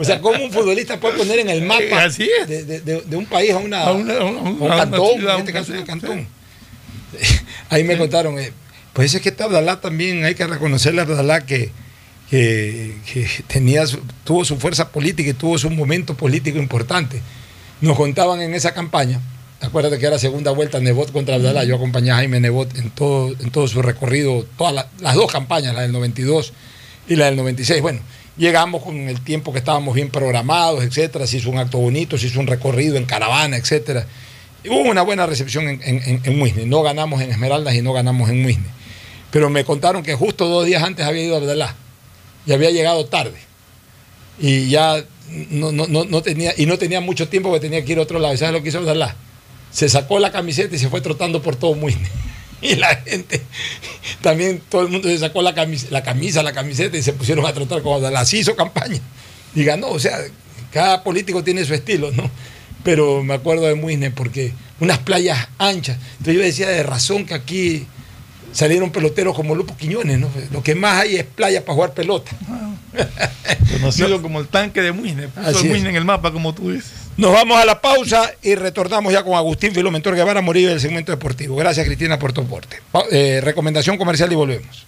O 0.00 0.04
sea, 0.04 0.20
cómo 0.20 0.42
un 0.42 0.50
futbolista 0.52 0.98
puede 1.00 1.16
poner 1.18 1.38
en 1.40 1.48
el 1.50 1.62
mapa 1.62 2.04
Así 2.04 2.28
es. 2.40 2.48
De, 2.48 2.64
de- 2.64 2.80
de- 2.80 3.00
de 3.02 3.16
un 3.16 3.26
país 3.26 3.52
a, 3.52 3.58
una, 3.58 3.82
A 3.82 3.92
una- 3.92 4.14
a 4.18 4.24
una- 4.24 4.40
a 4.40 4.52
un 4.52 4.68
cantón, 4.68 5.18
ciudad, 5.18 5.34
en 5.34 5.40
este 5.40 5.52
caso 5.52 5.72
un 5.72 5.82
cantón. 5.84 6.26
Ahí 7.70 7.84
me 7.84 7.96
contaron, 7.98 8.38
eh, 8.38 8.52
pues 8.92 9.14
es 9.14 9.20
que 9.20 9.28
este 9.30 9.42
Abdalá 9.42 9.80
también 9.80 10.24
hay 10.24 10.34
que 10.34 10.46
reconocerle 10.46 11.00
a 11.00 11.04
Abdalá 11.04 11.44
que, 11.44 11.70
que, 12.30 12.94
que 13.12 13.26
tenía 13.46 13.84
tuvo 14.24 14.44
su 14.44 14.56
fuerza 14.58 14.88
política 14.90 15.30
y 15.30 15.34
tuvo 15.34 15.58
su 15.58 15.68
momento 15.70 16.14
político 16.16 16.58
importante. 16.58 17.20
Nos 17.80 17.96
contaban 17.96 18.40
en 18.40 18.54
esa 18.54 18.72
campaña, 18.74 19.20
Acuérdate 19.62 19.98
que 19.98 20.06
era 20.06 20.18
segunda 20.18 20.50
vuelta 20.50 20.80
Nebot 20.80 21.12
contra 21.12 21.36
Abdalá. 21.36 21.64
Yo 21.64 21.76
acompañé 21.76 22.10
a 22.10 22.16
Jaime 22.16 22.40
Nebot 22.40 22.76
en 22.76 22.90
todo, 22.90 23.28
en 23.40 23.50
todo 23.50 23.68
su 23.68 23.80
recorrido, 23.80 24.44
todas 24.58 24.74
la- 24.74 24.88
las 25.00 25.14
dos 25.14 25.30
campañas, 25.30 25.74
la 25.74 25.82
del 25.82 25.92
92 25.92 26.52
y 27.08 27.16
la 27.16 27.26
del 27.26 27.36
96. 27.36 27.80
Bueno, 27.80 28.00
llegamos 28.36 28.82
con 28.82 28.96
el 29.08 29.20
tiempo 29.20 29.52
que 29.52 29.58
estábamos 29.60 29.94
bien 29.94 30.10
programados, 30.10 30.82
etcétera. 30.82 31.26
Se 31.26 31.36
hizo 31.38 31.48
un 31.50 31.58
acto 31.58 31.78
bonito, 31.78 32.18
se 32.18 32.26
hizo 32.26 32.40
un 32.40 32.48
recorrido 32.48 32.96
en 32.96 33.04
caravana, 33.04 33.56
etcétera. 33.56 34.04
Y 34.64 34.68
hubo 34.68 34.80
una 34.80 35.02
buena 35.02 35.26
recepción 35.26 35.68
en, 35.68 35.80
en. 35.82 36.70
No 36.70 36.82
ganamos 36.82 37.20
en 37.22 37.30
Esmeraldas 37.30 37.74
y 37.74 37.82
no 37.82 37.92
ganamos 37.92 38.30
en 38.30 38.42
Muisne. 38.42 38.66
Pero 39.30 39.48
me 39.48 39.64
contaron 39.64 40.02
que 40.02 40.14
justo 40.14 40.46
dos 40.48 40.66
días 40.66 40.82
antes 40.82 41.06
había 41.06 41.22
ido 41.24 41.36
Abdalá 41.36 41.74
y 42.46 42.52
había 42.52 42.70
llegado 42.70 43.06
tarde. 43.06 43.38
Y 44.40 44.68
ya 44.68 45.02
no, 45.50 45.70
no, 45.72 45.86
no, 45.86 46.04
no 46.04 46.22
tenía, 46.22 46.52
y 46.56 46.66
no 46.66 46.78
tenía 46.78 47.00
mucho 47.00 47.28
tiempo 47.28 47.48
porque 47.48 47.60
tenía 47.68 47.84
que 47.84 47.92
ir 47.92 47.98
a 47.98 48.02
otro 48.02 48.18
lado. 48.18 48.34
¿Y 48.34 48.38
¿Sabes 48.38 48.54
lo 48.54 48.62
que 48.62 48.68
hizo 48.70 48.78
Abdalá? 48.78 49.14
Se 49.72 49.88
sacó 49.88 50.18
la 50.18 50.30
camiseta 50.30 50.76
y 50.76 50.78
se 50.78 50.88
fue 50.88 51.00
trotando 51.00 51.42
por 51.42 51.56
todo 51.56 51.74
Muisne. 51.74 52.08
Y 52.62 52.76
la 52.76 52.94
gente, 52.94 53.42
también 54.20 54.62
todo 54.68 54.82
el 54.82 54.88
mundo 54.88 55.08
se 55.08 55.18
sacó 55.18 55.42
la 55.42 55.52
camisa, 55.52 55.88
la 55.90 56.04
camisa, 56.04 56.44
la 56.44 56.52
camiseta 56.52 56.96
y 56.96 57.02
se 57.02 57.12
pusieron 57.12 57.44
a 57.44 57.52
trotar 57.52 57.82
con. 57.82 58.04
Así 58.14 58.38
hizo 58.38 58.54
campaña. 58.54 59.00
Y 59.52 59.64
ganó, 59.64 59.88
o 59.88 59.98
sea, 59.98 60.16
cada 60.70 61.02
político 61.02 61.42
tiene 61.42 61.64
su 61.64 61.74
estilo, 61.74 62.12
¿no? 62.12 62.30
Pero 62.84 63.24
me 63.24 63.34
acuerdo 63.34 63.66
de 63.66 63.74
Muisne 63.74 64.12
porque 64.12 64.52
unas 64.78 64.98
playas 64.98 65.48
anchas. 65.58 65.98
Entonces 66.12 66.34
yo 66.34 66.40
decía 66.40 66.68
de 66.68 66.84
razón 66.84 67.26
que 67.26 67.34
aquí 67.34 67.86
salieron 68.52 68.90
peloteros 68.90 69.34
como 69.34 69.54
Lupo 69.54 69.76
Quiñones, 69.76 70.18
¿no? 70.18 70.30
Lo 70.50 70.62
que 70.62 70.74
más 70.74 71.02
hay 71.02 71.16
es 71.16 71.24
playa 71.24 71.64
para 71.64 71.74
jugar 71.74 71.94
pelota. 71.94 72.30
Conocido 73.72 74.22
como 74.22 74.40
el 74.40 74.48
tanque 74.48 74.82
de 74.82 74.92
Muisne. 74.92 75.28
Puso 75.28 75.48
Así 75.48 75.58
el 75.60 75.64
es. 75.64 75.70
Muisne 75.70 75.90
en 75.90 75.96
el 75.96 76.04
mapa, 76.04 76.32
como 76.32 76.54
tú 76.54 76.70
dices. 76.70 76.92
Nos 77.16 77.32
vamos 77.32 77.58
a 77.58 77.64
la 77.64 77.80
pausa 77.80 78.32
y 78.42 78.54
retornamos 78.54 79.12
ya 79.12 79.22
con 79.22 79.34
Agustín 79.34 79.74
Filomentor 79.74 80.14
Guevara 80.14 80.40
Morillo 80.40 80.70
del 80.70 80.80
segmento 80.80 81.12
deportivo. 81.12 81.56
Gracias 81.56 81.86
Cristina 81.86 82.18
por 82.18 82.32
tu 82.32 82.40
aporte. 82.40 82.80
Eh, 83.10 83.40
recomendación 83.42 83.98
comercial 83.98 84.32
y 84.32 84.34
volvemos. 84.34 84.86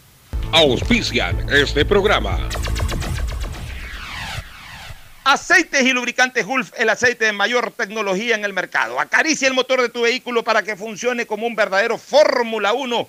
Auspician 0.52 1.46
este 1.50 1.84
programa. 1.84 2.48
Aceites 5.24 5.82
y 5.82 5.92
lubricantes 5.92 6.44
Gulf, 6.44 6.72
el 6.76 6.90
aceite 6.90 7.24
de 7.24 7.32
mayor 7.32 7.72
tecnología 7.72 8.34
en 8.34 8.44
el 8.44 8.52
mercado. 8.52 9.00
Acaricia 9.00 9.48
el 9.48 9.54
motor 9.54 9.80
de 9.80 9.88
tu 9.88 10.02
vehículo 10.02 10.44
para 10.44 10.62
que 10.62 10.76
funcione 10.76 11.26
como 11.26 11.46
un 11.46 11.56
verdadero 11.56 11.96
Fórmula 11.96 12.74
1 12.74 13.08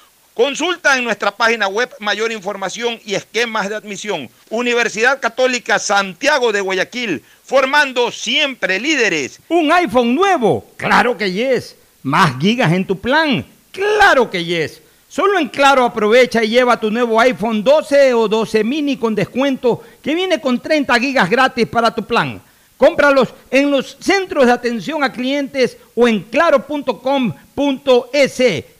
Consulta 0.33 0.97
en 0.97 1.03
nuestra 1.03 1.31
página 1.31 1.67
web 1.67 1.93
mayor 1.99 2.31
información 2.31 2.97
y 3.03 3.15
esquemas 3.15 3.67
de 3.67 3.75
admisión. 3.75 4.29
Universidad 4.49 5.19
Católica 5.19 5.77
Santiago 5.77 6.53
de 6.53 6.61
Guayaquil, 6.61 7.21
formando 7.43 8.09
siempre 8.11 8.79
líderes. 8.79 9.41
¿Un 9.49 9.69
iPhone 9.73 10.15
nuevo? 10.15 10.65
Claro 10.77 11.17
que 11.17 11.29
yes. 11.29 11.75
¿Más 12.01 12.39
gigas 12.39 12.71
en 12.71 12.87
tu 12.87 12.97
plan? 12.97 13.45
Claro 13.71 14.29
que 14.29 14.45
yes. 14.45 14.81
Solo 15.09 15.37
en 15.37 15.49
Claro 15.49 15.83
aprovecha 15.83 16.41
y 16.41 16.47
lleva 16.47 16.79
tu 16.79 16.89
nuevo 16.89 17.19
iPhone 17.19 17.61
12 17.61 18.13
o 18.13 18.29
12 18.29 18.63
mini 18.63 18.95
con 18.95 19.13
descuento 19.13 19.83
que 20.01 20.15
viene 20.15 20.39
con 20.39 20.61
30 20.61 20.97
gigas 20.97 21.29
gratis 21.29 21.67
para 21.67 21.93
tu 21.93 22.05
plan. 22.05 22.41
Cómpralos 22.77 23.33
en 23.51 23.69
los 23.69 23.97
centros 23.99 24.45
de 24.45 24.53
atención 24.53 25.03
a 25.03 25.11
clientes 25.11 25.77
o 25.93 26.07
en 26.07 26.21
claro.com.es. 26.21 27.03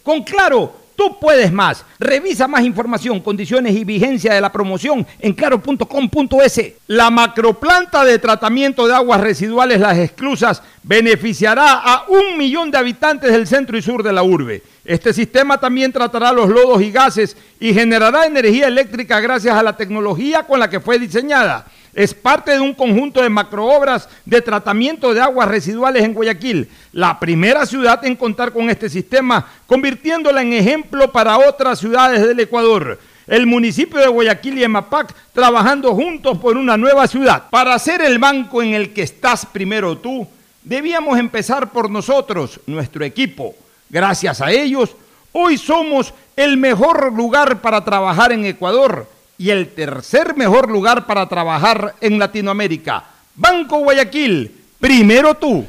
Con 0.02 0.24
Claro, 0.24 0.81
tú 1.02 1.18
puedes 1.20 1.52
más. 1.52 1.84
Revisa 1.98 2.48
más 2.48 2.64
información, 2.64 3.22
condiciones 3.22 3.76
y 3.76 3.84
vigencia 3.84 4.36
de 4.36 4.42
la 4.42 4.52
promoción 4.52 5.08
en 5.20 5.34
claro.com.es. 5.34 6.74
La 6.86 7.10
macroplanta 7.10 8.06
de 8.06 8.20
tratamiento 8.20 8.88
de 8.88 8.94
aguas 8.94 9.20
residuales 9.20 9.80
Las 9.80 9.98
Exclusas 9.98 10.62
beneficiará 10.84 11.80
a 11.80 12.06
un 12.08 12.38
millón 12.38 12.70
de 12.70 12.78
habitantes 12.78 13.32
del 13.32 13.48
centro 13.48 13.76
y 13.80 13.82
sur 13.82 14.04
de 14.04 14.14
la 14.14 14.22
urbe. 14.22 14.62
Este 14.86 15.12
sistema 15.12 15.60
también 15.60 15.92
tratará 15.92 16.32
los 16.32 16.50
lodos 16.50 16.84
y 16.84 16.92
gases 16.92 17.36
y 17.60 17.74
generará 17.74 18.28
energía 18.28 18.68
eléctrica 18.68 19.20
gracias 19.20 19.56
a 19.56 19.64
la 19.64 19.76
tecnología 19.76 20.44
con 20.44 20.60
la 20.60 20.70
que 20.70 20.80
fue 20.80 21.00
diseñada. 21.00 21.66
Es 21.94 22.14
parte 22.14 22.52
de 22.52 22.60
un 22.60 22.74
conjunto 22.74 23.22
de 23.22 23.30
macroobras 23.30 24.08
de 24.26 24.42
tratamiento 24.42 25.14
de 25.14 25.22
aguas 25.22 25.48
residuales 25.48 26.04
en 26.04 26.14
Guayaquil, 26.14 26.70
la 26.94 27.20
primera 27.20 27.66
ciudad 27.66 28.04
en 28.06 28.16
contar 28.16 28.54
con 28.54 28.70
este 28.70 28.90
sistema, 28.90 29.46
convirtiéndola 29.68 30.42
en 30.42 30.54
ejemplo 30.54 31.12
para 31.12 31.38
otras 31.38 31.80
ciudades 31.80 32.26
del 32.26 32.40
Ecuador 32.40 32.98
el 33.28 33.48
municipio 33.48 33.98
de 34.00 34.08
Guayaquil 34.08 34.58
y 34.58 34.64
Emapac 34.64 35.14
trabajando 35.32 35.96
juntos 35.96 36.38
por 36.38 36.58
una 36.58 36.76
nueva 36.76 37.08
ciudad. 37.08 37.44
Para 37.50 37.80
ser 37.80 38.02
el 38.02 38.20
banco 38.20 38.62
en 38.62 38.74
el 38.74 38.92
que 38.92 39.04
estás 39.04 39.46
primero 39.46 39.98
tú, 39.98 40.28
debíamos 40.64 41.18
empezar 41.18 41.72
por 41.72 41.90
nosotros, 41.90 42.60
nuestro 42.68 43.06
equipo. 43.06 43.56
Gracias 43.90 44.42
a 44.42 44.52
ellos, 44.52 44.96
hoy 45.32 45.58
somos 45.58 46.14
el 46.36 46.58
mejor 46.58 47.14
lugar 47.14 47.62
para 47.62 47.86
trabajar 47.86 48.34
en 48.34 48.46
Ecuador 48.46 49.08
y 49.42 49.50
el 49.50 49.70
tercer 49.70 50.36
mejor 50.36 50.70
lugar 50.70 51.08
para 51.08 51.28
trabajar 51.28 51.96
en 52.00 52.20
Latinoamérica. 52.20 53.06
Banco 53.34 53.80
Guayaquil, 53.80 54.52
primero 54.80 55.34
tú. 55.34 55.66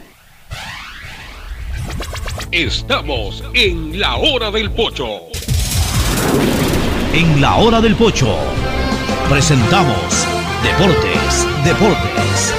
Estamos 2.51 3.43
en 3.55 3.99
la 3.99 4.17
hora 4.17 4.51
del 4.51 4.71
pocho. 4.73 5.09
En 7.15 7.41
la 7.41 7.57
hora 7.57 7.81
del 7.81 7.97
pocho 7.97 8.37
presentamos 9.31 10.27
Deportes, 10.63 11.47
Deportes. 11.65 12.55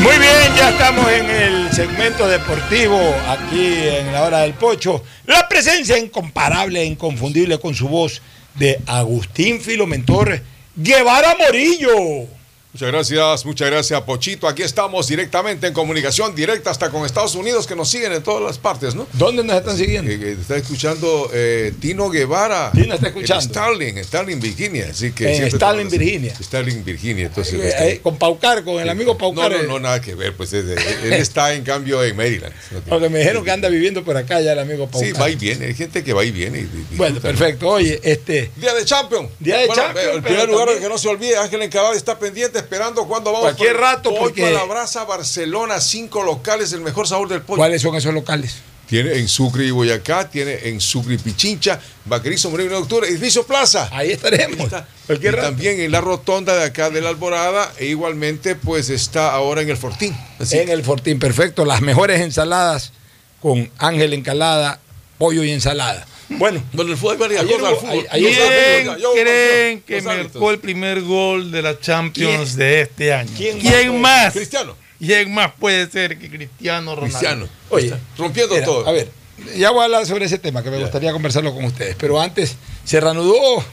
Muy 0.00 0.18
bien, 0.18 0.56
ya 0.56 0.70
estamos 0.70 1.06
en 1.10 1.30
el 1.30 1.61
segmento 1.72 2.28
deportivo 2.28 2.98
aquí 3.28 3.66
en 3.88 4.12
la 4.12 4.24
hora 4.24 4.40
del 4.40 4.52
pocho. 4.52 5.02
La 5.24 5.48
presencia 5.48 5.96
incomparable 5.96 6.82
e 6.82 6.84
inconfundible 6.84 7.58
con 7.58 7.74
su 7.74 7.88
voz 7.88 8.20
de 8.54 8.78
Agustín 8.86 9.58
Filomentor 9.58 10.42
Guevara 10.76 11.34
Morillo. 11.38 12.28
Muchas 12.74 12.88
gracias, 12.90 13.44
muchas 13.44 13.70
gracias, 13.70 14.00
Pochito. 14.00 14.48
Aquí 14.48 14.62
estamos 14.62 15.06
directamente 15.06 15.66
en 15.66 15.74
comunicación 15.74 16.34
directa 16.34 16.70
hasta 16.70 16.88
con 16.88 17.04
Estados 17.04 17.34
Unidos, 17.34 17.66
que 17.66 17.76
nos 17.76 17.90
siguen 17.90 18.12
en 18.14 18.22
todas 18.22 18.42
las 18.42 18.56
partes, 18.56 18.94
¿no? 18.94 19.06
¿Dónde 19.12 19.44
nos 19.44 19.56
están 19.56 19.76
siguiendo? 19.76 20.10
está 20.10 20.56
escuchando 20.56 21.28
eh, 21.34 21.74
Tino 21.82 22.08
Guevara. 22.08 22.70
Tino 22.72 22.94
está 22.94 23.08
escuchando. 23.08 23.42
En 23.44 23.50
Starling, 23.50 24.02
Starling, 24.04 24.40
Virginia. 24.40 24.86
Así 24.90 25.12
que 25.12 25.36
En 25.36 25.50
Starling, 25.50 25.90
Virginia. 25.90 26.34
Starling, 26.42 26.82
Virginia. 26.82 27.26
Entonces, 27.26 27.60
Eh, 27.60 27.68
este- 27.68 27.92
eh, 27.92 28.00
con 28.00 28.16
Paucar, 28.16 28.64
con 28.64 28.80
el 28.80 28.88
amigo 28.88 29.12
no, 29.12 29.18
Paucar. 29.18 29.50
no, 29.52 29.58
eh, 29.58 29.66
no, 29.68 29.78
nada 29.78 30.00
que 30.00 30.14
ver. 30.14 30.34
Pues 30.34 30.54
él 30.54 30.74
está 31.12 31.52
en 31.52 31.64
cambio 31.64 32.02
en 32.02 32.16
Maryland. 32.16 32.54
Porque 32.88 33.10
me 33.10 33.18
dijeron 33.18 33.44
que 33.44 33.50
anda 33.50 33.68
viviendo 33.68 34.02
por 34.02 34.16
acá 34.16 34.40
ya 34.40 34.52
el 34.54 34.58
amigo 34.60 34.88
Paucar. 34.88 35.08
Sí, 35.10 35.12
va 35.12 35.28
y 35.28 35.36
viene. 35.36 35.66
Hay 35.66 35.74
gente 35.74 36.02
que 36.02 36.14
va 36.14 36.24
y 36.24 36.30
viene. 36.30 36.60
y- 36.60 36.94
y 36.94 36.96
Bueno, 36.96 37.16
¿no? 37.16 37.20
perfecto. 37.20 37.68
Oye, 37.68 38.00
este. 38.02 38.50
Día 38.56 38.72
de 38.72 38.82
Champion. 38.86 39.28
Día 39.40 39.58
de 39.58 39.66
Bueno, 39.66 39.82
Champion, 39.82 40.04
eh, 40.06 40.08
pero 40.14 40.22
primer 40.22 40.48
lugar, 40.48 40.66
también- 40.68 40.82
que 40.84 40.88
no 40.88 40.96
se 40.96 41.08
olvide, 41.08 41.36
Ángel 41.36 41.60
Encabal 41.60 41.94
está 41.94 42.18
pendiente 42.18 42.61
esperando 42.62 43.06
cuándo 43.06 43.30
vamos. 43.32 43.44
Cualquier 43.46 43.72
por- 43.72 43.80
rato, 43.80 44.14
porque- 44.18 44.50
la 44.50 44.64
brasa 44.64 45.04
Barcelona, 45.04 45.80
cinco 45.80 46.22
locales, 46.22 46.72
el 46.72 46.80
mejor 46.80 47.06
sabor 47.06 47.28
del 47.28 47.42
pollo. 47.42 47.58
¿Cuáles 47.58 47.82
son 47.82 47.94
esos 47.94 48.12
locales? 48.14 48.56
Tiene 48.86 49.14
en 49.14 49.26
Sucre 49.26 49.64
y 49.64 49.70
Boyacá, 49.70 50.28
tiene 50.28 50.68
en 50.68 50.78
Sucre 50.78 51.14
y 51.14 51.18
Pichincha, 51.18 51.80
Vaquerizo 52.04 52.50
Moreno 52.50 52.70
de 52.72 52.76
Octubre, 52.76 53.08
Edificio 53.08 53.42
Plaza. 53.46 53.88
Ahí 53.90 54.10
estaremos. 54.10 54.58
Ahí 54.58 54.64
está. 54.66 54.86
Cualquier 55.06 55.32
Y 55.32 55.36
rato. 55.36 55.48
también 55.48 55.80
en 55.80 55.90
la 55.92 56.00
rotonda 56.02 56.54
de 56.56 56.64
acá 56.64 56.90
de 56.90 57.00
la 57.00 57.08
Alborada, 57.08 57.72
e 57.78 57.86
igualmente, 57.86 58.54
pues 58.54 58.90
está 58.90 59.32
ahora 59.32 59.62
en 59.62 59.70
el 59.70 59.78
Fortín. 59.78 60.14
Así 60.38 60.58
en 60.58 60.68
el 60.68 60.82
Fortín, 60.84 61.18
perfecto. 61.18 61.64
Las 61.64 61.80
mejores 61.80 62.20
ensaladas 62.20 62.92
con 63.40 63.70
Ángel 63.78 64.12
Encalada, 64.12 64.78
pollo 65.16 65.42
y 65.42 65.52
ensalada. 65.52 66.06
Bueno, 66.38 66.62
Bueno, 66.72 66.92
el 66.92 66.96
fútbol 66.98 67.12
hay 67.14 67.18
varias 67.20 67.40
Ayer 67.42 67.58
cosas 67.60 67.78
fútbol. 67.78 68.06
¿Quién 68.10 69.22
creen 69.24 69.80
que 69.82 69.96
los 69.96 70.06
árbitros. 70.06 70.34
marcó 70.34 70.50
el 70.50 70.58
primer 70.58 71.00
gol 71.02 71.50
de 71.50 71.62
la 71.62 71.78
Champions 71.78 72.50
¿Quién? 72.54 72.58
de 72.58 72.80
este 72.82 73.12
año? 73.12 73.30
¿Quién 73.36 73.58
¿Quién, 73.60 74.00
más? 74.00 74.24
más? 74.26 74.32
Cristiano. 74.34 74.76
¿Quién 74.98 75.34
más 75.34 75.52
puede 75.58 75.90
ser 75.90 76.18
que 76.18 76.28
Cristiano 76.30 76.94
Ronaldo? 76.94 77.18
Cristiano. 77.18 77.48
Oye, 77.70 77.92
Rompiendo 78.16 78.54
mira, 78.54 78.66
todo. 78.66 78.86
A 78.86 78.92
ver, 78.92 79.10
ya 79.56 79.70
voy 79.70 79.80
a 79.80 79.84
hablar 79.84 80.06
sobre 80.06 80.26
ese 80.26 80.38
tema 80.38 80.62
que 80.62 80.70
me 80.70 80.76
Ya. 80.76 80.82
gustaría 80.84 81.12
conversarlo 81.12 81.52
con 81.54 81.64
ustedes. 81.64 81.96
Pero 81.98 82.20
antes, 82.20 82.56
se 82.84 83.00
reanudó, 83.00 83.64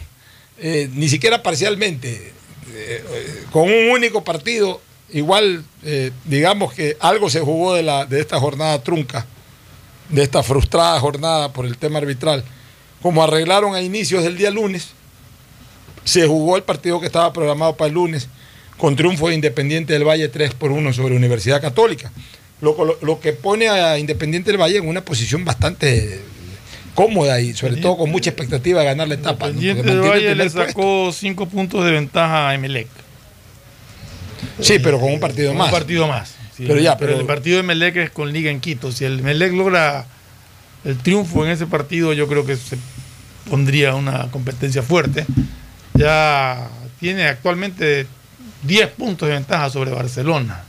eh, 0.59 0.89
ni 0.93 1.07
siquiera 1.07 1.43
parcialmente, 1.43 2.33
eh, 2.73 3.03
con 3.51 3.63
un 3.71 3.89
único 3.91 4.23
partido, 4.23 4.81
igual, 5.11 5.63
eh, 5.83 6.11
digamos 6.25 6.73
que 6.73 6.97
algo 6.99 7.29
se 7.29 7.39
jugó 7.41 7.75
de, 7.75 7.83
la, 7.83 8.05
de 8.05 8.19
esta 8.21 8.39
jornada 8.39 8.81
trunca, 8.83 9.25
de 10.09 10.23
esta 10.23 10.43
frustrada 10.43 10.99
jornada 10.99 11.51
por 11.53 11.65
el 11.65 11.77
tema 11.77 11.99
arbitral. 11.99 12.43
Como 13.01 13.23
arreglaron 13.23 13.75
a 13.75 13.81
inicios 13.81 14.23
del 14.23 14.37
día 14.37 14.51
lunes, 14.51 14.89
se 16.03 16.25
jugó 16.27 16.57
el 16.57 16.63
partido 16.63 16.99
que 16.99 17.05
estaba 17.05 17.31
programado 17.31 17.75
para 17.77 17.87
el 17.87 17.93
lunes, 17.93 18.27
con 18.77 18.95
triunfo 18.95 19.27
de 19.29 19.35
Independiente 19.35 19.93
del 19.93 20.07
Valle 20.07 20.27
3 20.29 20.53
por 20.53 20.71
1 20.71 20.93
sobre 20.93 21.15
Universidad 21.15 21.61
Católica. 21.61 22.11
Lo, 22.61 22.83
lo- 22.83 22.97
lo 23.01 23.19
que 23.19 23.33
pone 23.33 23.69
a 23.69 23.97
Independiente 23.99 24.51
del 24.51 24.59
Valle 24.59 24.77
en 24.77 24.87
una 24.87 25.01
posición 25.01 25.45
bastante 25.45 26.21
cómoda 26.95 27.39
y 27.39 27.53
sobre 27.53 27.77
todo 27.77 27.97
con 27.97 28.09
mucha 28.11 28.29
expectativa 28.31 28.79
de 28.81 28.85
ganar 28.87 29.07
la 29.07 29.13
etapa. 29.15 29.47
Independiente 29.49 29.89
del 29.89 30.01
Valle 30.09 30.35
le 30.35 30.49
sacó 30.67 31.11
cinco 31.13 31.45
puntos 31.47 31.85
de 31.85 31.91
ventaja 31.91 32.49
a 32.49 32.55
Emelec. 32.55 32.87
Sí, 34.59 34.79
pero 34.79 34.99
con 34.99 35.13
un 35.13 35.19
partido 35.19 35.49
Con 35.51 35.57
más. 35.57 35.67
Un 35.67 35.71
partido 35.73 36.07
más. 36.07 36.35
Sí, 36.59 36.65
Pero 36.67 36.79
ya, 36.81 36.97
pero- 36.97 37.17
el 37.17 37.25
partido 37.25 37.55
de 37.55 37.61
Emelec 37.61 37.95
es 37.95 38.09
con 38.11 38.33
Liga 38.33 38.51
en 38.51 38.59
Quito. 38.59 38.91
Si 38.91 39.05
el 39.05 39.19
Emelec 39.19 39.53
logra 39.53 40.05
el 40.83 40.97
triunfo 40.97 41.45
en 41.45 41.51
ese 41.51 41.65
partido, 41.67 42.11
yo 42.11 42.27
creo 42.27 42.45
que 42.45 42.57
se 42.57 42.77
pondría 43.49 43.95
una 43.95 44.29
competencia 44.29 44.83
fuerte. 44.83 45.25
Ya 45.93 46.67
tiene 46.99 47.27
actualmente 47.27 48.07
10 48.63 48.87
puntos 48.89 49.29
de 49.29 49.35
ventaja 49.35 49.69
sobre 49.69 49.91
Barcelona. 49.91 50.65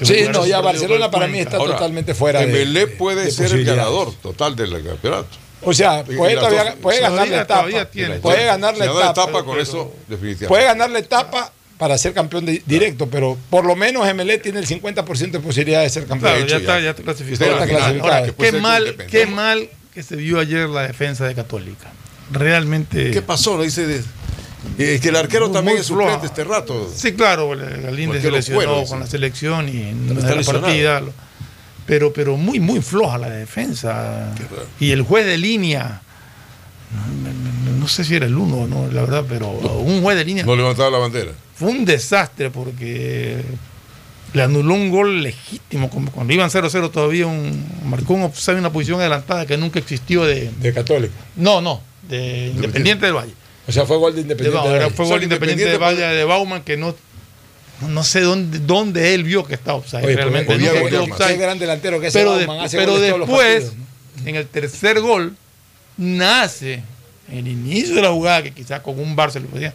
Sí, 0.00 0.22
no, 0.32 0.46
ya 0.46 0.60
Barcelona 0.60 1.10
para 1.10 1.26
mí 1.26 1.40
está 1.40 1.58
totalmente 1.58 2.14
fuera 2.14 2.38
de- 2.40 2.46
Emelec 2.46 2.96
puede 2.96 3.24
de 3.24 3.30
ser 3.32 3.52
el 3.52 3.64
ganador 3.64 4.14
total 4.22 4.54
del 4.54 4.70
campeonato. 4.84 5.26
O 5.64 5.74
sea, 5.74 6.04
puede, 6.04 6.34
todavía- 6.36 6.76
puede 6.80 7.00
ganar 7.00 7.28
la 7.28 7.46
todavía- 7.46 7.82
etapa. 7.82 8.20
Puede 8.22 8.44
ganar 8.46 8.76
la 8.78 8.84
Si 8.84 8.88
gana 8.90 9.00
la 9.00 9.10
etapa. 9.10 9.22
etapa, 9.30 9.44
con 9.44 9.58
eso, 9.60 9.92
definitivamente. 10.08 10.46
Puede 10.48 10.64
ganar 10.64 10.90
la 10.90 10.98
etapa 11.00 11.52
para 11.82 11.98
ser 11.98 12.12
campeón 12.14 12.46
di- 12.46 12.62
directo, 12.64 13.08
pero 13.08 13.36
por 13.50 13.64
lo 13.64 13.74
menos 13.74 14.06
MLE 14.14 14.38
tiene 14.38 14.60
el 14.60 14.68
50% 14.68 15.32
de 15.32 15.40
posibilidad 15.40 15.82
de 15.82 15.90
ser 15.90 16.06
campeón. 16.06 16.20
Claro, 16.30 16.36
De 16.44 16.48
ya 16.48 16.56
hecho, 16.58 16.58
está, 16.58 16.78
ya 16.80 16.90
está 16.90 17.02
clasificado. 17.02 17.50
Ya 17.50 17.56
está 17.64 17.66
clasificado. 17.76 18.12
Ahora, 18.14 18.32
qué 18.38 18.52
mal, 18.52 18.96
qué 19.10 19.26
mal 19.26 19.68
que 19.92 20.04
se 20.04 20.14
vio 20.14 20.38
ayer 20.38 20.68
la 20.68 20.82
defensa 20.86 21.24
de 21.26 21.34
Católica. 21.34 21.90
Realmente. 22.30 23.10
¿Qué 23.10 23.20
pasó? 23.20 23.56
No 23.56 23.64
dice 23.64 23.84
de- 23.88 24.00
eh, 24.78 25.00
que 25.02 25.08
el 25.08 25.16
arquero 25.16 25.46
Muy- 25.46 25.54
también 25.54 25.74
muy 25.74 25.80
es 25.80 25.86
suplente 25.88 26.24
este 26.26 26.44
rato. 26.44 26.88
Sí, 26.94 27.14
claro, 27.14 27.48
Galíndez 27.48 28.22
se 28.22 28.30
lo 28.30 28.36
lesionó 28.36 28.58
fueron, 28.60 28.86
con 28.86 28.98
sí. 28.98 29.04
la 29.04 29.06
selección 29.10 29.68
y 29.68 29.82
en 29.82 30.16
Está 30.18 30.36
la 30.36 30.42
partida. 30.44 31.00
lo- 31.00 31.12
Pero, 31.84 32.12
pero 32.12 32.36
muy, 32.36 32.60
muy 32.60 32.80
floja 32.80 33.18
la 33.18 33.28
defensa. 33.28 34.32
Y 34.78 34.92
el 34.92 35.02
juez 35.02 35.26
de 35.26 35.36
línea, 35.36 36.00
no, 36.92 37.72
no- 37.72 37.76
no 37.76 37.88
sé 37.88 38.04
si 38.04 38.14
era 38.14 38.26
el 38.26 38.36
uno 38.36 38.58
o 38.58 38.66
no, 38.68 38.86
la 38.86 39.00
verdad, 39.00 39.24
pero 39.28 39.48
un 39.50 40.00
juez 40.00 40.16
de 40.16 40.24
línea 40.24 40.44
No 40.44 40.54
levantaba 40.54 40.90
la 40.90 40.98
bandera. 40.98 41.32
Fue 41.54 41.68
un 41.70 41.84
desastre 41.84 42.50
porque 42.50 43.42
le 44.32 44.42
anuló 44.42 44.74
un 44.74 44.90
gol 44.90 45.22
legítimo. 45.22 45.90
como 45.90 46.10
Cuando 46.10 46.32
iban 46.32 46.48
0-0 46.50 46.90
todavía 46.90 47.26
un, 47.26 47.64
marcó 47.84 48.14
un 48.14 48.22
offside 48.22 48.56
una 48.58 48.72
posición 48.72 49.00
adelantada 49.00 49.46
que 49.46 49.56
nunca 49.56 49.78
existió 49.78 50.24
de. 50.24 50.50
De 50.60 50.72
Católica. 50.72 51.14
No, 51.36 51.60
no, 51.60 51.80
de 52.08 52.48
Independiente 52.54 53.06
del 53.06 53.14
Valle. 53.14 53.32
O 53.68 53.72
sea, 53.72 53.84
fue 53.86 53.96
gol 53.98 54.12
de 54.12 54.16
De 54.16 54.22
Independiente. 54.22 54.68
Del 54.68 54.78
Valle. 54.80 54.94
fue 54.94 55.06
gol 55.06 55.18
de 55.20 55.24
Independiente 55.24 55.64
del 55.66 55.78
Valle 55.78 56.00
de 56.02 56.24
Bauman 56.24 56.62
que 56.62 56.76
no, 56.76 56.94
no 57.88 58.02
sé 58.04 58.20
dónde, 58.22 58.58
dónde 58.60 59.14
él 59.14 59.22
vio 59.24 59.44
que 59.44 59.54
estaba 59.54 59.78
offside. 59.78 60.04
Oye, 60.04 60.16
realmente 60.16 60.56
nunca 60.58 60.70
podía 60.72 60.88
quedó 60.90 61.06
más. 61.06 61.20
offside. 61.20 61.38
Gran 61.38 61.58
delantero 61.58 62.00
que 62.00 62.06
ese 62.08 62.18
pero 62.18 62.30
Bauman, 62.36 62.58
de- 62.58 62.64
hace 62.64 62.76
pero 62.78 62.98
después, 62.98 63.64
partidos, 63.64 64.26
en 64.26 64.36
el 64.36 64.46
tercer 64.48 65.00
gol, 65.00 65.36
nace, 65.96 66.82
en 67.30 67.38
el 67.38 67.48
inicio 67.48 67.94
de 67.94 68.02
la 68.02 68.10
jugada, 68.10 68.42
que 68.42 68.52
quizás 68.52 68.80
con 68.80 68.98
un 68.98 69.14
bar 69.14 69.30
se 69.30 69.40
lo 69.40 69.46
podía, 69.46 69.72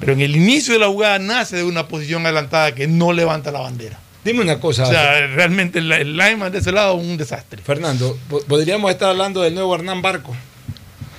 pero 0.00 0.12
en 0.12 0.20
el 0.22 0.34
inicio 0.34 0.72
de 0.72 0.80
la 0.80 0.86
jugada 0.88 1.18
nace 1.20 1.56
de 1.58 1.64
una 1.64 1.86
posición 1.86 2.24
adelantada 2.26 2.74
que 2.74 2.88
no 2.88 3.12
levanta 3.12 3.52
la 3.52 3.60
bandera. 3.60 3.98
Dime 4.24 4.40
una 4.42 4.58
cosa. 4.60 4.82
O 4.84 4.90
sea, 4.90 5.26
realmente 5.28 5.78
el, 5.78 5.90
el 5.92 6.16
lineman 6.16 6.50
de 6.52 6.58
ese 6.58 6.72
lado 6.72 6.94
un 6.94 7.16
desastre. 7.16 7.62
Fernando, 7.62 8.18
po- 8.28 8.42
podríamos 8.42 8.90
estar 8.90 9.10
hablando 9.10 9.40
del 9.42 9.54
nuevo 9.54 9.74
Hernán 9.74 10.02
Barco, 10.02 10.34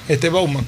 este 0.08 0.30
Bauman. 0.30 0.66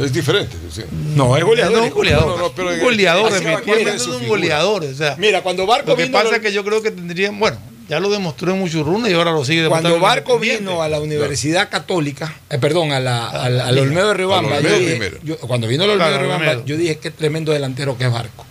Es 0.00 0.12
diferente. 0.12 0.56
sí. 0.72 0.82
No, 1.14 1.36
es 1.36 1.44
goleador. 1.44 1.78
No, 1.78 1.84
un 1.84 1.90
goleador. 1.90 2.26
No, 2.26 2.36
no, 2.38 2.52
pero 2.52 2.68
un 2.68 2.74
en- 2.74 2.80
goleador, 2.80 3.32
así 3.32 3.44
va- 3.44 3.50
definitivamente 3.50 3.84
¿cuál 3.84 3.96
es 3.96 4.06
no 4.08 4.16
un 4.16 4.26
goleador. 4.28 4.84
O 4.84 4.94
sea, 4.94 5.14
Mira, 5.18 5.42
cuando 5.42 5.66
Barco 5.66 5.90
lo 5.90 5.96
que 5.96 6.04
vino. 6.04 6.12
pasa 6.18 6.30
lo- 6.30 6.36
es 6.36 6.42
que 6.42 6.52
yo 6.52 6.64
creo 6.64 6.82
que 6.82 6.90
tendrían, 6.90 7.38
bueno, 7.38 7.58
ya 7.88 8.00
lo 8.00 8.10
demostró 8.10 8.52
en 8.52 8.58
Muchurruna 8.58 9.08
y 9.08 9.14
ahora 9.14 9.32
lo 9.32 9.44
sigue 9.44 9.62
demostrando. 9.62 9.98
Cuando 9.98 10.06
Barco 10.06 10.38
vino 10.38 10.82
a 10.82 10.88
la 10.88 11.00
Universidad 11.00 11.68
Católica, 11.70 12.34
eh, 12.50 12.58
perdón, 12.58 12.92
a 12.92 13.00
la, 13.00 13.28
al, 13.28 13.60
al 13.60 13.78
Olmedo 13.78 14.08
de 14.08 14.14
Riobamba, 14.14 14.56
Al 14.56 14.62
yo 14.62 14.68
Olmedo 14.74 14.78
dije- 14.98 15.18
yo- 15.24 15.38
cuando 15.38 15.66
vino 15.66 15.84
el 15.84 15.90
Olmedo 15.90 16.08
Claro, 16.08 16.12
de 16.22 16.22
Riobamba, 16.28 16.50
Olmedo. 16.52 16.66
yo 16.66 16.76
dije 16.76 16.98
qué 16.98 17.10
tremendo 17.10 17.52
delantero 17.52 17.96
que 17.96 18.04
es 18.04 18.12
Barco. 18.12 18.44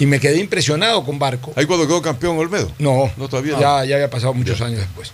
Y 0.00 0.06
me 0.06 0.20
quedé 0.20 0.38
impresionado 0.38 1.04
con 1.04 1.18
Barco. 1.18 1.52
Ahí 1.56 1.66
cuando 1.66 1.86
quedó 1.86 2.00
campeón 2.00 2.38
Olmedo. 2.38 2.70
No, 2.78 3.10
No, 3.16 3.28
todavía 3.28 3.58
ya, 3.58 3.84
ya 3.84 3.96
había 3.96 4.08
pasado 4.08 4.32
muchos 4.32 4.60
años 4.60 4.78
después. 4.80 5.12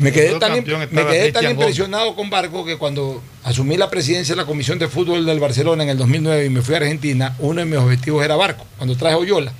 Me 0.00 0.12
quedé 0.12 0.38
tan, 0.38 0.52
me 0.90 1.06
quedé 1.06 1.32
tan 1.32 1.50
impresionado 1.50 2.16
con 2.16 2.30
Barco 2.30 2.64
que 2.64 2.76
cuando 2.76 3.22
asumí 3.44 3.76
la 3.76 3.90
presidencia 3.90 4.34
de 4.34 4.40
la 4.40 4.46
Comisión 4.46 4.78
de 4.78 4.88
Fútbol 4.88 5.24
del 5.24 5.38
Barcelona 5.38 5.82
en 5.82 5.90
el 5.90 5.98
2009 5.98 6.46
y 6.46 6.50
me 6.50 6.62
fui 6.62 6.74
a 6.74 6.78
Argentina, 6.78 7.36
uno 7.38 7.60
de 7.60 7.66
mis 7.66 7.78
objetivos 7.78 8.24
era 8.24 8.36
Barco. 8.36 8.66
Cuando 8.78 8.96
traje 8.96 9.16
Oyola, 9.16 9.52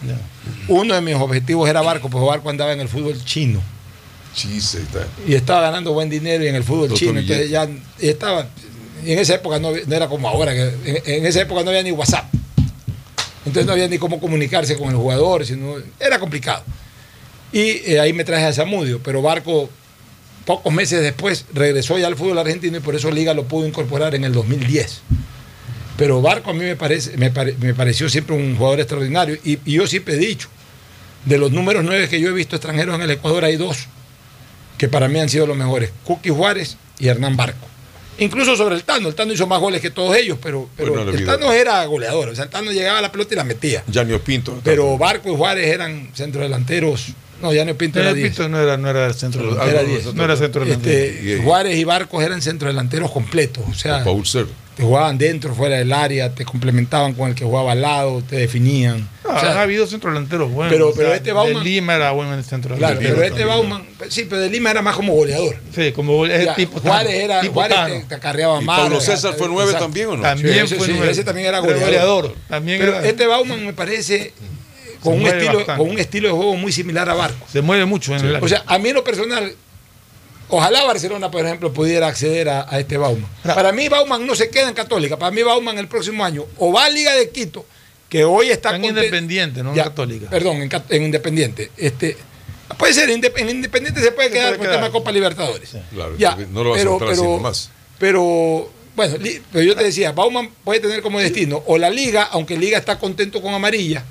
uno 0.68 0.94
de 0.94 1.00
mis 1.00 1.14
objetivos 1.14 1.68
era 1.68 1.82
Barco, 1.82 2.08
porque 2.10 2.26
Barco 2.26 2.50
andaba 2.50 2.72
en 2.72 2.80
el 2.80 2.88
fútbol 2.88 3.22
chino 3.24 3.60
está. 4.34 5.06
y 5.26 5.34
estaba 5.34 5.62
ganando 5.62 5.92
buen 5.92 6.08
dinero 6.08 6.44
y 6.44 6.48
en 6.48 6.54
el 6.54 6.64
fútbol 6.64 6.92
chino. 6.94 7.18
Entonces 7.18 7.50
ya 7.50 7.68
y 7.98 8.08
estaba. 8.08 8.48
Y 9.04 9.12
en 9.12 9.18
esa 9.18 9.34
época 9.34 9.58
no, 9.58 9.70
no 9.70 9.96
era 9.96 10.08
como 10.08 10.28
ahora, 10.28 10.52
que 10.52 10.62
en, 10.84 11.02
en 11.06 11.26
esa 11.26 11.40
época 11.40 11.62
no 11.62 11.70
había 11.70 11.82
ni 11.82 11.90
WhatsApp. 11.90 12.26
Entonces 13.46 13.66
no 13.66 13.72
había 13.72 13.88
ni 13.88 13.98
cómo 13.98 14.20
comunicarse 14.20 14.76
con 14.76 14.90
el 14.90 14.96
jugador, 14.96 15.46
sino, 15.46 15.76
era 15.98 16.18
complicado. 16.18 16.62
Y 17.52 17.92
eh, 17.92 17.98
ahí 18.00 18.12
me 18.12 18.24
traje 18.24 18.44
a 18.44 18.52
Zamudio, 18.52 19.00
pero 19.02 19.22
Barco, 19.22 19.70
pocos 20.44 20.72
meses 20.72 21.02
después, 21.02 21.46
regresó 21.52 21.98
ya 21.98 22.06
al 22.06 22.16
fútbol 22.16 22.38
argentino 22.38 22.76
y 22.78 22.80
por 22.80 22.94
eso 22.94 23.10
Liga 23.10 23.34
lo 23.34 23.44
pudo 23.44 23.66
incorporar 23.66 24.14
en 24.14 24.24
el 24.24 24.32
2010. 24.32 25.00
Pero 25.96 26.22
Barco 26.22 26.50
a 26.50 26.52
mí 26.54 26.60
me, 26.60 26.76
parece, 26.76 27.16
me, 27.16 27.30
pare- 27.30 27.54
me 27.60 27.74
pareció 27.74 28.08
siempre 28.08 28.34
un 28.34 28.56
jugador 28.56 28.80
extraordinario. 28.80 29.36
Y, 29.44 29.58
y 29.64 29.72
yo 29.74 29.86
siempre 29.86 30.14
he 30.14 30.18
dicho, 30.18 30.48
de 31.26 31.36
los 31.38 31.52
números 31.52 31.84
nueve 31.84 32.08
que 32.08 32.20
yo 32.20 32.30
he 32.30 32.32
visto 32.32 32.56
extranjeros 32.56 32.94
en 32.94 33.02
el 33.02 33.10
Ecuador, 33.10 33.44
hay 33.44 33.56
dos 33.56 33.86
que 34.78 34.88
para 34.88 35.08
mí 35.08 35.18
han 35.20 35.28
sido 35.28 35.46
los 35.46 35.56
mejores, 35.58 35.90
Cookie 36.04 36.30
Juárez 36.30 36.76
y 36.98 37.08
Hernán 37.08 37.36
Barco. 37.36 37.66
Incluso 38.18 38.56
sobre 38.56 38.74
el 38.76 38.82
Tano, 38.84 39.08
el 39.08 39.14
Tano 39.14 39.32
hizo 39.32 39.46
más 39.46 39.60
goles 39.60 39.80
que 39.82 39.90
todos 39.90 40.14
ellos, 40.16 40.38
pero, 40.42 40.68
pero 40.76 40.92
Bueno, 40.94 41.10
no 41.12 41.18
el. 41.18 41.24
Tano 41.26 41.52
era 41.52 41.84
goleador, 41.84 42.30
o 42.30 42.34
sea, 42.34 42.44
el 42.44 42.50
Tano 42.50 42.70
llegaba 42.72 42.98
a 42.98 43.02
la 43.02 43.12
pelota 43.12 43.34
y 43.34 43.36
la 43.36 43.44
metía. 43.44 43.84
Janio 43.92 44.22
Pinto. 44.22 44.58
Pero 44.64 44.96
Barco 44.96 45.30
y 45.32 45.36
Juárez 45.36 45.66
eran 45.68 46.10
centrodelanteros, 46.14 47.08
no, 47.42 47.52
ya 47.52 47.64
no 47.64 47.74
Pinto 47.74 48.00
era 48.00 48.10
El 48.10 48.16
10. 48.16 48.28
Pinto 48.28 48.48
no 48.48 48.58
era, 48.60 48.76
no 48.76 48.88
era 48.90 49.06
el 49.06 49.14
centro 49.14 49.42
delantero. 49.42 49.70
Era 49.70 49.82
no, 49.82 49.88
10. 49.88 50.14
No 50.14 50.24
era 50.24 50.36
centro 50.36 50.64
delantero. 50.64 50.96
Este, 50.98 51.40
Juárez 51.42 51.76
y 51.78 51.84
Barcos 51.84 52.22
eran 52.24 52.40
centrodelanteros 52.42 53.10
completos, 53.10 53.64
o 53.68 53.74
sea, 53.74 54.04
Paul 54.04 54.24
te 54.76 54.84
jugaban 54.86 55.18
dentro, 55.18 55.54
fuera 55.54 55.76
del 55.76 55.92
área, 55.92 56.32
te 56.34 56.44
complementaban 56.46 57.12
con 57.12 57.28
el 57.28 57.34
que 57.34 57.44
jugaba 57.44 57.72
al 57.72 57.82
lado, 57.82 58.22
te 58.22 58.36
definían. 58.36 59.06
No, 59.24 59.30
O 59.36 59.40
sea, 59.40 59.58
ha 59.58 59.62
habido 59.62 59.86
centro 59.86 60.08
delanteros 60.10 60.50
buenos. 60.50 60.72
pero- 60.72 60.88
o 60.88 60.92
sea, 60.92 61.02
pero 61.02 61.14
este 61.14 61.32
Bauman- 61.34 61.58
De 61.58 61.64
Lima 61.64 61.94
era 61.96 62.12
bueno 62.12 62.32
en 62.32 62.38
el 62.38 62.44
centro 62.44 62.76
claro, 62.76 62.94
delantero. 62.94 63.16
pero 63.20 63.34
este. 63.34 63.44
Bauman, 63.44 63.84
sí, 64.08 64.26
pero 64.30 64.40
de 64.40 64.48
Lima 64.48 64.70
era 64.70 64.80
más 64.80 64.96
como 64.96 65.12
goleador. 65.12 65.56
Sí, 65.74 65.92
como 65.92 66.26
Ya, 66.26 66.54
tipo 66.54 66.80
Juárez 66.80 67.08
Tano, 67.12 67.24
era, 67.24 67.40
tipo 67.42 67.54
Juárez 67.54 67.76
Tano. 67.76 67.94
te, 67.94 68.00
te 68.04 68.14
acarreaba 68.14 68.62
¿Y 68.62 68.64
más. 68.64 68.80
Pablo 68.80 69.00
César 69.00 69.34
fue 69.36 69.48
nueve 69.48 69.64
Exacto. 69.72 69.84
también 69.86 70.08
o 70.08 70.16
no? 70.16 70.22
También 70.22 70.54
Sí, 70.54 70.60
ese 70.60 70.76
fue 70.76 70.86
sí, 70.86 70.92
nueve. 70.96 71.12
ese 71.12 71.24
también 71.24 71.46
era 71.48 71.58
goleador. 71.58 72.34
También 72.48 72.78
Pero 72.80 72.96
era- 72.96 73.06
este 73.06 73.26
Bauman 73.26 73.66
me 73.66 73.72
parece 73.74 74.16
eh, 74.16 74.32
con 75.00 75.14
un, 75.14 75.26
estilo, 75.26 75.54
bastante. 75.58 75.82
con 75.82 75.90
un 75.90 75.98
estilo 75.98 76.28
de 76.28 76.34
juego 76.34 76.56
muy 76.56 76.72
similar 76.72 77.08
a 77.08 77.14
Barco. 77.14 77.46
se 77.50 77.60
mueve 77.62 77.84
mucho 77.86 78.14
en 78.14 78.20
el 78.24 78.36
área. 78.36 78.44
O 78.44 78.48
sea, 78.48 78.62
a 78.66 78.78
mí 78.78 78.88
en 78.90 78.94
lo 78.94 79.04
personal, 79.04 79.54
ojalá 80.48 80.84
Barcelona, 80.84 81.30
por 81.30 81.44
ejemplo, 81.44 81.72
pudiera 81.72 82.06
acceder 82.08 82.48
a, 82.48 82.66
a 82.68 82.78
este 82.80 82.96
Bauman. 82.96 83.28
Para 83.44 83.72
mí 83.72 83.88
Bauman 83.88 84.26
no 84.26 84.34
se 84.34 84.50
queda 84.50 84.68
en 84.68 84.74
Católica, 84.74 85.16
para 85.18 85.30
mí 85.30 85.42
Bauman 85.42 85.78
el 85.78 85.88
próximo 85.88 86.24
año 86.24 86.44
o 86.58 86.72
va 86.72 86.84
a 86.86 86.90
Liga 86.90 87.14
de 87.14 87.30
Quito, 87.30 87.64
que 88.08 88.24
hoy 88.24 88.50
está 88.50 88.72
conten- 88.76 88.88
independiente, 88.88 89.62
no 89.62 89.70
en 89.70 89.76
Ya, 89.76 89.84
Católica. 89.84 90.28
Perdón, 90.28 90.56
en, 90.62 90.70
en 90.88 91.02
Independiente. 91.04 91.70
Este, 91.76 92.16
puede 92.76 92.92
ser, 92.92 93.08
en 93.10 93.16
Independiente 93.50 94.00
se 94.00 94.10
puede 94.12 94.28
Se 94.28 94.34
quedar 94.34 94.48
puede 94.48 94.58
con 94.58 94.66
el 94.66 94.72
tema 94.72 94.86
de 94.86 94.92
Copa 94.92 95.12
Libertadores. 95.12 95.70
Claro, 95.92 96.16
Ya, 96.18 96.36
no 96.52 96.64
lo 96.64 96.70
vas 96.70 96.78
pero- 96.80 96.90
a 96.90 96.94
estar 96.94 97.08
pero- 97.08 97.12
haciendo 97.22 97.38
más. 97.38 97.70
Pero, 98.00 98.70
bueno, 98.96 99.16
pero 99.52 99.62
yo 99.64 99.76
te 99.76 99.84
decía, 99.84 100.10
Bauman 100.12 100.50
puede 100.64 100.80
tener 100.80 101.02
como 101.02 101.20
destino 101.20 101.62
o 101.66 101.76
la 101.78 101.90
Liga, 101.90 102.24
aunque 102.32 102.56
Liga 102.58 102.78
está 102.78 102.98
contento 102.98 103.40
con 103.42 103.52
Amarilla, 103.54 104.02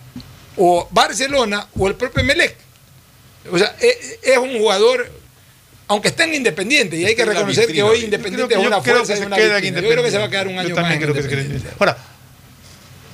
o 0.59 0.87
Barcelona 0.91 1.67
o 1.77 1.87
el 1.87 1.95
propio 1.95 2.23
Melec. 2.23 2.55
O 3.51 3.57
sea, 3.57 3.75
es, 3.79 4.19
es 4.21 4.37
un 4.37 4.57
jugador, 4.59 5.09
aunque 5.87 6.09
está 6.09 6.25
en 6.25 6.35
Independiente, 6.35 6.97
y 6.97 7.05
hay 7.05 7.15
que 7.15 7.25
reconocer 7.25 7.71
que 7.71 7.81
hoy. 7.81 8.03
Independiente 8.03 8.53
es 8.53 8.59
una 8.59 8.77
yo 8.77 8.83
fuerza 8.83 9.13
que 9.13 9.13
y 9.13 9.21
se 9.21 9.25
una 9.25 9.35
queda. 9.37 9.59
Yo 9.59 9.89
creo 9.89 10.03
que 10.03 10.11
se 10.11 10.17
va 10.17 10.25
a 10.25 10.29
quedar 10.29 10.47
un 10.47 10.55
Yo 10.55 10.59
año 10.59 10.75
también 10.75 10.99
más 10.99 11.07
en 11.07 11.13
creo 11.13 11.15
que 11.15 11.21
se 11.23 11.29
queda. 11.29 11.71
Ahora, 11.79 11.97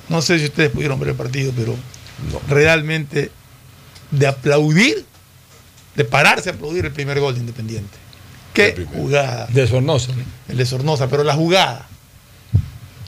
no 0.08 0.20
sé 0.20 0.38
si 0.38 0.46
ustedes 0.46 0.70
pudieron 0.70 0.98
ver 0.98 1.10
el 1.10 1.14
partido, 1.14 1.52
pero 1.56 1.76
realmente 2.48 3.30
de 4.10 4.26
aplaudir, 4.26 5.04
de 5.94 6.04
pararse 6.04 6.50
a 6.50 6.52
aplaudir 6.52 6.84
el 6.84 6.92
primer 6.92 7.20
gol 7.20 7.34
de 7.34 7.40
Independiente. 7.40 7.96
Qué 8.52 8.86
jugada. 8.92 9.46
De 9.46 9.66
Sornosa. 9.68 10.12
¿no? 10.12 10.24
El 10.48 10.56
de 10.56 10.66
Sornosa, 10.66 11.08
pero 11.08 11.22
la 11.22 11.34
jugada. 11.34 11.86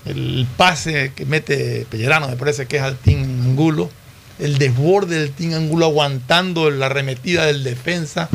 el 0.05 0.47
pase 0.56 1.12
que 1.15 1.27
mete 1.27 1.86
Pellerano, 1.90 2.28
me 2.28 2.36
parece 2.36 2.66
que 2.66 2.77
es 2.77 2.82
al 2.82 2.97
Team 2.97 3.23
Angulo, 3.43 3.90
el 4.39 4.59
desborde 4.59 5.19
del 5.19 5.32
Team 5.32 5.55
Angulo 5.55 5.86
aguantando 5.86 6.70
la 6.70 6.86
arremetida 6.86 7.47
del 7.47 7.65
defensa, 7.65 8.28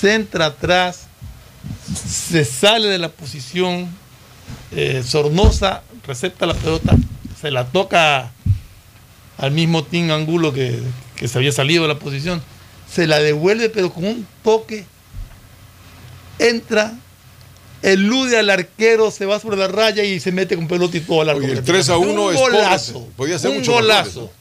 centra 0.00 0.46
atrás, 0.46 1.06
se 1.94 2.44
sale 2.44 2.88
de 2.88 2.98
la 2.98 3.10
posición, 3.10 3.88
eh, 4.72 5.02
Sornosa 5.06 5.82
recepta 6.06 6.46
la 6.46 6.54
pelota, 6.54 6.96
se 7.40 7.50
la 7.50 7.66
toca 7.66 8.32
al 9.38 9.50
mismo 9.50 9.84
Team 9.84 10.10
Angulo 10.10 10.52
que, 10.52 10.80
que 11.16 11.28
se 11.28 11.38
había 11.38 11.52
salido 11.52 11.82
de 11.82 11.88
la 11.88 11.98
posición, 11.98 12.42
se 12.90 13.06
la 13.06 13.18
devuelve 13.18 13.68
pero 13.68 13.92
con 13.92 14.04
un 14.04 14.26
toque, 14.42 14.86
entra, 16.38 16.94
elude 17.82 18.38
al 18.38 18.48
arquero, 18.48 19.10
se 19.10 19.26
va 19.26 19.38
sobre 19.38 19.56
la 19.58 19.68
raya 19.68 20.02
y 20.02 20.18
se 20.20 20.32
mete 20.32 20.56
con 20.56 20.66
pelota 20.66 20.96
y 20.96 21.00
todo 21.00 21.20
al 21.20 21.28
arco. 21.28 21.44
Oye, 21.44 21.52
el 21.52 21.62
3 21.62 21.88
a 21.90 21.98
1 21.98 22.22
un 22.22 22.34
es 22.34 22.40
golazo. 22.40 22.92
pobre, 22.94 23.12
podía 23.16 23.38
ser 23.38 23.50
un 23.50 23.58
mucho 23.58 23.72
golazo. 23.72 24.32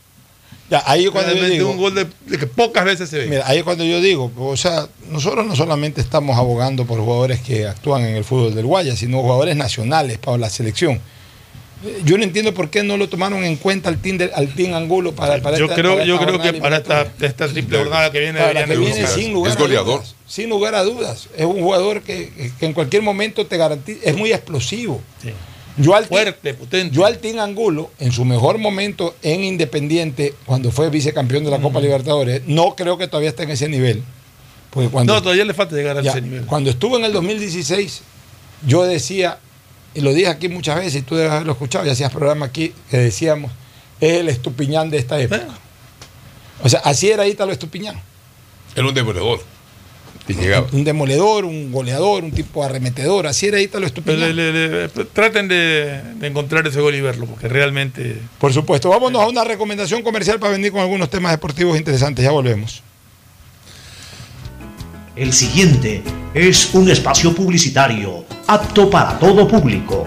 Ya, 0.74 0.84
ahí 0.88 1.06
es 1.06 1.12
cuando 1.12 1.34
yo 1.36 1.44
digo, 1.54 1.70
un 1.70 1.78
gol 1.78 1.94
de, 1.94 2.08
de 2.26 2.38
que 2.40 2.48
pocas 2.48 2.84
veces 2.84 3.08
se 3.08 3.20
ve. 3.20 3.28
Mira, 3.28 3.44
ahí 3.48 3.60
es 3.60 3.64
cuando 3.64 3.84
yo 3.84 4.02
digo, 4.02 4.32
o 4.38 4.58
sea, 4.58 4.88
nosotros 5.12 5.46
no 5.46 5.56
solamente 5.56 6.02
estamos 6.02 6.36
abogando 6.38 6.86
por 6.86 7.00
jugadores 7.00 7.42
que 7.42 7.68
actúan 7.68 8.04
en 8.06 8.16
el 8.16 8.24
fútbol 8.24 8.56
del 8.56 8.66
Guaya, 8.66 8.96
sino 8.96 9.22
jugadores 9.22 9.56
nacionales 9.56 10.18
para 10.18 10.40
la 10.40 10.50
selección. 10.50 11.00
Eh, 11.86 12.02
Yo 12.06 12.18
no 12.18 12.24
entiendo 12.24 12.56
por 12.56 12.72
qué 12.72 12.82
no 12.82 12.98
lo 12.98 13.08
tomaron 13.08 13.44
en 13.44 13.56
cuenta 13.58 13.90
al 13.90 13.98
Team, 14.02 14.18
de- 14.18 14.32
al 14.34 14.48
team 14.56 14.74
Angulo 14.74 15.14
para, 15.14 15.40
para 15.44 15.58
yo 15.60 15.66
esta- 15.66 15.76
creo, 15.76 15.94
para 15.94 16.06
yo 16.06 16.18
creo 16.18 16.42
que 16.42 16.54
para 16.54 16.78
esta, 16.78 17.08
esta 17.22 17.48
triple 17.48 17.78
jornada 17.78 18.12
que 18.12 18.20
viene 18.22 18.40
para 18.40 18.54
la 18.54 18.66
que 18.66 18.78
viene 18.78 19.08
sin 19.08 19.34
lugar 19.34 19.52
a 19.52 19.84
dudas. 19.98 20.16
Sin 20.26 20.50
lugar 20.50 20.74
a 20.76 20.84
dudas. 20.84 21.28
Es 21.38 21.46
un 21.46 21.62
jugador 21.62 22.02
que, 22.02 22.52
que 22.60 22.66
en 22.66 22.74
cualquier 22.74 23.04
momento 23.04 23.46
te 23.46 23.58
garantiza, 23.58 24.00
es 24.04 24.18
muy 24.18 24.32
explosivo. 24.34 25.02
Al, 25.96 26.06
Fuerte, 26.06 26.54
potente. 26.54 26.96
yo 26.96 27.06
al 27.06 27.18
Team 27.18 27.40
Angulo, 27.40 27.92
en 28.00 28.12
su 28.12 28.26
mejor 28.26 28.58
momento 28.60 29.16
en 29.24 29.44
Independiente, 29.44 30.34
cuando 30.46 30.72
fue 30.72 30.90
vicecampeón 30.90 31.44
de 31.44 31.52
la 31.52 31.60
Copa 31.60 31.80
Libertadores, 31.80 32.44
no 32.46 32.76
creo 32.76 32.98
que 32.98 33.08
todavía 33.08 33.30
esté 33.30 33.44
en 33.44 33.52
ese 33.52 33.68
nivel. 33.70 34.04
Porque 34.70 34.90
cuando, 34.90 35.14
No, 35.14 35.22
todavía 35.22 35.46
le 35.46 35.54
falta 35.54 35.76
llegar 35.76 35.98
a 35.98 36.02
ya, 36.02 36.12
ese 36.12 36.22
nivel. 36.22 36.46
cuando 36.46 36.70
estuvo 36.70 36.98
en 36.98 37.06
el 37.06 37.14
2016, 37.14 38.02
yo 38.68 38.84
decía, 38.84 39.40
y 39.96 40.02
lo 40.02 40.14
dije 40.14 40.28
aquí 40.28 40.48
muchas 40.50 40.76
veces, 40.78 40.96
y 40.96 41.02
tú 41.02 41.16
debes 41.16 41.32
haberlo 41.32 41.54
escuchado, 41.54 41.86
y 41.86 41.90
hacías 41.90 42.12
programa 42.12 42.46
aquí, 42.48 42.74
que 42.90 42.98
decíamos, 42.98 43.52
es 44.00 44.20
el 44.20 44.30
Estupiñán 44.30 44.90
de 44.90 44.98
esta 44.98 45.20
época. 45.20 45.48
O 46.64 46.70
sea, 46.70 46.80
así 46.82 47.10
era 47.10 47.28
Ítalo 47.28 47.52
Estupiñán. 47.52 48.00
Era 48.76 48.88
un 48.88 48.94
demoledor. 48.94 49.42
Y 50.28 50.34
llegaba. 50.36 50.68
Un 50.72 50.86
demoledor, 50.86 51.44
un 51.44 51.72
goleador, 51.72 52.24
un 52.24 52.32
tipo 52.32 52.64
arremetedor, 52.64 53.28
así 53.28 53.48
era 53.48 53.60
Ítalo 53.60 53.86
Estupiñán. 53.86 54.34
le- 54.36 54.54
le- 54.54 54.70
le- 54.88 54.88
traten 55.12 55.50
de, 55.50 56.02
de 56.16 56.28
encontrar 56.28 56.66
ese 56.66 56.80
gol 56.80 56.96
y 56.96 57.02
verlo, 57.02 57.26
porque 57.26 57.50
realmente. 57.50 58.18
Por 58.38 58.54
supuesto, 58.54 58.88
vámonos 58.90 59.22
a 59.22 59.28
una 59.28 59.44
recomendación 59.44 60.02
comercial 60.02 60.40
para 60.40 60.54
venir 60.54 60.72
con 60.72 60.80
algunos 60.80 61.10
temas 61.10 61.32
deportivos 61.34 61.78
interesantes. 61.78 62.24
Ya 62.24 62.32
volvemos. 62.32 62.82
El 65.16 65.32
siguiente 65.34 66.02
es 66.34 66.74
un 66.74 66.90
espacio 66.90 67.36
publicitario 67.36 68.26
apto 68.48 68.90
para 68.90 69.20
todo 69.20 69.48
público. 69.48 70.06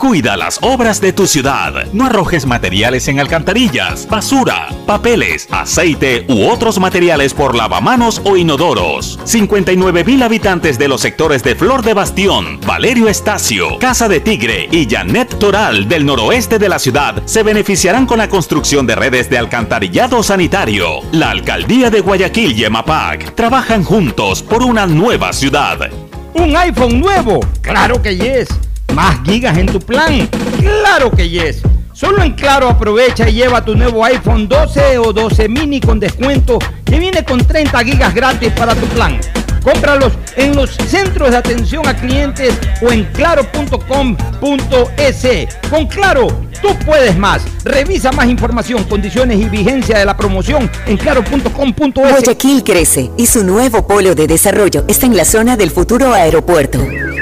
Cuida 0.00 0.38
las 0.38 0.58
obras 0.62 1.02
de 1.02 1.12
tu 1.12 1.26
ciudad. 1.26 1.84
No 1.92 2.06
arrojes 2.06 2.46
materiales 2.46 3.06
en 3.08 3.20
alcantarillas, 3.20 4.08
basura, 4.08 4.70
papeles, 4.86 5.46
aceite 5.50 6.24
u 6.26 6.48
otros 6.48 6.80
materiales 6.80 7.34
por 7.34 7.54
lavamanos 7.54 8.22
o 8.24 8.38
inodoros. 8.38 9.18
59 9.24 10.04
mil 10.04 10.22
habitantes 10.22 10.78
de 10.78 10.88
los 10.88 11.02
sectores 11.02 11.42
de 11.42 11.54
Flor 11.54 11.82
de 11.82 11.92
Bastión, 11.92 12.58
Valerio 12.66 13.08
Estacio, 13.08 13.78
Casa 13.78 14.08
de 14.08 14.20
Tigre 14.20 14.70
y 14.72 14.88
Janet 14.88 15.38
Toral 15.38 15.86
del 15.86 16.06
noroeste 16.06 16.58
de 16.58 16.70
la 16.70 16.78
ciudad 16.78 17.22
se 17.26 17.42
beneficiarán 17.42 18.06
con 18.06 18.16
la 18.16 18.30
construcción 18.30 18.86
de 18.86 18.94
redes 18.94 19.28
de 19.28 19.36
alcantarillado 19.36 20.22
sanitario. 20.22 21.00
La 21.12 21.30
alcaldía 21.30 21.90
de 21.90 22.00
Guayaquil 22.00 22.58
y 22.58 22.64
EMAPAC 22.64 23.34
trabajan 23.34 23.84
juntos 23.84 24.42
por 24.42 24.62
una 24.62 24.86
nueva 24.86 25.34
ciudad. 25.34 25.90
¿Un 26.32 26.56
iPhone 26.56 27.00
nuevo? 27.00 27.40
Claro 27.60 28.00
que 28.00 28.16
yes. 28.16 28.48
¿Más 28.94 29.20
gigas 29.24 29.56
en 29.56 29.66
tu 29.66 29.80
plan? 29.80 30.28
Claro 30.60 31.10
que 31.10 31.28
yes. 31.28 31.62
Solo 31.92 32.22
en 32.22 32.32
Claro 32.32 32.68
aprovecha 32.68 33.28
y 33.28 33.34
lleva 33.34 33.64
tu 33.64 33.76
nuevo 33.76 34.04
iPhone 34.04 34.48
12 34.48 34.98
o 34.98 35.12
12 35.12 35.48
mini 35.48 35.80
con 35.80 36.00
descuento 36.00 36.58
que 36.84 36.98
viene 36.98 37.24
con 37.24 37.44
30 37.44 37.78
gigas 37.84 38.14
gratis 38.14 38.52
para 38.52 38.74
tu 38.74 38.86
plan. 38.86 39.18
Cómpralos 39.62 40.14
en 40.36 40.56
los 40.56 40.70
centros 40.70 41.30
de 41.30 41.36
atención 41.36 41.86
a 41.86 41.94
clientes 41.94 42.54
o 42.80 42.90
en 42.90 43.04
claro.com.es. 43.12 43.78
Con 45.68 45.86
Claro, 45.86 46.28
tú 46.62 46.68
puedes 46.86 47.18
más. 47.18 47.42
Revisa 47.64 48.10
más 48.12 48.28
información, 48.28 48.84
condiciones 48.84 49.38
y 49.38 49.44
vigencia 49.50 49.98
de 49.98 50.06
la 50.06 50.16
promoción 50.16 50.70
en 50.86 50.96
claro.com.es. 50.96 51.92
Guayaquil 51.94 52.64
crece 52.64 53.10
y 53.18 53.26
su 53.26 53.44
nuevo 53.44 53.86
polo 53.86 54.14
de 54.14 54.26
desarrollo 54.26 54.84
está 54.88 55.04
en 55.06 55.16
la 55.16 55.26
zona 55.26 55.58
del 55.58 55.70
futuro 55.70 56.14
aeropuerto. 56.14 56.80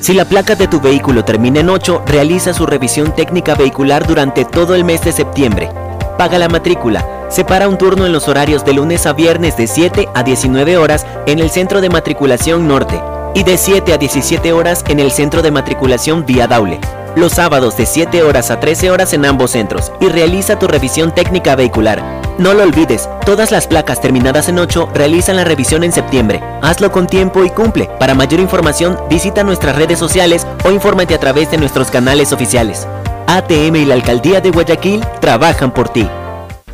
Si 0.00 0.14
la 0.14 0.24
placa 0.24 0.54
de 0.54 0.68
tu 0.68 0.80
vehículo 0.80 1.24
termina 1.24 1.60
en 1.60 1.70
8, 1.70 2.04
realiza 2.06 2.54
su 2.54 2.66
revisión 2.66 3.14
técnica 3.14 3.54
vehicular 3.54 4.06
durante 4.06 4.44
todo 4.44 4.74
el 4.74 4.84
mes 4.84 5.02
de 5.02 5.12
septiembre. 5.12 5.68
Paga 6.16 6.38
la 6.38 6.48
matrícula. 6.48 7.26
Separa 7.28 7.68
un 7.68 7.76
turno 7.76 8.06
en 8.06 8.12
los 8.12 8.28
horarios 8.28 8.64
de 8.64 8.72
lunes 8.72 9.06
a 9.06 9.12
viernes 9.12 9.56
de 9.56 9.66
7 9.66 10.08
a 10.14 10.22
19 10.22 10.78
horas 10.78 11.04
en 11.26 11.40
el 11.40 11.50
Centro 11.50 11.80
de 11.80 11.90
Matriculación 11.90 12.66
Norte 12.68 13.00
y 13.34 13.42
de 13.42 13.58
7 13.58 13.92
a 13.92 13.98
17 13.98 14.52
horas 14.52 14.84
en 14.88 15.00
el 15.00 15.10
Centro 15.10 15.42
de 15.42 15.50
Matriculación 15.50 16.24
Vía 16.24 16.46
Daule. 16.46 16.80
Los 17.18 17.32
sábados 17.32 17.76
de 17.76 17.84
7 17.84 18.22
horas 18.22 18.52
a 18.52 18.60
13 18.60 18.92
horas 18.92 19.12
en 19.12 19.24
ambos 19.24 19.50
centros 19.50 19.90
y 20.00 20.06
realiza 20.06 20.56
tu 20.56 20.68
revisión 20.68 21.12
técnica 21.12 21.56
vehicular. 21.56 22.00
No 22.38 22.54
lo 22.54 22.62
olvides, 22.62 23.08
todas 23.26 23.50
las 23.50 23.66
placas 23.66 24.00
terminadas 24.00 24.48
en 24.48 24.56
8 24.56 24.90
realizan 24.94 25.34
la 25.34 25.42
revisión 25.42 25.82
en 25.82 25.90
septiembre. 25.90 26.40
Hazlo 26.62 26.92
con 26.92 27.08
tiempo 27.08 27.44
y 27.44 27.50
cumple. 27.50 27.90
Para 27.98 28.14
mayor 28.14 28.38
información, 28.38 28.96
visita 29.10 29.42
nuestras 29.42 29.74
redes 29.74 29.98
sociales 29.98 30.46
o 30.64 30.70
infórmate 30.70 31.12
a 31.12 31.18
través 31.18 31.50
de 31.50 31.58
nuestros 31.58 31.90
canales 31.90 32.32
oficiales. 32.32 32.86
ATM 33.26 33.74
y 33.74 33.84
la 33.84 33.94
Alcaldía 33.94 34.40
de 34.40 34.52
Guayaquil 34.52 35.04
trabajan 35.20 35.74
por 35.74 35.88
ti. 35.88 36.08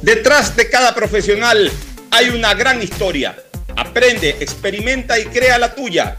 Detrás 0.02 0.54
de 0.56 0.68
cada 0.68 0.94
profesional 0.94 1.72
hay 2.10 2.28
una 2.28 2.52
gran 2.52 2.82
historia. 2.82 3.34
Aprende, 3.76 4.36
experimenta 4.40 5.18
y 5.18 5.24
crea 5.24 5.56
la 5.56 5.74
tuya. 5.74 6.18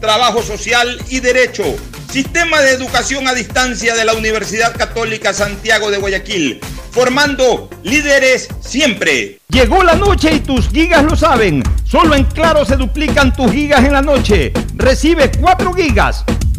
trabajo 0.00 0.42
social 0.42 1.00
y 1.08 1.20
derecho. 1.20 1.64
Sistema 2.10 2.60
de 2.60 2.72
educación 2.72 3.28
a 3.28 3.34
distancia 3.34 3.94
de 3.94 4.04
la 4.04 4.14
Universidad 4.14 4.76
Católica 4.76 5.32
Santiago 5.32 5.90
de 5.90 5.98
Guayaquil, 5.98 6.60
formando 6.90 7.70
líderes 7.84 8.48
siempre. 8.60 9.38
Llegó 9.48 9.84
la 9.84 9.94
noche 9.94 10.32
y 10.32 10.40
tus 10.40 10.68
gigas 10.68 11.04
lo 11.04 11.14
saben. 11.14 11.62
Solo 11.84 12.16
en 12.16 12.24
Claro 12.24 12.64
se 12.64 12.76
duplican 12.76 13.32
tus 13.34 13.52
gigas 13.52 13.84
en 13.84 13.92
la 13.92 14.02
noche. 14.02 14.52
Recibe 14.74 15.30
4 15.30 15.72
gigas, 15.74 16.24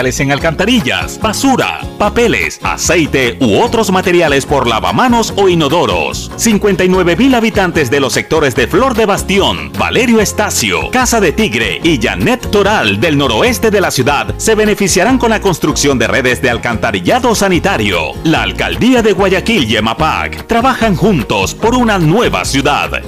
en 0.00 0.32
alcantarillas, 0.32 1.20
basura, 1.20 1.80
papeles, 1.98 2.58
aceite 2.62 3.36
u 3.38 3.60
otros 3.60 3.92
materiales 3.92 4.46
por 4.46 4.66
lavamanos 4.66 5.34
o 5.36 5.50
inodoros. 5.50 6.32
59 6.36 7.16
mil 7.16 7.34
habitantes 7.34 7.90
de 7.90 8.00
los 8.00 8.14
sectores 8.14 8.54
de 8.54 8.66
Flor 8.66 8.94
de 8.94 9.04
Bastión, 9.04 9.70
Valerio 9.78 10.20
Estacio, 10.20 10.90
Casa 10.90 11.20
de 11.20 11.32
Tigre 11.32 11.80
y 11.84 12.00
Janet 12.00 12.50
Toral 12.50 12.98
del 12.98 13.18
noroeste 13.18 13.70
de 13.70 13.82
la 13.82 13.90
ciudad 13.90 14.34
se 14.38 14.54
beneficiarán 14.54 15.18
con 15.18 15.30
la 15.30 15.42
construcción 15.42 15.98
de 15.98 16.06
redes 16.06 16.40
de 16.40 16.48
alcantarillado 16.48 17.34
sanitario. 17.34 18.12
La 18.24 18.42
alcaldía 18.42 19.02
de 19.02 19.12
Guayaquil 19.12 19.70
y 19.70 19.76
EMAPAC 19.76 20.46
trabajan 20.46 20.96
juntos 20.96 21.54
por 21.54 21.74
una 21.74 21.98
nueva 21.98 22.46
ciudad. 22.46 23.02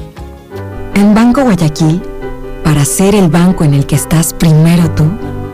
En 0.94 1.14
Banco 1.14 1.43
Guayaquil, 1.43 2.02
para 2.62 2.85
ser 2.85 3.14
el 3.14 3.28
banco 3.28 3.64
en 3.64 3.73
el 3.73 3.86
que 3.86 3.94
estás 3.94 4.35
primero 4.35 4.90
tú, 4.90 5.10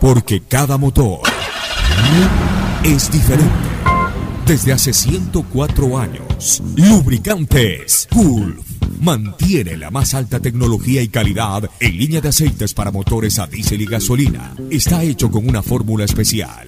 Porque 0.00 0.42
cada 0.42 0.78
motor 0.78 1.20
es 2.84 3.10
diferente. 3.10 3.52
Desde 4.46 4.72
hace 4.72 4.92
104 4.92 5.98
años, 5.98 6.62
Lubricantes 6.76 8.08
Gulf 8.10 8.64
mantiene 9.00 9.76
la 9.76 9.90
más 9.90 10.14
alta 10.14 10.40
tecnología 10.40 11.02
y 11.02 11.08
calidad 11.08 11.68
en 11.80 11.98
línea 11.98 12.20
de 12.20 12.28
aceites 12.28 12.74
para 12.74 12.90
motores 12.90 13.38
a 13.38 13.46
diésel 13.46 13.82
y 13.82 13.86
gasolina. 13.86 14.54
Está 14.70 15.02
hecho 15.02 15.30
con 15.30 15.48
una 15.48 15.62
fórmula 15.62 16.04
especial 16.04 16.67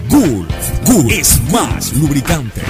Gulf. 0.11 0.53
Gulf 0.85 1.09
es 1.11 1.39
más 1.51 1.93
lubricante. 1.93 2.61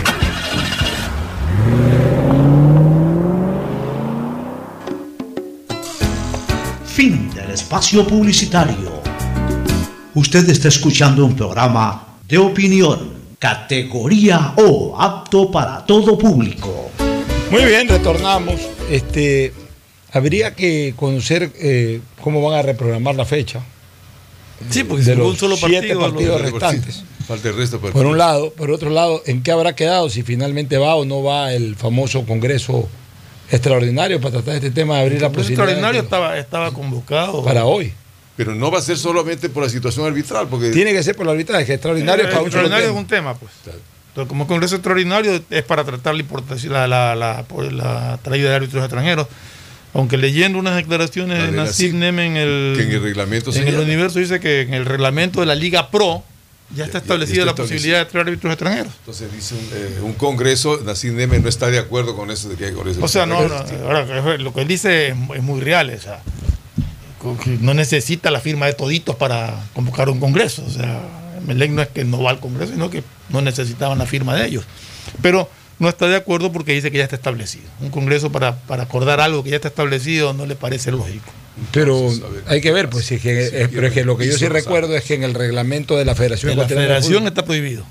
Fin 6.85 7.29
del 7.33 7.51
espacio 7.51 8.05
publicitario. 8.05 9.01
Usted 10.13 10.49
está 10.49 10.67
escuchando 10.67 11.25
un 11.25 11.35
programa 11.35 12.17
de 12.27 12.37
opinión, 12.37 13.13
categoría 13.39 14.53
O, 14.57 14.95
apto 14.99 15.49
para 15.51 15.85
todo 15.85 16.17
público. 16.17 16.91
Muy 17.49 17.63
bien, 17.65 17.87
retornamos. 17.87 18.59
Este, 18.89 19.53
habría 20.11 20.53
que 20.53 20.93
conocer 20.95 21.51
eh, 21.59 22.01
cómo 22.21 22.41
van 22.47 22.59
a 22.59 22.61
reprogramar 22.61 23.15
la 23.15 23.25
fecha. 23.25 23.61
Sí, 24.69 24.83
porque 24.83 25.03
de 25.03 25.15
los 25.15 25.27
un 25.31 25.37
solo 25.37 25.55
siete 25.57 25.95
partido, 25.95 26.01
partidos 26.01 26.41
lo- 26.41 26.49
restantes. 26.49 27.03
Falta 27.31 27.49
el 27.49 27.55
resto. 27.55 27.79
pues. 27.79 27.93
Por 27.93 28.05
un 28.05 28.17
lado, 28.17 28.51
por 28.51 28.71
otro 28.71 28.89
lado, 28.89 29.21
¿en 29.25 29.41
qué 29.41 29.51
habrá 29.51 29.73
quedado 29.73 30.09
si 30.09 30.21
finalmente 30.23 30.77
va 30.77 30.95
o 30.95 31.05
no 31.05 31.23
va 31.23 31.53
el 31.53 31.75
famoso 31.75 32.25
Congreso 32.25 32.89
extraordinario 33.49 34.19
para 34.19 34.33
tratar 34.33 34.55
este 34.55 34.71
tema 34.71 34.95
de 34.95 35.01
abrir 35.01 35.21
la 35.21 35.27
El 35.27 35.33
posibilidad 35.33 35.63
extraordinario 35.65 36.01
estaba, 36.01 36.37
estaba 36.37 36.71
convocado. 36.73 37.43
para 37.43 37.65
hoy? 37.65 37.93
Pero 38.37 38.55
no 38.55 38.71
va 38.71 38.79
a 38.79 38.81
ser 38.81 38.97
solamente 38.97 39.49
por 39.49 39.63
la 39.63 39.69
situación 39.69 40.05
arbitral, 40.05 40.47
porque 40.49 40.71
Tiene 40.71 40.93
que 40.93 41.03
ser 41.03 41.15
por 41.15 41.25
la 41.25 41.33
arbitraje, 41.33 41.65
que 41.65 41.73
extraordinario 41.73 42.23
El 42.23 42.29
es 42.29 42.33
para 42.33 42.43
un 42.43 42.51
solo 42.51 42.63
extraordinario 42.65 42.95
es 42.95 43.01
un 43.01 43.07
tema, 43.07 43.35
pues. 43.35 43.51
Entonces, 44.09 44.27
como 44.27 44.47
Congreso 44.47 44.75
extraordinario 44.75 45.41
es 45.49 45.63
para 45.63 45.83
tratar 45.83 46.15
la 46.15 46.21
importación, 46.21 46.73
la, 46.73 46.87
la, 46.87 47.15
la, 47.15 47.45
la 47.71 48.19
traída 48.21 48.49
de 48.49 48.55
árbitros 48.55 48.83
extranjeros. 48.83 49.27
Aunque 49.93 50.17
leyendo 50.17 50.57
unas 50.57 50.75
declaraciones 50.77 51.37
La 51.39 51.45
de 51.47 51.51
Nasib 51.51 51.93
Nemen 51.93 52.37
en 52.37 52.37
el, 52.37 52.73
que 52.77 52.83
en 52.83 52.91
el 52.91 53.01
reglamento 53.03 53.53
en 53.53 53.67
el 53.67 53.77
universo 53.77 54.19
dice 54.19 54.39
que 54.39 54.61
en 54.61 54.73
el 54.73 54.85
reglamento 54.85 55.41
de 55.41 55.45
la 55.45 55.55
Liga 55.55 55.91
Pro 55.91 56.23
ya 56.75 56.85
está 56.85 56.99
establecida 56.99 57.45
la 57.45 57.51
establecido. 57.51 57.77
posibilidad 57.77 57.99
de 57.99 58.05
traer 58.05 58.27
árbitros 58.27 58.53
extranjeros. 58.53 58.93
Entonces 58.99 59.31
dice 59.31 59.55
un, 59.55 59.69
eh, 59.73 59.99
un 60.03 60.13
congreso, 60.13 60.79
Nassim 60.83 61.15
Neme 61.15 61.39
no 61.39 61.49
está 61.49 61.67
de 61.67 61.79
acuerdo 61.79 62.15
con 62.15 62.31
eso 62.31 62.49
de 62.49 62.55
que 62.55 62.65
hay. 62.65 62.73
O 63.01 63.07
sea, 63.07 63.25
no, 63.25 63.47
no, 63.47 63.55
ahora, 63.85 64.37
lo 64.37 64.53
que 64.53 64.61
él 64.61 64.67
dice 64.67 65.09
es, 65.09 65.15
es 65.35 65.43
muy 65.43 65.61
real. 65.61 65.89
O 65.89 65.99
sea, 65.99 66.21
no 67.59 67.73
necesita 67.73 68.31
la 68.31 68.39
firma 68.39 68.65
de 68.65 68.73
toditos 68.73 69.15
para 69.15 69.53
convocar 69.73 70.09
un 70.09 70.19
congreso. 70.19 70.63
O 70.65 70.69
sea, 70.69 71.01
Melec 71.45 71.71
no 71.71 71.81
es 71.81 71.89
que 71.89 72.03
no 72.03 72.21
va 72.21 72.31
al 72.31 72.39
congreso, 72.39 72.73
sino 72.73 72.89
que 72.89 73.03
no 73.29 73.41
necesitaban 73.41 73.97
la 73.97 74.05
firma 74.05 74.35
de 74.35 74.47
ellos. 74.47 74.65
Pero 75.21 75.49
no 75.79 75.89
está 75.89 76.07
de 76.07 76.15
acuerdo 76.15 76.51
porque 76.51 76.73
dice 76.73 76.91
que 76.91 76.99
ya 76.99 77.03
está 77.03 77.15
establecido. 77.15 77.65
Un 77.79 77.89
congreso 77.89 78.31
para, 78.31 78.55
para 78.55 78.83
acordar 78.83 79.19
algo 79.19 79.43
que 79.43 79.49
ya 79.49 79.55
está 79.57 79.67
establecido 79.67 80.33
no 80.33 80.45
le 80.45 80.55
parece 80.55 80.91
lógico. 80.91 81.31
Pero 81.71 82.11
hay 82.47 82.61
que 82.61 82.71
ver, 82.71 82.89
pues, 82.89 83.05
si 83.05 83.15
es 83.15 83.21
que, 83.21 83.43
es- 83.45 83.69
pero 83.69 83.87
es 83.87 83.93
que 83.93 84.03
lo 84.05 84.17
que 84.17 84.25
yo 84.27 84.37
sí 84.37 84.47
recuerdo 84.47 84.95
es 84.95 85.03
que 85.03 85.13
en 85.15 85.23
el 85.23 85.33
reglamento 85.33 85.97
de 85.97 86.05
la 86.05 86.15
Federación 86.15 86.51
En 86.51 86.57
la 86.57 86.63
Ecuatoriana 86.63 86.81
de 86.95 87.01
federación 87.01 87.23
Fútbol- 87.23 87.27
está 87.27 87.45
prohibido. 87.45 87.85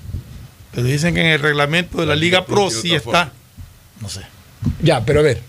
Pero 0.72 0.86
dicen 0.86 1.14
que 1.14 1.20
en 1.20 1.26
el 1.26 1.40
reglamento 1.40 1.98
de 1.98 2.06
la 2.06 2.16
Liga 2.16 2.46
Pro 2.46 2.70
sí 2.70 2.94
está. 2.94 3.32
No 4.00 4.08
sé. 4.08 4.22
Ya, 4.82 5.04
pero 5.04 5.20
a 5.20 5.22
ver, 5.22 5.40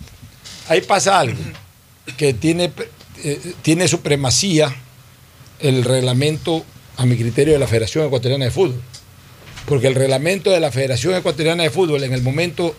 ahí 0.67 0.81
pasa 0.81 1.19
algo 1.19 1.37
que 2.17 2.33
tiene, 2.33 2.71
eh, 3.23 3.53
tiene 3.61 3.87
supremacía 3.87 4.75
el 5.59 5.83
reglamento, 5.83 6.65
a 6.97 7.05
mi 7.05 7.15
criterio, 7.17 7.53
de 7.53 7.59
la 7.59 7.67
Federación 7.67 8.05
Ecuatoriana 8.05 8.45
de 8.45 8.51
Fútbol. 8.51 8.81
Porque 9.65 9.87
el 9.87 9.95
reglamento 9.95 10.49
de 10.51 10.59
la 10.59 10.71
Federación 10.71 11.13
Ecuatoriana 11.15 11.63
de 11.63 11.69
Fútbol, 11.69 12.03
en 12.03 12.13
el 12.13 12.21
momento, 12.23 12.75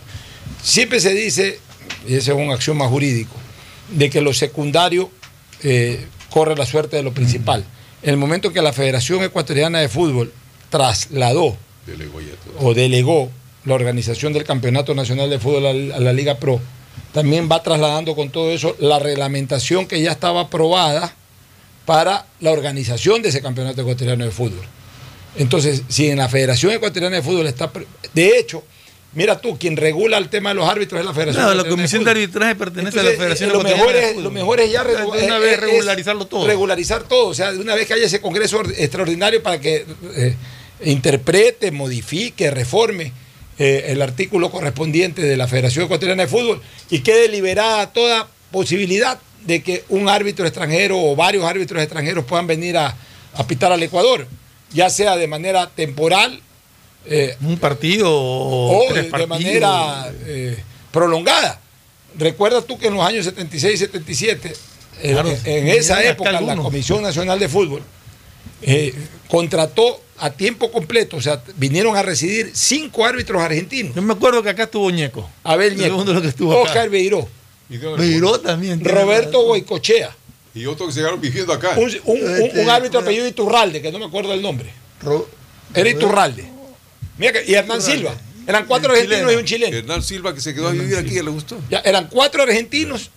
siempre 0.62 1.00
se 1.00 1.14
dice, 1.14 1.58
y 2.06 2.14
ese 2.14 2.32
es 2.32 2.36
un 2.36 2.50
axioma 2.50 2.86
jurídico, 2.88 3.34
de 3.90 4.10
que 4.10 4.20
lo 4.20 4.32
secundario 4.32 5.10
eh, 5.62 6.06
corre 6.30 6.56
la 6.56 6.66
suerte 6.66 6.96
de 6.96 7.02
lo 7.02 7.12
principal. 7.12 7.64
En 8.02 8.10
el 8.10 8.16
momento 8.16 8.52
que 8.52 8.62
la 8.62 8.72
Federación 8.72 9.22
Ecuatoriana 9.22 9.80
de 9.80 9.88
Fútbol 9.88 10.32
trasladó 10.70 11.56
Delegó 11.86 12.18
o 12.60 12.74
delegó 12.74 13.30
la 13.64 13.74
organización 13.74 14.32
del 14.32 14.44
Campeonato 14.44 14.94
Nacional 14.94 15.30
de 15.30 15.38
Fútbol 15.38 15.66
a 15.66 15.72
la- 16.00 16.12
Liga 16.12 16.36
Pro, 16.38 16.60
también 17.12 17.48
va 17.50 17.62
trasladando 17.62 18.14
con 18.16 18.30
todo 18.30 18.50
eso 18.50 18.74
la 18.80 18.98
reglamentación 18.98 19.86
que 19.86 20.00
ya 20.00 20.10
estaba 20.12 20.42
aprobada 20.42 21.14
para 21.86 22.26
la 22.40 22.50
organización 22.52 23.22
de 23.22 23.28
ese 23.28 23.42
Campeonato 23.42 23.80
Ecuatoriano 23.82 24.24
de 24.24 24.30
Fútbol. 24.30 24.64
Entonces, 25.36 25.82
si 25.88 26.08
en 26.08 26.18
la 26.18 26.28
Federación 26.28 26.72
Ecuatoriana 26.72 27.16
de 27.16 27.22
Fútbol 27.22 27.46
está... 27.46 27.70
De 28.14 28.38
hecho, 28.38 28.64
mira 29.14 29.40
tú, 29.40 29.58
quien 29.58 29.76
regula 29.76 30.18
el 30.18 30.28
tema 30.28 30.50
de 30.50 30.54
los 30.56 30.68
árbitros 30.68 31.00
es 31.00 31.06
la 31.06 31.12
Federación 31.14 31.44
Claro, 31.44 31.62
la 31.62 31.68
Comisión 31.68 32.04
de. 32.04 32.10
Arbitraje 32.10 32.54
pertenece 32.54 32.98
Entonces, 32.98 33.08
a 33.08 33.12
la 33.12 33.18
Federación 33.18 33.50
eh, 33.50 33.52
lo, 33.52 33.62
mejor 33.62 33.94
es, 33.96 34.08
Fútbol. 34.10 34.24
lo 34.24 34.30
mejor 34.30 34.60
es 34.60 34.72
ya 34.72 34.84
De 34.84 34.98
regu- 34.98 35.24
una 35.24 35.38
vez 35.38 35.52
es 35.54 35.60
regularizarlo 35.60 36.26
todo. 36.26 36.46
Regularizar 36.46 37.02
todo. 37.04 37.28
O 37.28 37.34
sea, 37.34 37.52
de 37.52 37.58
una 37.58 37.74
vez 37.74 37.86
que 37.86 37.94
haya 37.94 38.06
ese 38.06 38.20
congreso 38.20 38.58
or- 38.58 38.72
extraordinario 38.76 39.42
para 39.42 39.60
que 39.60 39.84
eh, 40.16 40.34
interprete, 40.84 41.70
modifique, 41.70 42.50
reforme 42.50 43.12
eh, 43.58 43.84
el 43.88 44.02
artículo 44.02 44.50
correspondiente 44.50 45.22
de 45.22 45.36
la 45.36 45.46
Federación 45.46 45.84
Ecuatoriana 45.84 46.22
de 46.24 46.28
Fútbol 46.28 46.60
y 46.90 47.00
quede 47.00 47.28
liberada 47.28 47.92
toda 47.92 48.28
posibilidad 48.50 49.18
de 49.44 49.62
que 49.62 49.84
un 49.88 50.08
árbitro 50.08 50.46
extranjero 50.46 50.98
o 51.00 51.16
varios 51.16 51.44
árbitros 51.44 51.82
extranjeros 51.82 52.24
puedan 52.24 52.46
venir 52.46 52.76
a, 52.78 52.94
a 53.34 53.46
pitar 53.46 53.72
al 53.72 53.82
Ecuador, 53.82 54.26
ya 54.72 54.88
sea 54.90 55.16
de 55.16 55.26
manera 55.26 55.68
temporal. 55.74 56.40
Eh, 57.06 57.36
un 57.42 57.58
partido 57.58 58.10
o, 58.10 58.78
o 58.86 58.92
tres 58.92 59.04
de, 59.04 59.10
partidos. 59.10 59.28
manera 59.40 60.12
eh, 60.26 60.56
prolongada. 60.90 61.60
Recuerda 62.18 62.62
tú 62.62 62.78
que 62.78 62.88
en 62.88 62.94
los 62.94 63.04
años 63.06 63.24
76 63.24 63.74
y 63.74 63.78
77, 63.78 64.52
eh, 65.02 65.12
Claro, 65.12 65.28
en 65.30 65.36
vinieron 65.44 65.68
esa 65.80 66.02
época, 66.04 66.32
la. 66.40 66.56
Comisión 66.56 67.02
Nacional 67.02 67.38
de 67.38 67.48
Fútbol 67.48 67.82
eh, 68.62 68.94
contrató 69.28 70.00
a 70.18 70.30
tiempo 70.30 70.70
completo, 70.70 71.16
o 71.16 71.20
sea, 71.20 71.42
vinieron 71.56 71.96
a 71.96 72.02
residir 72.02 72.50
cinco 72.54 73.04
árbitros 73.04 73.42
argentinos. 73.42 73.94
Yo 73.96 74.02
me 74.02 74.12
acuerdo 74.12 74.42
que 74.42 74.50
acá 74.50 74.64
estuvo 74.64 74.88
Ñeco. 74.90 75.28
Abel 75.42 75.76
Segundo 75.76 76.04
Ñeco, 76.04 76.14
lo 76.14 76.22
que 76.22 76.28
estuvo 76.28 76.52
acá. 76.52 76.62
Oscar 76.62 76.88
Beiró, 76.90 77.26
Beiró 77.98 78.38
también. 78.40 78.84
Roberto. 78.84 79.42
Goicochea, 79.44 80.14
Y 80.54 80.66
otros 80.66 80.88
que 80.88 80.94
se 80.94 81.00
quedaron 81.00 81.20
viviendo 81.20 81.52
acá. 81.52 81.72
un, 81.76 81.84
un- 82.04 82.22
un- 82.22 82.42
Este, 82.42 82.60
un 82.60 82.70
árbitro 82.70 83.00
apellido 83.00 83.26
Iturralde, 83.26 83.80
que 83.82 83.90
no 83.90 83.98
me 83.98 84.04
acuerdo 84.04 84.32
el 84.34 84.42
nombre. 84.42 84.70
Ro- 85.02 85.28
Era 85.74 85.88
Iturralde. 85.88 86.51
Mira 87.18 87.32
que, 87.32 87.44
y 87.50 87.54
Hernán 87.54 87.82
Silva. 87.82 88.14
Eran 88.46 88.66
cuatro 88.66 88.92
argentinos 88.92 89.32
y 89.32 89.36
un 89.36 89.44
chileno. 89.44 89.76
Hernán 89.76 90.02
Silva 90.02 90.34
que 90.34 90.40
se 90.40 90.54
quedó 90.54 90.68
a 90.68 90.72
vivir 90.72 90.96
aquí, 90.96 91.14
¿le 91.14 91.30
gustó? 91.30 91.60
Ya, 91.70 91.78
eran 91.80 92.08
cuatro 92.08 92.42
argentinos 92.42 93.10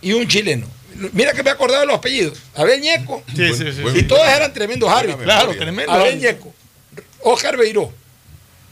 y 0.00 0.12
un 0.12 0.28
chileno. 0.28 0.66
Mira 1.12 1.32
que 1.32 1.42
me 1.42 1.50
he 1.50 1.52
acordado 1.52 1.80
de 1.80 1.86
los 1.86 1.96
apellidos. 1.96 2.38
Abel 2.54 2.80
Ñeco. 2.80 3.22
Sí, 3.34 3.54
sí, 3.54 3.72
sí. 3.72 3.82
Y 3.94 4.02
todos 4.04 4.26
eran 4.26 4.52
tremendos 4.52 4.90
árbitros. 4.90 5.22
Claro, 5.22 5.56
tremendo. 5.56 5.92
Abel 5.92 6.18
Ñeco. 6.18 6.54
Oscar 7.22 7.56
Beiró. 7.56 7.92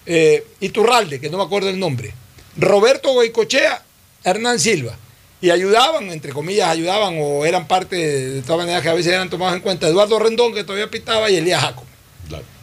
Eh, 0.06 0.44
Iturralde, 0.60 1.20
que 1.20 1.28
no 1.28 1.38
me 1.38 1.44
acuerdo 1.44 1.68
el 1.68 1.78
nombre. 1.78 2.12
Roberto 2.56 3.12
Goicochea, 3.12 3.82
Hernán 4.24 4.58
Silva. 4.60 4.96
Y 5.40 5.50
ayudaban, 5.50 6.10
entre 6.10 6.32
comillas, 6.32 6.68
ayudaban 6.68 7.16
o 7.18 7.44
eran 7.44 7.68
parte, 7.68 7.96
de, 7.96 8.30
de 8.30 8.42
todas 8.42 8.58
maneras 8.58 8.82
que 8.82 8.88
a 8.88 8.94
veces 8.94 9.12
eran 9.12 9.28
tomados 9.28 9.54
en 9.54 9.60
cuenta, 9.60 9.86
Eduardo 9.86 10.18
Rendón, 10.18 10.54
que 10.54 10.64
todavía 10.64 10.90
pitaba, 10.90 11.30
y 11.30 11.36
Elías 11.36 11.60
Jacob. 11.60 11.84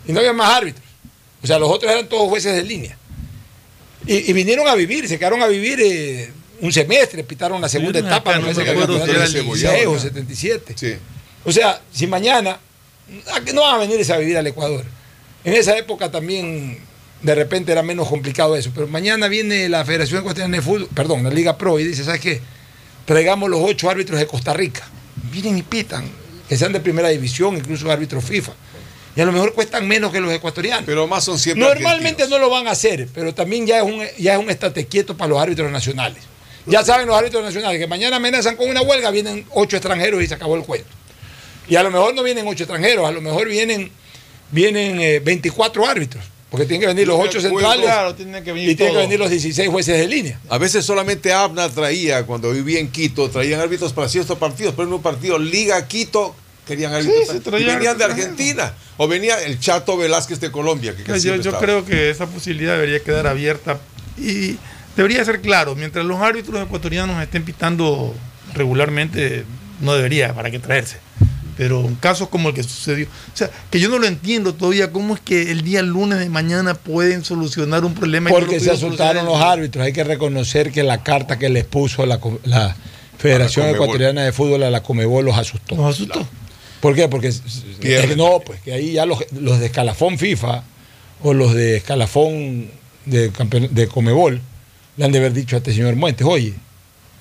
Y 0.06 0.12
no 0.12 0.20
había 0.20 0.34
más 0.34 0.54
árbitros. 0.54 0.83
O 1.44 1.48
sea, 1.48 1.60
los 1.60 1.70
otros 1.70 1.92
eran 1.92 2.08
todos 2.08 2.30
jueces 2.30 2.56
de 2.56 2.64
línea. 2.64 2.98
Y, 4.06 4.30
y 4.30 4.34
vinieron 4.34 4.68
a 4.68 4.76
vivir, 4.76 5.08
se 5.08 5.18
quedaron 5.18 5.42
a 5.42 5.48
vivir 5.48 5.80
eh, 5.82 6.32
un 6.62 6.72
semestre, 6.72 7.24
pitaron 7.24 7.62
la 7.62 7.70
segunda 7.70 8.00
Sí, 8.00 8.06
etapa, 8.06 8.38
no 8.40 8.50
el 8.50 8.58
el 8.58 8.66
16 8.66 9.18
o 9.18 9.28
Cebollado, 9.28 10.00
77. 10.00 11.00
O 11.46 11.52
sea, 11.52 11.82
si 11.92 12.08
mañana, 12.08 12.58
no 13.54 13.62
van 13.62 13.76
a 13.76 13.78
venir 13.80 14.12
a 14.12 14.18
vivir 14.18 14.38
al 14.38 14.48
Ecuador. 14.48 14.86
En 15.44 15.54
esa 15.54 15.78
época 15.78 16.10
también 16.10 16.80
de 17.22 17.36
repente 17.36 17.72
era 17.72 17.84
menos 17.84 18.08
complicado 18.08 18.56
eso, 18.56 18.72
pero 18.74 18.88
mañana 18.88 19.28
viene 19.28 19.68
la 19.70 19.84
Federación 19.84 20.22
Ecuatoriana 20.22 20.58
de 20.58 20.62
Fútbol, 20.62 20.90
perdón, 20.94 21.24
la 21.24 21.30
Liga 21.30 21.58
Pro, 21.58 21.80
y 21.80 21.84
dice, 21.84 22.04
¿sabes 22.04 22.22
qué? 22.22 22.42
Traigamos 23.06 23.50
los 23.50 23.62
ocho 23.62 23.90
árbitros 23.90 24.20
de 24.20 24.28
Costa 24.28 24.54
Rica. 24.54 24.88
Vienen 25.32 25.58
y 25.58 25.64
pitan, 25.64 26.06
que 26.48 26.58
sean 26.58 26.72
de 26.72 26.80
primera 26.80 27.10
división, 27.10 27.58
incluso 27.58 27.92
árbitros 27.92 28.24
FIFA. 28.24 28.54
Y 29.16 29.22
a 29.22 29.26
lo 29.26 29.32
mejor 29.32 29.54
cuestan 29.54 29.88
menos 29.88 30.12
que 30.12 30.20
los 30.20 30.32
ecuatorianos. 30.34 30.86
Pero 30.86 31.08
más 31.08 31.24
son 31.24 31.38
siempre 31.38 31.64
Normalmente 31.68 32.28
no 32.28 32.40
lo 32.40 32.50
van 32.50 32.68
a 32.68 32.72
hacer, 32.72 33.08
pero 33.14 33.34
también 33.34 33.68
ya 33.68 33.78
es 33.78 33.84
un, 33.84 34.02
ya 34.18 34.34
es 34.34 34.40
un 34.40 34.50
estate 34.50 34.86
quieto 34.88 35.16
para 35.16 35.30
los 35.30 35.40
árbitros 35.40 35.72
nacionales. 35.72 36.24
Ya 36.66 36.84
saben 36.84 37.08
los 37.08 37.16
árbitros 37.18 37.44
nacionales 37.44 37.80
que 37.80 37.88
mañana 37.88 38.16
amenazan 38.16 38.56
con 38.56 38.70
una 38.70 38.82
huelga, 38.82 39.12
vienen 39.12 39.46
ocho 39.52 39.76
extranjeros 39.76 40.24
y 40.24 40.28
se 40.28 40.34
acabó 40.34 40.56
el 40.56 40.64
cuento. 40.64 40.88
Y 41.68 41.76
a 41.76 41.84
lo 41.84 41.92
mejor 41.92 42.16
no 42.16 42.24
vienen 42.24 42.48
ocho 42.48 42.64
extranjeros, 42.64 43.06
a 43.08 43.12
lo 43.12 43.22
mejor 43.22 43.48
vienen, 43.50 43.92
vienen 44.52 45.00
eh, 45.02 45.20
24 45.20 45.86
árbitros, 45.86 46.24
porque 46.50 46.66
tienen 46.66 46.82
que 46.82 46.88
venir 46.88 47.08
los 47.08 47.20
ocho 47.20 47.40
acuerdo- 47.40 47.50
centrales 47.60 47.86
Claro, 47.86 48.16
tienen 48.16 48.44
que 48.44 48.52
venir 48.54 48.70
y 48.70 48.76
tienen 48.76 48.96
que 48.96 49.02
venir 49.02 49.20
los 49.20 49.30
16 49.30 49.70
jueces 49.70 49.98
de 49.98 50.08
línea. 50.08 50.40
A 50.50 50.58
veces 50.58 50.86
solamente 50.86 51.32
Abna 51.34 51.70
traía, 51.70 52.26
cuando 52.26 52.50
vivía 52.52 52.80
en 52.80 52.90
Quito, 52.90 53.30
traían 53.30 53.60
árbitros 53.60 53.94
para 53.94 54.08
ciertos 54.10 54.38
partidos, 54.38 54.74
pero 54.76 54.88
en 54.88 54.94
un 54.94 55.02
partido 55.02 55.38
Liga 55.38 55.86
Quito 55.88 56.36
querían 56.66 56.94
árbitros. 56.94 57.28
se 57.28 57.38
y 57.38 57.40
traían 57.40 57.78
venían 57.78 57.98
de. 57.98 58.04
Argentina. 58.04 58.74
O 58.98 59.08
venía 59.08 59.42
el 59.44 59.60
Chato 59.60 59.98
Velázquez 59.98 60.40
de 60.40 60.52
Colombia. 60.52 60.96
Que 60.96 61.20
Yo, 61.20 61.60
creo 61.60 61.86
que 61.86 62.10
esa 62.10 62.28
posibilidad 62.28 62.74
debería 62.74 63.00
quedar 63.02 63.28
abierta 63.28 63.80
y 64.18 64.58
debería 64.96 65.24
ser 65.26 65.42
claro, 65.42 65.76
mientras 65.76 66.06
los 66.06 66.22
árbitros 66.22 66.62
ecuatorianos 66.62 67.22
estén 67.22 67.44
pitando 67.44 68.14
regularmente, 68.54 69.46
no 69.82 69.96
debería, 69.96 70.34
para 70.34 70.52
qué 70.52 70.60
traerse. 70.60 70.98
Pero 71.58 71.82
en 71.82 71.96
casos 71.96 72.30
como 72.30 72.50
el 72.50 72.56
que 72.56 72.64
sucedió, 72.64 73.06
o 73.06 73.38
sea, 73.38 73.50
que 73.70 73.80
yo 73.80 73.90
no 73.90 74.00
lo 74.00 74.08
entiendo 74.08 74.56
todavía, 74.56 74.92
cómo 74.92 75.14
es 75.14 75.22
que 75.22 75.52
el 75.52 75.62
día 75.62 75.84
lunes 75.84 76.18
de 76.18 76.28
mañana 76.30 76.74
pueden 76.74 77.24
solucionar 77.24 77.86
un 77.86 77.94
problema. 77.94 78.32
no 78.32 78.36
Porque 78.36 78.60
se 78.60 78.72
asustaron 78.72 79.26
los 79.26 79.40
árbitros. 79.40 79.86
Hay 79.86 79.94
que 79.94 80.04
reconocer 80.04 80.72
que 80.72 80.82
la 80.82 81.04
carta 81.04 81.38
que 81.38 81.50
les 81.50 81.66
puso 81.66 82.06
la, 82.08 82.20
la 82.46 82.76
Federación. 83.24 83.70
Ecuatoriana 83.70 84.24
de 84.24 84.32
Fútbol 84.34 84.64
a 84.64 84.70
la 84.70 84.84
Comebol 84.84 85.26
los 85.26 85.38
asustó. 85.38 85.76
Los 85.76 85.96
asustó. 85.96 86.28
¿Por 86.84 86.94
qué? 86.96 87.08
Porque 87.08 87.28
es- 87.30 87.42
es 87.82 88.06
que 88.08 88.16
no, 88.18 88.42
pues 88.46 88.60
que 88.62 88.74
ahí 88.74 88.92
ya 88.92 89.06
los, 89.06 89.20
los 89.32 89.58
de 89.60 89.68
escalafón 89.68 90.20
FIFA 90.20 90.64
o 91.24 91.34
los 91.34 91.54
de 91.54 91.78
escalafón 91.78 92.70
de, 93.06 93.32
campeon- 93.32 93.70
de 93.70 93.88
Comebol 93.88 94.42
le 94.98 95.06
han 95.06 95.12
de 95.14 95.20
haber 95.20 95.32
dicho 95.34 95.56
a 95.56 95.60
este 95.60 95.72
señor 95.74 95.96
Muentes, 95.96 96.28
oye, 96.28 96.54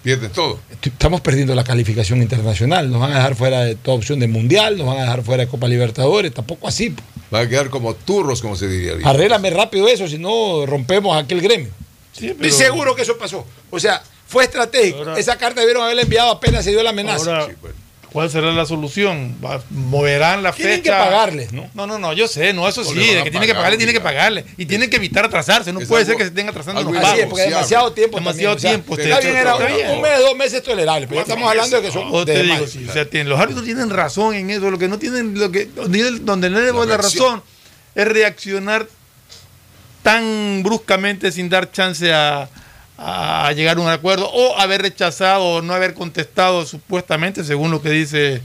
Pierden 0.03 0.33
todo. 0.33 0.59
est- 0.69 0.89
estamos 0.89 1.21
perdiendo 1.21 1.55
la 1.55 1.63
calificación 1.63 2.21
internacional, 2.23 2.91
nos 2.91 3.01
van 3.01 3.13
a 3.13 3.17
dejar 3.19 3.37
fuera 3.37 3.61
de 3.61 3.77
toda 3.77 3.97
opción 3.97 4.19
de 4.19 4.27
Mundial, 4.27 4.77
nos 4.77 4.89
van 4.89 4.99
a 4.99 5.03
dejar 5.03 5.23
fuera 5.23 5.45
de 5.45 5.49
Copa 5.49 5.69
Libertadores, 5.69 6.35
tampoco 6.35 6.67
así. 6.67 6.91
pues. 6.91 7.07
Va 7.33 7.41
a 7.41 7.49
quedar 7.49 7.71
como 7.71 7.95
turros, 7.95 8.43
como 8.43 8.57
se 8.57 8.67
diría. 8.67 8.95
Arréglame 9.09 9.49
rápido 9.51 9.87
eso, 9.87 10.09
si 10.09 10.19
no 10.19 10.67
rompemos 10.67 11.17
aquel 11.17 11.41
gremio. 11.41 11.71
pero- 12.19 12.47
Y 12.47 12.51
seguro 12.51 12.97
que 12.97 13.03
eso 13.03 13.17
pasó. 13.17 13.47
O 13.71 13.79
sea, 13.79 14.03
fue 14.27 14.43
estratégico. 14.45 15.17
Esa 15.17 15.39
carta 15.39 15.61
debieron 15.61 15.85
haberla 15.85 16.03
enviado 16.03 16.31
apenas 16.33 16.65
se 16.65 16.71
dio 16.73 16.83
la 16.83 16.91
amenaza. 16.91 17.43
Ahora, 17.43 17.55
¿Cuál 18.13 18.31
será 18.31 18.53
la 18.53 18.67
solución? 18.67 19.37
¿Moverán 19.71 20.43
la 20.43 20.53
Tienen 20.53 20.79
fecha? 20.81 20.83
que 20.99 21.05
pagarles, 21.05 21.53
¿no? 21.53 21.71
No, 21.75 21.87
no, 21.87 21.99
no, 21.99 22.13
yo 22.13 22.29
sé, 22.29 22.53
no, 22.53 22.69
eso 22.69 22.83
No 22.85 22.91
sí, 22.91 22.99
de 23.15 23.23
que 23.25 23.31
tiene 23.31 23.47
que 23.47 23.53
pagar, 23.55 23.57
pagarle, 23.57 23.77
tiene 23.79 23.93
que 23.93 24.01
pagarle. 24.01 24.45
Y 24.59 24.67
tienen 24.67 24.91
que 24.91 24.97
evitar 24.97 25.25
atrasarse, 25.25 25.73
no 25.73 25.81
Es 25.81 25.89
puede 25.89 26.03
algo- 26.03 26.11
ser 26.11 26.17
que 26.19 26.25
se 26.25 26.29
estén 26.29 26.49
atrasando 26.49 26.83
los 26.83 26.93
pagos. 26.93 27.09
Así 27.11 27.21
es, 27.21 27.27
porque 27.27 27.43
demasiado 27.45 27.93
tiempo 27.93 28.19
Demasiado 28.19 28.57
también, 28.57 28.57
o 28.57 28.61
sea, 28.61 28.71
tiempo. 28.71 29.03
está 29.03 29.21
bien, 29.21 29.37
era 29.37 29.57
un, 29.95 30.03
mes, 30.03 30.19
dos 30.21 30.37
meses 30.37 30.55
es 30.55 30.63
tolerable, 30.63 31.07
pero 31.07 31.17
ya 31.21 31.23
estamos 31.23 31.49
hablando 31.49 31.77
de 31.77 31.83
que 31.83 31.91
son 31.91 32.09
O 32.13 32.25
te 32.25 32.33
de 32.33 32.43
digo, 32.43 32.67
sí, 32.67 32.87
o 32.89 32.93
sea, 32.93 33.09
tienen- 33.09 33.29
los 33.31 33.41
árbitros 33.41 33.65
tienen 33.65 33.89
razón 33.91 34.35
en 34.35 34.51
eso. 34.51 34.71
Lo 34.71 34.79
que 34.79 34.89
no 34.89 34.99
tienen, 34.99 35.39
lo 35.39 35.51
que 35.51 35.67
donde 35.67 36.11
donde 36.21 36.51
no 36.51 36.59
tenemos 36.59 36.87
la, 36.87 36.97
reacción. 36.99 37.25
razón 37.37 37.43
es 37.95 38.09
reaccionar 38.09 38.87
tan 40.03 40.63
bruscamente 40.63 41.31
sin 41.31 41.49
dar 41.49 41.71
chance 41.71 42.13
a, 42.13 42.49
a 42.99 43.53
llegar 43.53 43.79
a 43.79 43.81
un 43.81 43.89
acuerdo 43.89 44.29
o 44.31 44.59
haber 44.59 44.83
rechazado 44.83 45.45
o 45.45 45.63
no 45.63 45.75
haber 45.75 45.95
contestado 45.95 46.65
supuestamente, 46.67 47.43
según 47.45 47.71
lo 47.71 47.83
que 47.83 47.91
dice 47.91 48.43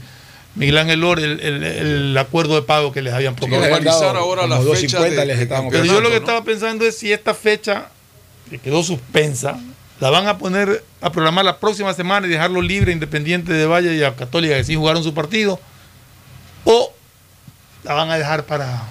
Miguel 0.54 0.78
Ángel 0.78 1.00
Lor, 1.00 1.20
el, 1.20 1.38
el- 1.40 1.62
el 1.62 2.18
acuerdo 2.18 2.56
de 2.56 2.62
pago 2.62 2.90
que 2.92 3.02
les 3.02 3.12
habían 3.14 3.36
propuesto. 3.36 3.60
Normalizar 3.68 4.16
ahora 4.16 4.46
la 4.46 4.58
fecha 4.60 4.98
2.50 4.98 5.10
de, 5.10 5.26
les 5.26 5.46
Pero 5.46 5.84
yo 5.84 6.00
lo 6.00 6.08
que 6.08 6.14
¿no? 6.16 6.20
estaba 6.20 6.42
pensando 6.42 6.84
es 6.84 6.96
si 6.98 7.12
esta 7.12 7.34
fecha, 7.34 7.88
que 8.50 8.58
quedó 8.58 8.82
suspensa, 8.82 9.58
la 10.00 10.10
van 10.10 10.26
a 10.26 10.38
poner 10.38 10.82
a 11.00 11.10
programar 11.12 11.44
la 11.44 11.58
próxima 11.58 11.92
semana 11.94 12.26
y 12.26 12.30
dejarlo 12.30 12.60
libre, 12.62 12.90
independiente 12.92 13.52
de 13.52 13.66
Valle 13.66 13.94
y 13.94 14.02
a 14.02 14.16
Católica, 14.16 14.56
que 14.56 14.64
sí 14.64 14.74
jugaron 14.74 15.04
su 15.04 15.12
partido, 15.14 15.60
o 16.64 16.92
la 17.84 17.94
van 17.94 18.10
a 18.10 18.18
dejar 18.18 18.44
para 18.44 18.82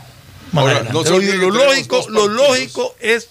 Ahora, 0.53 0.83
no 0.93 1.03
Lo- 1.03 1.49
lógico, 1.51 2.05
lo 2.09 2.27
lógico 2.29 2.95
es 3.01 3.29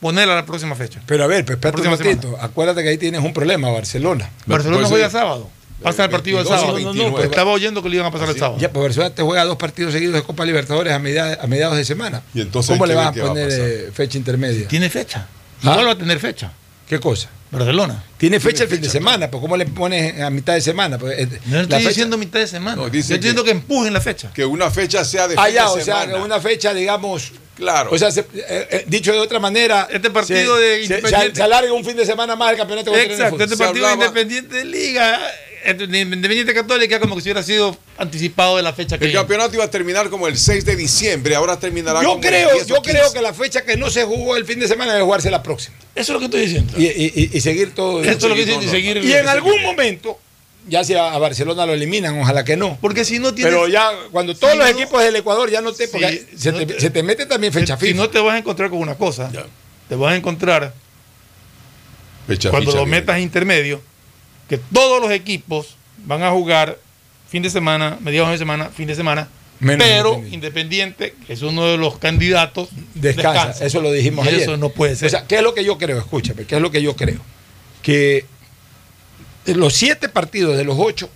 ponerla 0.00 0.34
a 0.34 0.36
la 0.36 0.46
próxima 0.46 0.74
fecha. 0.74 1.00
Pero 1.06 1.24
a 1.24 1.26
ver, 1.26 1.44
pues 1.44 1.56
espérate 1.56 1.82
un 1.82 1.88
momentito. 1.90 2.36
Acuérdate 2.40 2.82
que 2.82 2.88
ahí 2.90 2.98
tienes 2.98 3.22
un 3.22 3.32
problema, 3.32 3.70
Barcelona. 3.70 4.30
Barcelona 4.46 4.80
Pues, 4.82 4.90
juega 4.90 5.06
eh, 5.06 5.10
sábado. 5.10 5.50
Pasa 5.82 6.04
el 6.04 6.10
partido 6.10 6.38
el 6.38 6.44
22 6.44 6.58
y 6.58 6.60
sábado. 6.62 6.76
29. 6.76 7.10
Pues 7.12 7.24
estaba 7.30 7.50
oyendo 7.50 7.82
que 7.82 7.88
lo 7.90 7.94
iban 7.96 8.06
a 8.06 8.10
pasar 8.10 8.28
el 8.30 8.38
sábado. 8.38 8.58
Ya, 8.60 8.72
pues 8.72 8.82
Barcelona 8.84 9.14
te 9.14 9.22
juega 9.22 9.44
dos 9.44 9.56
partidos 9.56 9.92
seguidos 9.92 10.14
de 10.14 10.22
Copa 10.22 10.44
Libertadores 10.46 10.92
a, 10.92 10.98
media- 10.98 11.38
a 11.40 11.46
mediados 11.46 11.76
de 11.76 11.84
semana. 11.84 12.22
Y 12.34 12.40
entonces, 12.40 12.70
¿Cómo 12.70 12.84
¿qué 12.84 12.88
le 12.88 12.94
vas 12.94 13.08
a 13.08 13.12
qué 13.12 13.20
va 13.20 13.26
a 13.26 13.28
poner 13.30 13.48
eh, 13.52 13.90
fecha 13.92 14.16
intermedia? 14.16 14.66
Tiene 14.68 14.88
fecha. 14.88 15.26
¿Ah? 15.62 15.72
Igual 15.72 15.86
va 15.88 15.92
a 15.92 15.98
tener 15.98 16.18
fecha. 16.18 16.50
¿Qué 16.88 16.98
cosa? 16.98 17.28
Barcelona. 17.50 18.02
Tiene 18.16 18.40
fecha 18.40 18.64
el 18.64 18.70
fin 18.70 18.80
de 18.80 18.88
semana, 18.88 19.30
pues 19.30 19.40
¿cómo 19.40 19.56
le 19.56 19.66
pones 19.66 20.20
a 20.20 20.30
mitad 20.30 20.54
de 20.54 20.60
semana? 20.60 20.98
Pues, 20.98 21.18
eh, 21.18 21.28
No 21.46 21.60
estoy 21.60 21.78
fecha- 21.78 21.88
diciendo 21.90 22.16
mitad 22.18 22.40
de 22.40 22.46
semana. 22.48 22.76
No, 22.76 22.88
Yo 22.88 22.98
estoy 22.98 23.18
diciendo 23.18 23.44
que 23.44 23.50
empujen 23.50 23.92
la 23.92 24.00
fecha. 24.00 24.32
Que 24.32 24.44
una 24.46 24.70
fecha 24.70 25.04
sea 25.04 25.28
de 25.28 25.36
Ah, 25.38 25.48
ya, 25.50 25.64
de 25.64 25.68
o 25.82 25.84
sea, 25.84 26.02
semana. 26.02 26.24
una 26.24 26.40
fecha, 26.40 26.72
digamos. 26.74 27.32
Claro. 27.56 27.90
O 27.90 27.98
sea, 27.98 28.10
se- 28.10 28.20
eh, 28.20 28.68
eh, 28.70 28.84
dicho 28.86 29.12
de 29.12 29.18
otra 29.18 29.38
manera. 29.40 29.88
Este 29.90 30.10
partido 30.10 30.56
se- 30.56 30.62
de 30.62 30.76
se, 30.76 30.82
Independiente- 30.94 31.36
se 31.36 31.42
alarga 31.42 31.72
un 31.72 31.84
fin 31.84 31.96
de 31.96 32.04
semana 32.06 32.36
más 32.36 32.52
el 32.52 32.58
campeonato 32.58 32.90
de 32.92 33.02
Exacto, 33.02 33.30
fútbol. 33.30 33.42
este 33.42 33.56
partido 33.56 33.86
hablaba- 33.86 34.04
Independiente 34.06 34.54
de 34.56 34.64
Liga, 34.66 35.20
de 35.66 35.98
Independiente 35.98 36.54
Católica, 36.54 37.00
como 37.00 37.16
que 37.16 37.22
si 37.22 37.26
hubiera 37.28 37.42
sido 37.42 37.76
anticipado 37.98 38.56
de 38.58 38.62
la 38.62 38.72
fecha 38.72 38.98
que 38.98 39.06
El 39.06 39.12
campeonato 39.12 39.54
iba 39.54 39.64
a 39.64 39.70
terminar 39.70 40.10
como 40.10 40.28
el 40.28 40.36
6 40.36 40.64
de 40.64 40.76
diciembre, 40.76 41.34
ahora 41.34 41.58
terminará 41.58 42.02
Yo 42.02 42.10
como 42.10 42.20
el 42.22 42.28
creo, 42.28 42.50
10 42.52 42.64
o 42.64 42.66
yo 42.66 42.82
15. 42.82 42.90
creo 42.98 43.12
que 43.12 43.20
la 43.22 43.32
fecha 43.34 43.64
que 43.64 43.76
no 43.76 43.90
se 43.90 44.04
jugó 44.04 44.36
el 44.36 44.44
fin 44.44 44.60
de 44.60 44.68
semana 44.68 44.92
debe 44.92 45.04
jugarse 45.04 45.30
la 45.30 45.42
próxima. 45.42 45.76
Eso 45.94 46.12
es 46.12 46.14
lo 46.14 46.18
que 46.20 46.24
estoy 46.26 46.40
diciendo. 46.42 46.72
Y, 46.76 46.84
y- 46.86 47.12
y- 47.16 47.30
y 47.32 47.40
seguir 47.40 47.74
todo. 47.74 48.00
Esto 48.04 48.10
es 48.12 48.22
lo 48.30 48.34
que 48.34 48.42
estoy 48.42 48.58
diciendo, 48.58 48.66
y 48.66 48.68
seguir. 48.68 48.96
Y 49.04 49.12
en 49.14 49.26
algún 49.28 49.60
momento, 49.62 50.20
ya 50.68 50.84
si 50.84 50.94
a, 50.94 51.16
Barcelona 51.18 51.64
lo 51.66 51.72
eliminan, 51.74 52.18
ojalá 52.20 52.44
que 52.44 52.56
no. 52.56 52.78
Porque 52.80 53.04
si 53.04 53.18
no 53.18 53.32
tienes. 53.34 53.52
Pero 53.52 53.68
ya, 53.68 53.90
cuando 54.12 54.34
todos 54.34 54.52
Si 54.52 54.58
los 54.58 54.68
no- 54.70 54.76
equipos 54.78 55.02
del 55.02 55.16
Ecuador 55.16 55.50
ya 55.50 55.60
no 55.60 55.72
te. 55.72 55.88
Porque 55.88 56.26
Si 56.32 56.38
se, 56.38 56.52
no 56.52 56.58
te, 56.58 56.66
te- 56.66 56.80
se 56.80 56.90
te 56.90 57.02
mete 57.02 57.26
también 57.26 57.52
fecha 57.52 57.76
si 57.78 57.86
FIFA. 57.86 57.96
no 58.02 58.10
te 58.10 58.18
vas 58.20 58.34
a 58.34 58.38
encontrar 58.38 58.70
con 58.70 58.78
una 58.80 58.94
cosa, 58.96 59.30
te 59.88 59.94
vas 59.94 60.12
a 60.12 60.16
encontrar 60.16 60.74
Fecha, 62.26 62.50
cuando 62.50 62.72
lo 62.72 62.78
bien. 62.78 62.90
metas 62.90 63.20
intermedio, 63.20 63.80
que 64.48 64.58
todos 64.58 65.00
los 65.00 65.10
equipos 65.12 65.76
van 66.04 66.22
a 66.22 66.30
jugar 66.30 66.78
fin 67.28 67.42
de 67.42 67.50
semana, 67.50 67.98
mediados 68.00 68.30
de 68.30 68.38
semana, 68.38 68.68
fin 68.70 68.86
de 68.88 68.94
semana. 68.94 69.28
Menos 69.58 69.86
pero 69.88 70.22
Independiente. 70.30 71.14
que 71.26 71.32
es 71.32 71.40
uno 71.42 71.66
de 71.66 71.78
los 71.78 71.98
candidatos, 71.98 72.68
Descansa. 72.94 73.64
Eso 73.64 73.80
lo 73.80 73.90
dijimos 73.90 74.26
Y 74.26 74.28
ayer. 74.28 74.42
Eso 74.42 74.56
no 74.58 74.68
puede 74.68 74.96
ser. 74.96 75.06
O 75.06 75.10
sea, 75.10 75.26
¿qué 75.26 75.36
es 75.36 75.42
lo 75.42 75.54
que 75.54 75.64
yo 75.64 75.78
creo? 75.78 75.98
Escúchame, 75.98 76.44
¿qué 76.44 76.56
es 76.56 76.60
lo 76.62 76.70
que 76.70 76.82
yo 76.82 76.94
creo? 76.94 77.20
Que 77.82 78.26
los 79.54 79.74
siete 79.74 80.08
partidos 80.08 80.56
de 80.56 80.64
los 80.64 80.76
ocho 80.78 81.08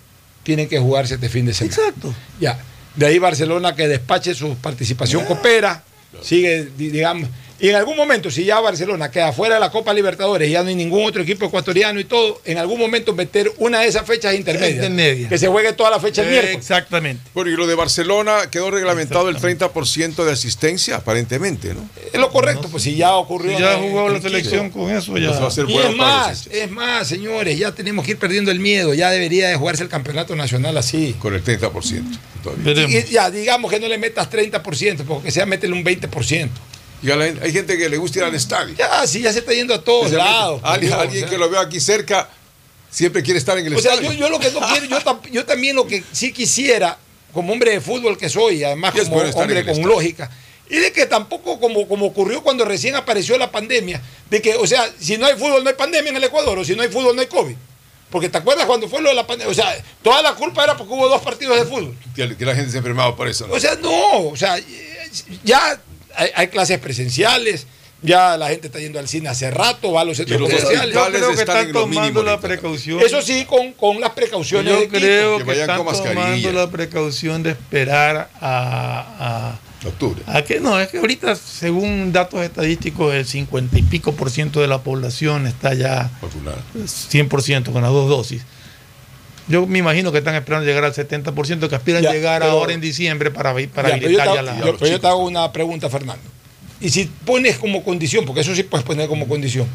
tienen 0.43 0.67
que 0.69 0.79
jugarse 0.79 1.15
este 1.15 1.29
fin 1.29 1.45
de 1.45 1.53
semana. 1.53 1.75
Exacto. 1.75 2.13
Ya. 2.39 2.59
De 2.95 3.05
ahí 3.05 3.19
Barcelona 3.19 3.75
que 3.75 3.87
despache 3.87 4.33
su 4.33 4.55
participación 4.55 5.23
coopera, 5.25 5.83
sigue, 6.21 6.67
di- 6.77 6.89
digamos, 6.89 7.29
Y 7.61 7.69
en 7.69 7.75
algún 7.75 7.95
momento, 7.95 8.31
si 8.31 8.43
ya 8.43 8.59
Barcelona 8.59 9.11
queda 9.11 9.31
fuera 9.33 9.53
de 9.55 9.61
la 9.61 9.69
Copa 9.69 9.93
Libertadores 9.93 10.49
y 10.49 10.53
ya 10.53 10.63
no 10.63 10.69
hay 10.69 10.75
ningún 10.75 11.05
otro 11.05 11.21
equipo 11.21 11.45
ecuatoriano 11.45 11.99
y 11.99 12.05
todo, 12.05 12.41
en 12.43 12.57
algún 12.57 12.79
momento 12.79 13.13
meter 13.13 13.51
una 13.59 13.81
de 13.81 13.87
esas 13.87 14.03
fechas 14.07 14.33
intermedias. 14.33 14.73
Intermedia. 14.77 15.29
Que 15.29 15.37
se 15.37 15.47
juegue 15.47 15.71
toda 15.73 15.91
la 15.91 15.99
fecha 15.99 16.23
el 16.23 16.29
Eh, 16.29 16.31
miércoles. 16.31 16.57
Exactamente. 16.57 17.21
Bueno, 17.35 17.51
y 17.51 17.55
lo 17.55 17.67
de 17.67 17.75
Barcelona 17.75 18.49
quedó 18.49 18.71
reglamentado 18.71 19.29
el 19.29 19.37
30% 19.37 20.25
de 20.25 20.31
asistencia, 20.31 20.95
aparentemente, 20.95 21.75
¿no? 21.75 21.87
Es 22.11 22.19
lo 22.19 22.31
correcto, 22.31 22.67
pues 22.67 22.81
si 22.81 22.95
ya 22.95 23.13
ocurrió. 23.13 23.55
Si 23.55 23.61
ya 23.63 23.75
jugó 23.77 24.09
la 24.09 24.19
selección 24.19 24.71
con 24.71 24.89
eso, 24.89 25.15
ya. 25.19 25.29
Eso 25.29 25.41
va 25.41 25.47
a 25.47 25.51
ser 25.51 25.69
Y 25.69 25.77
es 25.77 25.95
más, 25.95 26.47
es 26.47 26.71
más, 26.71 27.07
señores, 27.07 27.59
ya 27.59 27.73
tenemos 27.73 28.03
que 28.05 28.11
ir 28.13 28.17
perdiendo 28.17 28.49
el 28.49 28.59
miedo. 28.59 28.95
Ya 28.95 29.11
debería 29.11 29.49
de 29.49 29.55
jugarse 29.55 29.83
el 29.83 29.89
campeonato 29.89 30.35
nacional 30.35 30.77
así. 30.77 31.15
Con 31.19 31.35
el 31.35 31.43
30%. 31.43 32.03
todavía. 32.43 32.89
Y 32.89 33.03
ya, 33.11 33.29
digamos 33.29 33.69
que 33.71 33.79
no 33.79 33.87
le 33.87 33.99
metas 33.99 34.31
30%, 34.31 35.03
porque 35.03 35.29
sea 35.29 35.45
métele 35.45 35.73
un 35.73 35.83
20%. 35.83 36.49
Y 37.03 37.09
a 37.11 37.15
la 37.15 37.25
gente- 37.25 37.43
hay 37.43 37.51
gente 37.51 37.77
que 37.77 37.89
le 37.89 37.97
gusta 37.97 38.19
ir 38.19 38.25
al 38.25 38.35
estadio. 38.35 38.75
Ya, 38.77 39.05
sí, 39.07 39.21
ya 39.21 39.33
se 39.33 39.39
está 39.39 39.53
yendo 39.53 39.73
a 39.73 39.83
todos 39.83 40.11
lados. 40.11 40.61
Alguien, 40.63 40.91
Dios, 40.91 41.01
alguien 41.01 41.23
o 41.23 41.27
sea. 41.27 41.29
que 41.29 41.37
lo 41.39 41.49
veo 41.49 41.59
aquí 41.59 41.79
cerca 41.79 42.29
siempre 42.89 43.23
quiere 43.23 43.37
estar 43.39 43.57
en 43.57 43.65
el 43.65 43.75
O 43.75 43.79
sea, 43.81 43.93
estadio. 43.93 44.11
yo, 44.11 44.19
yo 44.19 44.29
lo 44.29 44.39
que 44.39 44.51
no 44.51 44.59
quiero, 44.67 44.85
yo, 44.85 44.99
tam- 45.01 45.21
yo 45.31 45.45
también 45.45 45.75
lo 45.75 45.87
que 45.87 46.03
sí 46.11 46.31
quisiera, 46.33 46.97
como 47.33 47.53
hombre 47.53 47.71
de 47.71 47.81
fútbol 47.81 48.17
que 48.17 48.29
soy, 48.29 48.63
además 48.63 48.91
como 48.91 49.05
bueno 49.15 49.29
hombre 49.35 49.61
con 49.63 49.69
estadio. 49.71 49.87
lógica, 49.87 50.29
y 50.69 50.75
de 50.77 50.91
que 50.91 51.05
tampoco 51.05 51.59
como, 51.59 51.87
como 51.87 52.05
ocurrió 52.05 52.43
cuando 52.43 52.65
recién 52.65 52.95
apareció 52.95 53.37
la 53.37 53.49
pandemia, 53.51 54.01
de 54.29 54.41
que, 54.41 54.55
o 54.55 54.67
sea, 54.67 54.89
si 54.99 55.17
no 55.17 55.25
hay 55.25 55.33
fútbol 55.35 55.63
no 55.63 55.69
hay 55.69 55.75
pandemia 55.75 56.09
en 56.11 56.17
el 56.17 56.23
Ecuador, 56.25 56.59
o 56.59 56.63
si 56.65 56.75
no 56.75 56.83
hay 56.83 56.89
fútbol 56.89 57.15
no 57.15 57.21
hay 57.21 57.27
COVID. 57.27 57.55
Porque 58.09 58.27
te 58.27 58.37
acuerdas 58.37 58.65
cuando 58.65 58.89
fue 58.89 59.01
lo 59.01 59.07
de 59.07 59.15
la 59.15 59.25
pandemia, 59.25 59.49
o 59.49 59.53
sea, 59.55 59.73
toda 60.03 60.21
la 60.21 60.33
culpa 60.35 60.63
era 60.65 60.75
porque 60.75 60.93
hubo 60.93 61.07
dos 61.07 61.21
partidos 61.21 61.57
de 61.57 61.63
fútbol. 61.65 61.95
Que, 62.13 62.35
que 62.35 62.45
la 62.45 62.53
gente 62.53 62.71
se 62.71 62.77
enfermaba 62.77 63.15
por 63.15 63.27
eso. 63.29 63.47
¿no? 63.47 63.53
O 63.53 63.59
sea, 63.59 63.75
no, 63.75 64.27
o 64.27 64.35
sea, 64.35 64.59
ya 65.45 65.79
hay, 66.15 66.29
hay 66.35 66.47
clases 66.47 66.79
presenciales, 66.79 67.67
ya 68.01 68.35
la 68.37 68.49
gente 68.49 68.67
está 68.67 68.79
yendo 68.79 68.99
al 68.99 69.07
cine 69.07 69.29
hace 69.29 69.51
rato, 69.51 69.91
va 69.91 70.01
a 70.01 70.03
los 70.03 70.17
centros 70.17 70.39
los 70.39 70.49
comerciales. 70.49 70.95
Yo 70.95 71.05
creo 71.05 71.35
que 71.35 71.41
están 71.41 71.71
tomando 71.71 72.23
la 72.23 72.39
precaución. 72.39 72.99
Eso 73.01 73.21
sí, 73.21 73.45
con, 73.45 73.73
con 73.73 74.01
las 74.01 74.11
precauciones 74.11 74.73
Yo 74.73 74.79
de 74.81 74.87
creo 74.87 75.37
Que 75.37 75.43
que, 75.43 75.49
vayan 75.49 75.69
están 75.69 75.85
tomando 75.85 76.51
la 76.51 76.69
precaución 76.69 77.43
de 77.43 77.51
esperar 77.51 78.29
a, 78.41 79.59
Octubre. 79.85 80.21
a, 80.27 80.37
a 80.37 80.43
que 80.43 80.59
no, 80.59 80.79
es 80.79 80.89
que 80.89 80.99
ahorita 80.99 81.35
según 81.35 82.11
datos 82.11 82.41
estadísticos 82.41 83.13
el 83.13 83.25
50 83.25 83.79
y 83.79 83.81
pico 83.83 84.13
por 84.13 84.29
ciento 84.29 84.61
de 84.61 84.67
la 84.67 84.81
población 84.83 85.47
está 85.47 85.73
ya 85.73 86.11
Vacunada. 86.21 86.61
100% 86.75 87.71
con 87.71 87.81
las 87.81 87.91
dos 87.91 88.09
dosis. 88.09 88.43
Yo 89.51 89.67
me 89.67 89.79
imagino 89.79 90.11
que 90.11 90.19
están 90.19 90.33
esperando 90.35 90.65
llegar 90.65 90.83
al 90.85 90.93
70% 90.93 91.67
que 91.69 91.75
aspiran 91.75 92.01
Ya, 92.01 92.11
llegar 92.13 92.41
pero- 92.41 92.53
ahora 92.53 92.73
en 92.73 92.81
diciembre 92.81 93.29
para, 93.31 93.53
para 93.53 93.89
Ya, 93.89 93.95
pero 93.95 94.09
yo, 94.11 94.21
habilitar 94.21 94.27
te, 94.27 94.33
ya 94.33 94.39
hago- 94.39 94.41
la... 94.43 94.65
yo- 94.65 94.77
pero 94.77 94.91
yo 94.91 94.99
te 95.01 95.07
hago 95.07 95.23
una 95.25 95.51
pregunta, 95.51 95.89
Fernando. 95.89 96.23
Y 96.79 96.89
si 96.89 97.05
pones 97.25 97.57
como 97.57 97.83
condición, 97.83 98.25
porque 98.25 98.41
eso 98.41 98.55
sí 98.55 98.63
puedes 98.63 98.85
poner 98.85 99.07
como 99.07 99.27
condición, 99.27 99.67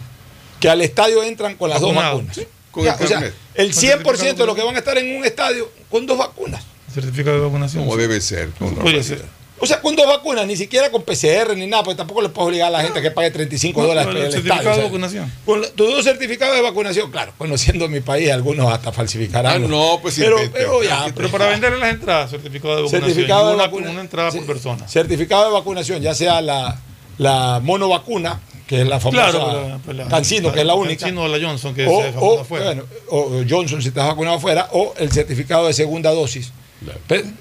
que 0.59 0.69
al 0.69 0.81
estadio 0.81 1.23
entran 1.23 1.55
con 1.57 1.71
las 1.71 1.81
dos 1.81 1.95
vacunas. 1.95 2.35
Sí, 2.35 2.47
con 2.71 2.85
Ya, 2.85 2.95
el 2.99 3.05
o 3.05 3.07
sea, 3.07 3.19
el 3.55 3.73
Con 3.75 3.83
100% 3.85 4.35
de 4.35 4.47
los 4.47 4.57
que 4.57 4.63
van 4.63 4.75
a 4.75 4.79
estar 4.79 4.97
en 4.99 5.17
un 5.19 5.25
estadio 5.25 5.71
con 5.91 6.07
dos 6.07 6.19
vacunas. 6.19 6.65
certificado 6.93 7.37
de 7.37 7.43
vacunación. 7.45 7.85
Como 7.85 7.97
debe 7.97 8.21
ser. 8.21 8.49
normalidad. 8.59 9.03
ser. 9.03 9.25
O 9.59 9.67
sea, 9.67 9.81
con 9.81 9.97
dos 9.97 10.07
vacunas, 10.07 10.47
ni 10.47 10.55
siquiera 10.55 10.91
con 10.91 11.03
PCR 11.03 11.57
ni 11.57 11.67
nada, 11.67 11.83
porque 11.83 11.97
tampoco 11.97 12.21
le 12.21 12.29
puedes 12.29 12.49
obligar 12.49 12.69
a 12.69 12.71
la 12.71 12.83
gente 12.83 12.99
a 12.99 13.03
que 13.03 13.11
pague 13.11 13.31
35 13.31 13.81
No, 13.81 13.87
dólares 13.89 14.15
el 14.15 14.23
certificado 14.33 14.61
estadio. 14.61 14.77
de 14.79 14.83
vacunación. 14.85 15.33
Con 15.47 15.63
dos 15.77 16.05
certificados 16.05 16.57
de 16.57 16.63
vacunación, 16.63 17.11
claro, 17.11 17.33
conociendo 17.39 17.89
mi 17.89 18.01
país, 18.01 18.31
algunos 18.31 18.71
hasta 18.71 18.93
falsificarán. 18.93 19.65
Ah, 19.65 19.67
no, 19.67 19.99
pues 20.03 20.17
pero, 20.19 20.37
invente. 20.37 20.59
pero 20.59 20.83
ya, 20.83 21.07
Pero 21.15 21.31
para 21.31 21.47
venderle 21.49 21.79
las 21.79 21.91
entradas, 21.91 22.31
certificado 22.31 22.77
de 22.77 22.83
vacunación. 22.83 23.09
certificado 23.11 23.49
de 23.49 23.55
una, 23.55 23.65
vacuna- 23.65 23.91
una 23.91 24.01
entrada 24.03 24.31
sí, 24.31 24.39
por 24.39 24.47
persona. 24.47 24.87
Certificado 24.89 25.47
de 25.47 25.53
vacunación, 25.53 26.03
ya 26.03 26.15
sea 26.15 26.43
la, 26.43 26.79
la 27.17 27.61
monovacuna, 27.63 28.41
que 28.67 28.83
es 28.83 28.87
la 28.89 29.01
famosa 29.01 29.31
Claro, 29.31 29.79
la- 29.87 29.93
la- 29.95 30.09
Cancino, 30.09 30.53
que 30.53 30.61
es 30.61 30.67
la 30.67 30.75
única. 30.75 31.01
Cancino 31.07 31.23
o 31.23 31.29
la 31.29 31.39
Johnson, 31.43 31.75
que 31.75 31.87
o, 31.87 32.03
se 32.03 32.13
o, 32.19 32.41
afuera. 32.41 32.65
bueno, 32.67 32.83
o 33.09 33.43
Johnson 33.49 33.81
si 33.81 33.89
estás 33.89 34.07
vacunado 34.07 34.37
afuera, 34.37 34.69
o 34.73 34.93
el 34.99 35.11
certificado 35.13 35.67
de 35.67 35.73
segunda 35.73 36.11
dosis. 36.11 36.53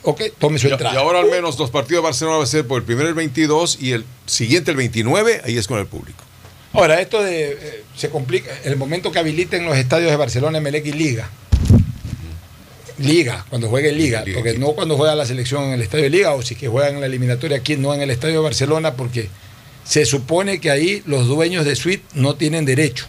Ok, 0.03 0.21
tome 0.39 0.59
su 0.59 0.67
entrada. 0.67 0.93
y 0.93 0.97
ahora 0.97 1.19
al 1.19 1.29
menos 1.29 1.59
los 1.59 1.69
partidos 1.69 2.01
de 2.01 2.07
Barcelona 2.07 2.37
va 2.37 2.43
a 2.43 2.47
ser 2.47 2.65
por 2.65 2.79
el 2.79 2.85
primero 2.85 3.07
el 3.07 3.15
22 3.15 3.79
y 3.81 3.91
el 3.91 4.05
siguiente 4.25 4.71
el 4.71 4.77
29, 4.77 5.41
ahí 5.43 5.57
es 5.57 5.67
con 5.67 5.79
el 5.79 5.87
público. 5.87 6.23
Ahora, 6.73 6.99
esto 6.99 7.23
de 7.23 7.51
eh, 7.53 7.83
se 7.95 8.09
complica 8.09 8.51
el 8.65 8.75
momento 8.75 9.11
que 9.11 9.19
habiliten 9.19 9.65
los 9.65 9.77
estadios 9.77 10.11
de 10.11 10.17
Barcelona, 10.17 10.57
Emelec 10.57 10.85
y 10.87 10.91
Liga. 10.91 11.29
Liga, 12.97 13.45
cuando 13.49 13.69
juegue 13.69 13.91
Liga, 13.91 14.23
Liga, 14.23 14.37
porque 14.37 14.57
no 14.57 14.73
cuando 14.73 14.95
juega 14.97 15.15
la 15.15 15.25
selección 15.25 15.65
en 15.65 15.71
el 15.73 15.81
estadio 15.81 16.05
de 16.05 16.09
Liga, 16.09 16.33
o 16.33 16.41
si 16.41 16.55
que 16.55 16.67
juegan 16.67 16.95
en 16.95 17.01
la 17.01 17.07
eliminatoria 17.07 17.57
aquí, 17.57 17.77
no 17.77 17.93
en 17.93 18.01
el 18.01 18.09
estadio 18.09 18.35
de 18.35 18.39
Barcelona, 18.41 18.95
porque 18.95 19.29
se 19.85 20.05
supone 20.05 20.59
que 20.59 20.69
ahí 20.69 21.03
los 21.05 21.27
dueños 21.27 21.65
de 21.65 21.75
suite 21.75 22.03
no 22.13 22.35
tienen 22.35 22.65
derecho. 22.65 23.07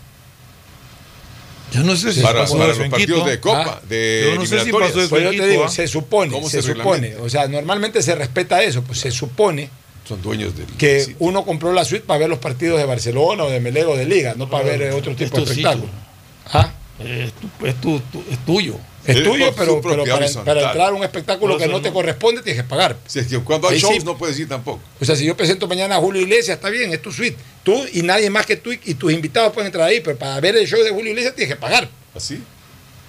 Yo 1.73 1.83
no 1.83 1.97
sé 1.97 2.13
si 2.13 2.21
para 2.21 2.41
pasó 2.41 2.57
para 2.59 2.71
eso 2.71 2.77
los 2.79 2.85
en 2.85 2.91
partidos 2.91 3.19
Quito. 3.21 3.31
de 3.31 3.41
Copa, 3.41 3.81
Ah, 3.83 3.87
de 3.89 4.31
yo 4.33 4.41
no 4.41 4.47
sé 4.47 4.61
si 4.65 4.73
pasó 4.73 5.01
eso 5.01 5.09
Pues 5.11 5.31
te 5.37 5.49
digo, 5.49 5.65
¿ah? 5.65 5.69
se 5.69 5.89
supone, 5.89 6.33
¿Cómo 6.33 6.49
se 6.49 6.63
se 6.63 6.73
supone. 6.75 7.17
O 7.17 7.29
sea, 7.29 7.49
normalmente 7.49 8.03
se 8.03 8.15
respeta 8.15 8.63
eso, 8.63 8.83
pues 8.83 9.01
se 9.01 9.11
supone 9.11 9.69
Son 10.09 10.23
dueños 10.23 10.57
del 10.57 10.67
que 10.79 11.01
sitio. 11.01 11.17
uno 11.19 11.45
compró 11.45 11.73
la 11.73 11.85
suite 11.85 12.05
para 12.07 12.21
ver 12.21 12.29
los 12.31 12.39
partidos 12.39 12.79
de 12.79 12.85
Barcelona 12.87 13.45
o 13.45 13.51
de 13.51 13.59
Melego 13.61 13.93
o 13.93 13.97
de 13.97 14.05
Liga, 14.07 14.35
no 14.37 14.49
para 14.49 14.65
ver 14.65 14.93
otro 14.93 15.11
Es 15.13 15.19
tipo 15.19 15.37
de 15.39 15.43
espectáculo. 15.45 15.87
sitio. 15.87 15.99
¿Ah? 16.53 16.73
Es, 17.01 17.33
tu- 17.33 17.67
es 17.67 17.75
tu- 17.81 18.01
tu- 18.13 18.25
es 18.31 18.39
tuyo. 18.47 18.77
Es 19.07 19.17
Es 19.17 19.23
tuyo, 19.25 19.55
pero, 19.57 19.81
para, 19.81 20.03
entrar 20.27 20.89
a 20.89 20.93
un 20.93 21.05
espectáculo 21.05 21.55
No, 21.55 21.59
que 21.59 21.69
no 21.69 21.81
te 21.81 21.93
corresponde 21.93 22.43
tienes 22.43 22.63
que 22.63 22.69
pagar. 22.69 22.97
Si 23.07 23.21
es 23.21 23.27
que 23.27 23.39
cuando 23.39 23.69
hay 23.69 23.79
shows 23.79 23.95
sí. 23.97 24.05
no 24.05 24.17
puedes 24.19 24.39
ir 24.39 24.49
tampoco. 24.49 24.81
O 25.01 25.05
sea, 25.05 25.15
si 25.17 25.25
yo 25.25 25.37
presento 25.37 25.69
mañana 25.69 25.97
a 25.97 25.99
Julio 25.99 26.23
Iglesias, 26.23 26.57
está 26.57 26.71
bien, 26.71 26.93
es 26.93 27.01
tu 27.01 27.13
suite. 27.13 27.37
Tú 27.63 27.85
y 27.93 28.03
nadie 28.03 28.31
más 28.31 28.47
que 28.47 28.57
tú 28.57 28.73
y, 28.73 28.95
tus 28.95 29.13
invitados 29.13 29.53
pueden 29.53 29.67
entrar 29.67 29.89
ahí, 29.89 30.01
pero 30.01 30.17
para 30.17 30.41
ver 30.41 30.57
el 30.57 30.67
show 30.67 30.83
de 30.83 30.91
Julio 30.91 31.11
Iglesias 31.11 31.35
tienes 31.35 31.55
que 31.55 31.61
pagar. 31.61 31.89
¿Así? 32.15 32.41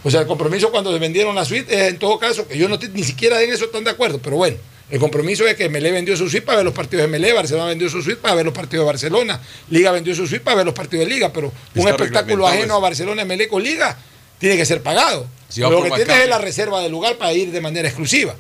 O 0.03 0.11
sea, 0.11 0.22
el 0.22 0.28
compromiso 0.28 0.69
cuando 0.72 0.94
se 0.94 0.99
vendieron 0.99 1.34
la 1.36 1.44
suite 1.44 1.74
es 1.74 1.90
en 1.90 1.98
todo 1.99 2.19
caso, 2.19 2.48
que 2.48 2.57
yo 2.57 2.69
no 2.69 2.78
te- 2.78 2.90
ni 2.90 3.03
siquiera 3.03 3.41
en 3.41 3.52
eso 3.52 3.65
están 3.65 3.84
de 3.84 3.90
acuerdo, 3.90 4.19
pero 4.19 4.38
bueno, 4.38 4.56
el 4.90 4.99
compromiso 4.99 5.45
es 5.48 5.56
que 5.56 5.68
Melé 5.68 5.91
vendió 5.91 6.15
su 6.15 6.30
suite 6.30 6.45
para 6.45 6.57
ver 6.57 6.65
los 6.65 6.74
partidos 6.74 7.02
de 7.03 7.07
Melé, 7.10 7.34
Barcelona 7.34 7.68
vendió 7.68 7.90
su 7.90 8.02
suite 8.02 8.22
para 8.22 8.36
ver 8.36 8.45
los 8.45 8.53
partidos 8.53 8.84
de 8.84 8.88
Barcelona, 8.88 9.41
Liga 9.69 9.91
vendió 9.91 10.15
su 10.15 10.26
suite 10.28 10.45
para 10.45 10.57
ver 10.57 10.65
los 10.65 10.76
partidos 10.76 11.06
de 11.07 11.14
Liga, 11.14 11.34
pero 11.34 11.48
un 11.76 11.80
Está 11.80 11.90
espectáculo 11.91 12.48
ajeno 12.48 12.65
eso. 12.65 12.76
a 12.76 12.80
Barcelona, 12.80 13.26
Melé 13.26 13.48
con 13.49 13.61
Liga, 13.64 13.98
tiene 14.40 14.58
que 14.58 14.66
ser 14.66 14.82
pagado. 14.82 15.28
Si 15.50 15.62
lo 15.62 15.82
que 15.82 15.92
tienes 15.92 16.18
es 16.18 16.30
la 16.30 16.38
reserva 16.38 16.82
de 16.82 16.90
lugar 16.90 17.18
para 17.18 17.34
ir 17.34 17.52
de 17.52 17.62
manera 17.62 17.88
exclusiva. 17.88 18.36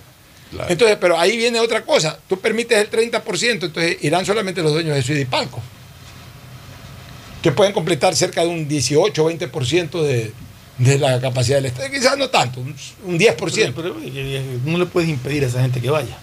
Claro. 0.51 0.71
Entonces, 0.71 0.97
pero 0.99 1.19
ahí 1.19 1.37
viene 1.37 1.59
otra 1.59 1.83
cosa. 1.83 2.17
Tú 2.27 2.39
permites 2.39 2.77
el 2.77 2.89
30%, 2.89 3.63
entonces 3.63 3.97
irán 4.01 4.25
solamente 4.25 4.61
los 4.61 4.73
dueños 4.73 4.95
de 4.95 5.01
suite 5.01 5.21
y 5.21 5.25
palco. 5.25 5.61
Que 7.41 7.51
pueden 7.51 7.73
completar 7.73 8.15
cerca 8.15 8.41
de 8.41 8.47
un 8.47 8.67
18 8.67 9.23
o 9.23 9.31
20% 9.31 10.01
de, 10.01 10.31
de 10.77 10.99
la 10.99 11.19
capacidad 11.19 11.57
del 11.57 11.67
estadio. 11.67 11.91
Quizás 11.91 12.17
no 12.17 12.29
tanto, 12.29 12.59
un, 12.59 12.75
un 13.05 13.19
10%. 13.19 13.35
Pero, 13.37 13.73
pero, 13.75 13.95
no 14.65 14.77
le 14.77 14.85
puedes 14.85 15.09
impedir 15.09 15.43
a 15.43 15.47
esa 15.47 15.61
gente 15.61 15.81
que 15.81 15.89
vaya. 15.89 16.17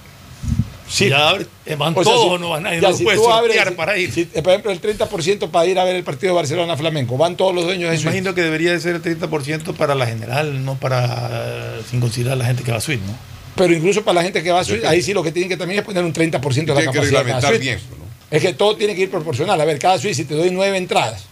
Sí. 0.89 1.09
Ya 1.09 1.35
eh, 1.67 1.77
van 1.77 1.95
O 1.97 2.05
sea, 2.05 2.13
todos 2.13 2.27
si- 2.29 2.35
o 2.35 2.39
no 2.39 2.51
van 2.51 2.63
nadie. 2.65 2.81
ya, 2.81 2.91
No 2.91 2.97
si 2.97 3.05
puedes 3.05 3.21
tú 3.21 3.27
abres- 3.29 3.69
si- 3.69 3.75
para 3.75 3.97
ir. 3.99 4.13
si, 4.13 4.21
eh, 4.23 4.43
por 4.43 4.49
ejemplo, 4.53 4.71
el 4.71 4.81
30% 4.81 5.51
para 5.51 5.67
ir 5.67 5.79
a 5.79 5.85
ver 5.85 5.97
el 5.97 6.05
partido 6.05 6.33
de 6.35 6.37
Barcelona-Flamenco. 6.37 7.17
Van 7.17 7.37
todos 7.37 7.55
los 7.55 7.65
dueños 7.65 7.85
de 7.91 7.97
Me 7.97 7.97
suite. 7.97 8.09
imagino 8.19 8.35
que 8.35 8.43
debería 8.43 8.73
de 8.73 8.81
ser 8.81 8.97
el 8.97 9.03
30% 9.03 9.73
para 9.75 9.95
la 9.95 10.07
general, 10.07 10.65
no 10.65 10.75
para 10.77 11.79
sin 11.91 12.01
considerar 12.01 12.35
a 12.35 12.37
la 12.37 12.45
gente 12.45 12.63
que 12.63 12.71
va 12.71 12.79
a 12.79 12.81
suite, 12.83 13.03
¿no? 13.07 13.17
Pero 13.57 13.73
incluso 13.73 14.03
para 14.05 14.17
la 14.17 14.23
gente 14.25 14.43
que 14.43 14.51
va 14.53 14.61
a 14.61 14.65
suite, 14.65 14.87
ahí 14.87 15.01
sí 15.01 15.15
lo 15.15 15.23
que 15.23 15.33
tienen 15.33 15.49
que 15.49 15.57
también 15.57 15.81
es 15.81 15.87
poner 15.87 16.05
un 16.05 16.13
30% 16.13 16.75
de 16.75 16.85
la 16.85 16.91
Tienen 16.91 16.93
que 16.93 16.99
capacidad 17.13 17.51
de 17.53 17.59
bien. 17.59 17.79
¿no? 17.99 18.05
Es 18.31 18.43
que 18.43 18.53
todo 18.53 18.77
tiene 18.77 18.95
que 18.95 19.03
ir 19.03 19.11
proporcional. 19.11 19.61
A 19.61 19.65
ver, 19.65 19.79
cada 19.79 19.97
suite, 19.99 20.15
si 20.15 20.25
te 20.25 20.35
doy 20.35 20.51
nueve 20.51 20.77
entradas, 20.77 21.25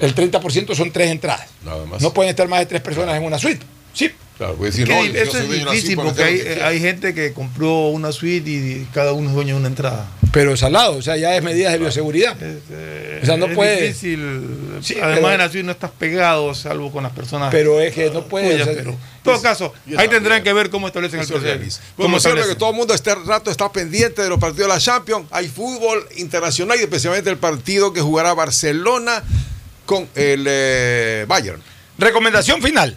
el 0.00 0.14
30% 0.14 0.74
son 0.74 0.90
tres 0.90 1.10
entradas. 1.10 1.46
Nada 1.64 1.84
más. 1.86 2.02
No 2.02 2.12
pueden 2.12 2.30
estar 2.30 2.48
más 2.48 2.58
de 2.60 2.66
tres 2.66 2.80
personas 2.82 3.16
en 3.16 3.22
una 3.24 3.38
suite. 3.38 3.64
Sí. 3.94 4.10
Claro, 4.38 4.56
decir, 4.56 4.88
no, 4.88 5.04
eso 5.04 5.38
es 5.38 5.50
difícil 5.50 5.96
porque 5.96 6.60
hay, 6.62 6.80
gente 6.80 7.14
que 7.14 7.32
compró 7.32 7.88
una 7.88 8.12
suite 8.12 8.50
y 8.50 8.88
cada 8.92 9.12
uno 9.12 9.28
es 9.28 9.34
dueño 9.34 9.54
de 9.54 9.60
una 9.60 9.68
entrada. 9.68 10.08
Pero 10.32 10.56
salado, 10.56 10.96
o 10.96 11.02
sea, 11.02 11.16
ya 11.16 11.36
es 11.36 11.42
medidas 11.42 11.72
de 11.72 11.78
bioseguridad. 11.78 12.36
O 13.22 13.26
sea, 13.26 13.36
no 13.36 13.46
es 13.46 13.54
puede- 13.54 13.82
difícil. 13.88 14.80
Sí, 14.80 14.94
Además, 14.94 15.16
pero- 15.16 15.32
en 15.32 15.38
la 15.38 15.48
suite 15.48 15.62
no 15.64 15.72
estás 15.72 15.90
pegado, 15.90 16.54
salvo 16.54 16.90
con 16.90 17.02
las 17.02 17.12
personas. 17.12 17.50
Pero 17.50 17.80
es 17.80 17.94
que 17.94 18.10
no 18.10 18.24
puede. 18.24 18.52
tuyas, 18.52 18.62
o 18.62 18.64
sea, 18.64 18.74
pero, 18.78 18.90
en 18.90 18.98
todo 19.22 19.42
caso, 19.42 19.74
ahí 19.96 20.08
tendrán 20.08 20.42
bien. 20.42 20.44
que 20.44 20.52
ver 20.52 20.70
cómo 20.70 20.86
establecen 20.88 21.20
el 21.20 21.24
Eso 21.24 21.34
proceso. 21.34 21.80
Como 21.96 22.18
cierto 22.18 22.48
que 22.48 22.54
todo 22.56 22.70
el 22.70 22.76
mundo 22.76 22.94
este 22.94 23.14
rato 23.14 23.50
está 23.50 23.70
pendiente 23.70 24.22
de 24.22 24.28
los 24.28 24.40
partidos 24.40 24.68
de 24.68 24.74
la 24.74 24.80
Champions. 24.80 25.26
Hay 25.30 25.48
fútbol 25.48 26.04
internacional 26.16 26.78
y 26.80 26.82
especialmente 26.82 27.30
el 27.30 27.36
partido 27.38 27.92
que 27.92 28.00
jugará 28.00 28.32
Barcelona 28.34 29.22
con 29.86 30.08
el 30.14 30.44
eh, 30.48 31.26
Bayern. 31.28 31.60
Recomendación 31.98 32.62
final. 32.62 32.96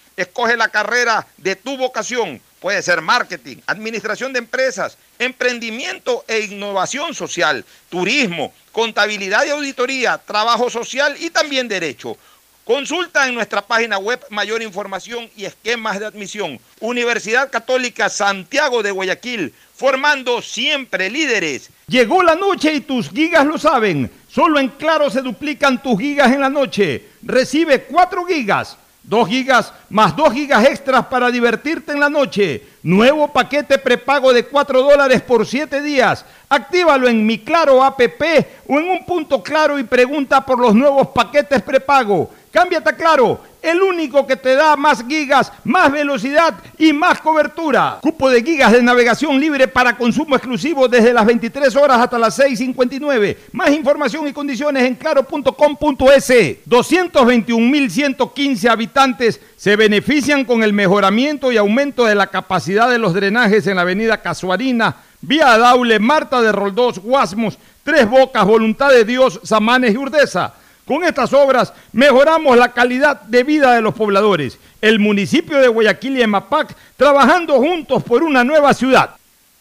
Escoge 0.21 0.55
la 0.55 0.69
carrera 0.69 1.25
de 1.37 1.55
tu 1.55 1.77
vocación. 1.77 2.39
Puede 2.59 2.83
ser 2.83 3.01
marketing, 3.01 3.57
administración 3.65 4.31
de 4.31 4.39
empresas, 4.39 4.95
emprendimiento 5.17 6.23
e 6.27 6.41
innovación 6.41 7.15
social, 7.15 7.65
turismo, 7.89 8.53
contabilidad 8.71 9.45
y 9.45 9.49
auditoría, 9.49 10.19
trabajo 10.19 10.69
social 10.69 11.15
y 11.19 11.31
también 11.31 11.67
derecho. 11.67 12.17
Consulta 12.63 13.27
en 13.27 13.33
nuestra 13.33 13.65
página 13.65 13.97
web 13.97 14.23
mayor 14.29 14.61
información 14.61 15.27
y 15.35 15.45
esquemas 15.45 15.99
de 15.99 16.05
admisión. 16.05 16.59
Universidad 16.79 17.49
Católica 17.49 18.07
Santiago 18.07 18.83
de 18.83 18.91
Guayaquil, 18.91 19.51
formando 19.75 20.43
siempre 20.43 21.09
líderes. 21.09 21.71
Llegó 21.87 22.21
la 22.21 22.35
noche 22.35 22.71
y 22.75 22.81
tus 22.81 23.09
gigas 23.09 23.47
lo 23.47 23.57
saben. 23.57 24.11
Solo 24.31 24.59
en 24.59 24.69
Claro 24.69 25.09
se 25.09 25.23
duplican 25.23 25.81
tus 25.81 25.99
gigas 25.99 26.31
en 26.31 26.41
la 26.41 26.49
noche. 26.49 27.09
Recibe 27.23 27.85
4 27.85 28.23
gigas. 28.25 28.77
2 29.03 29.27
gigas 29.27 29.73
más 29.89 30.15
2 30.15 30.31
gigas 30.31 30.65
extras 30.65 31.07
para 31.07 31.31
divertirte 31.31 31.91
en 31.91 31.99
la 31.99 32.09
noche. 32.09 32.63
Nuevo 32.83 33.27
paquete 33.27 33.77
prepago 33.77 34.31
de 34.31 34.45
4 34.45 34.81
dólares 34.81 35.21
por 35.21 35.45
7 35.45 35.81
días. 35.81 36.23
Actívalo 36.47 37.07
en 37.07 37.25
mi 37.25 37.39
Claro 37.39 37.83
APP 37.83 38.21
o 38.67 38.79
en 38.79 38.89
un 38.89 39.05
punto 39.05 39.41
claro 39.41 39.79
y 39.79 39.83
pregunta 39.83 40.45
por 40.45 40.59
los 40.59 40.75
nuevos 40.75 41.07
paquetes 41.07 41.61
prepago. 41.61 42.29
Cámbiate 42.51 42.89
a 42.89 42.95
Claro, 42.95 43.39
el 43.61 43.81
único 43.81 44.25
que 44.25 44.35
te 44.35 44.55
da 44.55 44.75
más 44.75 45.05
gigas, 45.07 45.53
más 45.63 45.91
velocidad 45.91 46.55
y 46.77 46.93
más 46.93 47.21
cobertura. 47.21 47.99
Cupo 48.01 48.29
de 48.29 48.43
gigas 48.43 48.71
de 48.71 48.81
navegación 48.81 49.39
libre 49.39 49.67
para 49.67 49.97
consumo 49.97 50.35
exclusivo 50.35 50.87
desde 50.87 51.13
las 51.13 51.25
23 51.25 51.75
horas 51.75 51.99
hasta 51.99 52.17
las 52.17 52.39
6.59. 52.39 53.37
Más 53.51 53.69
información 53.71 54.27
y 54.27 54.33
condiciones 54.33 54.83
en 54.83 54.95
claro.com.es. 54.95 56.31
221.115 56.67 58.69
habitantes 58.69 59.39
se 59.55 59.75
benefician 59.75 60.45
con 60.45 60.63
el 60.63 60.73
mejoramiento 60.73 61.51
y 61.51 61.57
aumento 61.57 62.05
de 62.05 62.15
la 62.15 62.25
capacidad 62.27 62.89
de 62.89 62.97
los 62.97 63.13
drenajes 63.13 63.67
en 63.67 63.75
la 63.75 63.83
avenida 63.83 64.21
Casuarina, 64.21 64.95
Vía 65.21 65.57
Daule, 65.57 65.99
Marta 65.99 66.41
de 66.41 66.51
Roldós, 66.51 66.99
Guasmos, 66.99 67.57
Tres 67.83 68.09
Bocas, 68.09 68.45
Voluntad 68.45 68.89
de 68.89 69.05
Dios, 69.05 69.39
Samanes 69.43 69.93
y 69.93 69.97
Urdesa. 69.97 70.55
Con 70.85 71.03
estas 71.03 71.31
obras 71.33 71.73
mejoramos 71.93 72.57
la 72.57 72.71
calidad 72.71 73.21
de 73.21 73.43
vida 73.43 73.73
de 73.73 73.81
los 73.81 73.93
pobladores. 73.93 74.57
El 74.81 74.99
municipio 74.99 75.59
de 75.59 75.67
Guayaquil 75.67 76.17
y 76.17 76.21
Emapac 76.21 76.75
trabajando 76.97 77.57
juntos 77.59 78.03
por 78.03 78.23
una 78.23 78.43
nueva 78.43 78.73
ciudad. 78.73 79.11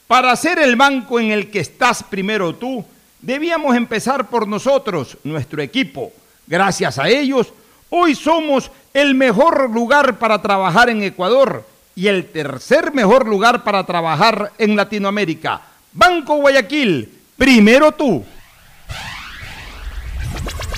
Para 0.06 0.34
ser 0.34 0.58
el 0.58 0.76
banco 0.76 1.20
en 1.20 1.30
el 1.30 1.50
que 1.50 1.60
estás 1.60 2.02
primero 2.02 2.54
tú, 2.54 2.84
debíamos 3.20 3.76
empezar 3.76 4.28
por 4.28 4.48
nosotros, 4.48 5.16
nuestro 5.22 5.62
equipo. 5.62 6.12
Gracias 6.46 6.98
a 6.98 7.08
ellos, 7.08 7.52
hoy 7.90 8.14
somos 8.14 8.70
el 8.92 9.14
mejor 9.14 9.70
lugar 9.70 10.18
para 10.18 10.42
trabajar 10.42 10.90
en 10.90 11.02
Ecuador 11.02 11.64
y 11.94 12.08
el 12.08 12.26
tercer 12.26 12.92
mejor 12.92 13.28
lugar 13.28 13.62
para 13.62 13.84
trabajar 13.84 14.52
en 14.58 14.74
Latinoamérica. 14.74 15.60
Banco 15.92 16.36
Guayaquil, 16.36 17.08
primero 17.36 17.92
tú. 17.92 18.24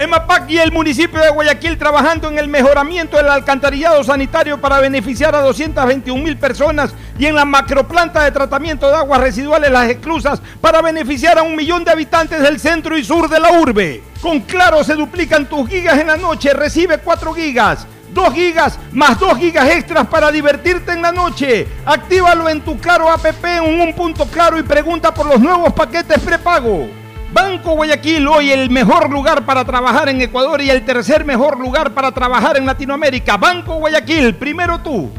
EMAPAC 0.00 0.50
y 0.50 0.58
el 0.58 0.70
municipio 0.70 1.20
de 1.20 1.30
Guayaquil 1.30 1.76
trabajando 1.76 2.28
en 2.28 2.38
el 2.38 2.46
mejoramiento 2.46 3.16
del 3.16 3.28
alcantarillado 3.28 4.04
sanitario 4.04 4.60
para 4.60 4.78
beneficiar 4.78 5.34
a 5.34 5.40
221 5.40 6.22
mil 6.22 6.36
personas 6.36 6.94
y 7.18 7.26
en 7.26 7.34
la 7.34 7.44
macroplanta 7.44 8.22
de 8.22 8.30
tratamiento 8.30 8.86
de 8.86 8.94
aguas 8.94 9.20
residuales 9.20 9.72
Las 9.72 9.90
Exclusas 9.90 10.40
para 10.60 10.82
beneficiar 10.82 11.36
a 11.36 11.42
un 11.42 11.56
millón 11.56 11.82
de 11.82 11.90
habitantes 11.90 12.40
del 12.40 12.60
centro 12.60 12.96
y 12.96 13.02
sur 13.02 13.28
de 13.28 13.40
la 13.40 13.50
urbe. 13.50 14.00
Con 14.22 14.38
Claro 14.42 14.84
se 14.84 14.94
duplican 14.94 15.48
tus 15.48 15.68
gigas 15.68 15.98
en 15.98 16.06
la 16.06 16.16
noche, 16.16 16.52
recibe 16.52 16.98
4 16.98 17.34
gigas. 17.34 17.84
2 18.14 18.34
gigas 18.34 18.78
más 18.92 19.18
2 19.18 19.36
gigas 19.36 19.68
extras 19.68 20.06
para 20.06 20.30
divertirte 20.30 20.92
en 20.92 21.02
la 21.02 21.10
noche. 21.10 21.66
Actívalo 21.84 22.48
en 22.48 22.60
tu 22.60 22.78
Claro 22.78 23.10
APP 23.10 23.44
en 23.44 23.80
un 23.80 23.92
punto 23.94 24.26
claro 24.26 24.60
y 24.60 24.62
pregunta 24.62 25.12
por 25.12 25.26
los 25.26 25.40
nuevos 25.40 25.72
paquetes 25.72 26.20
prepago. 26.20 26.86
Banco 27.30 27.72
Guayaquil, 27.72 28.26
hoy 28.26 28.50
el 28.50 28.70
mejor 28.70 29.10
lugar 29.10 29.44
para 29.44 29.62
trabajar 29.62 30.08
en 30.08 30.22
Ecuador 30.22 30.62
y 30.62 30.70
el 30.70 30.82
tercer 30.84 31.26
mejor 31.26 31.60
lugar 31.60 31.92
para 31.92 32.10
trabajar 32.10 32.56
en 32.56 32.64
Latinoamérica. 32.64 33.36
Banco 33.36 33.74
Guayaquil, 33.74 34.34
primero 34.34 34.78
tú. 34.78 35.10